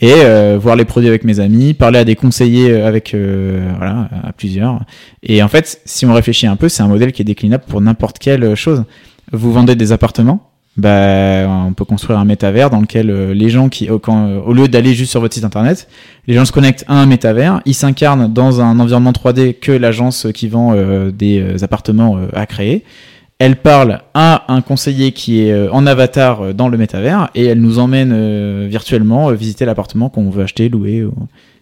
et 0.00 0.14
euh, 0.14 0.58
voir 0.60 0.76
les 0.76 0.84
produits 0.84 1.08
avec 1.08 1.24
mes 1.24 1.40
amis, 1.40 1.74
parler 1.74 1.98
à 1.98 2.04
des 2.04 2.16
conseillers 2.16 2.72
euh, 2.72 2.86
avec 2.86 3.12
euh, 3.12 3.70
voilà 3.76 4.08
à 4.24 4.32
plusieurs. 4.32 4.80
Et 5.22 5.42
en 5.42 5.48
fait, 5.48 5.80
si 5.84 6.06
on 6.06 6.14
réfléchit 6.14 6.46
un 6.46 6.56
peu, 6.56 6.68
c'est 6.68 6.82
un 6.82 6.88
modèle 6.88 7.12
qui 7.12 7.22
est 7.22 7.24
déclinable 7.24 7.64
pour 7.68 7.80
n'importe 7.80 8.18
quelle 8.18 8.54
chose. 8.54 8.84
Vous 9.32 9.52
vendez 9.52 9.76
des 9.76 9.92
appartements, 9.92 10.50
bah 10.76 11.46
on 11.46 11.72
peut 11.74 11.84
construire 11.84 12.18
un 12.18 12.24
métavers 12.24 12.70
dans 12.70 12.80
lequel 12.80 13.32
les 13.32 13.50
gens 13.50 13.68
qui 13.68 13.88
au 13.90 14.52
lieu 14.52 14.66
d'aller 14.66 14.94
juste 14.94 15.10
sur 15.10 15.20
votre 15.20 15.34
site 15.34 15.44
internet, 15.44 15.86
les 16.26 16.34
gens 16.34 16.44
se 16.44 16.52
connectent 16.52 16.84
à 16.88 16.94
un 16.94 17.06
métavers, 17.06 17.60
ils 17.64 17.74
s'incarnent 17.74 18.32
dans 18.32 18.60
un 18.60 18.80
environnement 18.80 19.12
3D 19.12 19.58
que 19.60 19.70
l'agence 19.70 20.26
qui 20.34 20.48
vend 20.48 20.74
des 21.12 21.62
appartements 21.62 22.18
a 22.32 22.46
créé 22.46 22.84
elle 23.40 23.56
parle 23.56 24.02
à 24.12 24.52
un 24.52 24.60
conseiller 24.60 25.12
qui 25.12 25.40
est 25.40 25.52
euh, 25.52 25.72
en 25.72 25.86
avatar 25.86 26.42
euh, 26.42 26.52
dans 26.52 26.68
le 26.68 26.76
métavers 26.76 27.30
et 27.34 27.46
elle 27.46 27.60
nous 27.60 27.78
emmène 27.78 28.12
euh, 28.12 28.66
virtuellement 28.68 29.32
visiter 29.32 29.64
l'appartement 29.64 30.10
qu'on 30.10 30.28
veut 30.28 30.42
acheter, 30.42 30.68
louer. 30.68 31.08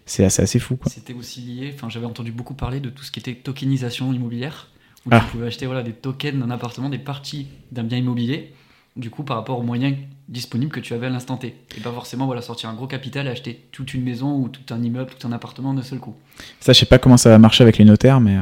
C'est 0.05 0.25
assez, 0.25 0.41
assez 0.41 0.59
fou. 0.59 0.77
C'était 0.87 1.13
aussi 1.13 1.39
lié, 1.39 1.71
enfin 1.73 1.87
j'avais 1.87 2.05
entendu 2.05 2.33
beaucoup 2.33 2.53
parler 2.53 2.81
de 2.81 2.89
tout 2.89 3.03
ce 3.03 3.11
qui 3.11 3.21
était 3.21 3.33
tokenisation 3.33 4.11
immobilière, 4.11 4.67
où 5.05 5.09
ah. 5.11 5.21
tu 5.21 5.25
pouvais 5.27 5.47
acheter 5.47 5.67
voilà, 5.67 5.81
des 5.81 5.93
tokens 5.93 6.37
d'un 6.37 6.51
appartement, 6.51 6.89
des 6.89 6.97
parties 6.97 7.47
d'un 7.71 7.83
bien 7.83 7.97
immobilier. 7.97 8.51
Du 8.99 9.09
coup, 9.09 9.23
par 9.23 9.37
rapport 9.37 9.59
aux 9.59 9.63
moyens 9.63 9.95
disponibles 10.29 10.71
que 10.71 10.79
tu 10.79 10.93
avais 10.93 11.07
à 11.07 11.09
l'instant 11.09 11.37
T. 11.37 11.55
Et 11.75 11.81
pas 11.81 11.91
forcément 11.91 12.27
voilà, 12.27 12.41
sortir 12.41 12.69
un 12.69 12.75
gros 12.75 12.85
capital 12.85 13.25
et 13.25 13.31
acheter 13.31 13.65
toute 13.71 13.95
une 13.95 14.03
maison 14.03 14.37
ou 14.37 14.47
tout 14.47 14.73
un 14.73 14.81
immeuble, 14.81 15.09
tout 15.17 15.27
un 15.27 15.31
appartement 15.31 15.73
d'un 15.73 15.81
seul 15.81 15.97
coup. 15.97 16.13
Ça, 16.59 16.71
je 16.71 16.79
sais 16.79 16.85
pas 16.85 16.99
comment 16.99 17.17
ça 17.17 17.29
va 17.29 17.39
marcher 17.39 17.63
avec 17.63 17.79
les 17.79 17.85
notaires, 17.85 18.21
mais 18.21 18.37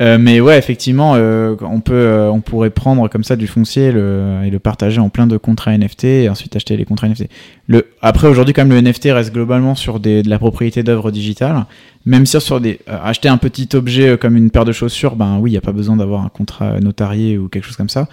euh, 0.00 0.18
mais 0.20 0.40
ouais, 0.40 0.58
effectivement, 0.58 1.14
euh, 1.14 1.54
on 1.60 1.80
peut, 1.80 1.94
euh, 1.94 2.30
on 2.32 2.40
pourrait 2.40 2.70
prendre 2.70 3.08
comme 3.08 3.22
ça 3.22 3.36
du 3.36 3.46
foncier 3.46 3.92
le, 3.92 4.40
et 4.44 4.50
le 4.50 4.58
partager 4.58 5.00
en 5.00 5.08
plein 5.08 5.28
de 5.28 5.36
contrats 5.36 5.76
NFT 5.76 6.04
et 6.04 6.28
ensuite 6.28 6.56
acheter 6.56 6.76
les 6.76 6.84
contrats 6.84 7.08
NFT. 7.08 7.28
Le, 7.68 7.86
après, 8.02 8.26
aujourd'hui, 8.26 8.54
quand 8.54 8.64
même, 8.64 8.76
le 8.76 8.90
NFT 8.90 9.10
reste 9.12 9.32
globalement 9.32 9.76
sur 9.76 10.00
des, 10.00 10.24
de 10.24 10.28
la 10.28 10.40
propriété 10.40 10.82
d'œuvres 10.82 11.12
digitales. 11.12 11.64
Même 12.06 12.26
si 12.26 12.38
sur 12.40 12.60
des, 12.60 12.80
acheter 12.86 13.28
un 13.28 13.38
petit 13.38 13.68
objet 13.74 14.18
comme 14.18 14.36
une 14.36 14.50
paire 14.50 14.64
de 14.64 14.72
chaussures, 14.72 15.14
ben 15.14 15.38
oui, 15.38 15.50
il 15.50 15.54
n'y 15.54 15.58
a 15.58 15.62
pas 15.62 15.72
besoin 15.72 15.96
d'avoir 15.96 16.22
un 16.22 16.28
contrat 16.28 16.80
notarié 16.80 17.38
ou 17.38 17.48
quelque 17.48 17.64
chose 17.64 17.76
comme 17.76 17.88
ça 17.88 18.08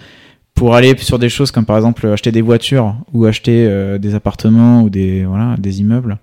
pour 0.62 0.76
aller 0.76 0.96
sur 0.96 1.18
des 1.18 1.28
choses 1.28 1.50
comme 1.50 1.64
par 1.64 1.74
exemple 1.74 2.06
acheter 2.06 2.30
des 2.30 2.40
voitures 2.40 2.94
ou 3.12 3.24
acheter 3.24 3.66
euh, 3.66 3.98
des 3.98 4.14
appartements 4.14 4.82
ou 4.82 4.90
des 4.90 5.24
voilà 5.24 5.56
des 5.58 5.80
immeubles 5.80 6.18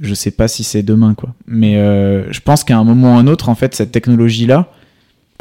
je 0.00 0.14
sais 0.14 0.30
pas 0.30 0.46
si 0.46 0.62
c'est 0.62 0.84
demain 0.84 1.14
quoi 1.14 1.34
mais 1.48 1.74
euh, 1.78 2.30
je 2.30 2.38
pense 2.38 2.62
qu'à 2.62 2.78
un 2.78 2.84
moment 2.84 3.16
ou 3.16 3.18
un 3.18 3.26
autre 3.26 3.48
en 3.48 3.56
fait 3.56 3.74
cette 3.74 3.90
technologie 3.90 4.46
là 4.46 4.70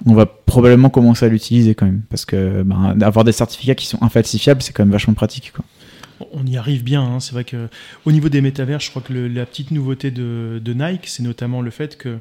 on 0.07 0.15
va 0.15 0.25
probablement 0.25 0.89
commencer 0.89 1.23
à 1.23 1.29
l'utiliser 1.29 1.75
quand 1.75 1.85
même 1.85 2.01
parce 2.09 2.25
que 2.25 2.63
ben, 2.63 2.97
avoir 3.03 3.25
des 3.25 3.31
certificats 3.31 3.75
qui 3.75 3.85
sont 3.85 4.01
infalsifiables 4.01 4.63
c'est 4.63 4.73
quand 4.73 4.85
même 4.85 4.91
vachement 4.91 5.13
pratique 5.13 5.53
quoi 5.55 5.63
on 6.33 6.45
y 6.45 6.55
arrive 6.55 6.83
bien. 6.83 7.01
Hein. 7.01 7.19
C'est 7.19 7.33
vrai 7.33 7.43
que 7.43 7.67
au 8.05 8.11
niveau 8.11 8.29
des 8.29 8.41
métavers, 8.41 8.79
je 8.79 8.91
crois 8.91 9.01
que 9.01 9.11
la 9.11 9.43
petite 9.47 9.71
nouveauté 9.71 10.11
de 10.11 10.61
Nike, 10.71 11.07
c'est 11.07 11.23
notamment 11.23 11.63
le 11.63 11.71
fait 11.71 11.97
que 11.97 12.19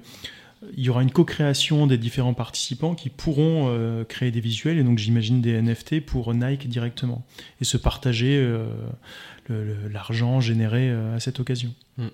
il 0.76 0.84
y 0.84 0.90
aura 0.90 1.02
une 1.02 1.10
co-création 1.10 1.86
des 1.86 1.96
différents 1.96 2.34
participants 2.34 2.94
qui 2.94 3.08
pourront 3.08 3.68
euh, 3.68 4.04
créer 4.04 4.30
des 4.30 4.40
visuels 4.40 4.78
et 4.78 4.84
donc 4.84 4.98
j'imagine 4.98 5.40
des 5.40 5.60
NFT 5.60 6.04
pour 6.04 6.34
Nike 6.34 6.68
directement 6.68 7.24
et 7.60 7.64
se 7.64 7.76
partager 7.76 8.36
euh, 8.36 8.68
l'argent 9.90 10.40
généré 10.40 10.90
euh, 10.90 11.16
à 11.16 11.20
cette 11.20 11.40
occasion. 11.40 11.72
Mm. 11.96 12.06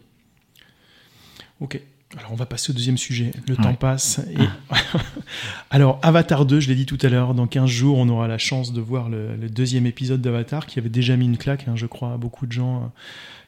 Ok. 1.60 1.80
Alors 2.16 2.30
on 2.30 2.36
va 2.36 2.46
passer 2.46 2.70
au 2.70 2.72
deuxième 2.72 2.96
sujet. 2.96 3.32
Le 3.48 3.56
temps 3.56 3.74
passe. 3.74 4.20
Et... 4.30 4.76
Alors 5.70 5.98
Avatar 6.02 6.46
2, 6.46 6.60
je 6.60 6.68
l'ai 6.68 6.76
dit 6.76 6.86
tout 6.86 6.98
à 7.02 7.08
l'heure, 7.08 7.34
dans 7.34 7.48
15 7.48 7.68
jours 7.68 7.98
on 7.98 8.08
aura 8.08 8.28
la 8.28 8.38
chance 8.38 8.72
de 8.72 8.80
voir 8.80 9.08
le, 9.08 9.36
deuxième 9.48 9.86
épisode 9.86 10.22
d'Avatar 10.22 10.66
qui 10.66 10.78
avait 10.78 10.88
déjà 10.88 11.16
mis 11.16 11.24
une 11.24 11.36
claque, 11.36 11.66
hein, 11.66 11.74
je 11.74 11.86
crois, 11.86 12.12
à 12.12 12.16
beaucoup 12.16 12.46
de 12.46 12.52
gens 12.52 12.92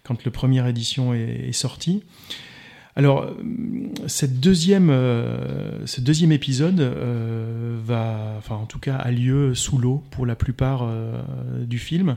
quand 0.03 0.25
le 0.25 0.31
première 0.33 0.67
édition 0.67 1.15
est, 1.15 1.49
est 1.49 1.53
sortie. 1.53 2.03
Alors, 2.99 3.23
euh, 3.23 3.31
euh, 3.39 4.07
ce 5.87 6.01
deuxième 6.01 6.33
épisode 6.33 6.81
euh, 6.81 7.79
va, 7.81 8.41
en 8.51 8.67
tout 8.67 8.81
cas, 8.81 8.97
a 8.97 9.13
lieu 9.13 9.55
sous 9.55 9.79
l'eau 9.79 10.03
pour 10.11 10.27
la 10.27 10.35
plupart 10.35 10.91
du 11.61 11.79
film, 11.79 12.17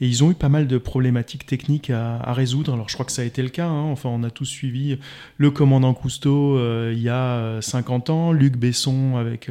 et 0.00 0.06
ils 0.06 0.22
ont 0.22 0.30
eu 0.30 0.34
pas 0.34 0.48
mal 0.48 0.68
de 0.68 0.78
problématiques 0.78 1.46
techniques 1.46 1.90
à, 1.90 2.32
résoudre. 2.32 2.74
Alors, 2.74 2.88
je 2.88 2.94
crois 2.94 3.04
que 3.04 3.12
ça 3.12 3.22
a 3.22 3.24
été 3.24 3.42
le 3.42 3.48
cas. 3.48 3.66
Hein. 3.66 3.82
Enfin, 3.90 4.08
on 4.08 4.22
a 4.22 4.30
tous 4.30 4.44
suivi 4.44 4.98
le 5.36 5.50
commandant 5.50 5.94
Cousteau 5.94 6.58
il 6.92 7.00
y 7.00 7.08
a 7.08 7.60
50 7.60 8.10
ans, 8.10 8.30
Luc 8.30 8.56
Besson 8.56 9.16
avec 9.16 9.50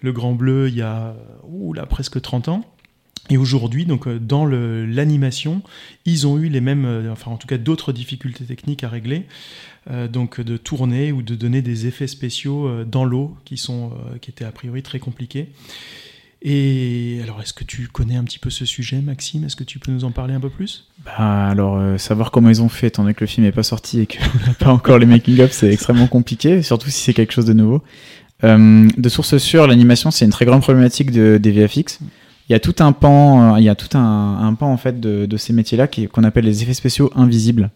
le 0.00 0.12
Grand 0.12 0.32
Bleu 0.32 0.68
il 0.68 0.76
y 0.76 0.82
a, 0.82 1.14
presque 1.90 2.22
30 2.22 2.48
ans. 2.48 2.64
Et 3.28 3.36
aujourd'hui, 3.36 3.84
donc 3.84 4.08
dans 4.08 4.46
l'animation, 4.46 5.62
ils 6.04 6.26
ont 6.26 6.38
eu 6.38 6.48
les 6.48 6.60
mêmes, 6.60 7.06
enfin 7.12 7.30
en 7.30 7.36
tout 7.36 7.46
cas 7.46 7.58
d'autres 7.58 7.92
difficultés 7.92 8.44
techniques 8.44 8.82
à 8.82 8.88
régler. 8.88 9.26
Euh, 9.90 10.08
donc 10.08 10.42
de 10.42 10.58
tourner 10.58 11.10
ou 11.10 11.22
de 11.22 11.34
donner 11.34 11.62
des 11.62 11.86
effets 11.86 12.06
spéciaux 12.06 12.66
euh, 12.66 12.84
dans 12.84 13.04
l'eau 13.04 13.34
qui, 13.46 13.56
sont, 13.56 13.92
euh, 13.92 14.18
qui 14.20 14.30
étaient 14.30 14.44
a 14.44 14.52
priori 14.52 14.82
très 14.82 14.98
compliqués. 14.98 15.48
Et 16.42 17.20
alors, 17.22 17.40
est-ce 17.40 17.54
que 17.54 17.64
tu 17.64 17.88
connais 17.88 18.16
un 18.16 18.24
petit 18.24 18.38
peu 18.38 18.50
ce 18.50 18.64
sujet, 18.66 19.00
Maxime? 19.00 19.44
Est-ce 19.44 19.56
que 19.56 19.64
tu 19.64 19.78
peux 19.78 19.90
nous 19.90 20.04
en 20.04 20.10
parler 20.10 20.34
un 20.34 20.40
peu 20.40 20.50
plus? 20.50 20.86
Bah, 21.04 21.12
Alors, 21.48 21.98
savoir 21.98 22.30
comment 22.30 22.48
ils 22.48 22.62
ont 22.62 22.70
fait, 22.70 22.86
étant 22.86 23.02
donné 23.02 23.14
que 23.14 23.20
le 23.20 23.26
film 23.26 23.44
n'est 23.46 23.52
pas 23.52 23.62
sorti 23.62 24.00
et 24.00 24.06
qu'on 24.06 24.38
n'a 24.46 24.54
pas 24.54 24.72
encore 24.72 24.98
les 24.98 25.04
making-of, 25.04 25.52
c'est 25.52 25.70
extrêmement 25.70 26.06
compliqué, 26.06 26.62
surtout 26.62 26.88
si 26.88 27.00
c'est 27.00 27.12
quelque 27.12 27.32
chose 27.32 27.44
de 27.44 27.52
nouveau. 27.52 27.82
de 28.42 29.08
source 29.10 29.36
sûre, 29.36 29.66
l'animation, 29.66 30.10
c'est 30.10 30.24
une 30.24 30.30
très 30.30 30.46
grande 30.46 30.62
problématique 30.62 31.10
de, 31.10 31.38
des 31.38 31.52
VFX. 31.52 32.00
Il 32.48 32.52
y 32.52 32.54
a 32.54 32.60
tout 32.60 32.76
un 32.78 32.92
pan, 32.92 33.56
il 33.58 33.64
y 33.64 33.68
a 33.68 33.74
tout 33.74 33.98
un, 33.98 34.54
pan 34.58 34.72
en 34.72 34.78
fait 34.78 34.98
de, 34.98 35.26
de 35.26 35.36
ces 35.36 35.52
métiers-là 35.52 35.88
qu'on 35.88 36.24
appelle 36.24 36.46
les 36.46 36.62
effets 36.62 36.72
spéciaux 36.72 37.12
invisibles. 37.14 37.70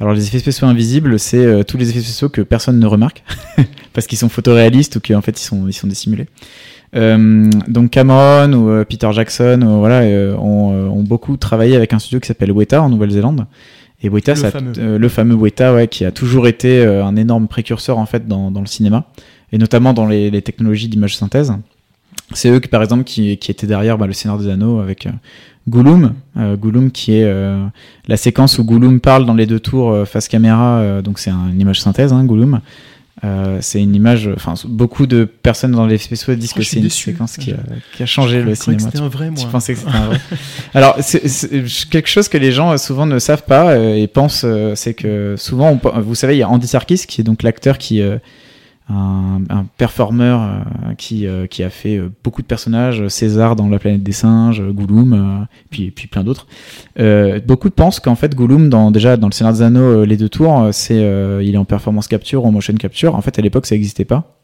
Alors 0.00 0.12
les 0.12 0.26
effets 0.26 0.38
spéciaux 0.38 0.66
invisibles, 0.66 1.18
c'est 1.18 1.44
euh, 1.44 1.62
tous 1.62 1.78
les 1.78 1.88
effets 1.88 2.00
spéciaux 2.00 2.28
que 2.28 2.42
personne 2.42 2.78
ne 2.78 2.86
remarque 2.86 3.22
parce 3.94 4.06
qu'ils 4.06 4.18
sont 4.18 4.28
photoréalistes 4.28 4.96
ou 4.96 5.00
qu'en 5.00 5.22
fait 5.22 5.40
ils 5.40 5.44
sont 5.44 5.66
ils 5.66 5.72
sont 5.72 5.86
dissimulés. 5.86 6.26
Euh, 6.94 7.50
donc 7.66 7.90
Cameron 7.90 8.52
ou 8.52 8.70
euh, 8.70 8.84
Peter 8.84 9.08
Jackson, 9.12 9.60
voilà, 9.78 10.02
ont, 10.38 10.90
ont, 10.90 11.02
beaucoup 11.02 11.36
travaillé 11.36 11.76
avec 11.76 11.92
un 11.92 11.98
studio 11.98 12.20
qui 12.20 12.28
s'appelle 12.28 12.52
Weta 12.52 12.82
en 12.82 12.90
Nouvelle-Zélande. 12.90 13.46
Et 14.02 14.10
Weta, 14.10 14.34
le, 14.34 14.38
ça, 14.38 14.50
fameux. 14.50 14.98
le 14.98 15.08
fameux 15.08 15.34
Weta, 15.34 15.74
ouais, 15.74 15.88
qui 15.88 16.04
a 16.04 16.12
toujours 16.12 16.46
été 16.46 16.84
un 16.84 17.16
énorme 17.16 17.48
précurseur 17.48 17.96
en 17.96 18.04
fait 18.04 18.28
dans, 18.28 18.50
dans 18.50 18.60
le 18.60 18.66
cinéma 18.66 19.06
et 19.52 19.58
notamment 19.58 19.94
dans 19.94 20.06
les, 20.06 20.30
les 20.30 20.42
technologies 20.42 20.88
d'image 20.88 21.16
synthèse. 21.16 21.54
C'est 22.32 22.50
eux, 22.50 22.60
qui, 22.60 22.68
par 22.68 22.82
exemple, 22.82 23.04
qui, 23.04 23.38
qui 23.38 23.50
étaient 23.50 23.66
derrière 23.66 23.96
bah, 23.96 24.06
le 24.06 24.12
Seigneur 24.12 24.38
des 24.38 24.48
Anneaux 24.48 24.80
avec 24.80 25.08
Gollum, 25.68 26.14
euh, 26.36 26.56
Gollum 26.56 26.90
qui 26.90 27.14
est 27.14 27.24
euh, 27.24 27.66
la 28.06 28.16
séquence 28.16 28.58
où 28.58 28.64
Gollum 28.64 29.00
parle 29.00 29.26
dans 29.26 29.34
les 29.34 29.46
deux 29.46 29.58
tours 29.58 29.90
euh, 29.90 30.04
face 30.04 30.28
caméra, 30.28 30.78
euh, 30.78 31.02
donc 31.02 31.18
c'est 31.18 31.30
une 31.30 31.60
image 31.60 31.80
synthèse, 31.80 32.12
hein, 32.12 32.24
Gollum. 32.24 32.60
c'est 33.60 33.82
une 33.82 33.94
image, 33.96 34.30
enfin 34.36 34.54
beaucoup 34.68 35.06
de 35.06 35.24
personnes 35.24 35.72
dans 35.72 35.86
les 35.86 35.98
spéciaux 35.98 36.34
disent 36.36 36.52
oh, 36.54 36.58
que 36.58 36.64
c'est 36.64 36.78
une 36.78 36.88
séquence 36.88 37.36
qui 37.36 37.52
a, 37.52 37.56
qui 37.96 38.02
a 38.04 38.06
changé 38.06 38.42
le 38.42 38.54
cinéma. 38.54 38.82
C'était 38.82 39.00
un 39.00 39.08
vrai, 39.08 39.30
moi. 39.30 39.42
Tu 39.42 39.48
pensais 39.48 39.74
que 39.74 39.80
c'était 39.80 39.92
un 39.92 40.06
vrai? 40.06 40.20
Alors 40.74 40.96
c'est 41.00 41.88
quelque 41.90 42.08
chose 42.08 42.28
que 42.28 42.38
les 42.38 42.52
gens 42.52 42.78
souvent 42.78 43.06
ne 43.06 43.18
savent 43.18 43.44
pas 43.44 43.76
et 43.76 44.06
pensent, 44.06 44.46
c'est 44.76 44.94
que 44.94 45.34
souvent, 45.36 45.80
vous 45.96 46.14
savez, 46.14 46.36
il 46.36 46.38
y 46.38 46.42
a 46.42 46.48
Andy 46.48 46.68
Serkis 46.68 47.06
qui 47.08 47.22
est 47.22 47.24
donc 47.24 47.42
l'acteur 47.42 47.78
qui 47.78 48.00
un, 48.88 49.40
un 49.48 49.66
performeur 49.76 50.40
euh, 50.42 50.94
qui, 50.96 51.26
euh, 51.26 51.46
qui 51.46 51.64
a 51.64 51.70
fait 51.70 51.96
euh, 51.96 52.08
beaucoup 52.22 52.40
de 52.40 52.46
personnages, 52.46 53.08
César 53.08 53.56
dans 53.56 53.68
La 53.68 53.78
planète 53.78 54.02
des 54.02 54.12
singes, 54.12 54.62
Gollum, 54.62 55.46
puis, 55.70 55.90
puis 55.90 56.06
plein 56.06 56.22
d'autres. 56.22 56.46
beaucoup 57.46 57.70
pensent 57.70 58.00
qu'en 58.00 58.14
fait 58.14 58.34
Gollum, 58.34 58.68
dans, 58.68 58.90
déjà 58.90 59.16
dans 59.16 59.26
le 59.26 59.32
Seigneur 59.32 59.52
des 59.52 59.62
Anneaux, 59.62 60.04
les 60.04 60.16
deux 60.16 60.28
tours, 60.28 60.68
c'est 60.72 60.96
il 61.42 61.54
est 61.54 61.58
en 61.58 61.64
performance 61.64 62.08
capture, 62.08 62.44
en 62.46 62.52
motion 62.52 62.74
capture. 62.74 63.14
En 63.14 63.20
fait, 63.20 63.38
à 63.38 63.42
l'époque, 63.42 63.66
ça 63.66 63.74
n'existait 63.74 64.04
pas. 64.04 64.38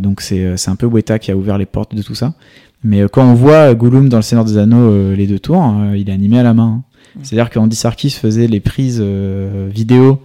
donc 0.00 0.20
c'est 0.20 0.68
un 0.68 0.76
peu 0.76 0.86
Weta 0.86 1.18
qui 1.18 1.30
a 1.30 1.36
ouvert 1.36 1.58
les 1.58 1.66
portes 1.66 1.94
de 1.94 2.02
tout 2.02 2.14
ça. 2.14 2.34
Mais 2.82 3.02
quand 3.12 3.24
on 3.24 3.34
voit 3.34 3.74
Gollum 3.74 4.08
dans 4.08 4.16
le 4.16 4.22
Seigneur 4.22 4.44
des 4.44 4.56
Anneaux, 4.56 5.14
les 5.14 5.26
deux 5.26 5.38
tours, 5.38 5.62
il 5.94 6.08
est 6.08 6.12
animé 6.12 6.38
à 6.38 6.42
la 6.42 6.54
main. 6.54 6.82
Mmh. 7.14 7.20
C'est-à-dire 7.22 7.50
qu'Andy 7.50 7.76
Sarkis 7.76 8.10
faisait 8.10 8.46
les 8.46 8.60
prises 8.60 9.00
vidéo 9.00 10.22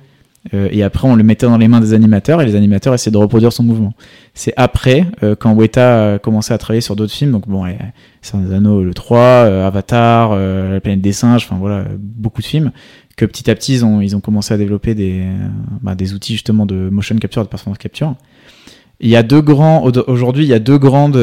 euh, 0.54 0.68
et 0.72 0.84
après, 0.84 1.08
on 1.08 1.16
le 1.16 1.24
mettait 1.24 1.48
dans 1.48 1.58
les 1.58 1.68
mains 1.68 1.80
des 1.80 1.94
animateurs 1.94 2.42
et 2.42 2.46
les 2.46 2.56
animateurs 2.56 2.94
essayaient 2.94 3.12
de 3.12 3.18
reproduire 3.18 3.52
son 3.52 3.64
mouvement. 3.64 3.94
C'est 4.34 4.54
après, 4.58 5.06
euh, 5.24 5.36
quand 5.36 5.54
Weta 5.54 6.14
a 6.14 6.20
commencé 6.20 6.54
à 6.54 6.58
travailler 6.58 6.82
sur 6.82 6.96
d'autres 6.96 7.14
films, 7.14 7.32
donc 7.32 7.48
bon, 7.48 7.66
c'est 8.22 8.36
un 8.36 8.52
anneaux, 8.52 8.84
le 8.84 8.94
3, 8.94 9.18
euh, 9.20 9.68
Avatar, 9.68 10.36
La 10.36 10.80
planète 10.82 11.02
des 11.02 11.14
singes, 11.14 11.46
enfin 11.46 11.58
voilà, 11.60 11.86
beaucoup 11.98 12.42
de 12.42 12.48
films, 12.48 12.72
que 13.18 13.26
petit 13.26 13.50
à 13.50 13.56
petit, 13.56 13.74
ils 13.74 13.86
ont, 13.86 14.02
ils 14.02 14.16
ont 14.16 14.20
commencé 14.20 14.54
à 14.54 14.58
développer 14.58 14.94
des, 14.94 15.24
bah, 15.82 15.96
des 15.96 16.14
outils 16.14 16.34
justement 16.34 16.66
de 16.66 16.90
motion 16.90 17.16
capture, 17.16 17.44
de 17.44 17.48
performance 17.48 17.80
capture. 17.80 18.16
Il 19.00 19.10
y 19.10 19.16
a 19.16 19.24
deux 19.24 19.42
grands, 19.42 19.84
aujourd'hui, 20.08 20.46
il 20.46 20.50
y 20.50 20.54
a 20.54 20.60
deux 20.60 20.78
grandes 20.78 21.20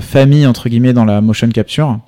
familles, 0.00 0.46
entre 0.46 0.68
guillemets, 0.68 0.92
dans 0.92 1.04
la 1.04 1.20
motion 1.20 1.48
capture. 1.48 2.00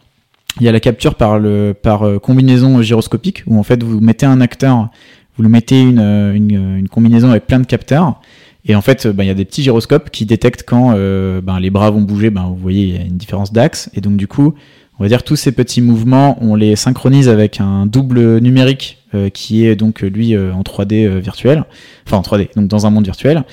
Il 0.60 0.66
y 0.66 0.68
a 0.68 0.72
la 0.72 0.80
capture 0.80 1.14
par, 1.14 1.38
le, 1.38 1.72
par 1.72 2.04
combinaison 2.20 2.82
gyroscopique, 2.82 3.44
où 3.46 3.58
en 3.58 3.62
fait, 3.62 3.82
vous 3.82 4.00
mettez 4.00 4.26
un 4.26 4.40
acteur 4.40 4.90
vous 5.38 5.48
mettez 5.48 5.80
une, 5.80 6.00
euh, 6.00 6.34
une, 6.34 6.88
combinaison 6.88 7.30
avec 7.30 7.46
plein 7.46 7.60
de 7.60 7.66
capteurs. 7.66 8.20
Et 8.64 8.74
en 8.74 8.82
fait, 8.82 9.06
ben, 9.06 9.24
il 9.24 9.28
y 9.28 9.30
a 9.30 9.34
des 9.34 9.44
petits 9.44 9.62
gyroscopes 9.62 10.10
qui 10.10 10.26
détectent 10.26 10.64
quand 10.66 10.92
euh, 10.94 11.40
ben, 11.40 11.60
les 11.60 11.70
bras 11.70 11.90
vont 11.90 12.02
bouger. 12.02 12.30
Ben, 12.30 12.44
vous 12.48 12.56
voyez, 12.56 12.82
il 12.82 12.94
y 12.94 12.98
a 12.98 13.02
une 13.02 13.16
différence 13.16 13.52
d'axe. 13.52 13.88
Et 13.94 14.00
donc, 14.00 14.16
du 14.16 14.26
coup, 14.26 14.54
on 14.98 15.04
va 15.04 15.08
dire 15.08 15.22
tous 15.22 15.36
ces 15.36 15.52
petits 15.52 15.80
mouvements, 15.80 16.36
on 16.42 16.54
les 16.54 16.76
synchronise 16.76 17.28
avec 17.28 17.60
un 17.60 17.86
double 17.86 18.38
numérique 18.40 18.98
euh, 19.14 19.30
qui 19.30 19.64
est 19.64 19.76
donc 19.76 20.00
lui 20.00 20.36
en 20.36 20.62
3D 20.62 21.18
virtuel, 21.18 21.64
enfin 22.06 22.16
en 22.16 22.22
3D, 22.22 22.48
donc 22.56 22.66
dans 22.66 22.84
un 22.84 22.90
monde 22.90 23.04
virtuel. 23.04 23.44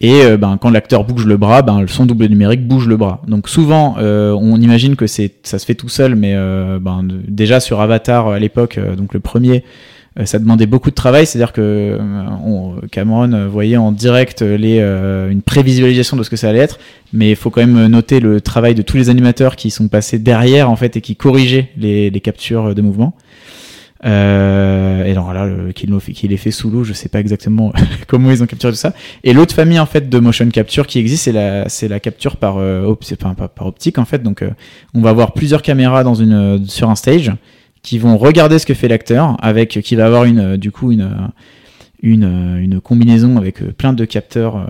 Et 0.00 0.36
ben, 0.36 0.58
quand 0.60 0.70
l'acteur 0.70 1.04
bouge 1.04 1.24
le 1.24 1.36
bras, 1.36 1.62
ben, 1.62 1.86
son 1.86 2.04
double 2.04 2.26
numérique 2.26 2.66
bouge 2.66 2.88
le 2.88 2.96
bras. 2.96 3.22
Donc 3.28 3.48
souvent, 3.48 3.96
on 3.98 4.60
imagine 4.60 4.96
que 4.96 5.06
ça 5.06 5.28
se 5.58 5.64
fait 5.64 5.76
tout 5.76 5.88
seul, 5.88 6.16
mais 6.16 6.34
ben, 6.80 7.06
déjà 7.28 7.60
sur 7.60 7.80
Avatar 7.80 8.28
à 8.28 8.38
l'époque, 8.38 8.78
donc 8.96 9.14
le 9.14 9.20
premier, 9.20 9.58
euh, 9.58 9.60
ça 10.24 10.38
demandait 10.38 10.66
beaucoup 10.66 10.90
de 10.90 10.94
travail, 10.94 11.26
c'est-à-dire 11.26 11.52
que 11.52 11.98
euh, 12.00 12.86
Cameron 12.92 13.48
voyait 13.48 13.76
en 13.76 13.90
direct 13.90 14.42
les, 14.42 14.78
euh, 14.80 15.28
une 15.30 15.42
prévisualisation 15.42 16.16
de 16.16 16.22
ce 16.22 16.30
que 16.30 16.36
ça 16.36 16.48
allait 16.48 16.60
être, 16.60 16.78
mais 17.12 17.30
il 17.30 17.36
faut 17.36 17.50
quand 17.50 17.66
même 17.66 17.86
noter 17.86 18.20
le 18.20 18.40
travail 18.40 18.74
de 18.76 18.82
tous 18.82 18.96
les 18.96 19.10
animateurs 19.10 19.56
qui 19.56 19.70
sont 19.70 19.88
passés 19.88 20.20
derrière 20.20 20.70
en 20.70 20.76
fait 20.76 20.96
et 20.96 21.00
qui 21.00 21.16
corrigeaient 21.16 21.70
les, 21.76 22.10
les 22.10 22.20
captures 22.20 22.74
de 22.74 22.82
mouvement. 22.82 23.14
Euh, 24.04 25.04
et 25.04 25.12
alors 25.12 25.32
là, 25.32 25.48
qui 25.74 25.86
l'ont 25.86 26.00
fait, 26.00 26.12
qui 26.12 26.28
les 26.28 26.36
fait 26.36 26.50
sous 26.50 26.70
l'eau. 26.70 26.84
Je 26.84 26.92
sais 26.92 27.08
pas 27.08 27.20
exactement 27.20 27.72
comment 28.06 28.30
ils 28.30 28.42
ont 28.42 28.46
capturé 28.46 28.72
tout 28.72 28.78
ça. 28.78 28.92
Et 29.22 29.32
l'autre 29.32 29.54
famille 29.54 29.78
en 29.78 29.86
fait 29.86 30.08
de 30.08 30.18
motion 30.18 30.48
capture 30.48 30.86
qui 30.86 30.98
existe, 30.98 31.24
c'est 31.24 31.32
la, 31.32 31.68
c'est 31.68 31.88
la 31.88 32.00
capture 32.00 32.36
par, 32.36 32.58
euh, 32.58 32.94
enfin, 33.12 33.34
par, 33.34 33.48
par 33.48 33.66
optique 33.66 33.98
en 33.98 34.04
fait. 34.04 34.22
Donc, 34.22 34.42
euh, 34.42 34.50
on 34.94 35.00
va 35.00 35.10
avoir 35.10 35.32
plusieurs 35.32 35.62
caméras 35.62 36.04
dans 36.04 36.14
une, 36.14 36.66
sur 36.66 36.90
un 36.90 36.96
stage 36.96 37.32
qui 37.84 37.98
vont 37.98 38.18
regarder 38.18 38.58
ce 38.58 38.66
que 38.66 38.74
fait 38.74 38.88
l'acteur, 38.88 39.36
avec 39.40 39.78
qui 39.80 39.94
va 39.94 40.06
avoir 40.06 40.24
une, 40.24 40.56
du 40.56 40.72
coup 40.72 40.90
une 40.90 41.30
une, 42.02 42.58
une 42.60 42.80
combinaison 42.82 43.38
avec 43.38 43.62
plein 43.78 43.94
de 43.94 44.04
capteurs 44.04 44.56
euh, 44.56 44.66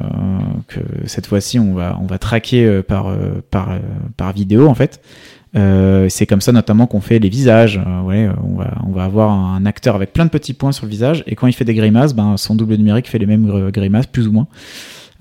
que 0.69 0.79
cette 1.07 1.27
fois-ci 1.27 1.59
on 1.59 1.75
va 1.75 1.99
on 2.01 2.07
va 2.07 2.19
traquer 2.19 2.83
par 2.83 3.17
par 3.51 3.71
par 4.17 4.33
vidéo 4.33 4.69
en 4.69 4.75
fait. 4.75 5.01
Euh, 5.57 6.09
c'est 6.09 6.27
comme 6.27 6.41
ça 6.41 6.53
notamment 6.53 6.87
qu'on 6.87 7.01
fait 7.01 7.19
les 7.19 7.29
visages. 7.29 7.81
Euh, 7.85 8.01
ouais, 8.03 8.29
on, 8.43 8.57
va, 8.57 8.75
on 8.87 8.91
va 8.91 9.05
avoir 9.05 9.31
un 9.31 9.65
acteur 9.67 9.95
avec 9.95 10.13
plein 10.13 10.25
de 10.25 10.31
petits 10.31 10.53
points 10.53 10.73
sur 10.73 10.85
le 10.85 10.91
visage 10.91 11.23
et 11.27 11.37
quand 11.37 11.47
il 11.47 11.53
fait 11.53 11.65
des 11.65 11.75
grimaces, 11.75 12.15
ben, 12.15 12.37
son 12.37 12.55
double 12.55 12.75
numérique 12.75 13.09
fait 13.09 13.19
les 13.19 13.27
mêmes 13.27 13.71
grimaces, 13.71 14.07
plus 14.07 14.27
ou 14.27 14.33
moins. 14.33 14.49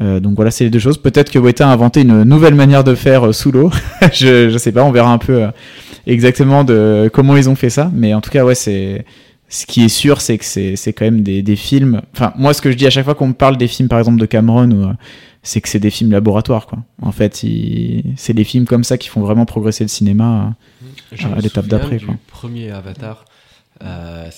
Euh, 0.01 0.19
donc 0.19 0.35
voilà, 0.35 0.51
c'est 0.51 0.63
les 0.63 0.69
deux 0.69 0.79
choses. 0.79 0.97
Peut-être 0.97 1.31
que 1.31 1.39
Weta 1.39 1.67
a 1.69 1.71
inventé 1.71 2.01
une 2.01 2.23
nouvelle 2.23 2.55
manière 2.55 2.83
de 2.83 2.95
faire 2.95 3.27
euh, 3.27 3.31
sous 3.31 3.51
l'eau. 3.51 3.71
je, 4.13 4.49
je 4.49 4.57
sais 4.57 4.71
pas, 4.71 4.83
on 4.83 4.91
verra 4.91 5.11
un 5.11 5.17
peu 5.17 5.43
euh, 5.43 5.47
exactement 6.07 6.63
de 6.63 7.09
comment 7.13 7.35
ils 7.37 7.49
ont 7.49 7.55
fait 7.55 7.69
ça. 7.69 7.91
Mais 7.93 8.13
en 8.13 8.21
tout 8.21 8.29
cas, 8.29 8.43
ouais, 8.45 8.55
c'est 8.55 9.05
ce 9.49 9.65
qui 9.65 9.83
est 9.83 9.89
sûr, 9.89 10.21
c'est 10.21 10.37
que 10.37 10.45
c'est 10.45 10.93
quand 10.93 11.05
même 11.05 11.21
des, 11.21 11.41
des, 11.43 11.55
films. 11.55 12.01
Enfin, 12.13 12.33
moi, 12.37 12.53
ce 12.53 12.61
que 12.61 12.71
je 12.71 12.77
dis 12.77 12.87
à 12.87 12.89
chaque 12.89 13.05
fois 13.05 13.15
qu'on 13.15 13.27
me 13.27 13.33
parle 13.33 13.57
des 13.57 13.67
films, 13.67 13.87
par 13.89 13.99
exemple, 13.99 14.19
de 14.19 14.25
Cameron 14.25 14.71
ou 14.71 14.93
c'est 15.43 15.59
que 15.59 15.67
c'est 15.67 15.79
des 15.79 15.89
films 15.89 16.11
laboratoires 16.11 16.65
quoi. 16.65 16.79
En 17.01 17.11
fait, 17.11 17.35
c'est 17.35 18.33
des 18.33 18.43
films 18.45 18.65
comme 18.65 18.85
ça 18.85 18.97
qui 18.97 19.09
font 19.09 19.21
vraiment 19.21 19.45
progresser 19.45 19.83
le 19.83 19.89
cinéma 19.89 20.55
à, 21.11 21.41
l'étape 21.41 21.67
d'après. 21.67 21.99
Le 21.99 22.07
premier 22.27 22.71
Avatar, 22.71 23.25
euh, 23.83 24.29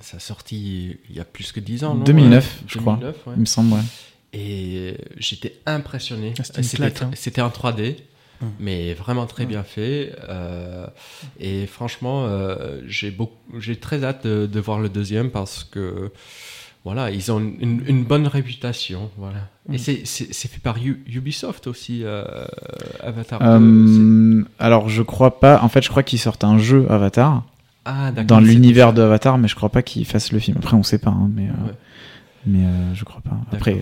ça 0.00 0.16
a 0.16 0.20
sorti 0.20 0.96
il 1.08 1.16
y 1.16 1.20
a 1.20 1.24
plus 1.24 1.52
que 1.52 1.60
10 1.60 1.84
ans, 1.84 1.94
non? 1.94 2.04
2009, 2.04 2.62
je 2.66 2.78
crois. 2.78 2.98
Il 3.36 3.40
me 3.40 3.46
semble, 3.46 3.72
ouais. 3.74 3.80
Et 4.32 4.96
j'étais 5.16 5.54
impressionné. 5.64 6.34
Ah, 6.40 6.62
c'était 7.14 7.40
en 7.40 7.48
3D, 7.48 7.96
hum. 8.44 8.52
mais 8.60 8.94
vraiment 8.94 9.26
très 9.26 9.44
hum. 9.44 9.50
bien 9.50 9.62
fait. 9.62 10.14
Euh, 10.28 10.86
et 11.40 11.66
franchement, 11.66 12.24
euh, 12.26 12.80
j'ai 12.86 13.76
très 13.76 14.04
hâte 14.04 14.26
de, 14.26 14.46
de, 14.46 14.60
voir 14.60 14.78
le 14.78 14.88
deuxième 14.88 15.30
parce 15.30 15.64
que 15.64 16.10
voilà, 16.84 17.10
ils 17.10 17.32
ont 17.32 17.38
une, 17.38 18.04
bonne 18.04 18.26
réputation. 18.26 19.10
Voilà. 19.16 19.48
Et 19.72 19.76
mm. 19.76 20.04
c'est 20.04 20.48
fait 20.48 20.60
par 20.60 20.76
Ubisoft 20.76 21.66
aussi, 21.66 22.02
euh, 22.04 22.24
Avatar. 23.02 23.40
Euh, 23.42 24.44
alors, 24.58 24.90
je 24.90 25.02
crois 25.02 25.40
pas. 25.40 25.62
En 25.62 25.70
fait, 25.70 25.82
je 25.82 25.88
crois 25.88 26.02
qu'ils 26.02 26.18
sortent 26.18 26.44
un 26.44 26.58
jeu 26.58 26.86
Avatar. 26.90 27.42
Ah, 27.86 28.12
dans 28.12 28.40
l'univers 28.40 28.92
de 28.92 29.00
Avatar, 29.00 29.38
mais 29.38 29.48
je 29.48 29.54
crois 29.54 29.70
pas 29.70 29.82
qu'ils 29.82 30.04
fassent 30.04 30.32
le 30.32 30.38
film. 30.38 30.58
Après, 30.58 30.76
on 30.76 30.82
sait 30.82 30.98
pas, 30.98 31.10
hein, 31.10 31.30
mais, 31.34 31.48
euh, 31.48 31.72
mais 32.46 32.64
je 32.92 33.04
crois 33.04 33.22
pas. 33.22 33.36
Après. 33.52 33.80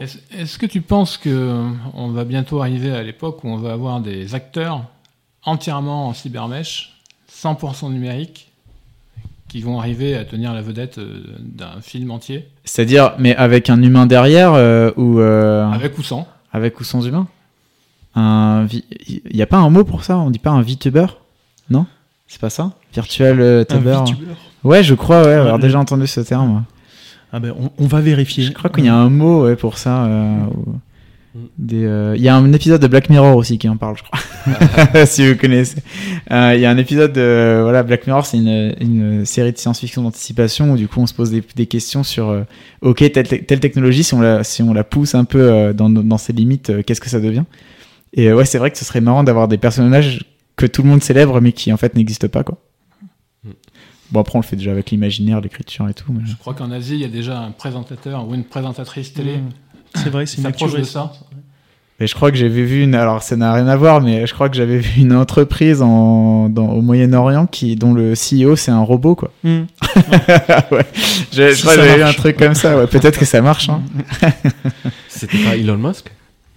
Est-ce 0.00 0.58
que 0.58 0.66
tu 0.66 0.80
penses 0.80 1.16
que 1.16 1.64
on 1.94 2.08
va 2.08 2.24
bientôt 2.24 2.60
arriver 2.60 2.90
à 2.90 3.02
l'époque 3.02 3.44
où 3.44 3.48
on 3.48 3.56
va 3.56 3.72
avoir 3.72 4.00
des 4.00 4.34
acteurs 4.34 4.84
entièrement 5.44 6.08
en 6.08 6.12
cybermesh, 6.12 6.96
100% 7.32 7.92
numérique, 7.92 8.50
qui 9.48 9.60
vont 9.60 9.78
arriver 9.78 10.16
à 10.16 10.24
tenir 10.24 10.52
la 10.52 10.62
vedette 10.62 10.98
euh, 10.98 11.22
d'un 11.40 11.80
film 11.80 12.10
entier? 12.10 12.48
C'est-à-dire, 12.64 13.14
mais 13.18 13.34
avec 13.36 13.70
un 13.70 13.80
humain 13.82 14.06
derrière 14.06 14.52
euh, 14.54 14.90
ou 14.96 15.20
euh, 15.20 15.70
Avec 15.70 15.96
ou 15.98 16.02
sans? 16.02 16.26
Avec 16.52 16.80
ou 16.80 16.84
sans 16.84 17.06
humain? 17.06 17.28
Il 18.16 19.20
n'y 19.32 19.42
a 19.42 19.46
pas 19.46 19.58
un 19.58 19.70
mot 19.70 19.84
pour 19.84 20.02
ça? 20.02 20.18
On 20.18 20.30
dit 20.30 20.38
pas 20.38 20.50
un 20.50 20.62
VTuber? 20.62 21.06
Non? 21.70 21.86
C'est 22.26 22.40
pas 22.40 22.50
ça? 22.50 22.72
Virtual 22.92 23.66
tuber 23.66 23.98
Ouais, 24.64 24.82
je 24.82 24.94
crois, 24.94 25.22
ouais, 25.22 25.34
avoir 25.34 25.58
déjà 25.58 25.78
entendu 25.78 26.06
ce 26.06 26.20
terme. 26.20 26.64
Ah 27.36 27.38
ben, 27.38 27.52
on, 27.76 27.86
va 27.86 28.00
vérifier. 28.00 28.44
Je 28.44 28.52
crois 28.52 28.70
qu'il 28.70 28.86
y 28.86 28.88
a 28.88 28.94
un 28.94 29.10
mot 29.10 29.44
ouais, 29.44 29.56
pour 29.56 29.76
ça. 29.76 30.06
Euh, 30.06 30.38
il 31.58 32.22
y 32.22 32.28
a 32.30 32.34
un 32.34 32.52
épisode 32.54 32.80
de 32.80 32.86
Black 32.86 33.10
Mirror 33.10 33.36
aussi 33.36 33.58
qui 33.58 33.68
en 33.68 33.76
parle, 33.76 33.98
je 33.98 34.04
crois. 34.04 35.04
si 35.06 35.28
vous 35.28 35.38
connaissez. 35.38 35.76
Euh, 36.30 36.54
il 36.54 36.62
y 36.62 36.64
a 36.64 36.70
un 36.70 36.78
épisode 36.78 37.12
de 37.12 37.60
voilà 37.62 37.82
Black 37.82 38.06
Mirror, 38.06 38.24
c'est 38.24 38.38
une, 38.38 38.74
une, 38.80 39.26
série 39.26 39.52
de 39.52 39.58
science-fiction 39.58 40.02
d'anticipation 40.02 40.72
où 40.72 40.76
du 40.78 40.88
coup 40.88 40.98
on 40.98 41.06
se 41.06 41.12
pose 41.12 41.30
des, 41.30 41.44
des 41.54 41.66
questions 41.66 42.02
sur 42.02 42.30
euh, 42.30 42.44
ok 42.80 43.12
telle, 43.12 43.28
telle, 43.28 43.60
technologie 43.60 44.02
si 44.02 44.14
on 44.14 44.22
la 44.22 44.42
si 44.42 44.62
on 44.62 44.72
la 44.72 44.82
pousse 44.82 45.14
un 45.14 45.26
peu 45.26 45.74
dans, 45.74 45.90
dans 45.90 46.18
ses 46.18 46.32
limites, 46.32 46.86
qu'est-ce 46.86 47.02
que 47.02 47.10
ça 47.10 47.20
devient? 47.20 47.44
Et 48.14 48.32
ouais, 48.32 48.46
c'est 48.46 48.56
vrai 48.56 48.70
que 48.70 48.78
ce 48.78 48.86
serait 48.86 49.02
marrant 49.02 49.24
d'avoir 49.24 49.46
des 49.46 49.58
personnages 49.58 50.24
que 50.56 50.64
tout 50.64 50.82
le 50.82 50.88
monde 50.88 51.02
célèbre 51.02 51.42
mais 51.42 51.52
qui 51.52 51.70
en 51.70 51.76
fait 51.76 51.96
n'existent 51.96 52.28
pas 52.28 52.44
quoi. 52.44 52.56
Mm. 54.10 54.12
Bon, 54.12 54.20
après, 54.20 54.36
on 54.36 54.40
le 54.40 54.46
fait 54.46 54.56
déjà 54.56 54.72
avec 54.72 54.90
l'imaginaire, 54.90 55.40
l'écriture 55.40 55.88
et 55.88 55.94
tout. 55.94 56.12
Mais... 56.12 56.24
Je 56.26 56.36
crois 56.36 56.54
qu'en 56.54 56.70
Asie, 56.70 56.94
il 56.94 57.00
y 57.00 57.04
a 57.04 57.08
déjà 57.08 57.38
un 57.38 57.50
présentateur 57.50 58.28
ou 58.28 58.34
une 58.34 58.44
présentatrice 58.44 59.12
télé 59.12 59.38
mm. 59.38 59.50
C'est 59.94 60.10
vrai, 60.10 60.26
c'est 60.26 60.42
une 60.42 60.50
de 60.50 60.84
ça. 60.84 61.12
Mais 61.98 62.06
je 62.06 62.14
crois 62.14 62.30
que 62.30 62.36
j'avais 62.36 62.62
vu 62.62 62.82
une, 62.82 62.94
alors 62.94 63.22
ça 63.22 63.36
n'a 63.36 63.54
rien 63.54 63.66
à 63.68 63.76
voir, 63.76 64.02
mais 64.02 64.26
je 64.26 64.34
crois 64.34 64.50
que 64.50 64.56
j'avais 64.56 64.76
vu 64.76 65.00
une 65.00 65.14
entreprise 65.14 65.80
en, 65.80 66.50
dans, 66.50 66.68
au 66.68 66.82
Moyen-Orient 66.82 67.46
qui, 67.46 67.74
dont 67.74 67.94
le 67.94 68.12
CEO 68.12 68.54
c'est 68.54 68.70
un 68.70 68.82
robot 68.82 69.14
quoi. 69.14 69.30
Hmm. 69.42 69.62
ouais. 70.72 70.84
Je, 71.32 71.58
crois 71.62 71.74
que 71.74 71.80
j'avais 71.80 71.96
vu 71.96 72.02
un 72.02 72.12
truc 72.12 72.36
comme 72.36 72.54
ça. 72.54 72.76
Ouais. 72.76 72.86
Peut-être 72.86 73.18
que 73.18 73.24
ça 73.24 73.40
marche. 73.40 73.70
Hein. 73.70 73.80
C'était 75.08 75.38
pas 75.38 75.56
Elon 75.56 75.78
Musk? 75.78 76.12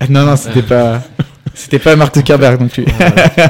Non 0.09 0.25
non, 0.25 0.35
c'était 0.37 0.61
pas. 0.61 1.01
C'était 1.53 1.79
pas 1.79 1.95
Mark 1.95 2.15
Zuckerberg 2.15 2.59
non 2.59 2.67
plus. 2.67 2.85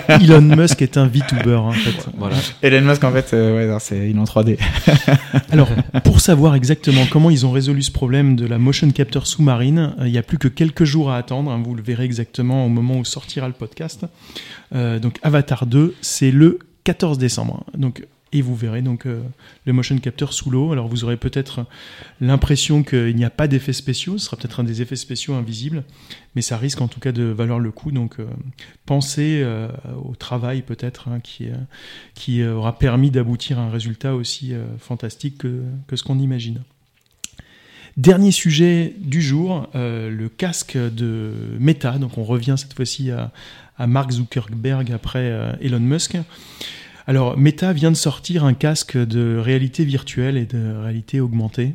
Elon 0.10 0.42
Musk 0.42 0.82
est 0.82 0.98
un 0.98 1.08
VTuber 1.08 1.56
en 1.56 1.72
fait. 1.72 2.08
Voilà. 2.18 2.36
Elon 2.62 2.82
Musk 2.82 3.04
en 3.04 3.12
fait, 3.12 3.34
euh, 3.34 3.74
ouais, 3.74 3.80
c'est 3.80 4.10
il 4.10 4.16
est 4.16 4.20
en 4.20 4.24
3D. 4.24 4.58
Alors, 5.52 5.70
pour 6.04 6.20
savoir 6.20 6.56
exactement 6.56 7.06
comment 7.10 7.30
ils 7.30 7.46
ont 7.46 7.52
résolu 7.52 7.82
ce 7.82 7.92
problème 7.92 8.36
de 8.36 8.46
la 8.46 8.58
motion 8.58 8.90
capture 8.92 9.28
sous-marine, 9.28 9.94
euh, 10.00 10.08
il 10.08 10.12
n'y 10.12 10.18
a 10.18 10.24
plus 10.24 10.38
que 10.38 10.48
quelques 10.48 10.84
jours 10.84 11.12
à 11.12 11.18
attendre. 11.18 11.52
Hein, 11.52 11.62
vous 11.64 11.76
le 11.76 11.82
verrez 11.82 12.06
exactement 12.06 12.66
au 12.66 12.70
moment 12.70 12.98
où 12.98 13.06
sortira 13.06 13.48
le 13.48 13.54
podcast. 13.54 14.06
Euh, 14.76 15.00
donc, 15.00 15.18
Avatar 15.24 15.66
2, 15.66 15.96
c'est 16.02 16.32
le 16.32 16.60
14 16.84 17.18
décembre. 17.18 17.64
Donc, 17.78 18.06
et 18.32 18.42
vous 18.42 18.56
verrez 18.56 18.82
donc 18.82 19.06
euh, 19.06 19.22
le 19.66 19.74
motion 19.74 19.98
capture 19.98 20.34
sous 20.34 20.50
l'eau. 20.50 20.72
Alors 20.72 20.88
vous 20.88 21.04
aurez 21.04 21.18
peut-être 21.18 21.66
l'impression 22.22 22.84
qu'il 22.84 23.16
n'y 23.16 23.26
a 23.26 23.30
pas 23.30 23.48
d'effets 23.48 23.74
spéciaux, 23.74 24.18
ce 24.18 24.26
sera 24.26 24.38
peut-être 24.38 24.60
un 24.60 24.64
des 24.64 24.82
effets 24.82 24.96
spéciaux 24.96 25.34
invisibles, 25.34 25.84
mais 26.36 26.42
ça 26.42 26.58
risque 26.58 26.82
en 26.82 26.88
tout 26.88 27.00
cas 27.00 27.12
de 27.12 27.24
valoir 27.24 27.60
le 27.60 27.72
coup. 27.72 27.92
Donc 27.92 28.20
euh, 28.20 28.28
pensez 28.86 29.42
euh, 29.44 29.68
au 30.04 30.16
travail 30.16 30.62
peut-être 30.62 31.08
hein, 31.08 31.20
qui, 31.22 31.48
qui 32.14 32.44
aura 32.44 32.78
permis 32.78 33.12
d'aboutir 33.12 33.60
à 33.60 33.64
un 33.64 33.70
résultat 33.70 34.14
aussi 34.16 34.54
fantastique 34.80 35.40
que, 35.40 35.64
que 35.88 35.96
ce 35.96 36.04
qu'on 36.04 36.20
imagine. 36.20 36.62
Dernier 37.98 38.32
sujet 38.32 38.96
du 39.00 39.22
jour, 39.22 39.68
le 39.74 40.28
casque 40.28 40.78
de 40.78 41.34
Meta. 41.60 41.98
Donc 41.98 42.18
on 42.18 42.24
revient 42.24 42.56
cette 42.58 42.74
fois-ci 42.74 43.12
à, 43.12 43.32
à 43.78 43.88
Mark 43.88 44.12
Zuckerberg 44.12 44.92
après 44.92 45.58
Elon 45.62 45.80
Musk. 45.80 46.18
Alors, 47.10 47.38
Meta 47.40 47.74
vient 47.74 47.90
de 47.90 47.96
sortir 47.96 48.46
un 48.46 48.54
casque 48.54 48.96
de 48.96 49.36
réalité 49.36 49.84
virtuelle 49.84 50.38
et 50.38 50.46
de 50.46 50.76
réalité 50.76 51.20
augmentée. 51.20 51.74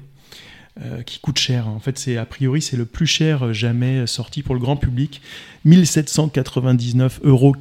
Euh, 0.81 1.03
qui 1.03 1.19
coûte 1.21 1.39
cher. 1.39 1.69
En 1.69 1.79
fait, 1.79 1.99
c'est 1.99 2.17
a 2.17 2.27
priori 2.27 2.61
c'est 2.61 2.77
le 2.77 2.85
plus 2.85 3.07
cher 3.07 3.55
jamais 3.55 4.09
sorti 4.09 4.43
pour 4.43 4.57
le 4.57 4.61
grand 4.61 4.77
public, 4.77 5.23
1799,99 5.67 7.21
euros. 7.23 7.55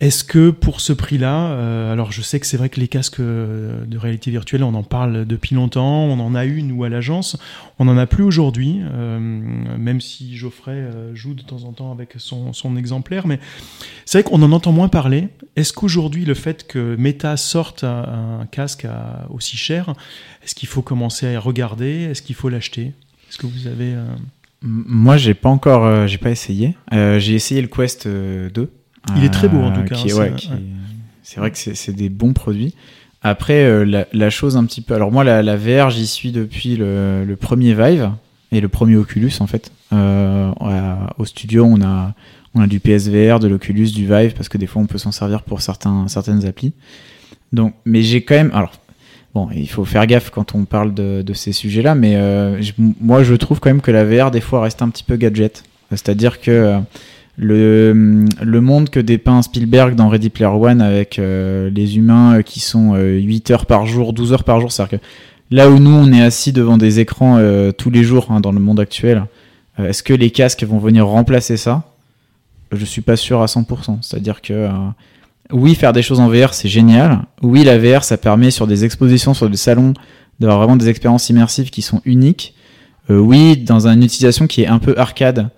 Est-ce 0.00 0.24
que 0.24 0.48
pour 0.48 0.80
ce 0.80 0.94
prix-là, 0.94 1.50
euh, 1.50 1.92
alors 1.92 2.10
je 2.10 2.22
sais 2.22 2.40
que 2.40 2.46
c'est 2.46 2.56
vrai 2.56 2.70
que 2.70 2.80
les 2.80 2.88
casques 2.88 3.20
euh, 3.20 3.84
de 3.84 3.98
réalité 3.98 4.30
virtuelle, 4.30 4.64
on 4.64 4.72
en 4.72 4.82
parle 4.82 5.26
depuis 5.26 5.54
longtemps, 5.54 6.04
on 6.04 6.18
en 6.20 6.34
a 6.34 6.46
une 6.46 6.72
ou 6.72 6.84
à 6.84 6.88
l'agence, 6.88 7.36
on 7.78 7.84
n'en 7.84 7.98
a 7.98 8.06
plus 8.06 8.24
aujourd'hui, 8.24 8.80
euh, 8.80 9.18
même 9.20 10.00
si 10.00 10.38
Geoffrey 10.38 10.88
joue 11.12 11.34
de 11.34 11.42
temps 11.42 11.64
en 11.64 11.72
temps 11.72 11.92
avec 11.92 12.14
son, 12.16 12.76
exemplaire, 12.78 13.26
mais 13.26 13.40
c'est 14.06 14.22
vrai 14.22 14.30
qu'on 14.30 14.42
en 14.42 14.52
entend 14.52 14.72
moins 14.72 14.88
parler. 14.88 15.28
Est-ce 15.56 15.74
qu'aujourd'hui 15.74 16.24
le 16.24 16.34
fait 16.34 16.66
que 16.66 16.96
Meta 16.96 17.36
sorte 17.36 17.84
un, 17.84 18.46
casque 18.50 18.86
aussi 19.28 19.58
cher, 19.58 19.92
est-ce 20.42 20.54
qu'il 20.54 20.68
faut 20.68 20.82
commencer 20.82 21.34
à 21.34 21.38
regarder, 21.38 22.08
est-ce 22.10 22.22
qu'il 22.22 22.36
faut 22.36 22.48
l'acheter? 22.48 22.92
Est-ce 23.28 23.36
que 23.36 23.46
vous 23.46 23.66
avez... 23.66 23.94
Moi 24.62 25.18
j'ai 25.18 25.34
pas 25.34 25.50
encore, 25.50 26.06
j'ai 26.06 26.18
pas 26.18 26.30
essayé. 26.30 26.74
j'ai 26.90 27.34
essayé 27.34 27.60
le 27.60 27.68
Quest 27.68 28.08
2 28.08 28.70
il 29.16 29.24
est 29.24 29.30
très 29.30 29.48
beau 29.48 29.58
en 29.58 29.72
tout 29.72 29.82
cas. 29.84 29.96
Hein, 29.96 30.36
c'est 31.22 31.38
vrai 31.38 31.50
que 31.50 31.58
c'est 31.58 31.92
des 31.92 32.08
bons 32.08 32.32
produits. 32.32 32.74
Après, 33.22 33.64
euh, 33.64 34.04
la, 34.12 34.30
chose 34.30 34.56
un 34.56 34.64
petit 34.64 34.80
peu. 34.80 34.94
Alors, 34.94 35.12
moi, 35.12 35.24
la, 35.24 35.56
VR, 35.56 35.90
j'y 35.90 36.06
suis 36.06 36.32
depuis 36.32 36.76
le, 36.76 37.36
premier 37.38 37.74
Vive 37.74 38.12
et 38.52 38.60
le 38.60 38.68
premier 38.68 38.96
Oculus 38.96 39.32
en 39.40 39.46
fait. 39.46 39.70
Euh, 39.92 40.50
au 41.18 41.24
studio, 41.24 41.64
on 41.64 41.82
a, 41.82 42.14
on 42.54 42.62
a 42.62 42.66
du 42.66 42.80
PSVR, 42.80 43.38
de 43.38 43.48
l'Oculus, 43.48 43.90
du 43.90 44.06
Vive 44.06 44.32
parce 44.34 44.48
que 44.48 44.58
des 44.58 44.66
fois, 44.66 44.80
on 44.82 44.86
peut 44.86 44.98
s'en 44.98 45.12
servir 45.12 45.42
pour 45.42 45.60
certains, 45.60 46.08
certaines 46.08 46.46
applis. 46.46 46.72
Donc, 47.52 47.74
mais 47.84 48.02
j'ai 48.02 48.22
quand 48.22 48.36
même. 48.36 48.50
Alors, 48.54 48.72
bon, 49.34 49.50
il 49.54 49.68
faut 49.68 49.84
faire 49.84 50.06
gaffe 50.06 50.30
quand 50.30 50.54
on 50.54 50.64
parle 50.64 50.94
de, 50.94 51.32
ces 51.34 51.52
sujets-là, 51.52 51.94
mais 51.94 52.16
euh, 52.16 52.60
moi, 53.00 53.22
je 53.22 53.34
trouve 53.34 53.60
quand 53.60 53.70
même 53.70 53.82
que 53.82 53.90
la 53.90 54.04
VR, 54.04 54.30
des 54.30 54.40
fois, 54.40 54.62
reste 54.62 54.80
un 54.80 54.88
petit 54.88 55.04
peu 55.04 55.16
gadget. 55.16 55.64
C'est-à-dire 55.90 56.40
que 56.40 56.80
le, 57.42 58.26
le 58.42 58.60
monde 58.60 58.90
que 58.90 59.00
dépeint 59.00 59.40
Spielberg 59.40 59.94
dans 59.94 60.10
Ready 60.10 60.28
Player 60.28 60.52
One 60.52 60.82
avec 60.82 61.18
euh, 61.18 61.70
les 61.70 61.96
humains 61.96 62.42
qui 62.42 62.60
sont 62.60 62.94
8 62.96 63.50
heures 63.50 63.64
par 63.64 63.86
jour, 63.86 64.12
12 64.12 64.34
heures 64.34 64.44
par 64.44 64.60
jour, 64.60 64.70
c'est-à-dire 64.70 65.00
que 65.00 65.04
là 65.50 65.70
où 65.70 65.78
nous 65.78 65.90
on 65.90 66.12
est 66.12 66.20
assis 66.20 66.52
devant 66.52 66.76
des 66.76 67.00
écrans 67.00 67.40
tous 67.78 67.88
les 67.88 68.04
jours 68.04 68.26
hein, 68.30 68.40
dans 68.40 68.52
le 68.52 68.60
monde 68.60 68.78
actuel, 68.78 69.24
est-ce 69.78 70.02
que 70.02 70.12
les 70.12 70.30
casques 70.30 70.64
vont 70.64 70.78
venir 70.78 71.06
remplacer 71.06 71.56
ça? 71.56 71.84
Je 72.72 72.84
suis 72.84 73.00
pas 73.00 73.16
sûr 73.16 73.40
à 73.40 73.46
100%. 73.46 73.98
C'est-à-dire 74.02 74.42
que 74.42 74.68
oui, 75.50 75.74
faire 75.74 75.94
des 75.94 76.02
choses 76.02 76.20
en 76.20 76.28
VR 76.28 76.52
c'est 76.52 76.68
génial. 76.68 77.22
Oui, 77.40 77.64
la 77.64 77.78
VR 77.78 78.04
ça 78.04 78.18
permet 78.18 78.50
sur 78.50 78.66
des 78.66 78.84
expositions, 78.84 79.32
sur 79.32 79.48
des 79.48 79.56
salons, 79.56 79.94
d'avoir 80.40 80.58
vraiment 80.58 80.76
des 80.76 80.90
expériences 80.90 81.30
immersives 81.30 81.70
qui 81.70 81.80
sont 81.80 82.02
uniques. 82.04 82.54
oui, 83.08 83.56
dans 83.56 83.88
une 83.88 84.02
utilisation 84.02 84.46
qui 84.46 84.62
est 84.62 84.66
un 84.66 84.78
peu 84.78 84.94
arcade 84.98 85.48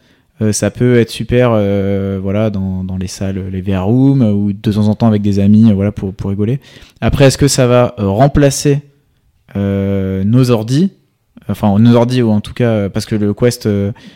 euh, 0.43 0.53
ça 0.53 0.70
peut 0.70 0.99
être 0.99 1.11
super 1.11 1.51
euh, 1.53 2.18
voilà 2.20 2.51
dans, 2.51 2.84
les 2.99 3.07
salles 3.07 3.49
les 3.51 3.61
VR 3.61 3.86
rooms 3.86 4.22
ou 4.22 4.53
de 4.53 4.72
temps 4.72 4.88
en 4.88 4.95
temps 4.95 5.07
avec 5.07 5.22
des 5.22 5.38
amis 5.38 5.70
euh, 5.70 5.74
voilà 5.74 5.93
pour, 5.93 6.12
pour 6.12 6.30
rigoler 6.30 6.61
après 7.01 7.26
est-ce 7.26 7.38
que 7.38 7.49
ça 7.49 7.66
va 7.66 7.95
remplacer 7.99 8.80
nos 9.55 10.51
ordi? 10.51 10.93
Enfin 11.49 11.78
nos 11.78 11.95
ordi 11.95 12.22
ou 12.22 12.30
en 12.30 12.40
tout 12.40 12.55
cas 12.55 12.88
parce 12.88 13.05
que 13.05 13.14
le 13.14 13.34
Quest 13.34 13.68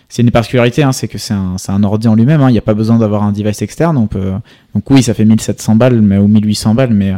c'est 0.08 0.22
une 0.22 0.30
particularité 0.30 0.82
hein, 0.82 0.92
c'est 0.92 1.08
que 1.08 1.18
c'est 1.18 1.34
un, 1.34 1.82
ordi 1.84 2.08
en 2.08 2.14
lui-même 2.14 2.40
hein. 2.40 2.48
il 2.48 2.52
n'y 2.52 2.58
a 2.58 2.62
pas 2.62 2.74
besoin 2.74 2.98
d'avoir 2.98 3.22
un 3.22 3.32
device 3.32 3.62
externe 3.62 3.96
donc 3.96 4.90
oui 4.90 5.02
ça 5.02 5.14
fait 5.14 5.24
1700 5.24 5.76
balles 5.76 6.00
mais 6.00 6.18
ou 6.18 6.28
1800 6.28 6.74
balles 6.74 6.94
mais 6.94 7.12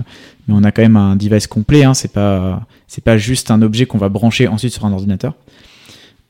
on 0.49 0.65
a 0.65 0.73
quand 0.73 0.83
même 0.83 0.97
un 0.97 1.17
device 1.17 1.47
complet 1.47 1.85
hein. 1.85 1.95
c'est 1.95 2.13
c'est 2.87 3.05
pas 3.05 3.19
juste 3.19 3.51
un 3.51 3.63
objet 3.63 3.87
qu'on 3.87 3.99
va 3.99 4.09
brancher 4.09 4.49
ensuite 4.49 4.73
sur 4.73 4.85
un 4.85 4.93
ordinateur 4.93 5.35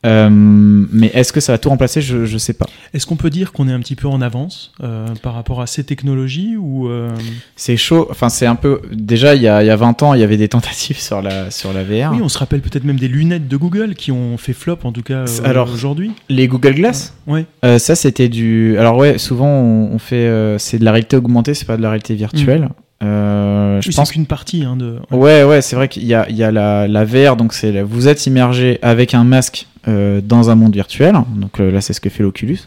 euh, 0.07 0.29
mais 0.31 1.09
est-ce 1.09 1.33
que 1.33 1.41
ça 1.41 1.53
va 1.53 1.59
tout 1.59 1.69
remplacer? 1.71 2.01
Je 2.01 2.19
ne 2.19 2.39
sais 2.39 2.53
pas. 2.53 2.67
Est-ce 2.95 3.05
qu'on 3.05 3.17
peut 3.17 3.31
dire 3.31 3.53
qu'on 3.53 3.69
est 3.69 3.73
un 3.73 3.81
petit 3.81 3.97
peu 3.97 4.07
en 4.07 4.21
avance 4.21 4.73
euh, 4.83 5.09
par 5.23 5.35
rapport 5.35 5.61
à 5.61 5.67
ces 5.67 5.83
technologies 5.83 6.57
ou 6.57 6.89
euh, 6.89 7.11
C'est 7.57 7.77
chaud. 7.77 8.07
Enfin, 8.11 8.29
c'est 8.29 8.47
un 8.47 8.55
peu. 8.55 8.81
Déjà, 8.93 9.35
il 9.35 9.43
y, 9.43 9.49
a, 9.49 9.63
il 9.63 9.67
y 9.67 9.71
a 9.71 9.77
20 9.77 10.03
ans, 10.05 10.15
il 10.15 10.21
y 10.21 10.23
avait 10.23 10.37
des 10.37 10.49
tentatives 10.49 10.99
sur 10.99 11.21
la, 11.21 11.51
sur 11.51 11.73
la 11.73 11.83
VR. 11.83 12.13
Oui, 12.13 12.21
on 12.23 12.29
se 12.29 12.39
rappelle 12.39 12.61
peut-être 12.61 12.85
même 12.85 12.99
des 12.99 13.09
lunettes 13.09 13.49
de 13.49 13.57
Google 13.57 13.95
qui 13.95 14.13
ont 14.13 14.39
fait 14.39 14.53
flop, 14.53 14.79
en 14.85 14.93
tout 14.93 15.03
cas 15.03 15.25
Alors, 15.43 15.71
aujourd'hui. 15.73 16.13
Les 16.29 16.47
Google 16.47 16.75
Glass? 16.75 17.15
Oui. 17.27 17.45
ça, 17.63 17.95
c'était 17.97 18.29
du. 18.29 18.79
Alors, 18.79 18.97
ouais, 18.97 19.19
souvent, 19.19 19.49
on, 19.49 19.99
fait. 19.99 20.57
c'est 20.59 20.79
de 20.79 20.85
la 20.85 20.93
réalité 20.93 21.17
augmentée, 21.17 21.55
c'est 21.55 21.67
pas 21.67 21.77
de 21.77 21.83
la 21.83 21.91
réalité 21.91 22.15
virtuelle. 22.15 22.63
Mm. 22.63 22.88
Euh, 23.03 23.81
je 23.81 23.95
pense 23.95 24.11
qu'une 24.11 24.27
partie 24.27 24.65
hein, 24.65 24.77
de. 24.77 24.99
Ouais, 25.11 25.45
ouais, 25.45 25.63
c'est 25.63 25.77
vrai 25.77 25.89
qu'il 25.89 26.05
y 26.05 26.15
a, 26.15 26.29
il 26.29 26.37
y 26.37 26.43
a 26.43 26.51
la, 26.51 26.89
la 26.89 27.05
VR, 27.05 27.37
donc 27.37 27.53
c'est 27.53 27.83
vous 27.83 28.09
êtes 28.09 28.27
immergé 28.27 28.79
avec 28.83 29.15
un 29.15 29.25
masque 29.25 29.69
euh, 29.87 30.21
dans 30.21 30.51
un 30.51 30.57
monde 30.57 30.75
virtuel. 30.75 31.15
Donc 31.37 31.61
euh, 31.61 31.71
là, 31.71 31.81
c'est 31.81 31.93
ce 31.93 32.01
que 32.01 32.11
fait 32.11 32.23
l'Oculus. 32.23 32.59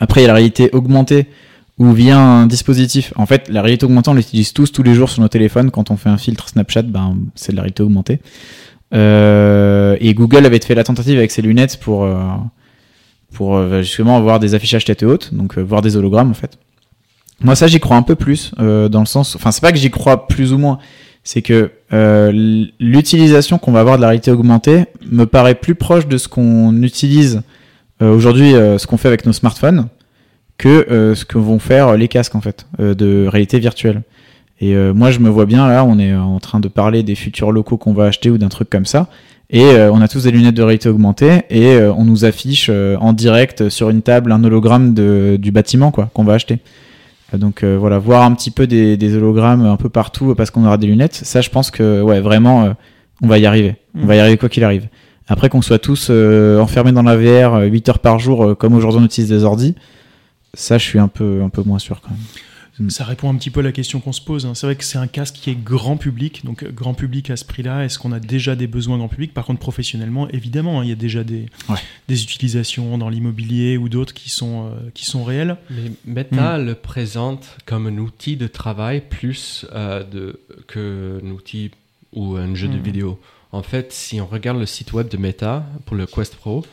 Après, 0.00 0.20
il 0.20 0.24
y 0.24 0.26
a 0.26 0.28
la 0.28 0.34
réalité 0.34 0.70
augmentée 0.72 1.26
où 1.78 1.92
vient 1.92 2.18
un 2.18 2.46
dispositif. 2.46 3.12
En 3.16 3.24
fait, 3.24 3.48
la 3.48 3.62
réalité 3.62 3.86
augmentée, 3.86 4.10
on 4.10 4.14
l'utilise 4.14 4.52
tous 4.52 4.70
tous 4.70 4.82
les 4.82 4.94
jours 4.94 5.08
sur 5.08 5.22
nos 5.22 5.28
téléphones. 5.28 5.70
Quand 5.70 5.90
on 5.90 5.96
fait 5.96 6.10
un 6.10 6.18
filtre 6.18 6.48
Snapchat, 6.48 6.82
ben, 6.82 7.16
c'est 7.34 7.52
de 7.52 7.56
la 7.56 7.62
réalité 7.62 7.82
augmentée. 7.82 8.20
Et 8.92 10.14
Google 10.14 10.44
avait 10.44 10.60
fait 10.60 10.74
la 10.74 10.84
tentative 10.84 11.18
avec 11.18 11.30
ses 11.30 11.40
lunettes 11.40 11.78
pour, 11.78 12.08
pour 13.32 13.62
justement 13.82 14.16
avoir 14.16 14.40
des 14.40 14.54
affichages 14.54 14.84
tête 14.84 15.04
haute, 15.04 15.32
donc 15.32 15.56
voir 15.58 15.82
des 15.82 15.96
hologrammes 15.96 16.30
en 16.30 16.34
fait. 16.34 16.58
Moi, 17.40 17.54
ça, 17.54 17.68
j'y 17.68 17.78
crois 17.78 17.96
un 17.96 18.02
peu 18.02 18.16
plus, 18.16 18.52
euh, 18.58 18.88
dans 18.88 19.00
le 19.00 19.06
sens. 19.06 19.36
Enfin, 19.36 19.52
c'est 19.52 19.60
pas 19.60 19.70
que 19.70 19.78
j'y 19.78 19.90
crois 19.90 20.26
plus 20.26 20.52
ou 20.52 20.58
moins, 20.58 20.78
c'est 21.22 21.42
que 21.42 21.70
euh, 21.92 22.32
l'utilisation 22.80 23.58
qu'on 23.58 23.70
va 23.70 23.80
avoir 23.80 23.96
de 23.96 24.02
la 24.02 24.08
réalité 24.08 24.32
augmentée 24.32 24.86
me 25.10 25.24
paraît 25.24 25.54
plus 25.54 25.76
proche 25.76 26.08
de 26.08 26.18
ce 26.18 26.26
qu'on 26.26 26.82
utilise 26.82 27.42
euh, 28.02 28.14
aujourd'hui, 28.14 28.52
ce 28.52 28.86
qu'on 28.86 28.96
fait 28.96 29.08
avec 29.08 29.24
nos 29.24 29.32
smartphones, 29.32 29.88
que 30.56 31.14
ce 31.14 31.24
que 31.24 31.38
vont 31.38 31.60
faire 31.60 31.96
les 31.96 32.08
casques, 32.08 32.34
en 32.34 32.40
fait, 32.40 32.66
de 32.78 33.26
réalité 33.28 33.60
virtuelle. 33.60 34.02
Et 34.60 34.74
moi, 34.74 35.12
je 35.12 35.20
me 35.20 35.28
vois 35.28 35.46
bien, 35.46 35.68
là, 35.68 35.84
on 35.84 36.00
est 36.00 36.16
en 36.16 36.40
train 36.40 36.58
de 36.58 36.66
parler 36.66 37.04
des 37.04 37.14
futurs 37.14 37.52
locaux 37.52 37.76
qu'on 37.76 37.92
va 37.92 38.06
acheter 38.06 38.28
ou 38.28 38.38
d'un 38.38 38.48
truc 38.48 38.68
comme 38.68 38.86
ça. 38.86 39.06
Et 39.50 39.64
on 39.64 40.00
a 40.00 40.08
tous 40.08 40.24
des 40.24 40.32
lunettes 40.32 40.56
de 40.56 40.62
réalité 40.62 40.88
augmentée 40.88 41.42
et 41.50 41.78
on 41.78 42.04
nous 42.04 42.24
affiche 42.24 42.68
en 42.68 43.12
direct 43.12 43.68
sur 43.68 43.90
une 43.90 44.02
table 44.02 44.32
un 44.32 44.42
hologramme 44.42 44.94
de, 44.94 45.38
du 45.40 45.52
bâtiment 45.52 45.92
quoi 45.92 46.10
qu'on 46.12 46.24
va 46.24 46.34
acheter. 46.34 46.58
Donc 47.36 47.62
euh, 47.62 47.76
voilà, 47.78 47.98
voir 47.98 48.22
un 48.22 48.34
petit 48.34 48.50
peu 48.50 48.66
des, 48.66 49.14
hologrammes 49.14 49.66
un 49.66 49.76
peu 49.76 49.90
partout 49.90 50.34
parce 50.34 50.50
qu'on 50.50 50.64
aura 50.64 50.78
des 50.78 50.86
lunettes, 50.86 51.14
ça 51.14 51.40
je 51.42 51.50
pense 51.50 51.70
que 51.70 52.00
ouais 52.00 52.20
vraiment 52.20 52.64
euh, 52.64 52.70
on 53.22 53.26
va 53.26 53.38
y 53.38 53.44
arriver. 53.44 53.76
On 53.94 54.06
va 54.06 54.14
y 54.14 54.18
mm. 54.18 54.20
arriver 54.20 54.38
quoi 54.38 54.48
qu'il 54.48 54.64
arrive. 54.64 54.88
Après 55.26 55.50
qu'on 55.50 55.60
soit 55.60 55.78
tous 55.78 56.08
euh, 56.10 56.58
enfermés 56.58 56.92
dans 56.92 57.02
la 57.02 57.16
VR 57.16 57.60
8 57.60 57.88
heures 57.90 57.98
par 57.98 58.18
jour 58.18 58.56
comme 58.56 58.74
aujourd'hui 58.74 59.02
on 59.02 59.04
utilise 59.04 59.28
des 59.28 59.44
ordis, 59.44 59.74
ça 60.54 60.78
je 60.78 60.84
suis 60.84 60.98
un 60.98 61.08
peu 61.08 61.42
un 61.42 61.50
peu 61.50 61.62
moins 61.62 61.78
sûr 61.78 62.00
quand 62.00 62.10
même. 62.10 62.18
Mm. 62.78 62.90
Ça 62.90 63.04
répond 63.04 63.30
un 63.30 63.36
petit 63.36 63.50
peu 63.50 63.60
à 63.60 63.62
la 63.62 63.72
question 63.72 64.00
qu'on 64.00 64.12
se 64.12 64.20
pose. 64.20 64.46
Hein. 64.46 64.54
C'est 64.54 64.66
vrai 64.66 64.76
que 64.76 64.84
c'est 64.84 64.98
un 64.98 65.06
casque 65.06 65.34
qui 65.34 65.50
est 65.50 65.54
grand 65.54 65.96
public, 65.96 66.44
donc 66.44 66.62
euh, 66.62 66.70
grand 66.70 66.94
public 66.94 67.30
à 67.30 67.36
ce 67.36 67.44
prix-là. 67.44 67.84
Est-ce 67.84 67.98
qu'on 67.98 68.12
a 68.12 68.20
déjà 68.20 68.56
des 68.56 68.66
besoins 68.66 68.98
grand 68.98 69.08
public? 69.08 69.34
Par 69.34 69.44
contre, 69.44 69.60
professionnellement, 69.60 70.28
évidemment, 70.30 70.80
hein, 70.80 70.84
il 70.84 70.90
y 70.90 70.92
a 70.92 70.96
déjà 70.96 71.24
des, 71.24 71.46
des 72.08 72.22
utilisations 72.22 72.98
dans 72.98 73.08
l'immobilier 73.08 73.76
ou 73.76 73.88
d'autres 73.88 74.14
qui 74.14 74.30
sont 74.30 74.66
euh, 74.66 74.90
qui 74.94 75.04
sont 75.04 75.24
réelles. 75.24 75.56
Mais 75.70 75.92
Meta 76.04 76.58
mm. 76.58 76.66
le 76.66 76.74
présente 76.74 77.56
comme 77.66 77.86
un 77.86 77.98
outil 77.98 78.36
de 78.36 78.46
travail 78.46 79.02
plus 79.08 79.66
euh, 79.72 80.04
de 80.04 80.40
que 80.66 81.20
un 81.24 81.30
outil 81.30 81.70
ou 82.12 82.36
un 82.36 82.54
jeu 82.54 82.68
de 82.68 82.78
mm. 82.78 82.82
vidéo. 82.82 83.20
En 83.50 83.62
fait, 83.62 83.92
si 83.92 84.20
on 84.20 84.26
regarde 84.26 84.58
le 84.58 84.66
site 84.66 84.92
web 84.92 85.08
de 85.08 85.16
Meta 85.16 85.64
pour 85.86 85.96
le 85.96 86.06
Quest 86.06 86.36
Pro, 86.36 86.66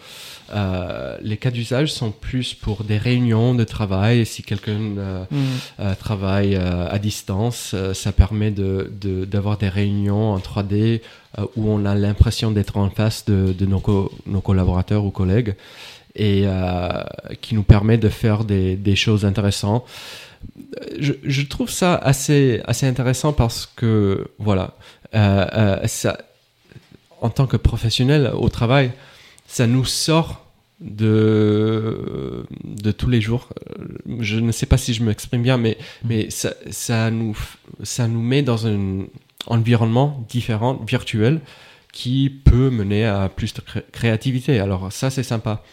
euh, 0.53 1.17
les 1.21 1.37
cas 1.37 1.49
d'usage 1.49 1.91
sont 1.91 2.11
plus 2.11 2.53
pour 2.53 2.83
des 2.83 2.97
réunions 2.97 3.55
de 3.55 3.63
travail. 3.63 4.25
Si 4.25 4.43
quelqu'un 4.43 4.97
euh, 4.97 5.23
mm. 5.31 5.37
euh, 5.79 5.95
travaille 5.95 6.55
à 6.55 6.97
distance, 6.99 7.75
ça 7.93 8.11
permet 8.11 8.51
d'avoir 8.51 9.57
de, 9.57 9.61
des 9.61 9.69
réunions 9.69 10.33
en 10.33 10.39
3D 10.39 11.01
où 11.55 11.69
on 11.69 11.85
a 11.85 11.95
l'impression 11.95 12.51
d'être 12.51 12.77
en 12.77 12.89
face 12.89 13.25
de, 13.25 13.65
nos, 13.65 13.81
nos, 14.25 14.41
collaborateurs 14.41 15.03
ou 15.03 15.11
collègues 15.11 15.55
et 16.15 16.45
qui 17.41 17.55
nous 17.55 17.63
permet 17.63 17.97
de 17.97 18.09
faire 18.09 18.45
des, 18.45 18.75
des 18.75 18.95
choses 18.95 19.25
intéressantes. 19.25 19.85
Je, 20.99 21.13
je, 21.23 21.41
trouve 21.41 21.69
ça 21.69 21.95
assez, 21.95 22.61
assez 22.65 22.85
intéressant 22.85 23.33
parce 23.33 23.69
que, 23.75 24.27
voilà, 24.37 24.75
ça, 25.11 26.17
en 27.21 27.29
tant 27.29 27.47
que 27.47 27.57
professionnel 27.57 28.31
au 28.33 28.47
travail, 28.47 28.91
ça 29.55 29.67
nous 29.67 29.85
sort 29.85 30.45
de, 30.81 32.45
de 32.65 32.91
tous 32.91 33.09
les 33.09 33.21
jours. 33.21 33.47
Je 34.19 34.41
ne 34.41 34.51
sais 34.51 34.65
pas 34.65 34.75
si 34.75 34.93
je 34.93 35.01
m'exprime 35.01 35.43
bien, 35.43 35.57
mais, 35.57 35.77
mm. 35.79 36.07
mais 36.09 36.29
ça, 36.29 36.53
ça, 36.71 37.09
nous, 37.09 37.37
ça 37.81 38.09
nous 38.09 38.21
met 38.21 38.41
dans 38.41 38.67
un 38.67 39.05
environnement 39.47 40.25
différent, 40.27 40.73
virtuel, 40.85 41.39
qui 41.93 42.29
peut 42.29 42.69
mener 42.69 43.05
à 43.05 43.29
plus 43.29 43.53
de 43.53 43.61
créativité. 43.93 44.59
Alors 44.59 44.91
ça, 44.91 45.09
c'est 45.09 45.23
sympa. 45.23 45.63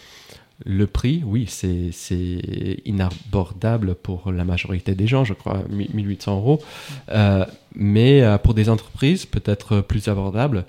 Le 0.65 0.87
prix, 0.87 1.25
oui, 1.27 1.49
c'est 1.49 2.79
inabordable 2.85 3.97
pour 3.97 4.31
la 4.31 4.45
majorité 4.45 4.95
des 4.95 5.09
gens, 5.09 5.25
je 5.25 5.35
crois, 5.35 5.65
1800 5.71 6.37
euros. 6.37 6.61
Mm. 6.63 6.95
Euh, 7.11 7.45
mais 7.75 8.23
euh, 8.23 8.39
pour 8.39 8.55
des 8.55 8.69
entreprises, 8.69 9.27
peut-être 9.27 9.81
plus 9.81 10.07
abordable. 10.07 10.67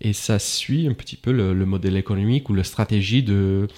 Et 0.00 0.12
ça 0.12 0.38
suit 0.38 0.88
un 0.88 0.94
petit 0.94 1.16
peu 1.16 1.32
le, 1.32 1.54
modèle 1.66 1.96
économique 1.96 2.48
ou 2.48 2.54
la 2.54 2.64
stratégie 2.64 3.22
de, 3.22 3.68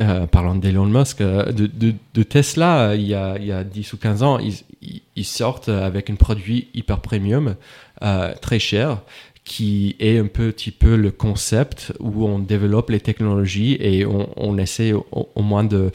euh, 0.00 0.26
parlant 0.26 0.56
d'Elon 0.56 0.86
Musk, 0.86 1.20
euh, 1.20 1.52
de, 1.52 2.22
Tesla, 2.24 2.90
euh, 2.90 2.96
il 2.96 3.06
y, 3.06 3.14
a, 3.14 3.36
il 3.38 3.46
y, 3.46 3.52
a, 3.52 3.62
10 3.62 3.92
ou 3.92 3.96
15 3.96 4.22
ans, 4.24 4.38
ils, 4.40 5.24
sortent 5.24 5.68
avec 5.68 6.10
un 6.10 6.16
produit 6.16 6.68
hyper 6.74 7.00
premium, 7.00 7.54
très 8.40 8.58
cher, 8.58 9.02
qui 9.44 9.94
est 10.00 10.18
un 10.18 10.26
petit 10.26 10.72
peu 10.72 10.96
le 10.96 11.12
concept 11.12 11.92
où 12.00 12.26
on 12.26 12.40
développe 12.40 12.90
les 12.90 12.98
technologies 12.98 13.76
et 13.78 14.04
on, 14.04 14.58
essaie 14.58 14.92
au, 14.92 15.42
moins 15.42 15.62
de, 15.62 15.92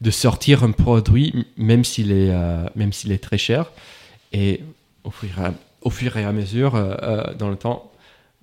de 0.00 0.10
sortir 0.10 0.64
un 0.64 0.72
produit, 0.72 1.46
même 1.56 1.84
s'il 1.84 2.10
est, 2.10 2.34
même 2.74 2.92
s'il 2.92 3.12
est 3.12 3.22
très 3.22 3.38
cher. 3.38 3.70
Et 4.32 4.60
au 5.04 5.90
fur 5.90 6.16
et 6.16 6.24
à 6.24 6.32
mesure, 6.32 6.72
dans 7.38 7.48
le 7.48 7.56
temps, 7.56 7.92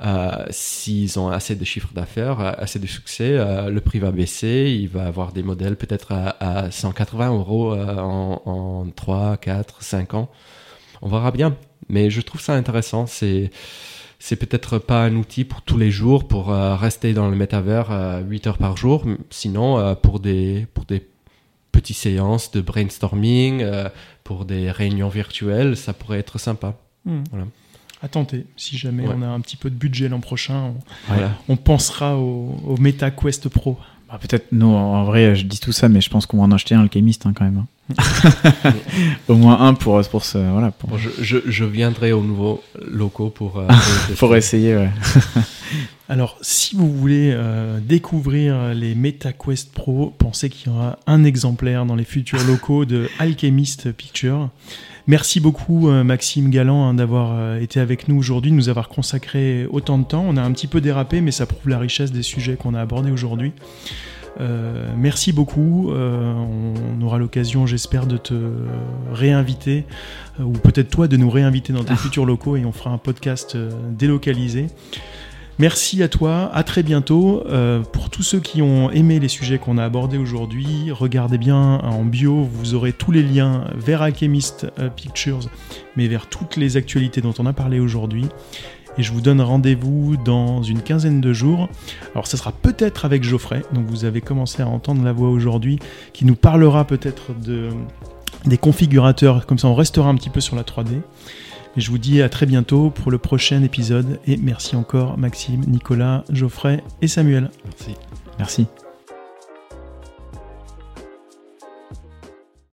euh, 0.04 0.46
s'ils 0.50 1.20
ont 1.20 1.30
assez 1.30 1.56
de 1.56 1.64
chiffres 1.64 1.94
d'affaires, 1.94 2.40
euh, 2.40 2.52
assez 2.58 2.80
de 2.80 2.88
succès, 2.88 3.38
euh, 3.38 3.70
le 3.70 3.82
prix 3.82 4.00
va 4.00 4.12
baisser. 4.12 4.76
Il 4.80 4.88
va 4.90 5.06
avoir 5.06 5.32
des 5.32 5.44
modèles 5.44 5.76
peut-être 5.76 6.12
à, 6.12 6.72
180 6.72 7.32
euros 7.32 7.76
en, 7.76 8.42
en, 8.46 8.88
3, 8.96 9.38
4, 9.38 9.84
5 9.84 10.14
ans. 10.16 10.30
On 11.02 11.10
verra 11.10 11.32
bien. 11.32 11.56
Mais 11.90 12.10
je 12.10 12.22
trouve 12.22 12.42
ça 12.42 12.54
intéressant. 12.54 13.06
C'est 13.06 13.52
c'est 14.20 14.36
peut-être 14.36 14.78
pas 14.78 15.04
un 15.04 15.16
outil 15.16 15.46
pour 15.46 15.64
tous 15.64 15.80
les 15.80 15.90
jours, 15.90 16.28
pour 16.28 16.50
rester 16.50 17.14
dans 17.14 17.28
le 17.28 17.36
métavers 17.36 18.22
8 18.28 18.48
heures 18.48 18.58
par 18.60 18.78
jour. 18.78 19.04
Sinon, 19.32 19.96
pour 19.96 20.20
des 20.20 20.68
pour 20.76 20.86
des 20.86 21.08
petites 21.72 21.98
séances 21.98 22.52
de 22.52 22.62
brainstorming, 22.62 23.66
pour 24.24 24.46
des 24.46 24.70
réunions 24.70 25.10
virtuelles, 25.10 25.76
ça 25.76 25.94
pourrait 25.94 26.20
être 26.20 26.38
sympa. 26.38 26.76
Hmm. 27.06 27.24
Voilà 27.32 27.46
à 28.02 28.08
tenter. 28.08 28.46
Si 28.58 28.78
jamais 28.78 29.06
on 29.08 29.22
a 29.22 29.28
un 29.28 29.40
petit 29.40 29.58
peu 29.58 29.70
de 29.70 29.76
budget 29.76 30.10
l'an 30.10 30.20
prochain, 30.20 30.74
on, 31.48 31.56
pensera 31.56 32.18
au, 32.18 32.56
au, 32.66 32.78
Meta 32.78 33.12
Quest 33.12 33.50
Pro. 33.50 33.78
Bah, 34.10 34.20
peut-être, 34.20 34.48
nous, 34.52 34.68
en 34.68 35.04
vrai, 35.06 35.36
je 35.36 35.46
dis 35.46 35.60
tout 35.60 35.72
ça, 35.72 35.88
mais 35.88 36.02
je 36.02 36.10
pense 36.10 36.26
qu'on 36.26 36.38
va 36.38 36.44
en 36.44 36.52
acheter 36.52 36.76
un 36.76 36.82
alchimiste 36.82 37.26
hein, 37.26 37.34
quand 37.34 37.46
même. 37.46 37.60
Hein. 37.60 37.68
Au 39.28 39.36
moins 39.36 39.62
un 39.62 39.74
pour, 39.74 40.02
pour 40.10 40.26
ce. 40.26 40.38
Voilà, 40.38 40.72
pour... 40.72 40.98
Je, 40.98 41.10
je, 41.22 41.38
je, 41.46 41.66
viendrai 41.66 42.12
au 42.12 42.22
nouveau 42.22 42.62
locaux 42.86 43.30
pour. 43.30 43.58
Euh, 43.58 43.68
pour 44.18 44.36
essayer, 44.36 44.76
ouais. 44.76 44.90
Alors, 46.10 46.38
si 46.42 46.76
vous 46.76 46.92
voulez 46.92 47.32
euh, 47.34 47.80
découvrir 47.80 48.74
les 48.74 48.96
MetaQuest 48.96 49.72
Pro, 49.72 50.14
pensez 50.18 50.50
qu'il 50.50 50.72
y 50.72 50.76
aura 50.76 51.00
un 51.08 51.24
exemplaire 51.24 51.86
dans 51.86 51.96
les 51.96 52.04
futurs 52.04 52.44
locaux 52.44 52.84
de 52.84 53.10
Alchemist 53.20 53.94
Picture. 53.94 54.50
Merci 55.12 55.42
beaucoup 55.42 55.90
euh, 55.90 56.06
Maxime 56.06 56.50
Galland 56.50 56.88
hein, 56.88 56.94
d'avoir 56.94 57.34
euh, 57.34 57.60
été 57.60 57.82
avec 57.82 58.08
nous 58.08 58.16
aujourd'hui, 58.16 58.50
de 58.50 58.56
nous 58.56 58.70
avoir 58.70 58.88
consacré 58.88 59.68
autant 59.70 59.98
de 59.98 60.06
temps. 60.06 60.24
On 60.26 60.38
a 60.38 60.42
un 60.42 60.54
petit 60.54 60.68
peu 60.68 60.80
dérapé, 60.80 61.20
mais 61.20 61.32
ça 61.32 61.46
prouve 61.46 61.68
la 61.68 61.80
richesse 61.80 62.14
des 62.14 62.22
sujets 62.22 62.56
qu'on 62.56 62.74
a 62.74 62.80
abordés 62.80 63.12
aujourd'hui. 63.12 63.52
Euh, 64.40 64.90
merci 64.96 65.34
beaucoup. 65.34 65.92
on 65.92 67.02
aura 67.02 67.18
l'occasion, 67.18 67.66
j'espère, 67.66 68.06
de 68.06 68.16
te 68.16 68.36
réinviter, 69.12 69.84
ou 70.40 70.54
peut-être 70.54 70.90
toi 70.90 71.10
de 71.10 71.18
nous 71.18 71.30
réinviter 71.30 71.74
dans 71.74 71.84
tes 71.84 71.98
futurs 71.98 72.26
locaux 72.26 72.56
et 72.56 72.64
on 72.64 72.72
fera 72.72 72.92
un 72.92 72.98
podcast 72.98 73.58
délocalisé. 73.90 74.68
Merci 75.62 76.02
à 76.02 76.08
toi, 76.08 76.50
à 76.56 76.64
très 76.64 76.82
bientôt. 76.82 77.44
Euh, 77.46 77.82
pour 77.82 78.10
tous 78.10 78.24
ceux 78.24 78.40
qui 78.40 78.64
ont 78.64 78.90
aimé 78.90 79.20
les 79.20 79.28
sujets 79.28 79.60
qu'on 79.60 79.78
a 79.78 79.86
abordés 79.86 80.18
aujourd'hui, 80.18 80.90
regardez 80.90 81.38
bien 81.38 81.78
en 81.84 82.04
bio, 82.04 82.50
vous 82.52 82.74
aurez 82.74 82.94
tous 82.94 83.12
les 83.12 83.22
liens 83.22 83.66
vers 83.76 84.02
Alchemist 84.02 84.66
euh, 84.80 84.90
Pictures, 84.90 85.52
mais 85.96 86.08
vers 86.08 86.26
toutes 86.26 86.56
les 86.56 86.78
actualités 86.78 87.22
dont 87.22 87.36
on 87.38 87.46
a 87.46 87.54
parlé 87.54 87.80
aujourd'hui. 87.80 88.26
Et 88.98 89.04
je 89.04 89.12
vous 89.12 89.22
donne 89.22 89.40
rendez-vous 89.40 90.18
dans 90.18 90.64
une 90.64 90.82
quinzaine 90.82 91.22
de 91.22 91.32
jours. 91.32 91.70
Alors 92.16 92.26
ça 92.26 92.38
sera 92.38 92.54
peut-être 92.54 93.06
avec 93.06 93.24
Geoffrey, 93.24 93.62
donc 93.72 93.86
vous 93.86 94.04
avez 94.04 94.22
commencé 94.22 94.64
à 94.64 94.68
entendre 94.68 95.04
la 95.04 95.14
voix 95.14 95.30
aujourd'hui, 95.30 95.78
qui 96.12 96.26
nous 96.26 96.36
parlera 96.36 96.86
peut-être 96.86 97.40
de, 97.40 97.70
des 98.46 98.58
configurateurs, 98.58 99.46
comme 99.46 99.60
ça 99.60 99.68
on 99.68 99.76
restera 99.76 100.10
un 100.10 100.16
petit 100.16 100.32
peu 100.32 100.42
sur 100.42 100.56
la 100.56 100.64
3D. 100.64 101.02
Et 101.78 101.82
je 101.82 101.90
vous 101.90 101.98
dis 101.98 102.22
à 102.22 102.30
très 102.30 102.46
bientôt 102.46 102.90
pour 102.90 103.12
le 103.12 103.18
prochain 103.18 103.64
épisode. 103.64 104.20
Et 104.28 104.38
merci 104.38 104.76
encore 104.76 105.18
Maxime, 105.18 105.62
Nicolas, 105.68 106.24
Geoffrey 106.30 106.84
et 107.02 107.08
Samuel. 107.08 107.50
Merci. 107.66 107.96
Merci. 108.38 108.68